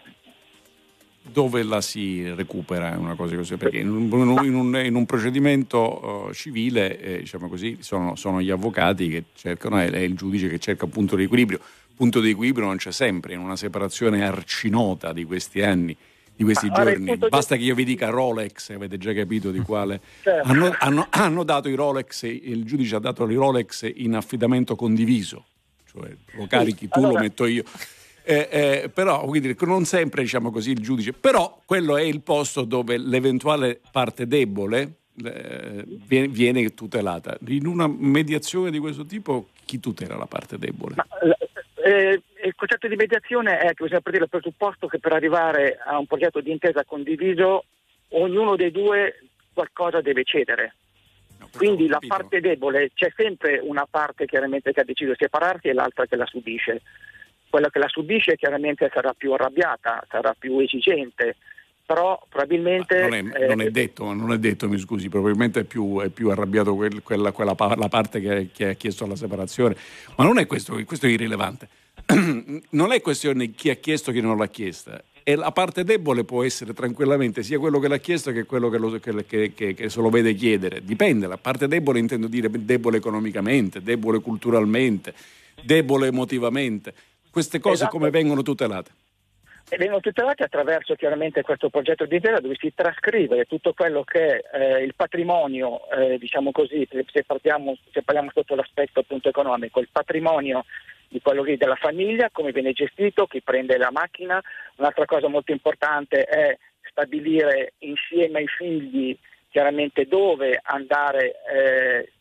Dove 1.22 1.64
la 1.64 1.80
si 1.80 2.28
recupera 2.34 2.98
una 2.98 3.16
cosa 3.16 3.36
così? 3.36 3.56
Perché 3.56 3.78
in 3.78 3.90
un, 3.90 4.46
in 4.46 4.56
un, 4.56 4.76
in 4.84 4.96
un 4.96 5.06
procedimento 5.06 6.28
uh, 6.28 6.34
civile, 6.34 7.00
eh, 7.00 7.20
diciamo 7.20 7.48
così, 7.48 7.78
sono, 7.82 8.16
sono, 8.16 8.42
gli 8.42 8.50
avvocati 8.50 9.10
che 9.10 9.26
cercano, 9.36 9.78
è, 9.78 9.90
è 9.90 10.00
il 10.00 10.16
giudice 10.16 10.50
che 10.50 10.60
cerca 10.60 10.86
un 10.86 10.92
punto 10.92 11.16
di 11.16 11.24
equilibrio. 11.24 11.60
Punto 11.96 12.20
di 12.20 12.32
equilibrio 12.32 12.66
non 12.66 12.78
c'è 12.78 12.92
sempre, 12.92 13.34
in 13.34 13.40
una 13.40 13.56
separazione 13.56 14.26
arcinota 14.26 15.14
di 15.14 15.24
questi 15.26 15.62
anni 15.62 15.96
di 16.40 16.46
questi 16.46 16.68
ah, 16.72 16.72
giorni. 16.72 17.18
Basta 17.18 17.58
che 17.58 17.64
io 17.64 17.76
vi 17.76 17.84
dica 17.84 18.08
Rolex, 18.08 18.70
avete 18.70 18.98
già 18.98 19.14
capito 19.14 19.52
di 19.52 19.60
quale. 19.60 20.00
Certo. 20.22 20.50
Hanno, 20.50 20.74
hanno, 20.80 21.08
hanno, 21.10 21.44
dato 21.44 21.68
i 21.68 21.76
Rolex, 21.76 22.24
il 22.24 22.64
giudice 22.64 22.96
ha 22.96 23.00
dato 23.00 23.30
i 23.30 23.36
Rolex 23.36 23.92
in 23.94 24.16
affidamento 24.16 24.78
condiviso, 24.78 25.44
cioè 25.92 26.10
lo 26.36 26.48
carichi 26.48 26.88
tu, 26.88 27.00
allora, 27.00 27.16
lo 27.16 27.20
metto 27.20 27.46
io. 27.46 27.64
Eh, 28.30 28.48
eh, 28.52 28.90
però 28.90 29.26
quindi, 29.26 29.56
non 29.62 29.86
sempre 29.86 30.22
diciamo 30.22 30.52
così 30.52 30.70
il 30.70 30.82
giudice, 30.82 31.14
però 31.14 31.60
quello 31.66 31.98
è 31.98 32.04
il 32.04 32.22
posto 32.22 32.64
dove 32.64 32.96
l'eventuale 33.00 33.82
parte 33.92 34.28
debole 34.28 34.98
eh, 35.26 35.84
viene, 36.06 36.28
viene, 36.28 36.74
tutelata. 36.76 37.36
In 37.48 37.66
una 37.66 37.88
mediazione 37.88 38.70
di 38.70 38.78
questo 38.78 39.04
tipo 39.08 39.48
chi 39.66 39.80
tutela 39.80 40.16
la 40.16 40.28
parte 40.28 40.60
debole? 40.60 40.94
Ma, 40.96 41.08
eh, 41.84 42.22
il 42.44 42.54
concetto 42.56 42.88
di 42.88 42.96
mediazione 42.96 43.58
è 43.58 43.70
che 43.70 43.84
bisogna 43.84 44.02
partire 44.02 44.28
dal 44.30 44.30
presupposto 44.30 44.86
che 44.86 45.00
per 45.00 45.14
arrivare 45.14 45.80
a 45.84 45.98
un 45.98 46.06
progetto 46.06 46.40
di 46.40 46.52
intesa 46.52 46.86
condiviso 46.86 47.64
ognuno 48.10 48.56
dei 48.56 48.70
due 48.70 49.24
qualcosa 49.52 50.02
deve 50.02 50.24
cedere. 50.24 50.76
No, 51.40 51.50
Quindi 51.58 51.88
la 51.88 52.00
parte 52.06 52.42
debole, 52.42 52.92
c'è 52.94 53.12
sempre 53.16 53.58
una 53.58 53.88
parte 53.90 54.28
chiaramente 54.28 54.72
che 54.72 54.82
ha 54.82 54.86
deciso 54.86 55.10
di 55.10 55.18
separarsi 55.18 55.70
e 55.70 55.74
l'altra 55.74 56.06
che 56.06 56.16
la 56.16 56.28
subisce. 56.28 56.84
Quella 57.50 57.70
che 57.70 57.80
la 57.80 57.88
subisce 57.88 58.36
chiaramente 58.36 58.90
sarà 58.94 59.14
più 59.14 59.34
arrabbiata, 59.34 60.06
sarà 60.10 60.36
più 60.38 60.60
esigente, 60.60 61.36
però 61.86 62.22
probabilmente... 62.30 63.02
Non 63.02 63.14
è, 63.14 63.22
non, 63.22 63.62
è 63.62 63.66
eh, 63.66 63.72
detto, 63.72 64.14
non 64.14 64.32
è, 64.32 64.38
detto, 64.38 64.70
mi 64.70 64.78
scusi, 64.78 65.10
probabilmente 65.10 65.62
è 65.62 65.64
più, 65.64 66.00
è 66.00 66.10
più 66.10 66.30
arrabbiato 66.30 66.76
quel, 66.76 67.02
quella, 67.02 67.32
quella, 67.32 67.56
la 67.58 67.88
parte 67.88 68.20
che, 68.20 68.50
che, 68.54 68.70
ha 68.70 68.74
chiesto 68.74 69.08
la 69.08 69.16
separazione, 69.16 69.76
ma 70.16 70.24
non 70.24 70.38
è 70.38 70.46
questo, 70.46 70.80
questo 70.86 71.08
è 71.08 71.10
irrilevante. 71.10 71.68
non 72.70 72.92
è 72.92 73.02
questione 73.02 73.48
di 73.48 73.52
chi 73.52 73.72
ha 73.72 73.76
chiesto 73.76 74.12
e 74.12 74.14
chi 74.14 74.22
non 74.22 74.38
l'ha 74.38 74.48
chiesta, 74.48 75.02
e 75.24 75.36
la 75.36 75.52
parte 75.52 75.84
debole 75.84 76.24
può 76.24 76.44
essere 76.44 76.74
tranquillamente 76.74 77.44
sia 77.44 77.60
quello 77.60 77.80
che 77.80 77.88
l'ha 77.88 77.98
chiesto 77.98 78.32
che 78.32 78.46
quello 78.46 78.70
che, 78.70 78.78
lo, 78.78 79.00
che, 79.00 79.54
che, 79.54 79.74
che, 79.74 79.90
se 79.90 80.02
lo 80.02 80.10
vede 80.10 80.34
chiedere. 80.34 80.84
Dipende, 80.84 81.28
la 81.28 81.38
parte 81.38 81.68
debole 81.68 82.00
intendo 82.00 82.28
dire 82.28 82.50
debole 82.52 82.98
economicamente, 82.98 83.82
debole 83.82 84.20
culturalmente, 84.22 85.14
debole 85.64 86.08
emotivamente. 86.08 86.94
Queste 87.32 87.60
cose 87.60 87.76
esatto. 87.76 87.92
come 87.92 88.10
vengono 88.10 88.42
tutelate? 88.42 88.92
e 89.72 89.78
vengono 89.78 90.00
tutelati 90.00 90.42
attraverso 90.42 90.96
chiaramente 90.96 91.44
questo 91.44 91.70
progetto 91.70 92.06
di 92.06 92.16
intesa 92.16 92.40
dove 92.40 92.56
si 92.60 92.74
trascrive 92.74 93.46
tutto 93.46 93.74
quello 93.74 94.04
che 94.04 94.40
è 94.40 94.58
eh, 94.58 94.84
il 94.84 94.96
patrimonio, 94.96 95.88
eh, 95.92 96.18
diciamo 96.18 96.52
così, 96.52 96.88
se, 96.90 97.24
partiamo, 97.24 97.78
se, 97.92 98.02
parliamo 98.02 98.32
sotto 98.34 98.56
l'aspetto 98.56 99.02
appunto 99.02 99.30
economico, 99.30 99.80
il 99.80 99.90
patrimonio 99.92 100.66
di 101.08 101.22
quello 101.22 101.44
lì 101.44 101.56
della 101.56 101.76
famiglia, 101.76 102.30
come 102.32 102.52
viene 102.52 102.74
gestito, 102.74 103.28
chi 103.28 103.42
prende 103.42 103.78
la 103.78 103.92
macchina. 103.92 104.42
Un'altra 104.78 105.06
cosa 105.06 105.28
molto 105.28 105.52
importante 105.52 106.24
è 106.24 106.58
stabilire 106.90 107.74
insieme 107.80 108.40
ai 108.40 108.48
figli 108.48 109.16
chiaramente 109.50 110.06
dove 110.06 110.60
andare 110.64 111.36
eh, 111.52 112.12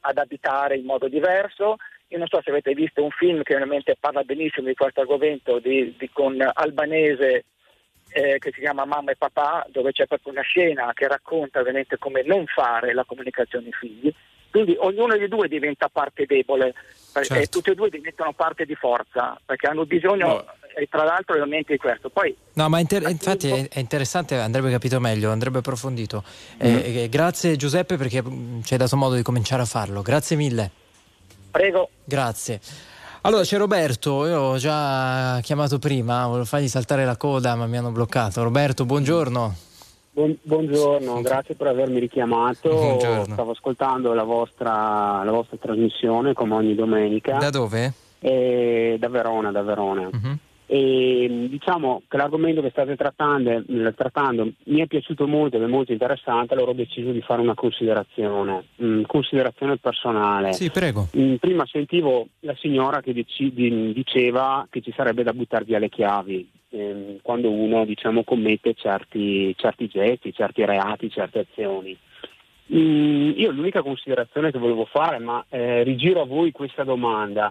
ad 0.00 0.18
abitare 0.18 0.76
in 0.76 0.84
modo 0.84 1.08
diverso 1.08 1.76
io 2.08 2.18
non 2.18 2.26
so 2.26 2.40
se 2.42 2.50
avete 2.50 2.72
visto 2.72 3.02
un 3.02 3.10
film 3.10 3.42
che 3.42 3.54
ovviamente 3.54 3.96
parla 3.98 4.22
benissimo 4.22 4.68
di 4.68 4.74
questo 4.74 5.00
argomento 5.00 5.58
di, 5.58 5.94
di, 5.98 6.08
con 6.10 6.36
Albanese 6.54 7.44
eh, 8.10 8.38
che 8.38 8.50
si 8.52 8.60
chiama 8.60 8.86
Mamma 8.86 9.10
e 9.10 9.16
Papà, 9.16 9.66
dove 9.70 9.92
c'è 9.92 10.06
proprio 10.06 10.32
una 10.32 10.42
scena 10.42 10.92
che 10.94 11.06
racconta 11.06 11.60
ovviamente 11.60 11.98
come 11.98 12.22
non 12.22 12.46
fare 12.46 12.94
la 12.94 13.04
comunicazione 13.04 13.66
ai 13.66 13.72
figli. 13.72 14.14
Quindi 14.50 14.74
ognuno 14.78 15.14
dei 15.16 15.28
due 15.28 15.46
diventa 15.46 15.90
parte 15.90 16.24
debole 16.24 16.72
certo. 17.12 17.34
e 17.34 17.46
tutti 17.48 17.70
e 17.70 17.74
due 17.74 17.90
diventano 17.90 18.32
parte 18.32 18.64
di 18.64 18.74
forza 18.74 19.38
perché 19.44 19.66
hanno 19.66 19.84
bisogno 19.84 20.26
no. 20.26 20.44
e 20.74 20.86
tra 20.88 21.04
l'altro 21.04 21.34
ovviamente 21.34 21.74
di 21.74 21.78
questo. 21.78 22.08
Poi, 22.08 22.34
no, 22.54 22.68
ma 22.70 22.78
inter- 22.78 23.06
infatti 23.10 23.50
è, 23.50 23.68
è, 23.68 23.78
interessante, 23.78 24.36
andrebbe 24.36 24.70
capito 24.70 24.98
meglio, 25.00 25.30
andrebbe 25.30 25.58
approfondito. 25.58 26.24
Mm-hmm. 26.64 26.76
Eh, 26.76 27.02
eh, 27.02 27.08
grazie 27.10 27.56
Giuseppe 27.56 27.98
perché 27.98 28.22
mm, 28.22 28.62
ci 28.62 28.72
hai 28.72 28.78
dato 28.78 28.96
modo 28.96 29.14
di 29.16 29.22
cominciare 29.22 29.60
a 29.60 29.66
farlo. 29.66 30.00
Grazie 30.00 30.36
mille. 30.36 30.86
Prego. 31.50 31.88
Grazie. 32.04 32.60
Allora 33.22 33.42
c'è 33.42 33.58
Roberto, 33.58 34.26
io 34.26 34.40
ho 34.40 34.56
già 34.56 35.40
chiamato 35.42 35.78
prima, 35.78 36.26
volevo 36.26 36.44
fargli 36.44 36.68
saltare 36.68 37.04
la 37.04 37.16
coda 37.16 37.56
ma 37.56 37.66
mi 37.66 37.76
hanno 37.76 37.90
bloccato. 37.90 38.42
Roberto, 38.42 38.84
buongiorno. 38.84 39.54
Buon, 40.12 40.36
buongiorno, 40.42 41.20
grazie 41.20 41.54
per 41.54 41.66
avermi 41.66 41.98
richiamato. 41.98 42.68
Buongiorno. 42.70 43.34
Stavo 43.34 43.50
ascoltando 43.50 44.14
la 44.14 44.24
vostra, 44.24 45.22
la 45.24 45.30
vostra, 45.30 45.56
trasmissione 45.60 46.32
come 46.32 46.54
ogni 46.54 46.74
domenica. 46.74 47.38
Da 47.38 47.50
dove? 47.50 47.92
Eh, 48.20 48.96
da 48.98 49.08
Verona, 49.08 49.50
da 49.50 49.62
Verona. 49.62 50.08
Uh-huh 50.12 50.38
e 50.70 51.46
diciamo 51.48 52.02
che 52.06 52.18
l'argomento 52.18 52.60
che 52.60 52.68
state 52.68 52.94
trattando, 52.94 53.64
trattando, 53.96 54.52
mi 54.64 54.80
è 54.80 54.86
piaciuto 54.86 55.26
molto 55.26 55.56
ed 55.56 55.62
è 55.62 55.66
molto 55.66 55.92
interessante, 55.92 56.52
allora 56.52 56.72
ho 56.72 56.74
deciso 56.74 57.10
di 57.10 57.22
fare 57.22 57.40
una 57.40 57.54
considerazione, 57.54 58.64
mh, 58.76 59.02
considerazione 59.02 59.78
personale. 59.78 60.52
Sì, 60.52 60.70
prego. 60.70 61.08
Mh, 61.10 61.36
prima 61.36 61.64
sentivo 61.64 62.28
la 62.40 62.54
signora 62.58 63.00
che 63.00 63.14
dici, 63.14 63.50
di, 63.50 63.94
diceva 63.94 64.66
che 64.68 64.82
ci 64.82 64.92
sarebbe 64.94 65.22
da 65.22 65.32
buttare 65.32 65.64
via 65.64 65.78
le 65.78 65.88
chiavi 65.88 66.46
ehm, 66.68 67.20
quando 67.22 67.50
uno 67.50 67.86
diciamo, 67.86 68.22
commette 68.22 68.74
certi, 68.74 69.54
certi 69.56 69.88
gesti, 69.88 70.34
certi 70.34 70.66
reati, 70.66 71.08
certe 71.08 71.46
azioni. 71.50 71.96
Mm, 72.74 73.30
io 73.36 73.50
l'unica 73.50 73.80
considerazione 73.80 74.50
che 74.50 74.58
volevo 74.58 74.84
fare, 74.84 75.18
ma 75.18 75.42
eh, 75.48 75.82
rigiro 75.82 76.20
a 76.20 76.26
voi 76.26 76.52
questa 76.52 76.84
domanda, 76.84 77.50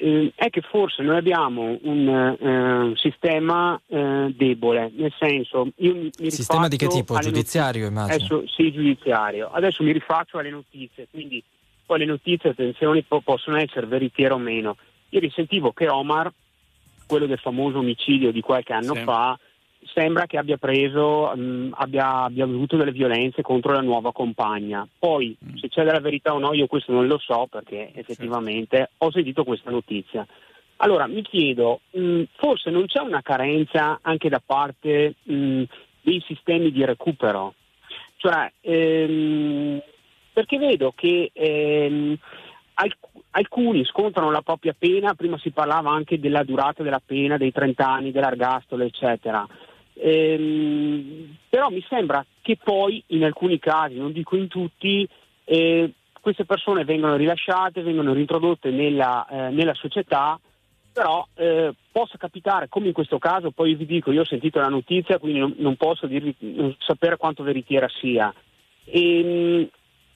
eh, 0.00 0.32
è 0.34 0.48
che 0.48 0.62
forse 0.62 1.02
noi 1.02 1.18
abbiamo 1.18 1.78
un 1.82 2.08
eh, 2.08 2.96
sistema 2.96 3.78
eh, 3.86 4.32
debole, 4.34 4.90
nel 4.96 5.12
senso 5.18 5.68
io 5.76 5.94
mi, 5.94 6.10
mi 6.18 6.30
Sistema 6.30 6.68
di 6.68 6.76
che 6.78 6.86
tipo? 6.86 7.18
Giudiziario 7.18 7.86
immagino? 7.86 8.14
Adesso, 8.14 8.44
sì, 8.48 8.72
giudiziario. 8.72 9.50
Adesso 9.52 9.82
mi 9.82 9.92
rifaccio 9.92 10.38
alle 10.38 10.50
notizie, 10.50 11.06
quindi 11.10 11.42
poi 11.84 11.98
le 11.98 12.06
notizie, 12.06 12.50
attenzione, 12.50 13.02
po- 13.02 13.20
possono 13.20 13.58
essere 13.58 13.86
veritiere 13.86 14.32
o 14.32 14.38
meno. 14.38 14.76
Ieri 15.10 15.30
sentivo 15.30 15.72
che 15.72 15.88
Omar, 15.88 16.32
quello 17.06 17.26
del 17.26 17.38
famoso 17.38 17.78
omicidio 17.78 18.32
di 18.32 18.40
qualche 18.40 18.72
anno 18.72 18.94
sì. 18.94 19.02
fa, 19.02 19.38
sembra 19.94 20.26
che 20.26 20.38
abbia 20.38 20.56
preso, 20.56 21.32
mh, 21.34 21.74
abbia, 21.74 22.22
abbia, 22.24 22.44
avuto 22.44 22.76
delle 22.76 22.92
violenze 22.92 23.42
contro 23.42 23.72
la 23.72 23.80
nuova 23.80 24.12
compagna. 24.12 24.86
Poi, 24.98 25.36
mm. 25.44 25.56
se 25.56 25.68
c'è 25.68 25.84
della 25.84 26.00
verità 26.00 26.34
o 26.34 26.38
no, 26.38 26.52
io 26.52 26.66
questo 26.66 26.92
non 26.92 27.06
lo 27.06 27.18
so 27.18 27.46
perché 27.50 27.90
effettivamente 27.94 28.76
certo. 28.76 28.94
ho 28.98 29.10
sentito 29.10 29.44
questa 29.44 29.70
notizia. 29.70 30.26
Allora, 30.76 31.06
mi 31.06 31.22
chiedo, 31.22 31.80
mh, 31.90 32.22
forse 32.36 32.70
non 32.70 32.86
c'è 32.86 33.00
una 33.00 33.22
carenza 33.22 33.98
anche 34.02 34.28
da 34.28 34.42
parte 34.44 35.14
mh, 35.22 35.62
dei 36.02 36.22
sistemi 36.26 36.70
di 36.70 36.84
recupero? 36.84 37.54
Cioè, 38.16 38.52
ehm, 38.60 39.80
perché 40.32 40.58
vedo 40.58 40.92
che 40.94 41.30
ehm, 41.32 42.16
alc- 42.74 43.08
alcuni 43.30 43.84
scontano 43.84 44.30
la 44.30 44.42
propria 44.42 44.74
pena, 44.78 45.14
prima 45.14 45.38
si 45.38 45.50
parlava 45.50 45.90
anche 45.90 46.18
della 46.18 46.44
durata 46.44 46.82
della 46.82 47.02
pena, 47.04 47.36
dei 47.36 47.52
30 47.52 47.86
anni, 47.86 48.10
dell'argastolo, 48.10 48.84
eccetera. 48.84 49.46
Ehm, 50.02 51.36
però 51.48 51.68
mi 51.68 51.84
sembra 51.88 52.24
che 52.40 52.56
poi 52.62 53.02
in 53.08 53.24
alcuni 53.24 53.58
casi, 53.58 53.96
non 53.96 54.12
dico 54.12 54.36
in 54.36 54.48
tutti, 54.48 55.06
eh, 55.44 55.92
queste 56.20 56.44
persone 56.44 56.84
vengono 56.84 57.16
rilasciate, 57.16 57.82
vengono 57.82 58.12
rintrodotte 58.12 58.70
nella, 58.70 59.26
eh, 59.26 59.50
nella 59.50 59.74
società, 59.74 60.38
però 60.92 61.26
eh, 61.34 61.72
possa 61.92 62.16
capitare, 62.18 62.68
come 62.68 62.88
in 62.88 62.92
questo 62.92 63.18
caso, 63.18 63.50
poi 63.50 63.74
vi 63.74 63.86
dico, 63.86 64.10
io 64.10 64.22
ho 64.22 64.26
sentito 64.26 64.58
la 64.58 64.68
notizia, 64.68 65.18
quindi 65.18 65.38
non, 65.38 65.54
non 65.58 65.76
posso 65.76 66.06
dirvi, 66.06 66.34
non 66.38 66.74
sapere 66.78 67.16
quanto 67.16 67.42
veritiera 67.42 67.88
sia. 68.00 68.32
E, 68.84 69.18
ehm, 69.18 69.68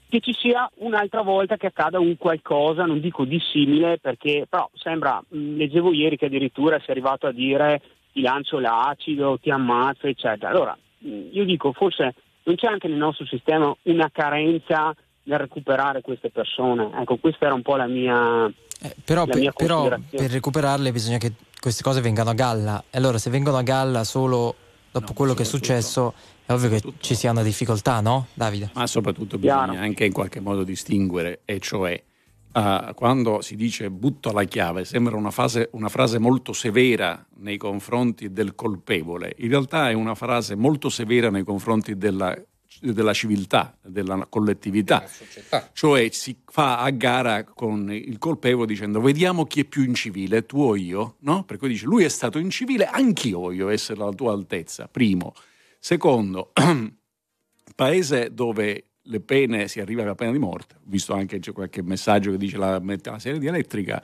che 0.08 0.20
ci 0.20 0.32
sia 0.32 0.70
un'altra 0.76 1.22
volta 1.22 1.56
che 1.56 1.66
accada 1.66 1.98
un 1.98 2.16
qualcosa, 2.16 2.84
non 2.84 3.00
dico 3.00 3.24
di 3.24 3.40
simile, 3.40 3.98
perché 3.98 4.46
però 4.48 4.70
sembra, 4.74 5.22
mh, 5.26 5.56
leggevo 5.56 5.92
ieri 5.92 6.16
che 6.16 6.26
addirittura 6.26 6.78
si 6.78 6.86
è 6.86 6.90
arrivato 6.90 7.26
a 7.26 7.32
dire 7.32 7.80
ti 8.14 8.20
lancio 8.20 8.60
l'acido, 8.60 9.38
ti 9.42 9.50
ammazzo, 9.50 10.06
eccetera. 10.06 10.48
Allora, 10.48 10.78
io 11.00 11.44
dico, 11.44 11.72
forse 11.72 12.14
non 12.44 12.54
c'è 12.54 12.68
anche 12.68 12.86
nel 12.86 12.96
nostro 12.96 13.26
sistema 13.26 13.74
una 13.82 14.08
carenza 14.12 14.94
nel 15.24 15.38
recuperare 15.38 16.00
queste 16.00 16.30
persone. 16.30 16.90
Ecco, 16.94 17.16
questa 17.16 17.46
era 17.46 17.54
un 17.54 17.62
po' 17.62 17.74
la 17.74 17.88
mia. 17.88 18.46
Eh, 18.80 18.94
però, 19.04 19.26
la 19.26 19.36
mia 19.36 19.50
per, 19.50 19.66
però 19.66 19.88
per 20.10 20.30
recuperarle 20.30 20.92
bisogna 20.92 21.18
che 21.18 21.32
queste 21.58 21.82
cose 21.82 22.00
vengano 22.00 22.30
a 22.30 22.34
galla. 22.34 22.84
E 22.88 22.98
allora, 22.98 23.18
se 23.18 23.30
vengono 23.30 23.56
a 23.56 23.62
galla 23.62 24.04
solo 24.04 24.54
dopo 24.92 25.06
no, 25.08 25.14
quello 25.14 25.34
che 25.34 25.42
è 25.42 25.46
successo, 25.46 26.14
è 26.46 26.52
ovvio 26.52 26.68
che 26.68 26.82
ci 27.00 27.16
sia 27.16 27.32
una 27.32 27.42
difficoltà, 27.42 28.00
no, 28.00 28.28
Davide? 28.32 28.70
Ma 28.74 28.86
soprattutto 28.86 29.38
bisogna 29.38 29.70
Chiaro. 29.70 29.80
anche 29.80 30.04
in 30.04 30.12
qualche 30.12 30.38
modo 30.38 30.62
distinguere, 30.62 31.40
e 31.44 31.58
cioè 31.58 32.00
Uh, 32.54 32.94
quando 32.94 33.40
si 33.40 33.56
dice 33.56 33.90
butto 33.90 34.30
la 34.30 34.44
chiave, 34.44 34.84
sembra 34.84 35.16
una, 35.16 35.32
fase, 35.32 35.70
una, 35.72 35.88
frase 35.88 36.20
molto 36.20 36.52
severa 36.52 37.26
nei 37.38 37.56
confronti 37.56 38.32
del 38.32 38.54
colpevole, 38.54 39.34
in 39.38 39.48
realtà 39.48 39.90
è 39.90 39.92
una 39.92 40.14
frase 40.14 40.54
molto 40.54 40.88
severa 40.88 41.30
nei 41.30 41.42
confronti 41.42 41.98
della, 41.98 42.32
della 42.80 43.12
civiltà, 43.12 43.76
della 43.82 44.26
collettività, 44.28 45.04
cioè 45.72 46.08
si 46.10 46.36
fa 46.44 46.78
a 46.78 46.90
gara 46.90 47.42
con 47.42 47.92
il 47.92 48.18
colpevole 48.18 48.66
dicendo 48.66 49.00
vediamo 49.00 49.46
chi 49.46 49.62
è 49.62 49.64
più 49.64 49.82
incivile, 49.82 50.46
tu 50.46 50.60
o 50.60 50.76
io, 50.76 51.16
no? 51.22 51.42
Per 51.42 51.56
cui 51.56 51.66
dice 51.66 51.86
lui 51.86 52.04
è 52.04 52.08
stato 52.08 52.38
incivile, 52.38 52.86
anch'io 52.86 53.40
voglio 53.40 53.68
essere 53.68 54.00
alla 54.00 54.12
tua 54.12 54.32
altezza, 54.32 54.86
primo. 54.86 55.34
Secondo, 55.80 56.52
paese 57.74 58.32
dove 58.32 58.84
le 59.04 59.20
pene 59.20 59.68
si 59.68 59.80
arriva 59.80 60.02
alla 60.02 60.14
pena 60.14 60.32
di 60.32 60.38
morte, 60.38 60.76
visto 60.84 61.12
anche 61.14 61.38
c'è 61.38 61.52
qualche 61.52 61.82
messaggio 61.82 62.30
che 62.30 62.36
dice 62.36 62.56
la, 62.56 62.80
la 62.80 63.18
serie 63.18 63.38
di 63.38 63.46
elettrica, 63.46 64.02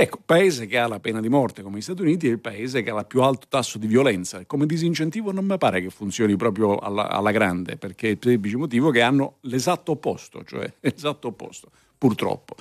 Ecco, 0.00 0.18
paese 0.24 0.64
che 0.64 0.78
ha 0.78 0.86
la 0.86 0.98
pena 0.98 1.20
di 1.20 1.28
morte 1.28 1.60
come 1.60 1.76
gli 1.76 1.82
Stati 1.82 2.00
Uniti 2.00 2.26
è 2.26 2.30
il 2.30 2.38
paese 2.38 2.82
che 2.82 2.88
ha 2.88 2.98
il 2.98 3.06
più 3.06 3.20
alto 3.20 3.46
tasso 3.50 3.76
di 3.76 3.86
violenza. 3.86 4.42
Come 4.46 4.64
disincentivo 4.64 5.30
non 5.30 5.44
mi 5.44 5.58
pare 5.58 5.82
che 5.82 5.90
funzioni 5.90 6.36
proprio 6.36 6.78
alla, 6.78 7.10
alla 7.10 7.30
grande, 7.32 7.76
perché 7.76 8.06
è 8.08 8.10
il 8.12 8.18
semplice 8.18 8.56
motivo 8.56 8.88
che 8.88 9.02
hanno 9.02 9.36
l'esatto 9.42 9.92
opposto, 9.92 10.42
cioè 10.42 10.72
l'esatto 10.80 11.28
opposto, 11.28 11.70
purtroppo. 11.98 12.54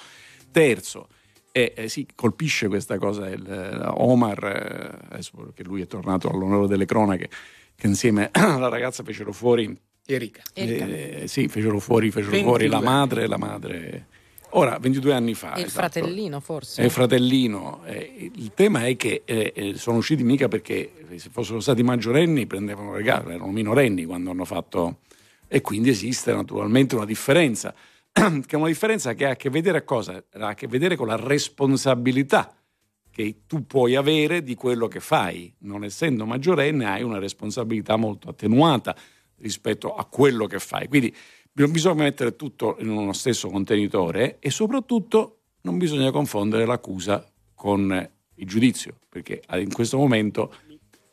Terzo, 0.52 1.08
e 1.54 1.72
eh, 1.78 1.88
sì, 1.88 2.06
colpisce 2.14 2.68
questa 2.68 2.98
cosa 2.98 3.30
il, 3.30 3.50
eh, 3.50 3.88
Omar, 3.88 5.00
eh, 5.14 5.22
che 5.54 5.64
lui 5.64 5.82
è 5.82 5.88
tornato 5.88 6.30
all'onore 6.30 6.68
delle 6.68 6.84
cronache, 6.84 7.30
che 7.74 7.88
insieme 7.88 8.32
alla 8.36 8.68
ragazza 8.68 9.02
fecero 9.02 9.32
fuori 9.32 9.80
Erika. 10.14 10.42
eh, 10.54 11.24
sì, 11.28 11.48
fecero 11.48 11.80
fuori, 11.80 12.10
fecero 12.10 12.32
22 12.32 12.50
fuori 12.50 12.68
la 12.68 12.82
madre 12.82 13.24
e 13.24 13.28
la 13.28 13.38
madre. 13.38 14.08
Ora, 14.54 14.80
22 14.80 15.14
anni 15.14 15.36
fa. 15.36 15.54
E 15.54 15.60
il 15.60 15.66
esatto. 15.68 15.90
fratellino 15.90 16.40
forse. 16.40 16.82
Il 16.82 16.90
fratellino. 16.90 17.82
Eh, 17.86 18.32
il 18.34 18.52
tema 18.56 18.86
è 18.88 18.96
che 18.96 19.22
eh, 19.26 19.54
eh, 19.56 19.74
sono 19.76 19.98
usciti 19.98 20.24
mica 20.24 20.48
perché 20.48 20.92
se 21.16 21.30
fossero 21.32 21.60
stati 21.60 21.84
maggiorenni 21.84 22.48
prendevano 22.48 22.96
regalo, 22.96 23.30
erano 23.30 23.52
minorenni 23.52 24.06
quando 24.06 24.32
hanno 24.32 24.46
fatto. 24.46 25.02
E 25.48 25.62
quindi 25.62 25.90
esiste 25.90 26.34
naturalmente 26.34 26.96
una 26.96 27.06
differenza, 27.06 27.74
che 28.12 28.44
è 28.48 28.56
una 28.56 28.68
differenza 28.68 29.14
che 29.14 29.26
ha 29.26 29.32
a 29.32 29.36
che 29.36 29.52
vedere 29.52 29.80
a 29.80 29.84
cosa? 29.84 30.24
Ha 30.34 30.48
a 30.48 30.54
che 30.56 30.68
vedere 30.68 30.96
con 30.96 31.08
la 31.08 31.16
responsabilità 31.16 32.56
che 33.12 33.42
tu 33.46 33.66
puoi 33.66 33.96
avere 33.96 34.42
di 34.42 34.56
quello 34.56 34.88
che 34.88 35.00
fai. 35.00 35.54
Non 35.60 35.84
essendo 35.84 36.26
maggiorenne 36.26 36.86
hai 36.86 37.04
una 37.04 37.20
responsabilità 37.20 37.96
molto 37.98 38.30
attenuata 38.30 38.96
rispetto 39.40 39.96
a 39.96 40.06
quello 40.06 40.46
che 40.46 40.60
fai. 40.60 40.88
Quindi 40.88 41.14
non 41.54 41.72
bisogna 41.72 42.04
mettere 42.04 42.36
tutto 42.36 42.78
in 42.80 42.90
uno 42.90 43.14
stesso 43.14 43.50
contenitore 43.50 44.38
e 44.40 44.50
soprattutto 44.50 45.38
non 45.62 45.78
bisogna 45.78 46.12
confondere 46.12 46.66
l'accusa 46.66 47.26
con 47.54 48.10
il 48.36 48.48
giudizio, 48.48 48.96
perché 49.10 49.42
in 49.56 49.74
questo 49.74 49.98
momento 49.98 50.54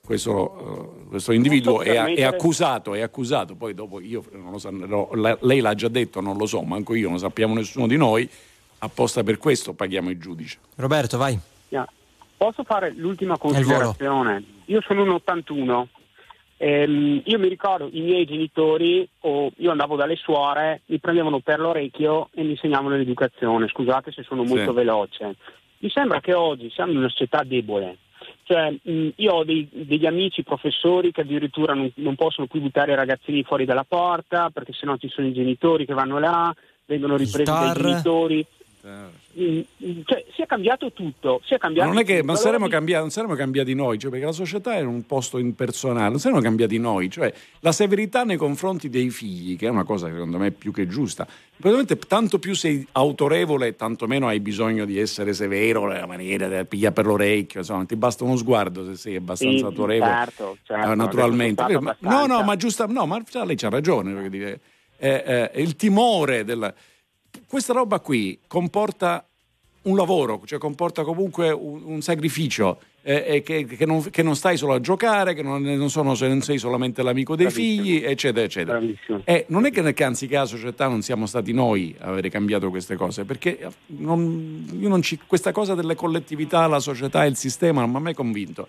questo, 0.05 1.03
eh, 1.05 1.09
questo 1.09 1.33
individuo 1.33 1.83
è, 1.83 2.15
è 2.15 2.23
accusato, 2.23 2.95
è 2.95 3.01
accusato, 3.01 3.57
poi 3.57 3.75
dopo 3.75 4.01
io 4.01 4.25
non 4.33 4.53
lo 4.53 4.59
so, 4.59 4.71
no, 4.71 5.11
la- 5.15 5.37
lei 5.41 5.61
l'ha 5.61 5.75
già 5.75 5.89
detto, 5.89 6.21
non 6.21 6.37
lo 6.37 6.47
so, 6.47 6.63
manco 6.63 6.95
io, 6.95 7.09
non 7.09 7.19
sappiamo 7.19 7.55
nessuno 7.55 7.89
di 7.89 7.97
noi, 7.97 8.29
apposta 8.79 9.25
per 9.25 9.39
questo 9.39 9.75
paghiamo 9.75 10.11
il 10.11 10.19
giudice. 10.19 10.59
Roberto, 10.77 11.19
vai. 11.19 11.37
Yeah. 11.71 11.89
Posso 12.37 12.63
fare 12.63 12.93
l'ultima 12.95 13.37
considerazione? 13.37 14.45
Io 14.67 14.81
sono 14.83 15.03
un 15.03 15.11
81. 15.11 15.89
Ehm, 16.59 17.21
io 17.25 17.39
mi 17.39 17.49
ricordo 17.49 17.89
i 17.93 18.01
miei 18.01 18.25
genitori, 18.25 19.07
o 19.21 19.51
io 19.57 19.71
andavo 19.71 19.97
dalle 19.97 20.17
suore, 20.17 20.83
mi 20.87 20.99
prendevano 20.99 21.41
per 21.41 21.59
l'orecchio 21.61 22.29
e 22.35 22.43
mi 22.43 22.51
insegnavano 22.53 22.97
l'educazione. 22.97 23.69
Scusate 23.69 24.11
se 24.13 24.23
sono 24.23 24.43
molto 24.45 24.71
Sì. 24.71 24.77
veloce. 24.77 25.35
Mi 25.79 25.91
sembra 25.91 26.21
che 26.21 26.33
oggi 26.33 26.71
siamo 26.71 26.93
in 26.93 26.99
una 26.99 27.09
società 27.11 27.43
debole. 27.45 27.99
Cioè, 28.45 28.75
mh, 28.81 29.09
io 29.17 29.33
ho 29.35 29.45
dei- 29.45 29.69
degli 29.71 30.07
amici 30.07 30.43
professori 30.43 31.13
che 31.13 31.21
addirittura 31.23 31.75
non, 31.75 31.91
non 31.97 32.15
possono 32.15 32.47
più 32.47 32.61
buttare 32.61 32.93
i 32.93 32.97
ragazzini 32.97 33.43
fuori 33.43 33.65
dalla 33.65 33.85
porta 33.85 34.51
perché 34.51 34.73
sennò 34.73 34.97
ci 34.97 35.09
sono 35.09 35.27
i 35.27 35.33
genitori 35.35 35.85
che 35.85 35.93
vanno 35.95 36.19
là, 36.19 36.55
vengono 36.87 37.17
ripresi 37.17 37.51
dai 37.51 37.73
TAR. 37.73 37.77
genitori. 37.83 38.47
Mm, 38.87 39.07
Cioè, 39.37 40.25
si 40.35 40.41
è 40.41 40.47
cambiato 40.47 40.93
tutto. 40.93 41.43
Si 41.45 41.51
è 41.53 41.57
Ma 41.57 41.59
cambiato 41.59 41.89
non 41.91 41.99
è 41.99 42.05
che 42.05 42.15
tutto. 42.21 42.31
Allora 42.31 42.39
saremmo, 42.39 42.69
cambiati, 42.69 43.01
non 43.03 43.11
saremmo 43.11 43.35
cambiati 43.35 43.75
noi, 43.75 43.99
cioè, 43.99 44.11
perché 44.11 44.25
la 44.25 44.33
società 44.33 44.75
è 44.77 44.81
un 44.81 45.05
posto 45.05 45.37
impersonale, 45.37 46.09
non 46.09 46.19
saremmo 46.19 46.41
cambiati 46.41 46.79
noi, 46.79 47.11
cioè 47.11 47.31
la 47.61 47.73
severità 47.73 48.25
nei 48.25 48.39
confronti 48.39 48.89
dei 48.89 49.11
figli, 49.11 49.57
che 49.57 49.67
è 49.67 49.71
una 49.71 49.85
cosa 49.85 50.09
secondo 50.09 50.39
me 50.39 50.53
più 50.53 50.73
che 50.73 50.87
giusta. 50.87 51.27
Probabilmente 51.59 51.99
tanto 52.07 52.39
più 52.39 52.55
sei 52.55 52.87
autorevole, 52.93 53.77
tanto 53.77 54.07
meno 54.07 54.27
hai 54.27 54.41
bisogno 54.41 54.87
di 54.87 54.99
essere 54.99 55.35
severo 55.35 55.87
nella 55.87 56.07
maniera 56.07 56.49
di 56.49 56.65
pigliare 56.67 56.95
per 56.95 57.05
l'orecchio, 57.05 57.61
insomma, 57.61 57.85
ti 57.85 57.97
basta 57.97 58.25
uno 58.25 58.37
sguardo 58.37 58.87
se 58.87 58.97
sei 58.97 59.17
abbastanza 59.17 59.59
Sì, 59.59 59.65
autorevole. 59.65 60.11
certo, 60.13 60.57
certo, 60.63 60.93
eh, 60.93 60.95
naturalmente. 60.95 61.63
adesso 61.63 61.81
sono 61.81 61.95
Ma- 62.01 62.11
no, 62.11 62.27
no, 62.27 62.43
ma 62.43 62.57
giusta, 62.57 62.87
no, 62.87 63.05
ma 63.05 63.23
lei 63.45 63.57
c'ha 63.57 63.69
ragione, 63.69 64.31
dire. 64.31 64.61
Eh, 64.99 65.51
eh, 65.53 65.61
il 65.63 65.77
timore 65.77 66.43
della 66.45 66.73
questa 67.49 67.73
roba 67.73 68.01
qui 68.01 68.39
comporta 68.47 69.25
un 69.83 69.97
lavoro, 69.97 70.43
cioè 70.47 70.59
comporta 70.59 71.05
comunque 71.05 71.51
un, 71.53 71.81
un 71.85 72.03
sacrificio 72.03 72.81
eh, 73.03 73.23
eh, 73.37 73.43
che, 73.45 73.67
che 73.67 73.87
non, 73.87 74.03
che 74.11 74.25
non 74.25 74.35
stai 74.35 74.57
solo 74.57 74.73
a 74.75 74.81
giocare, 74.81 75.33
che 75.33 75.43
non, 75.43 75.63
non 75.63 75.89
sono- 75.91 76.17
non 76.19 76.43
sei 76.43 76.59
solamente 76.59 77.05
l'amico 77.05 77.37
dei 77.37 77.47
Bravissimo. 77.47 77.83
figli, 77.85 78.05
eccetera, 78.05 78.45
eccetera. 78.45 78.79
Bravissimo. 78.79 79.21
Eh, 79.25 79.45
non 79.49 79.65
è 79.65 79.71
che, 79.71 79.93
che 79.93 80.03
anziché 80.03 80.35
la 80.35 80.45
società 80.45 80.89
non 80.89 81.03
siamo 81.03 81.27
stati 81.27 81.53
noi 81.53 81.95
a 82.01 82.07
avere 82.09 82.31
cambiato 82.31 82.69
queste 82.69 82.97
cose, 82.97 83.25
perché 83.25 83.61
eh, 83.61 83.69
non- 83.99 84.67
io 84.77 84.89
non 84.89 85.03
ci- 85.03 85.21
questa 85.25 85.53
cosa 85.53 85.77
delle 85.77 85.95
collettività, 85.95 86.67
la 86.67 86.81
società 86.81 87.25
e 87.25 87.29
il 87.29 87.37
sistema 87.37 87.81
non 87.81 87.91
mi 87.91 87.97
ha 87.97 88.01
mai 88.01 88.15
convinto. 88.15 88.67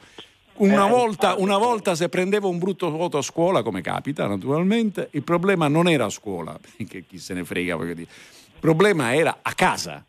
Una, 0.57 0.85
Eh, 0.85 0.89
volta, 0.89 1.33
una 1.39 1.57
volta 1.57 1.95
se 1.95 2.09
prendevo 2.09 2.47
un 2.47 2.59
brutto 2.59 2.91
voto 2.91 3.17
a 3.17 3.21
scuola, 3.23 3.63
come 3.63 3.81
capita 3.81 4.27
naturalmente, 4.27 5.07
il 5.13 5.23
problema 5.23 5.67
non 5.67 5.87
era 5.87 6.05
a 6.05 6.09
scuola, 6.09 6.59
perché 6.77 7.05
chi 7.07 7.17
se 7.17 7.33
ne 7.33 7.43
frega, 7.43 7.75
voglio 7.75 7.95
dire. 7.95 8.09
Il 8.57 8.59
problema 8.59 9.13
era 9.15 9.37
a 9.41 9.53
casa. 9.53 10.03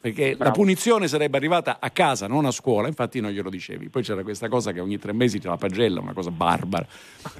Perché 0.00 0.30
la 0.30 0.36
Bravo. 0.36 0.54
punizione 0.56 1.06
sarebbe 1.06 1.36
arrivata 1.36 1.78
a 1.80 1.88
casa, 1.90 2.26
non 2.26 2.44
a 2.44 2.50
scuola, 2.50 2.88
infatti 2.88 3.20
non 3.20 3.30
glielo 3.30 3.48
dicevi. 3.48 3.88
Poi 3.88 4.02
c'era 4.02 4.24
questa 4.24 4.48
cosa 4.48 4.72
che 4.72 4.80
ogni 4.80 4.98
tre 4.98 5.12
mesi 5.12 5.38
c'era 5.38 5.50
la 5.52 5.58
pagella, 5.58 6.00
una 6.00 6.12
cosa 6.12 6.30
barbara, 6.32 6.84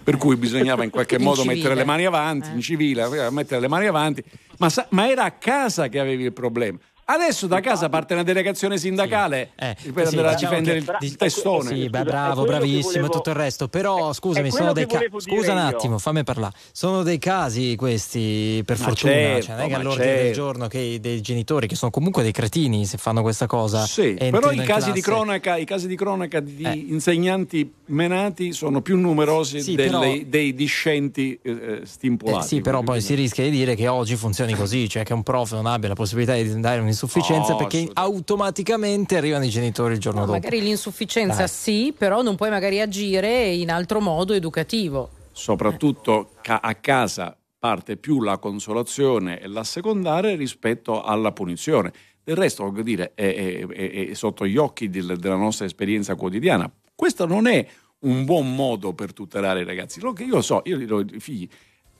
per 0.04 0.16
cui 0.16 0.36
bisognava 0.36 0.84
in 0.84 0.90
qualche 0.94 1.16
In 1.16 1.22
modo 1.22 1.40
civile. 1.42 1.56
mettere 1.56 1.74
le 1.74 1.84
mani 1.84 2.04
avanti, 2.04 2.50
Eh. 2.50 2.54
in 2.54 2.60
civile, 2.60 3.26
eh, 3.26 3.30
mettere 3.32 3.60
le 3.60 3.66
mani 3.68 3.86
avanti, 3.86 4.22
ma, 4.59 4.70
sa- 4.70 4.86
ma 4.90 5.10
era 5.10 5.24
a 5.24 5.32
casa 5.32 5.88
che 5.88 5.98
avevi 5.98 6.22
il 6.22 6.32
problema. 6.32 6.78
Adesso 7.04 7.46
da 7.46 7.60
casa 7.60 7.88
parte 7.88 8.14
una 8.14 8.22
delegazione 8.22 8.78
sindacale 8.78 9.50
Eh, 9.56 9.76
per 9.92 10.06
sì, 10.06 10.16
andare 10.16 10.34
a 10.34 10.38
difendere 10.38 10.80
che- 10.82 10.90
il 11.04 11.10
di- 11.10 11.16
testone. 11.16 11.68
Sì, 11.74 11.88
beh, 11.88 12.04
bravo, 12.04 12.44
bravissimo 12.44 12.88
e 12.88 12.92
volevo- 12.92 13.08
tutto 13.12 13.30
il 13.30 13.36
resto. 13.36 13.68
Però 13.68 14.10
è- 14.10 14.14
scusami, 14.14 14.48
è 14.48 14.50
sono 14.52 14.72
dei 14.72 14.86
casi. 14.86 15.08
Scusa 15.18 15.52
un 15.52 15.58
io. 15.58 15.64
attimo, 15.66 15.98
fammi 15.98 16.22
parlare. 16.24 16.54
Sono 16.70 17.02
dei 17.02 17.18
casi 17.18 17.74
questi, 17.76 18.62
per 18.64 18.78
Ma 18.78 18.84
fortuna. 18.86 19.12
certo, 19.12 19.42
cioè, 19.46 19.54
non 19.56 19.64
è 19.64 19.68
che 19.68 19.74
all'ordine 19.74 20.06
del 20.06 20.16
certo. 20.16 20.32
giorno 20.32 20.66
che 20.68 20.98
dei 21.00 21.20
genitori, 21.20 21.66
che 21.66 21.74
sono 21.74 21.90
comunque 21.90 22.22
dei 22.22 22.32
cretini 22.32 22.86
se 22.86 22.96
fanno 22.98 23.22
questa 23.22 23.46
cosa. 23.46 23.84
Sì, 23.84 24.14
però 24.14 24.52
i 24.52 24.58
casi, 24.62 24.92
cronaca, 25.00 25.56
i 25.56 25.64
casi 25.64 25.88
di 25.88 25.96
cronaca 25.96 26.38
di 26.40 26.62
Eh. 26.62 26.72
insegnanti 26.88 27.70
menati 27.86 28.52
sono 28.52 28.80
più 28.80 28.96
numerosi 28.98 29.60
Sì, 29.60 29.74
delle- 29.74 29.90
però- 29.90 30.22
dei 30.26 30.54
discenti 30.54 31.38
eh, 31.42 31.50
eh, 31.50 31.72
Eh, 31.82 31.86
stimpolati. 31.86 32.46
sì, 32.46 32.60
però 32.60 32.82
poi 32.82 33.00
si 33.00 33.14
rischia 33.14 33.44
di 33.44 33.50
dire 33.50 33.74
che 33.74 33.88
oggi 33.88 34.16
funzioni 34.16 34.54
così, 34.54 34.88
cioè 34.88 35.02
che 35.02 35.12
un 35.12 35.22
prof 35.22 35.52
non 35.52 35.66
abbia 35.66 35.88
la 35.88 35.94
possibilità 35.94 36.34
di 36.34 36.60
dare 36.60 36.80
un'insufficienza 36.93 37.52
No, 37.52 37.56
perché 37.59 37.77
assolutamente. 37.78 38.01
automaticamente 38.01 39.16
arrivano 39.16 39.44
i 39.44 39.48
genitori 39.48 39.94
il 39.94 40.01
giorno 40.01 40.20
No, 40.20 40.27
dopo. 40.27 40.39
magari 40.39 40.60
l'insufficienza 40.60 41.36
Dai. 41.39 41.48
sì, 41.48 41.94
però 41.97 42.23
non 42.23 42.36
puoi 42.36 42.51
magari 42.51 42.81
agire 42.81 43.47
in 43.48 43.70
altro 43.70 44.01
modo 44.01 44.32
educativo. 44.32 45.10
soprattutto 45.32 46.31
ca- 46.43 46.60
a 46.62 46.74
casa 46.74 47.36
parte 47.59 47.97
più 47.97 48.20
la 48.23 48.39
consolazione 48.39 49.40
e 49.40 49.47
l'assecondare 49.48 50.35
rispetto 50.35 51.02
alla 51.02 51.32
punizione. 51.32 51.93
Del 52.24 52.36
resto, 52.36 52.64
voglio 52.64 52.82
dire, 52.82 53.12
è, 53.14 53.35
è- 53.35 53.66
è- 53.66 54.09
è 54.10 54.14
sotto 54.14 54.47
gli 54.47 54.56
occhi 54.56 54.89
del- 54.90 55.16
della 55.19 55.36
nostra 55.36 55.64
esperienza 55.64 56.14
quotidiana. 56.16 56.70
Questo 56.94 57.27
non 57.27 57.47
è 57.47 57.66
un 58.01 58.24
buon 58.24 58.55
modo 58.55 58.93
per 58.94 59.12
tutelare 59.12 59.60
i 59.60 59.64
ragazzi. 59.64 60.01
Lo 60.01 60.12
che 60.12 60.24
io 60.24 60.40
so, 60.43 60.60
io 60.64 61.01
i 61.01 61.20
figli. 61.20 61.48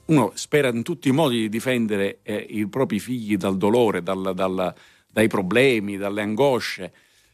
Uno 0.05 0.31
spera 0.35 0.67
in 0.69 0.83
tutti 0.83 1.07
i 1.07 1.11
modi 1.11 1.37
di 1.39 1.49
difendere 1.49 2.19
eh, 2.23 2.35
i 2.35 2.67
propri 2.67 2.99
figli 2.99 3.37
dal 3.37 3.57
dolore, 3.57 4.03
dal- 4.03 4.33
dal- 4.35 4.73
dai 5.07 5.27
problemi, 5.27 5.95
dalle 5.97 6.21
angosce. 6.21 6.91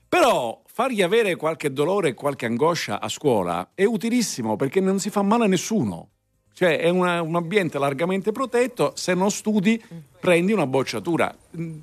Però 0.07 0.61
fargli 0.65 1.01
avere 1.01 1.35
qualche 1.35 1.73
dolore 1.73 2.09
e 2.09 2.13
qualche 2.13 2.45
angoscia 2.45 2.99
a 2.99 3.09
scuola 3.09 3.69
è 3.73 3.83
utilissimo 3.85 4.55
perché 4.55 4.79
non 4.79 4.99
si 4.99 5.09
fa 5.09 5.21
male 5.23 5.45
a 5.45 5.47
nessuno. 5.47 6.09
Cioè 6.53 6.77
è 6.77 6.89
una- 6.89 7.21
un 7.21 7.35
ambiente 7.35 7.79
largamente 7.79 8.31
protetto, 8.33 8.91
se 8.95 9.13
non 9.13 9.31
studi 9.31 9.81
prendi 10.19 10.51
una 10.51 10.67
bocciatura. 10.67 11.33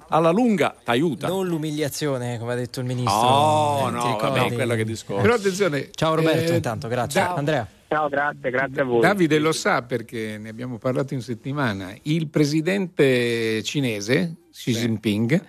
Alla 0.08 0.30
lunga 0.30 0.76
ti 0.84 0.90
aiuta. 0.90 1.28
Non 1.28 1.46
l'umiliazione, 1.46 2.38
come 2.38 2.52
ha 2.52 2.56
detto 2.56 2.80
il 2.80 2.86
ministro. 2.86 3.14
Oh, 3.26 3.88
Eh, 3.88 3.90
no, 3.90 4.06
ricordi? 4.14 4.38
vabbè, 4.38 4.54
quello 4.54 4.74
che 4.74 4.84
discorso. 4.84 5.22
Però 5.22 5.34
attenzione. 5.34 5.88
Ciao 5.92 6.14
Roberto, 6.14 6.52
eh, 6.52 6.56
intanto, 6.56 6.88
grazie. 6.88 7.20
da- 7.22 7.34
Andrea. 7.34 7.66
Ciao, 7.88 8.08
grazie, 8.08 8.50
grazie 8.50 8.80
a 8.80 8.84
voi. 8.84 9.00
Davide 9.00 9.38
lo 9.38 9.52
sa 9.52 9.82
perché 9.82 10.38
ne 10.38 10.48
abbiamo 10.48 10.76
parlato 10.78 11.14
in 11.14 11.22
settimana. 11.22 11.94
Il 12.02 12.28
presidente 12.28 13.62
cinese 13.62 14.34
Xi 14.50 14.72
Jinping, 14.72 15.40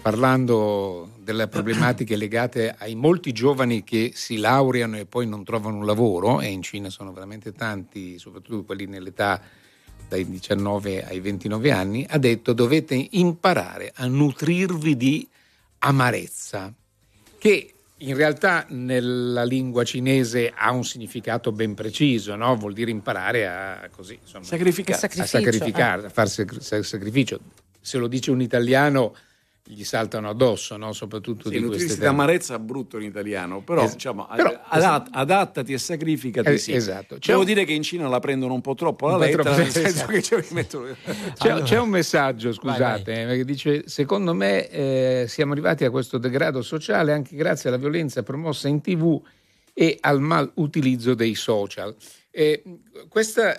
parlando 0.00 1.10
delle 1.18 1.48
problematiche 1.48 2.14
legate 2.14 2.74
ai 2.78 2.94
molti 2.94 3.32
giovani 3.32 3.82
che 3.82 4.12
si 4.14 4.36
laureano 4.36 4.98
e 4.98 5.06
poi 5.06 5.26
non 5.26 5.42
trovano 5.42 5.78
un 5.78 5.84
lavoro, 5.84 6.40
e 6.40 6.46
in 6.46 6.62
Cina 6.62 6.90
sono 6.90 7.12
veramente 7.12 7.52
tanti, 7.52 8.18
soprattutto 8.18 8.64
quelli 8.64 8.86
nell'età 8.86 9.42
dai 10.08 10.28
19 10.30 11.04
ai 11.04 11.18
29 11.18 11.70
anni, 11.72 12.06
ha 12.08 12.18
detto 12.18 12.52
dovete 12.52 13.08
imparare 13.10 13.92
a 13.94 14.06
nutrirvi 14.06 14.96
di 14.96 15.28
amarezza, 15.80 16.72
che 17.36 17.72
in 17.98 18.14
realtà 18.14 18.64
nella 18.68 19.44
lingua 19.44 19.82
cinese 19.84 20.52
ha 20.54 20.70
un 20.70 20.84
significato 20.84 21.50
ben 21.52 21.74
preciso, 21.74 22.34
no? 22.36 22.54
vuol 22.56 22.72
dire 22.72 22.90
imparare 22.90 23.46
a 23.46 23.88
così, 23.90 24.18
insomma, 24.20 24.44
Sacrificare. 24.44 25.06
a 25.06 25.26
sacrificare, 25.26 26.06
a 26.06 26.08
fare 26.08 26.28
sac- 26.28 26.60
sac- 26.60 26.84
sacrificio. 26.84 27.40
Se 27.80 27.98
lo 27.98 28.06
dice 28.06 28.30
un 28.30 28.40
italiano 28.40 29.14
gli 29.70 29.84
saltano 29.84 30.30
addosso, 30.30 30.76
no? 30.78 30.92
soprattutto 30.92 31.50
Sì, 31.50 31.60
di 31.60 31.66
queste 31.66 31.98
d'amarezza 31.98 32.58
brutto 32.58 32.96
in 32.96 33.04
italiano, 33.04 33.60
però, 33.62 33.82
Es- 33.82 33.92
diciamo, 33.92 34.26
però- 34.34 34.58
adat- 34.68 35.08
adattati 35.12 35.72
e 35.74 35.78
sacrificati. 35.78 36.48
Eh, 36.48 36.58
sì. 36.58 36.72
esatto. 36.72 37.16
C'è 37.18 37.28
Devo 37.32 37.40
un- 37.40 37.46
dire 37.46 37.64
che 37.64 37.72
in 37.74 37.82
Cina 37.82 38.08
la 38.08 38.18
prendono 38.18 38.54
un 38.54 38.60
po' 38.62 38.74
troppo 38.74 39.08
la 39.08 39.18
lettera, 39.18 39.42
troppo, 39.42 39.58
nel 39.58 39.70
senso 39.70 39.88
esatto. 39.88 40.12
che 40.12 40.22
ci 40.22 40.34
mettono... 40.54 40.86
C'è, 41.38 41.62
c'è 41.62 41.78
un 41.78 41.88
messaggio, 41.90 42.52
scusate, 42.52 43.30
eh, 43.30 43.36
che 43.36 43.44
dice: 43.44 43.82
Secondo 43.88 44.32
me 44.34 44.68
eh, 44.68 45.24
siamo 45.28 45.52
arrivati 45.52 45.84
a 45.84 45.90
questo 45.90 46.18
degrado 46.18 46.62
sociale 46.62 47.12
anche 47.12 47.36
grazie 47.36 47.68
alla 47.68 47.78
violenza 47.78 48.22
promossa 48.22 48.68
in 48.68 48.80
tv 48.80 49.20
e 49.74 49.96
al 50.00 50.20
mal 50.20 50.50
utilizzo 50.54 51.14
dei 51.14 51.34
social. 51.34 51.94
Eh, 52.30 52.62
questa 53.08 53.56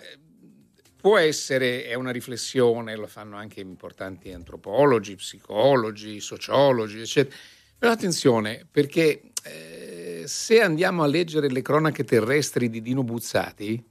può 0.99 1.17
essere 1.17 1.85
è 1.85 1.93
una 1.93 2.11
riflessione, 2.11 2.95
lo 2.95 3.07
fanno 3.07 3.37
anche 3.37 3.61
importanti 3.61 4.31
antropologi, 4.31 5.15
psicologi, 5.15 6.19
sociologi, 6.19 6.99
eccetera. 6.99 7.35
Però 7.77 7.91
attenzione, 7.93 8.67
perché 8.69 9.21
eh, 9.43 10.23
se 10.25 10.61
andiamo 10.61 11.03
a 11.03 11.07
leggere 11.07 11.49
le 11.49 11.61
cronache 11.61 12.03
terrestri 12.03 12.69
di 12.69 12.81
Dino 12.81 13.03
Buzzati, 13.03 13.81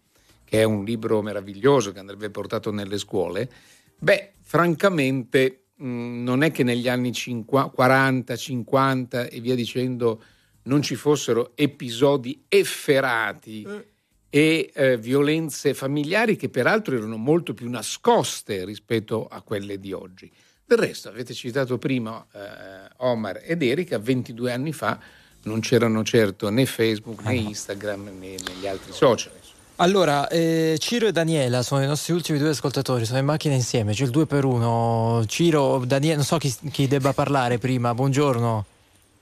che 0.45 0.61
è 0.61 0.65
un 0.65 0.85
libro 0.85 1.23
meraviglioso 1.23 1.93
che 1.93 1.99
andrebbe 1.99 2.29
portato 2.29 2.71
nelle 2.71 2.99
scuole, 2.99 3.51
beh, 3.99 4.33
francamente 4.43 5.69
mh, 5.77 6.23
non 6.23 6.43
è 6.43 6.51
che 6.51 6.63
negli 6.63 6.89
anni 6.89 7.13
50, 7.13 7.71
40, 7.71 8.37
50 8.37 9.29
e 9.29 9.41
via 9.41 9.55
dicendo 9.55 10.23
non 10.65 10.83
ci 10.83 10.95
fossero 10.95 11.53
episodi 11.55 12.45
efferati 12.49 13.67
e 14.31 14.71
eh, 14.75 14.97
violenze 14.99 15.75
familiari 15.75 16.37
che 16.37 16.49
peraltro 16.49 16.97
erano 16.97 17.17
molto 17.17 17.55
più 17.55 17.69
nascoste 17.69 18.65
rispetto 18.65 19.27
a 19.27 19.41
quelle 19.41 19.79
di 19.81 19.93
oggi. 19.93 20.31
Del 20.65 20.79
resto, 20.79 21.09
avete 21.09 21.33
citato 21.33 21.79
prima 21.79 22.27
eh, 22.33 22.91
Omar 22.99 23.41
ed 23.43 23.63
Erika, 23.63 23.99
22 23.99 24.53
anni 24.53 24.73
fa 24.73 24.99
non 25.45 25.61
c'erano 25.61 26.03
certo 26.05 26.51
né 26.51 26.67
Facebook 26.67 27.23
né 27.23 27.37
Instagram 27.37 28.05
né, 28.19 28.31
né 28.31 28.53
gli 28.61 28.67
altri 28.67 28.93
social. 28.93 29.33
Allora, 29.77 30.27
eh, 30.29 30.75
Ciro 30.79 31.07
e 31.07 31.13
Daniela 31.13 31.63
sono 31.63 31.83
i 31.85 31.87
nostri 31.87 32.13
ultimi 32.13 32.39
due 32.39 32.49
ascoltatori, 32.49 33.05
sono 33.05 33.21
in 33.21 33.25
macchina 33.25 33.55
insieme, 33.55 33.93
c'è 33.93 34.05
il 34.05 34.11
2 34.11 34.27
per 34.27 34.45
1 34.45 35.25
Ciro, 35.27 35.83
Daniela, 35.87 36.17
non 36.17 36.25
so 36.25 36.37
chi, 36.37 36.53
chi 36.73 36.89
debba 36.89 37.13
parlare 37.13 37.59
prima, 37.59 37.95
buongiorno. 37.95 38.65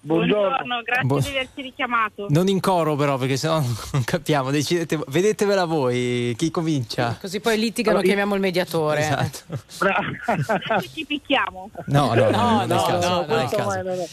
Buongiorno, 0.06 0.82
grazie 0.82 1.04
Buon- 1.06 1.20
di 1.20 1.28
averci 1.28 1.62
richiamato. 1.62 2.26
Non 2.28 2.46
in 2.46 2.60
coro 2.60 2.94
però, 2.94 3.18
perché 3.18 3.36
sennò 3.36 3.58
non 3.92 4.04
capiamo, 4.04 4.52
decidete, 4.52 5.00
vedetevela 5.08 5.64
voi, 5.64 6.32
chi 6.38 6.50
comincia? 6.52 7.16
Così 7.20 7.40
poi 7.40 7.58
litigano, 7.58 7.96
Allora, 7.96 8.06
chiamiamo 8.06 8.34
il 8.36 8.40
mediatore. 8.40 9.00
Esatto. 9.00 9.38
Adesso 9.48 10.88
ci 10.94 11.04
picchiamo. 11.04 11.70
No, 11.86 12.14
no, 12.14 12.30
no, 12.30 12.64
No, 12.66 12.66
no, 12.66 13.26
no. 13.26 14.04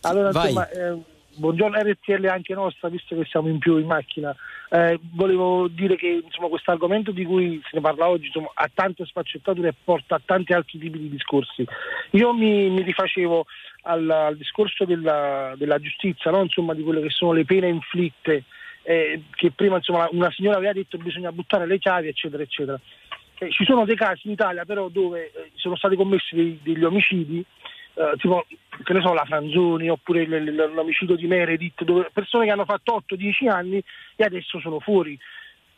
Allora, 0.00 0.30
Vai. 0.30 0.46
insomma, 0.48 0.70
eh, 0.70 0.96
buongiorno 1.34 1.78
RTL 1.78 2.26
anche 2.26 2.54
nostra, 2.54 2.88
visto 2.88 3.14
che 3.14 3.24
siamo 3.30 3.48
in 3.48 3.58
più 3.58 3.76
in 3.76 3.86
macchina. 3.86 4.34
Eh, 4.70 4.98
volevo 5.14 5.68
dire 5.68 5.96
che 5.96 6.22
insomma, 6.24 6.48
questo 6.48 6.70
argomento 6.70 7.10
di 7.10 7.26
cui 7.26 7.60
se 7.64 7.70
ne 7.74 7.82
parla 7.82 8.08
oggi 8.08 8.26
insomma, 8.26 8.48
ha 8.54 8.70
tante 8.72 9.04
sfaccettature 9.04 9.68
e 9.68 9.74
porta 9.84 10.14
a 10.14 10.20
tanti 10.24 10.54
altri 10.54 10.78
tipi 10.78 10.98
di 10.98 11.10
discorsi. 11.10 11.62
Io 12.12 12.32
mi, 12.32 12.70
mi 12.70 12.80
rifacevo 12.82 13.44
al, 13.82 14.08
al 14.08 14.36
discorso 14.36 14.84
della, 14.84 15.54
della 15.56 15.78
giustizia, 15.78 16.30
no? 16.30 16.42
insomma, 16.42 16.74
di 16.74 16.82
quelle 16.82 17.00
che 17.02 17.10
sono 17.10 17.32
le 17.32 17.44
pene 17.44 17.68
inflitte, 17.68 18.44
eh, 18.82 19.22
che 19.34 19.50
prima 19.52 19.76
insomma, 19.76 20.08
una 20.10 20.30
signora 20.30 20.56
aveva 20.56 20.72
detto 20.72 20.96
che 20.96 21.04
bisogna 21.04 21.32
buttare 21.32 21.66
le 21.66 21.78
chiavi, 21.78 22.08
eccetera, 22.08 22.42
eccetera. 22.42 22.80
Eh, 23.38 23.50
ci 23.50 23.64
sono 23.64 23.84
dei 23.84 23.96
casi 23.96 24.22
in 24.26 24.32
Italia 24.32 24.64
però 24.64 24.88
dove 24.88 25.32
eh, 25.32 25.50
sono 25.54 25.76
stati 25.76 25.96
commessi 25.96 26.34
dei- 26.34 26.58
degli 26.62 26.84
omicidi, 26.84 27.44
eh, 27.94 28.14
tipo 28.18 28.46
che 28.84 28.92
ne 28.92 29.00
so, 29.00 29.12
la 29.12 29.24
Franzoni 29.24 29.88
oppure 29.88 30.26
l- 30.26 30.44
l- 30.44 30.72
l'omicidio 30.74 31.16
di 31.16 31.26
Meredith, 31.26 31.82
dove 31.82 32.08
persone 32.12 32.46
che 32.46 32.52
hanno 32.52 32.64
fatto 32.64 32.94
8-10 32.94 33.48
anni 33.48 33.82
e 34.16 34.24
adesso 34.24 34.60
sono 34.60 34.78
fuori. 34.80 35.18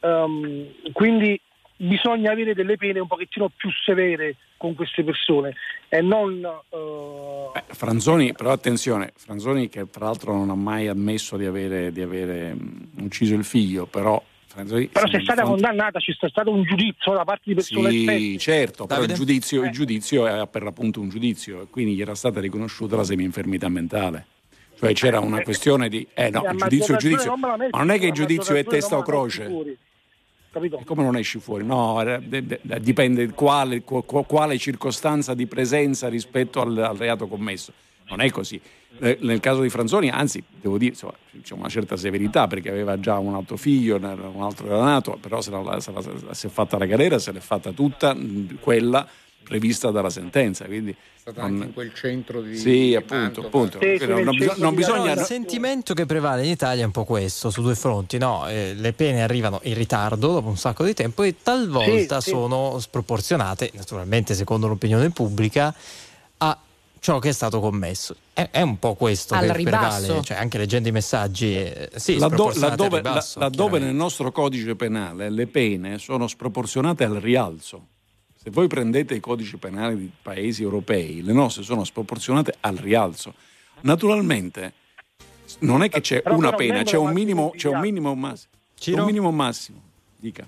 Ehm, 0.01 0.93
quindi 0.93 1.41
bisogna 1.87 2.33
avere 2.33 2.55
delle 2.55 2.77
pene 2.77 3.01
un 3.01 3.07
pochettino 3.07 3.51
più 3.55 3.71
severe 3.85 4.37
con 4.57 4.75
queste 4.75 5.05
persone 5.05 5.55
e 5.89 6.01
non 6.01 6.43
eh, 6.43 7.63
Franzoni, 7.69 8.33
però 8.33 8.53
attenzione, 8.53 9.13
Franzoni 9.17 9.69
che 9.69 9.89
tra 9.91 10.07
l'altro 10.07 10.33
non 10.33 10.51
ha 10.51 10.55
mai 10.55 10.89
ammesso 10.89 11.37
di 11.37 11.45
avere, 11.45 11.93
di 11.93 12.01
avere 12.01 12.55
mh, 12.55 12.89
ucciso 13.03 13.35
il 13.35 13.45
figlio, 13.45 13.87
però 13.87 14.23
Franzoni... 14.47 14.87
però 14.87 15.07
se 15.09 15.19
è 15.19 15.21
stata 15.21 15.43
fronte- 15.43 15.63
condannata 15.63 15.99
c'è 15.99 16.13
stato 16.29 16.51
un 16.51 16.63
giudizio 16.65 17.13
da 17.13 17.25
parte 17.25 17.43
di 17.45 17.55
persone 17.55 17.91
Sì, 17.91 18.01
esperte. 18.01 18.39
certo, 18.39 18.87
però 18.87 19.01
il 19.01 19.07
Davide? 19.07 19.25
giudizio, 19.25 19.63
il 19.65 19.71
giudizio 19.71 20.27
è 20.27 20.47
per 20.49 20.63
l'appunto 20.63 21.01
un 21.01 21.09
giudizio 21.09 21.63
e 21.63 21.67
quindi 21.69 21.95
gli 21.95 22.01
era 22.01 22.15
stata 22.15 22.41
riconosciuta 22.41 22.97
la 22.97 23.05
semi-infermità 23.05 23.69
mentale. 23.69 24.27
Cioè 24.77 24.93
c'era 24.93 25.21
una 25.21 25.41
questione 25.41 25.89
di... 25.89 26.07
Eh 26.15 26.31
no, 26.31 26.45
il 26.51 26.57
giudizio 26.57 26.95
il 26.95 27.01
giudizio. 27.01 27.37
Ma 27.37 27.57
non 27.57 27.91
è 27.91 27.99
che 27.99 28.07
il 28.07 28.13
giudizio 28.13 28.55
è 28.57 28.65
testa 28.65 28.99
o 28.99 29.03
croce. 29.03 29.77
Capito? 30.55 30.81
Come 30.85 31.03
non 31.03 31.17
esci 31.17 31.41
fuori? 31.41 31.65
No, 31.67 32.01
dipende 32.81 33.33
quale, 33.33 33.83
qu- 33.83 34.07
qu- 34.07 34.25
quale 34.25 34.57
circostanza 34.57 35.35
di 35.35 35.47
presenza 35.47 36.09
rispetto 36.09 36.61
al, 36.61 36.79
al 36.79 36.97
reato 36.97 37.27
commesso. 37.27 37.73
Non 38.09 38.21
è 38.21 38.31
così. 38.31 38.61
Eh, 39.01 39.19
Nel 39.23 39.41
caso 39.41 39.63
di 39.63 39.69
Franzoni, 39.69 40.11
anzi, 40.11 40.41
devo 40.61 40.79
dire, 40.79 40.93
insomma, 40.93 41.15
c'è 41.43 41.55
una 41.55 41.69
certa 41.69 41.97
severità 41.97 42.47
perché 42.47 42.71
aveva 42.71 43.01
già 43.01 43.19
un 43.19 43.35
altro 43.35 43.57
figlio, 43.57 43.97
un 43.97 44.43
altro 44.43 44.67
era 44.67 44.81
nato, 44.81 45.19
però 45.21 45.41
se, 45.41 45.51
la- 45.51 45.81
se 45.81 45.91
la- 45.91 46.33
si 46.35 46.47
è 46.47 46.51
fatta 46.51 46.79
la 46.79 46.87
galera, 46.87 47.19
se 47.19 47.33
l'è 47.33 47.41
fatta 47.41 47.73
tutta 47.73 48.17
quella 48.61 49.05
prevista 49.45 49.91
dalla 49.91 50.11
sentenza. 50.11 50.65
Quindi, 50.65 50.91
È 50.91 50.97
stato 51.31 51.41
non- 51.43 51.51
anche 51.53 51.65
in 51.67 51.73
quel 51.73 51.95
centro 51.95 52.41
di 52.43 52.57
Sì, 52.57 52.71
di 52.71 52.97
appunto, 52.97 53.41
appunto. 53.43 53.79
Quindi 53.79 54.07
non, 54.07 54.23
non 54.25 54.37
non 54.57 54.75
bisogna... 54.75 55.13
il 55.13 55.21
sentimento 55.21 55.95
che 55.95 56.07
prevale 56.07 56.45
in 56.45 56.51
Italia 56.51 56.83
è 56.83 56.87
un 56.87 56.91
po' 56.93 57.05
questo, 57.05 57.51
su 57.51 57.63
due 57.63 57.75
fronti, 57.77 58.19
no? 58.19 58.49
Eh, 58.49 58.75
le 58.75 58.93
pene 58.93 59.23
arrivano 59.23 59.61
in 59.65 59.75
ritardo 59.75 60.33
dopo 60.33 60.49
un 60.49 60.57
sacco 60.57 60.85
di 60.85 60.95
tempo 60.95 61.23
e 61.23 61.37
talvolta 61.43 62.21
Sì, 62.21 62.31
sì. 62.31 62.37
sono 62.37 62.79
sproporzionate, 62.79 63.71
naturalmente 63.75 64.35
secondo 64.35 64.67
l'opinione 64.67 65.11
pubblica, 65.11 65.75
a 66.39 66.59
ciò 66.99 67.19
che 67.19 67.29
è 67.29 67.33
stato 67.33 67.61
commesso. 67.61 68.17
È, 68.33 68.49
è 68.51 68.63
un 68.63 68.79
po' 68.79 68.95
questo 68.95 69.35
Al 69.35 69.47
che 69.47 69.53
ribasso. 69.57 70.01
prevale, 70.07 70.25
cioè 70.25 70.37
anche 70.39 70.59
leggendo 70.59 70.89
i 70.89 70.93
messaggi, 70.93 71.55
eh, 71.55 71.91
sì, 71.97 72.19
Laddo- 72.19 72.53
laddove, 72.57 72.97
ribasso, 72.97 73.39
la- 73.39 73.45
laddove 73.47 73.79
nel 73.79 73.95
nostro 73.95 74.33
codice 74.33 74.75
penale 74.75 75.29
le 75.31 75.47
pene 75.47 75.99
sono 75.99 76.27
sproporzionate 76.27 77.05
al 77.05 77.15
rialzo. 77.17 77.87
Se 78.45 78.51
voi 78.51 78.67
prendete 78.67 79.15
i 79.15 79.21
codici 79.21 79.57
penali 79.57 79.97
di 79.97 80.11
paesi 80.21 80.63
europei, 80.63 81.23
le 81.23 81.33
nostre 81.33 81.63
sono 81.63 81.83
sproporzionate 81.83 82.55
al 82.61 82.77
rialzo. 82.77 83.33
Naturalmente 83.81 84.75
non 85.61 85.83
è 85.83 85.89
che 85.89 86.03
c'è 86.03 86.21
Però 86.21 86.37
una 86.37 86.53
pena, 86.53 86.83
c'è 86.83 86.99
un 86.99 87.11
minimo, 87.15 87.55
c'è 87.57 87.71
un 87.71 87.81
minimo 87.81 88.15
massimo. 88.15 88.53
C'è 88.79 88.93
un 88.93 89.07
minimo 89.07 89.31
massimo. 89.31 89.81
Dica. 90.19 90.47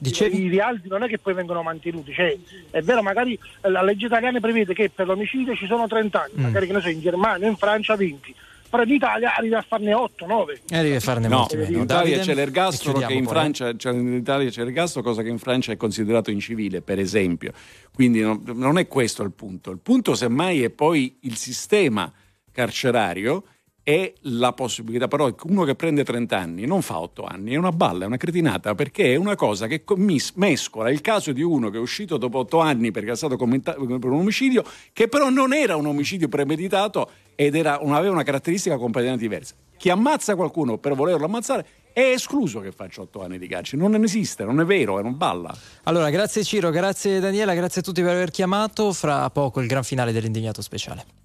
I 0.00 0.48
rialzi 0.48 0.88
non 0.88 1.02
è 1.02 1.06
che 1.06 1.18
poi 1.18 1.34
vengono 1.34 1.62
mantenuti, 1.62 2.14
cioè, 2.14 2.34
è 2.70 2.80
vero, 2.80 3.02
magari 3.02 3.38
la 3.60 3.82
legge 3.82 4.06
italiana 4.06 4.40
prevede 4.40 4.72
che 4.72 4.88
per 4.88 5.06
l'omicidio 5.06 5.54
ci 5.54 5.66
sono 5.66 5.86
30 5.86 6.18
anni, 6.18 6.32
Mm. 6.38 6.42
magari 6.44 6.66
che 6.66 6.72
ne 6.72 6.80
so, 6.80 6.88
in 6.88 7.00
Germania, 7.02 7.46
in 7.46 7.56
Francia 7.56 7.94
20, 7.94 8.34
però 8.72 8.84
in 8.84 8.92
Italia 8.92 9.34
arriva 9.36 9.58
a 9.58 9.62
farne 9.62 9.92
8, 9.92 10.24
9. 10.24 10.60
E 10.70 10.78
arrivi 10.78 10.94
a 10.94 11.00
farne 11.00 11.28
No, 11.28 11.36
molti 11.40 11.56
in 11.56 11.60
meno. 11.60 11.82
Italia 11.82 12.16
Davide? 12.16 12.20
c'è 12.22 12.34
l'ergastolo 12.34 13.00
che 13.00 13.12
in 13.12 13.24
eh. 13.24 13.28
Francia, 13.28 13.76
cioè 13.76 13.92
in 13.92 14.14
Italia 14.14 14.48
c'è 14.48 14.64
l'ergastolo, 14.64 15.04
cosa 15.04 15.20
che 15.20 15.28
in 15.28 15.36
Francia 15.36 15.72
è 15.72 15.76
considerato 15.76 16.30
incivile, 16.30 16.80
per 16.80 16.98
esempio. 16.98 17.52
Quindi 17.92 18.22
non, 18.22 18.42
non 18.54 18.78
è 18.78 18.88
questo 18.88 19.22
il 19.22 19.32
punto. 19.32 19.70
Il 19.70 19.78
punto 19.78 20.14
semmai 20.14 20.62
è 20.62 20.70
poi 20.70 21.18
il 21.20 21.36
sistema 21.36 22.10
carcerario 22.50 23.44
e 23.84 24.14
la 24.22 24.52
possibilità, 24.52 25.08
però 25.08 25.34
uno 25.44 25.64
che 25.64 25.74
prende 25.74 26.04
30 26.04 26.38
anni 26.38 26.66
non 26.66 26.82
fa 26.82 27.00
8 27.00 27.24
anni, 27.24 27.52
è 27.52 27.56
una 27.56 27.72
balla, 27.72 28.04
è 28.04 28.06
una 28.06 28.16
cretinata, 28.16 28.74
perché 28.74 29.12
è 29.12 29.16
una 29.16 29.34
cosa 29.34 29.66
che 29.66 29.82
commis- 29.82 30.32
mescola 30.36 30.90
il 30.90 31.00
caso 31.00 31.32
di 31.32 31.42
uno 31.42 31.68
che 31.68 31.78
è 31.78 31.80
uscito 31.80 32.16
dopo 32.16 32.38
8 32.38 32.60
anni 32.60 32.90
perché 32.92 33.10
è 33.12 33.16
stato 33.16 33.36
commentato 33.36 33.84
per 33.84 34.10
un 34.10 34.20
omicidio, 34.20 34.64
che 34.92 35.08
però 35.08 35.30
non 35.30 35.52
era 35.52 35.76
un 35.76 35.86
omicidio 35.86 36.28
premeditato 36.28 37.10
ed 37.34 37.56
era, 37.56 37.78
un- 37.80 37.92
aveva 37.94 38.12
una 38.12 38.22
caratteristica 38.22 38.76
completamente 38.76 39.22
diversa. 39.22 39.54
Chi 39.76 39.90
ammazza 39.90 40.36
qualcuno 40.36 40.78
per 40.78 40.94
volerlo 40.94 41.24
ammazzare 41.24 41.66
è 41.92 42.00
escluso 42.00 42.60
che 42.60 42.70
faccia 42.70 43.00
8 43.00 43.22
anni 43.22 43.38
di 43.38 43.48
carcere, 43.48 43.82
non 43.82 44.00
esiste, 44.04 44.44
non 44.44 44.60
è 44.60 44.64
vero, 44.64 44.98
è 44.98 45.02
una 45.02 45.10
balla. 45.10 45.52
Allora, 45.84 46.08
grazie 46.08 46.44
Ciro, 46.44 46.70
grazie 46.70 47.18
Daniela, 47.18 47.52
grazie 47.54 47.80
a 47.80 47.84
tutti 47.84 48.00
per 48.00 48.12
aver 48.12 48.30
chiamato. 48.30 48.92
Fra 48.92 49.28
poco 49.30 49.60
il 49.60 49.66
gran 49.66 49.82
finale 49.82 50.12
dell'indignato 50.12 50.62
speciale. 50.62 51.21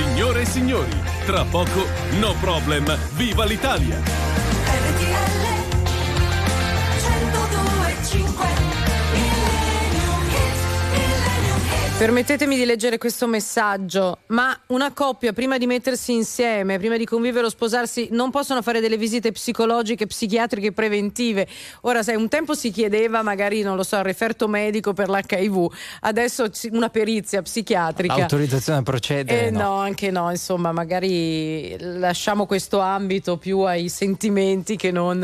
Signore 0.00 0.40
e 0.40 0.46
signori, 0.46 0.98
tra 1.26 1.44
poco 1.44 1.86
No 2.20 2.34
Problem, 2.40 2.96
viva 3.16 3.44
l'Italia! 3.44 4.00
RTL 4.00 5.10
102.5 6.96 8.59
Permettetemi 12.00 12.56
di 12.56 12.64
leggere 12.64 12.96
questo 12.96 13.26
messaggio, 13.26 14.20
ma 14.28 14.58
una 14.68 14.90
coppia 14.94 15.34
prima 15.34 15.58
di 15.58 15.66
mettersi 15.66 16.14
insieme, 16.14 16.78
prima 16.78 16.96
di 16.96 17.04
convivere 17.04 17.44
o 17.44 17.50
sposarsi, 17.50 18.08
non 18.12 18.30
possono 18.30 18.62
fare 18.62 18.80
delle 18.80 18.96
visite 18.96 19.32
psicologiche, 19.32 20.06
psichiatriche 20.06 20.72
preventive. 20.72 21.46
Ora, 21.82 22.02
sai, 22.02 22.16
un 22.16 22.30
tempo 22.30 22.54
si 22.54 22.70
chiedeva 22.70 23.20
magari, 23.20 23.60
non 23.60 23.76
lo 23.76 23.82
so, 23.82 23.96
il 23.96 24.04
referto 24.04 24.48
medico 24.48 24.94
per 24.94 25.10
l'HIV, 25.10 25.70
adesso 26.00 26.48
una 26.70 26.88
perizia 26.88 27.42
psichiatrica. 27.42 28.16
L'autorizzazione 28.16 28.78
a 28.78 28.82
procedere. 28.82 29.48
Eh, 29.48 29.50
no. 29.50 29.58
no. 29.58 29.74
anche 29.74 30.10
no, 30.10 30.30
insomma, 30.30 30.72
magari 30.72 31.76
lasciamo 31.80 32.46
questo 32.46 32.78
ambito 32.78 33.36
più 33.36 33.58
ai 33.60 33.90
sentimenti 33.90 34.76
che 34.76 34.90
non 34.90 35.22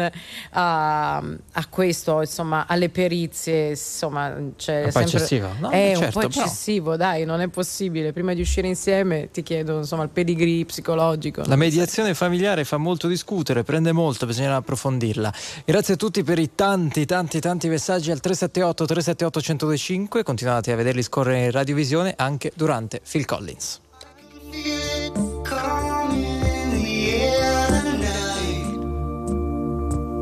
a, 0.50 1.16
a 1.16 1.66
questo, 1.70 2.20
insomma, 2.20 2.66
alle 2.68 2.90
perizie, 2.90 3.70
insomma, 3.70 4.36
c'è 4.58 4.76
Un 4.76 4.84
po' 4.84 4.90
sempre... 4.90 5.16
eccessivo, 5.16 5.48
no? 5.58 5.70
È 5.70 5.94
un 5.94 6.02
Certo, 6.02 6.20
po' 6.20 6.28
però- 6.28 6.44
eccessivo, 6.66 6.96
dai, 6.96 7.24
non 7.24 7.40
è 7.40 7.48
possibile. 7.48 8.12
Prima 8.12 8.34
di 8.34 8.40
uscire 8.40 8.66
insieme 8.66 9.30
ti 9.30 9.42
chiedo, 9.42 9.78
insomma, 9.78 10.02
il 10.02 10.08
pedigree 10.08 10.64
psicologico. 10.64 11.42
La 11.46 11.56
mediazione 11.56 12.14
familiare 12.14 12.64
fa 12.64 12.76
molto 12.76 13.06
discutere, 13.06 13.62
prende 13.62 13.92
molto, 13.92 14.26
bisogna 14.26 14.56
approfondirla. 14.56 15.32
Grazie 15.64 15.94
a 15.94 15.96
tutti 15.96 16.24
per 16.24 16.38
i 16.38 16.54
tanti, 16.54 17.04
tanti, 17.04 17.38
tanti 17.40 17.68
messaggi 17.68 18.10
al 18.10 18.20
378 18.20 18.84
378 18.84 19.38
1025. 19.38 20.22
Continuate 20.24 20.72
a 20.72 20.76
vederli 20.76 21.02
scorrere 21.02 21.44
in 21.44 21.50
radiovisione 21.52 22.14
anche 22.16 22.50
durante 22.54 23.00
Phil 23.08 23.24
Collins. 23.24 23.80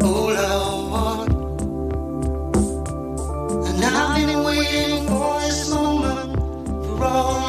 And 0.07 0.74
for 7.05 7.44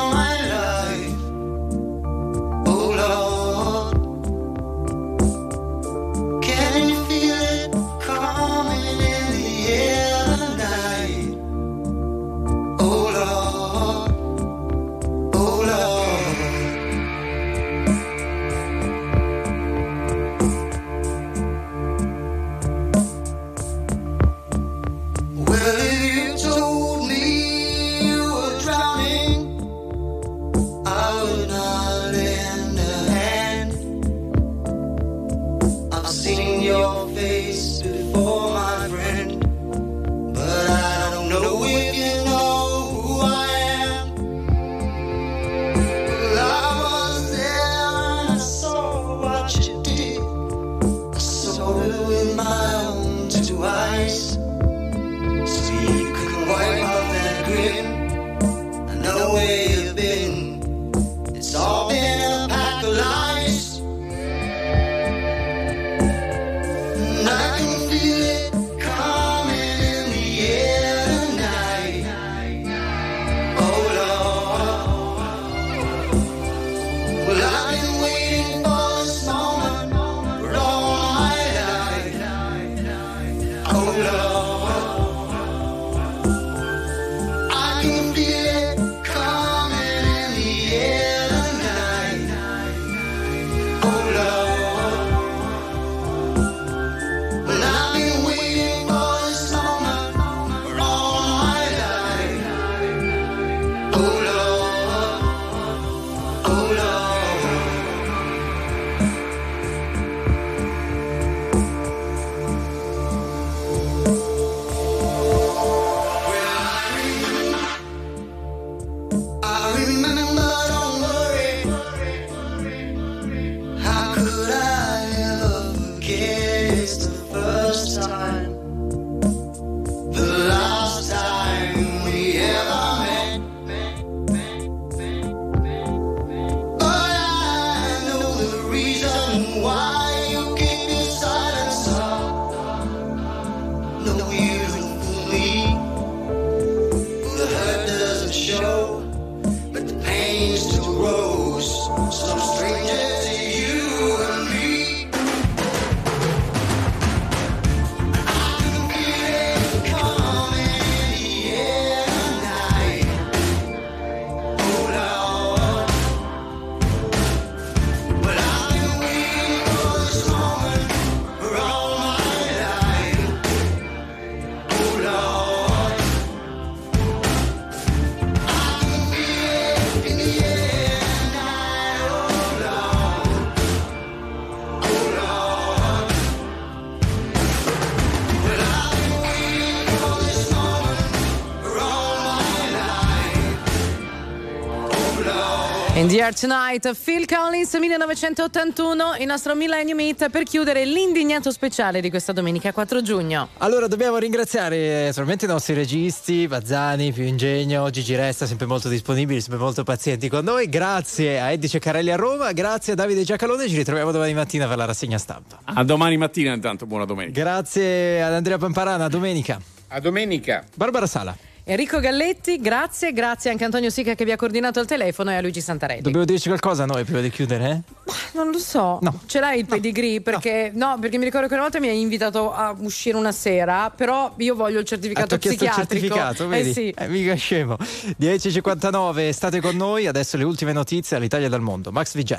Air 196.18 196.34
Tonight, 196.34 196.96
Phil 197.04 197.26
Collins 197.26 197.74
1981, 197.74 199.16
il 199.20 199.26
nostro 199.26 199.54
Millennium 199.54 200.00
Hit 200.00 200.30
per 200.30 200.44
chiudere 200.44 200.86
l'indignato 200.86 201.52
speciale 201.52 202.00
di 202.00 202.10
questa 202.10 202.32
domenica 202.32 202.72
4 202.72 203.02
giugno. 203.02 203.50
Allora 203.58 203.88
dobbiamo 203.88 204.18
ringraziare 204.18 204.78
eh, 204.78 205.06
naturalmente 205.08 205.44
i 205.44 205.48
nostri 205.50 205.74
registi, 205.74 206.48
Bazzani, 206.48 207.12
Più 207.12 207.24
Ingegno, 207.24 207.90
Gigi 207.90 208.16
Resta, 208.16 208.46
sempre 208.46 208.66
molto 208.66 208.88
disponibili, 208.88 209.42
sempre 209.42 209.60
molto 209.60 209.84
pazienti 209.84 210.30
con 210.30 210.46
noi. 210.46 210.70
Grazie 210.70 211.42
a 211.42 211.52
Eddie 211.52 211.68
Ceccarelli 211.68 212.12
a 212.12 212.16
Roma, 212.16 212.54
grazie 212.54 212.94
a 212.94 212.96
Davide 212.96 213.24
Giacalone, 213.24 213.68
ci 213.68 213.76
ritroviamo 213.76 214.12
domani 214.12 214.34
mattina 214.34 214.68
per 214.68 214.78
la 214.78 214.86
rassegna 214.86 215.18
stampa. 215.18 215.60
A 215.66 215.84
domani 215.84 216.16
mattina 216.16 216.54
intanto, 216.54 216.86
buona 216.86 217.04
domenica. 217.04 217.42
Grazie 217.42 218.24
ad 218.24 218.32
Andrea 218.32 218.58
Pamparana, 218.58 219.04
a 219.04 219.10
domenica. 219.10 219.60
A 219.90 220.00
domenica. 220.00 220.64
Barbara 220.76 221.08
Sala. 221.08 221.55
Enrico 221.68 222.00
Galletti, 222.00 222.60
grazie, 222.62 223.12
grazie 223.12 223.50
anche 223.50 223.64
a 223.64 223.66
Antonio 223.66 223.90
Sica 223.90 224.14
che 224.14 224.24
vi 224.24 224.32
ha 224.32 224.36
coordinato 224.36 224.80
al 224.80 224.86
telefono 224.86 225.32
e 225.32 225.36
a 225.38 225.42
Luigi 225.42 225.62
Santarelli. 225.62 226.02
Dobbiamo 226.04 226.24
dirci 226.26 226.48
qualcosa 226.48 226.86
noi 226.86 227.04
prima 227.06 227.22
di 227.22 227.32
chiudere? 227.32 227.84
eh? 228.06 228.14
Non 228.34 228.52
lo 228.52 228.60
so, 228.60 229.00
ce 229.26 229.40
l'hai 229.40 229.60
il 229.62 229.66
pedigree? 229.66 230.22
Perché 230.22 230.70
no. 230.76 230.98
perché 231.00 231.18
mi 231.18 231.24
ricordo 231.24 231.48
che 231.48 231.54
una 231.54 231.64
volta 231.64 231.80
mi 231.80 231.88
hai 231.88 232.00
invitato 232.00 232.54
a 232.54 232.76
uscire 232.78 233.18
una 233.18 233.32
sera, 233.32 233.90
però 233.90 234.34
io 234.38 234.54
voglio 234.54 234.78
il 234.78 234.84
Ah, 234.84 234.88
certificato 234.88 235.28
ti 235.28 235.34
ho 235.34 235.38
chiesto 235.40 235.64
il 235.64 235.70
psichiatrico. 235.72 236.16
certificato, 236.16 236.48
vedi? 236.48 236.70
Eh 236.70 236.74
sì. 236.74 236.94
Eh, 236.96 237.08
mica 237.08 237.34
scemo. 237.34 237.78
10.59, 238.22 239.30
state 239.32 239.60
con 239.60 239.76
noi, 239.76 240.06
adesso 240.06 240.38
le 240.38 240.44
ultime 240.44 240.72
notizie 240.72 241.18
all'Italia 241.18 241.50
dal 241.50 241.62
mondo. 241.62 241.92
Max 241.92 242.14
Vigenti. 242.14 242.34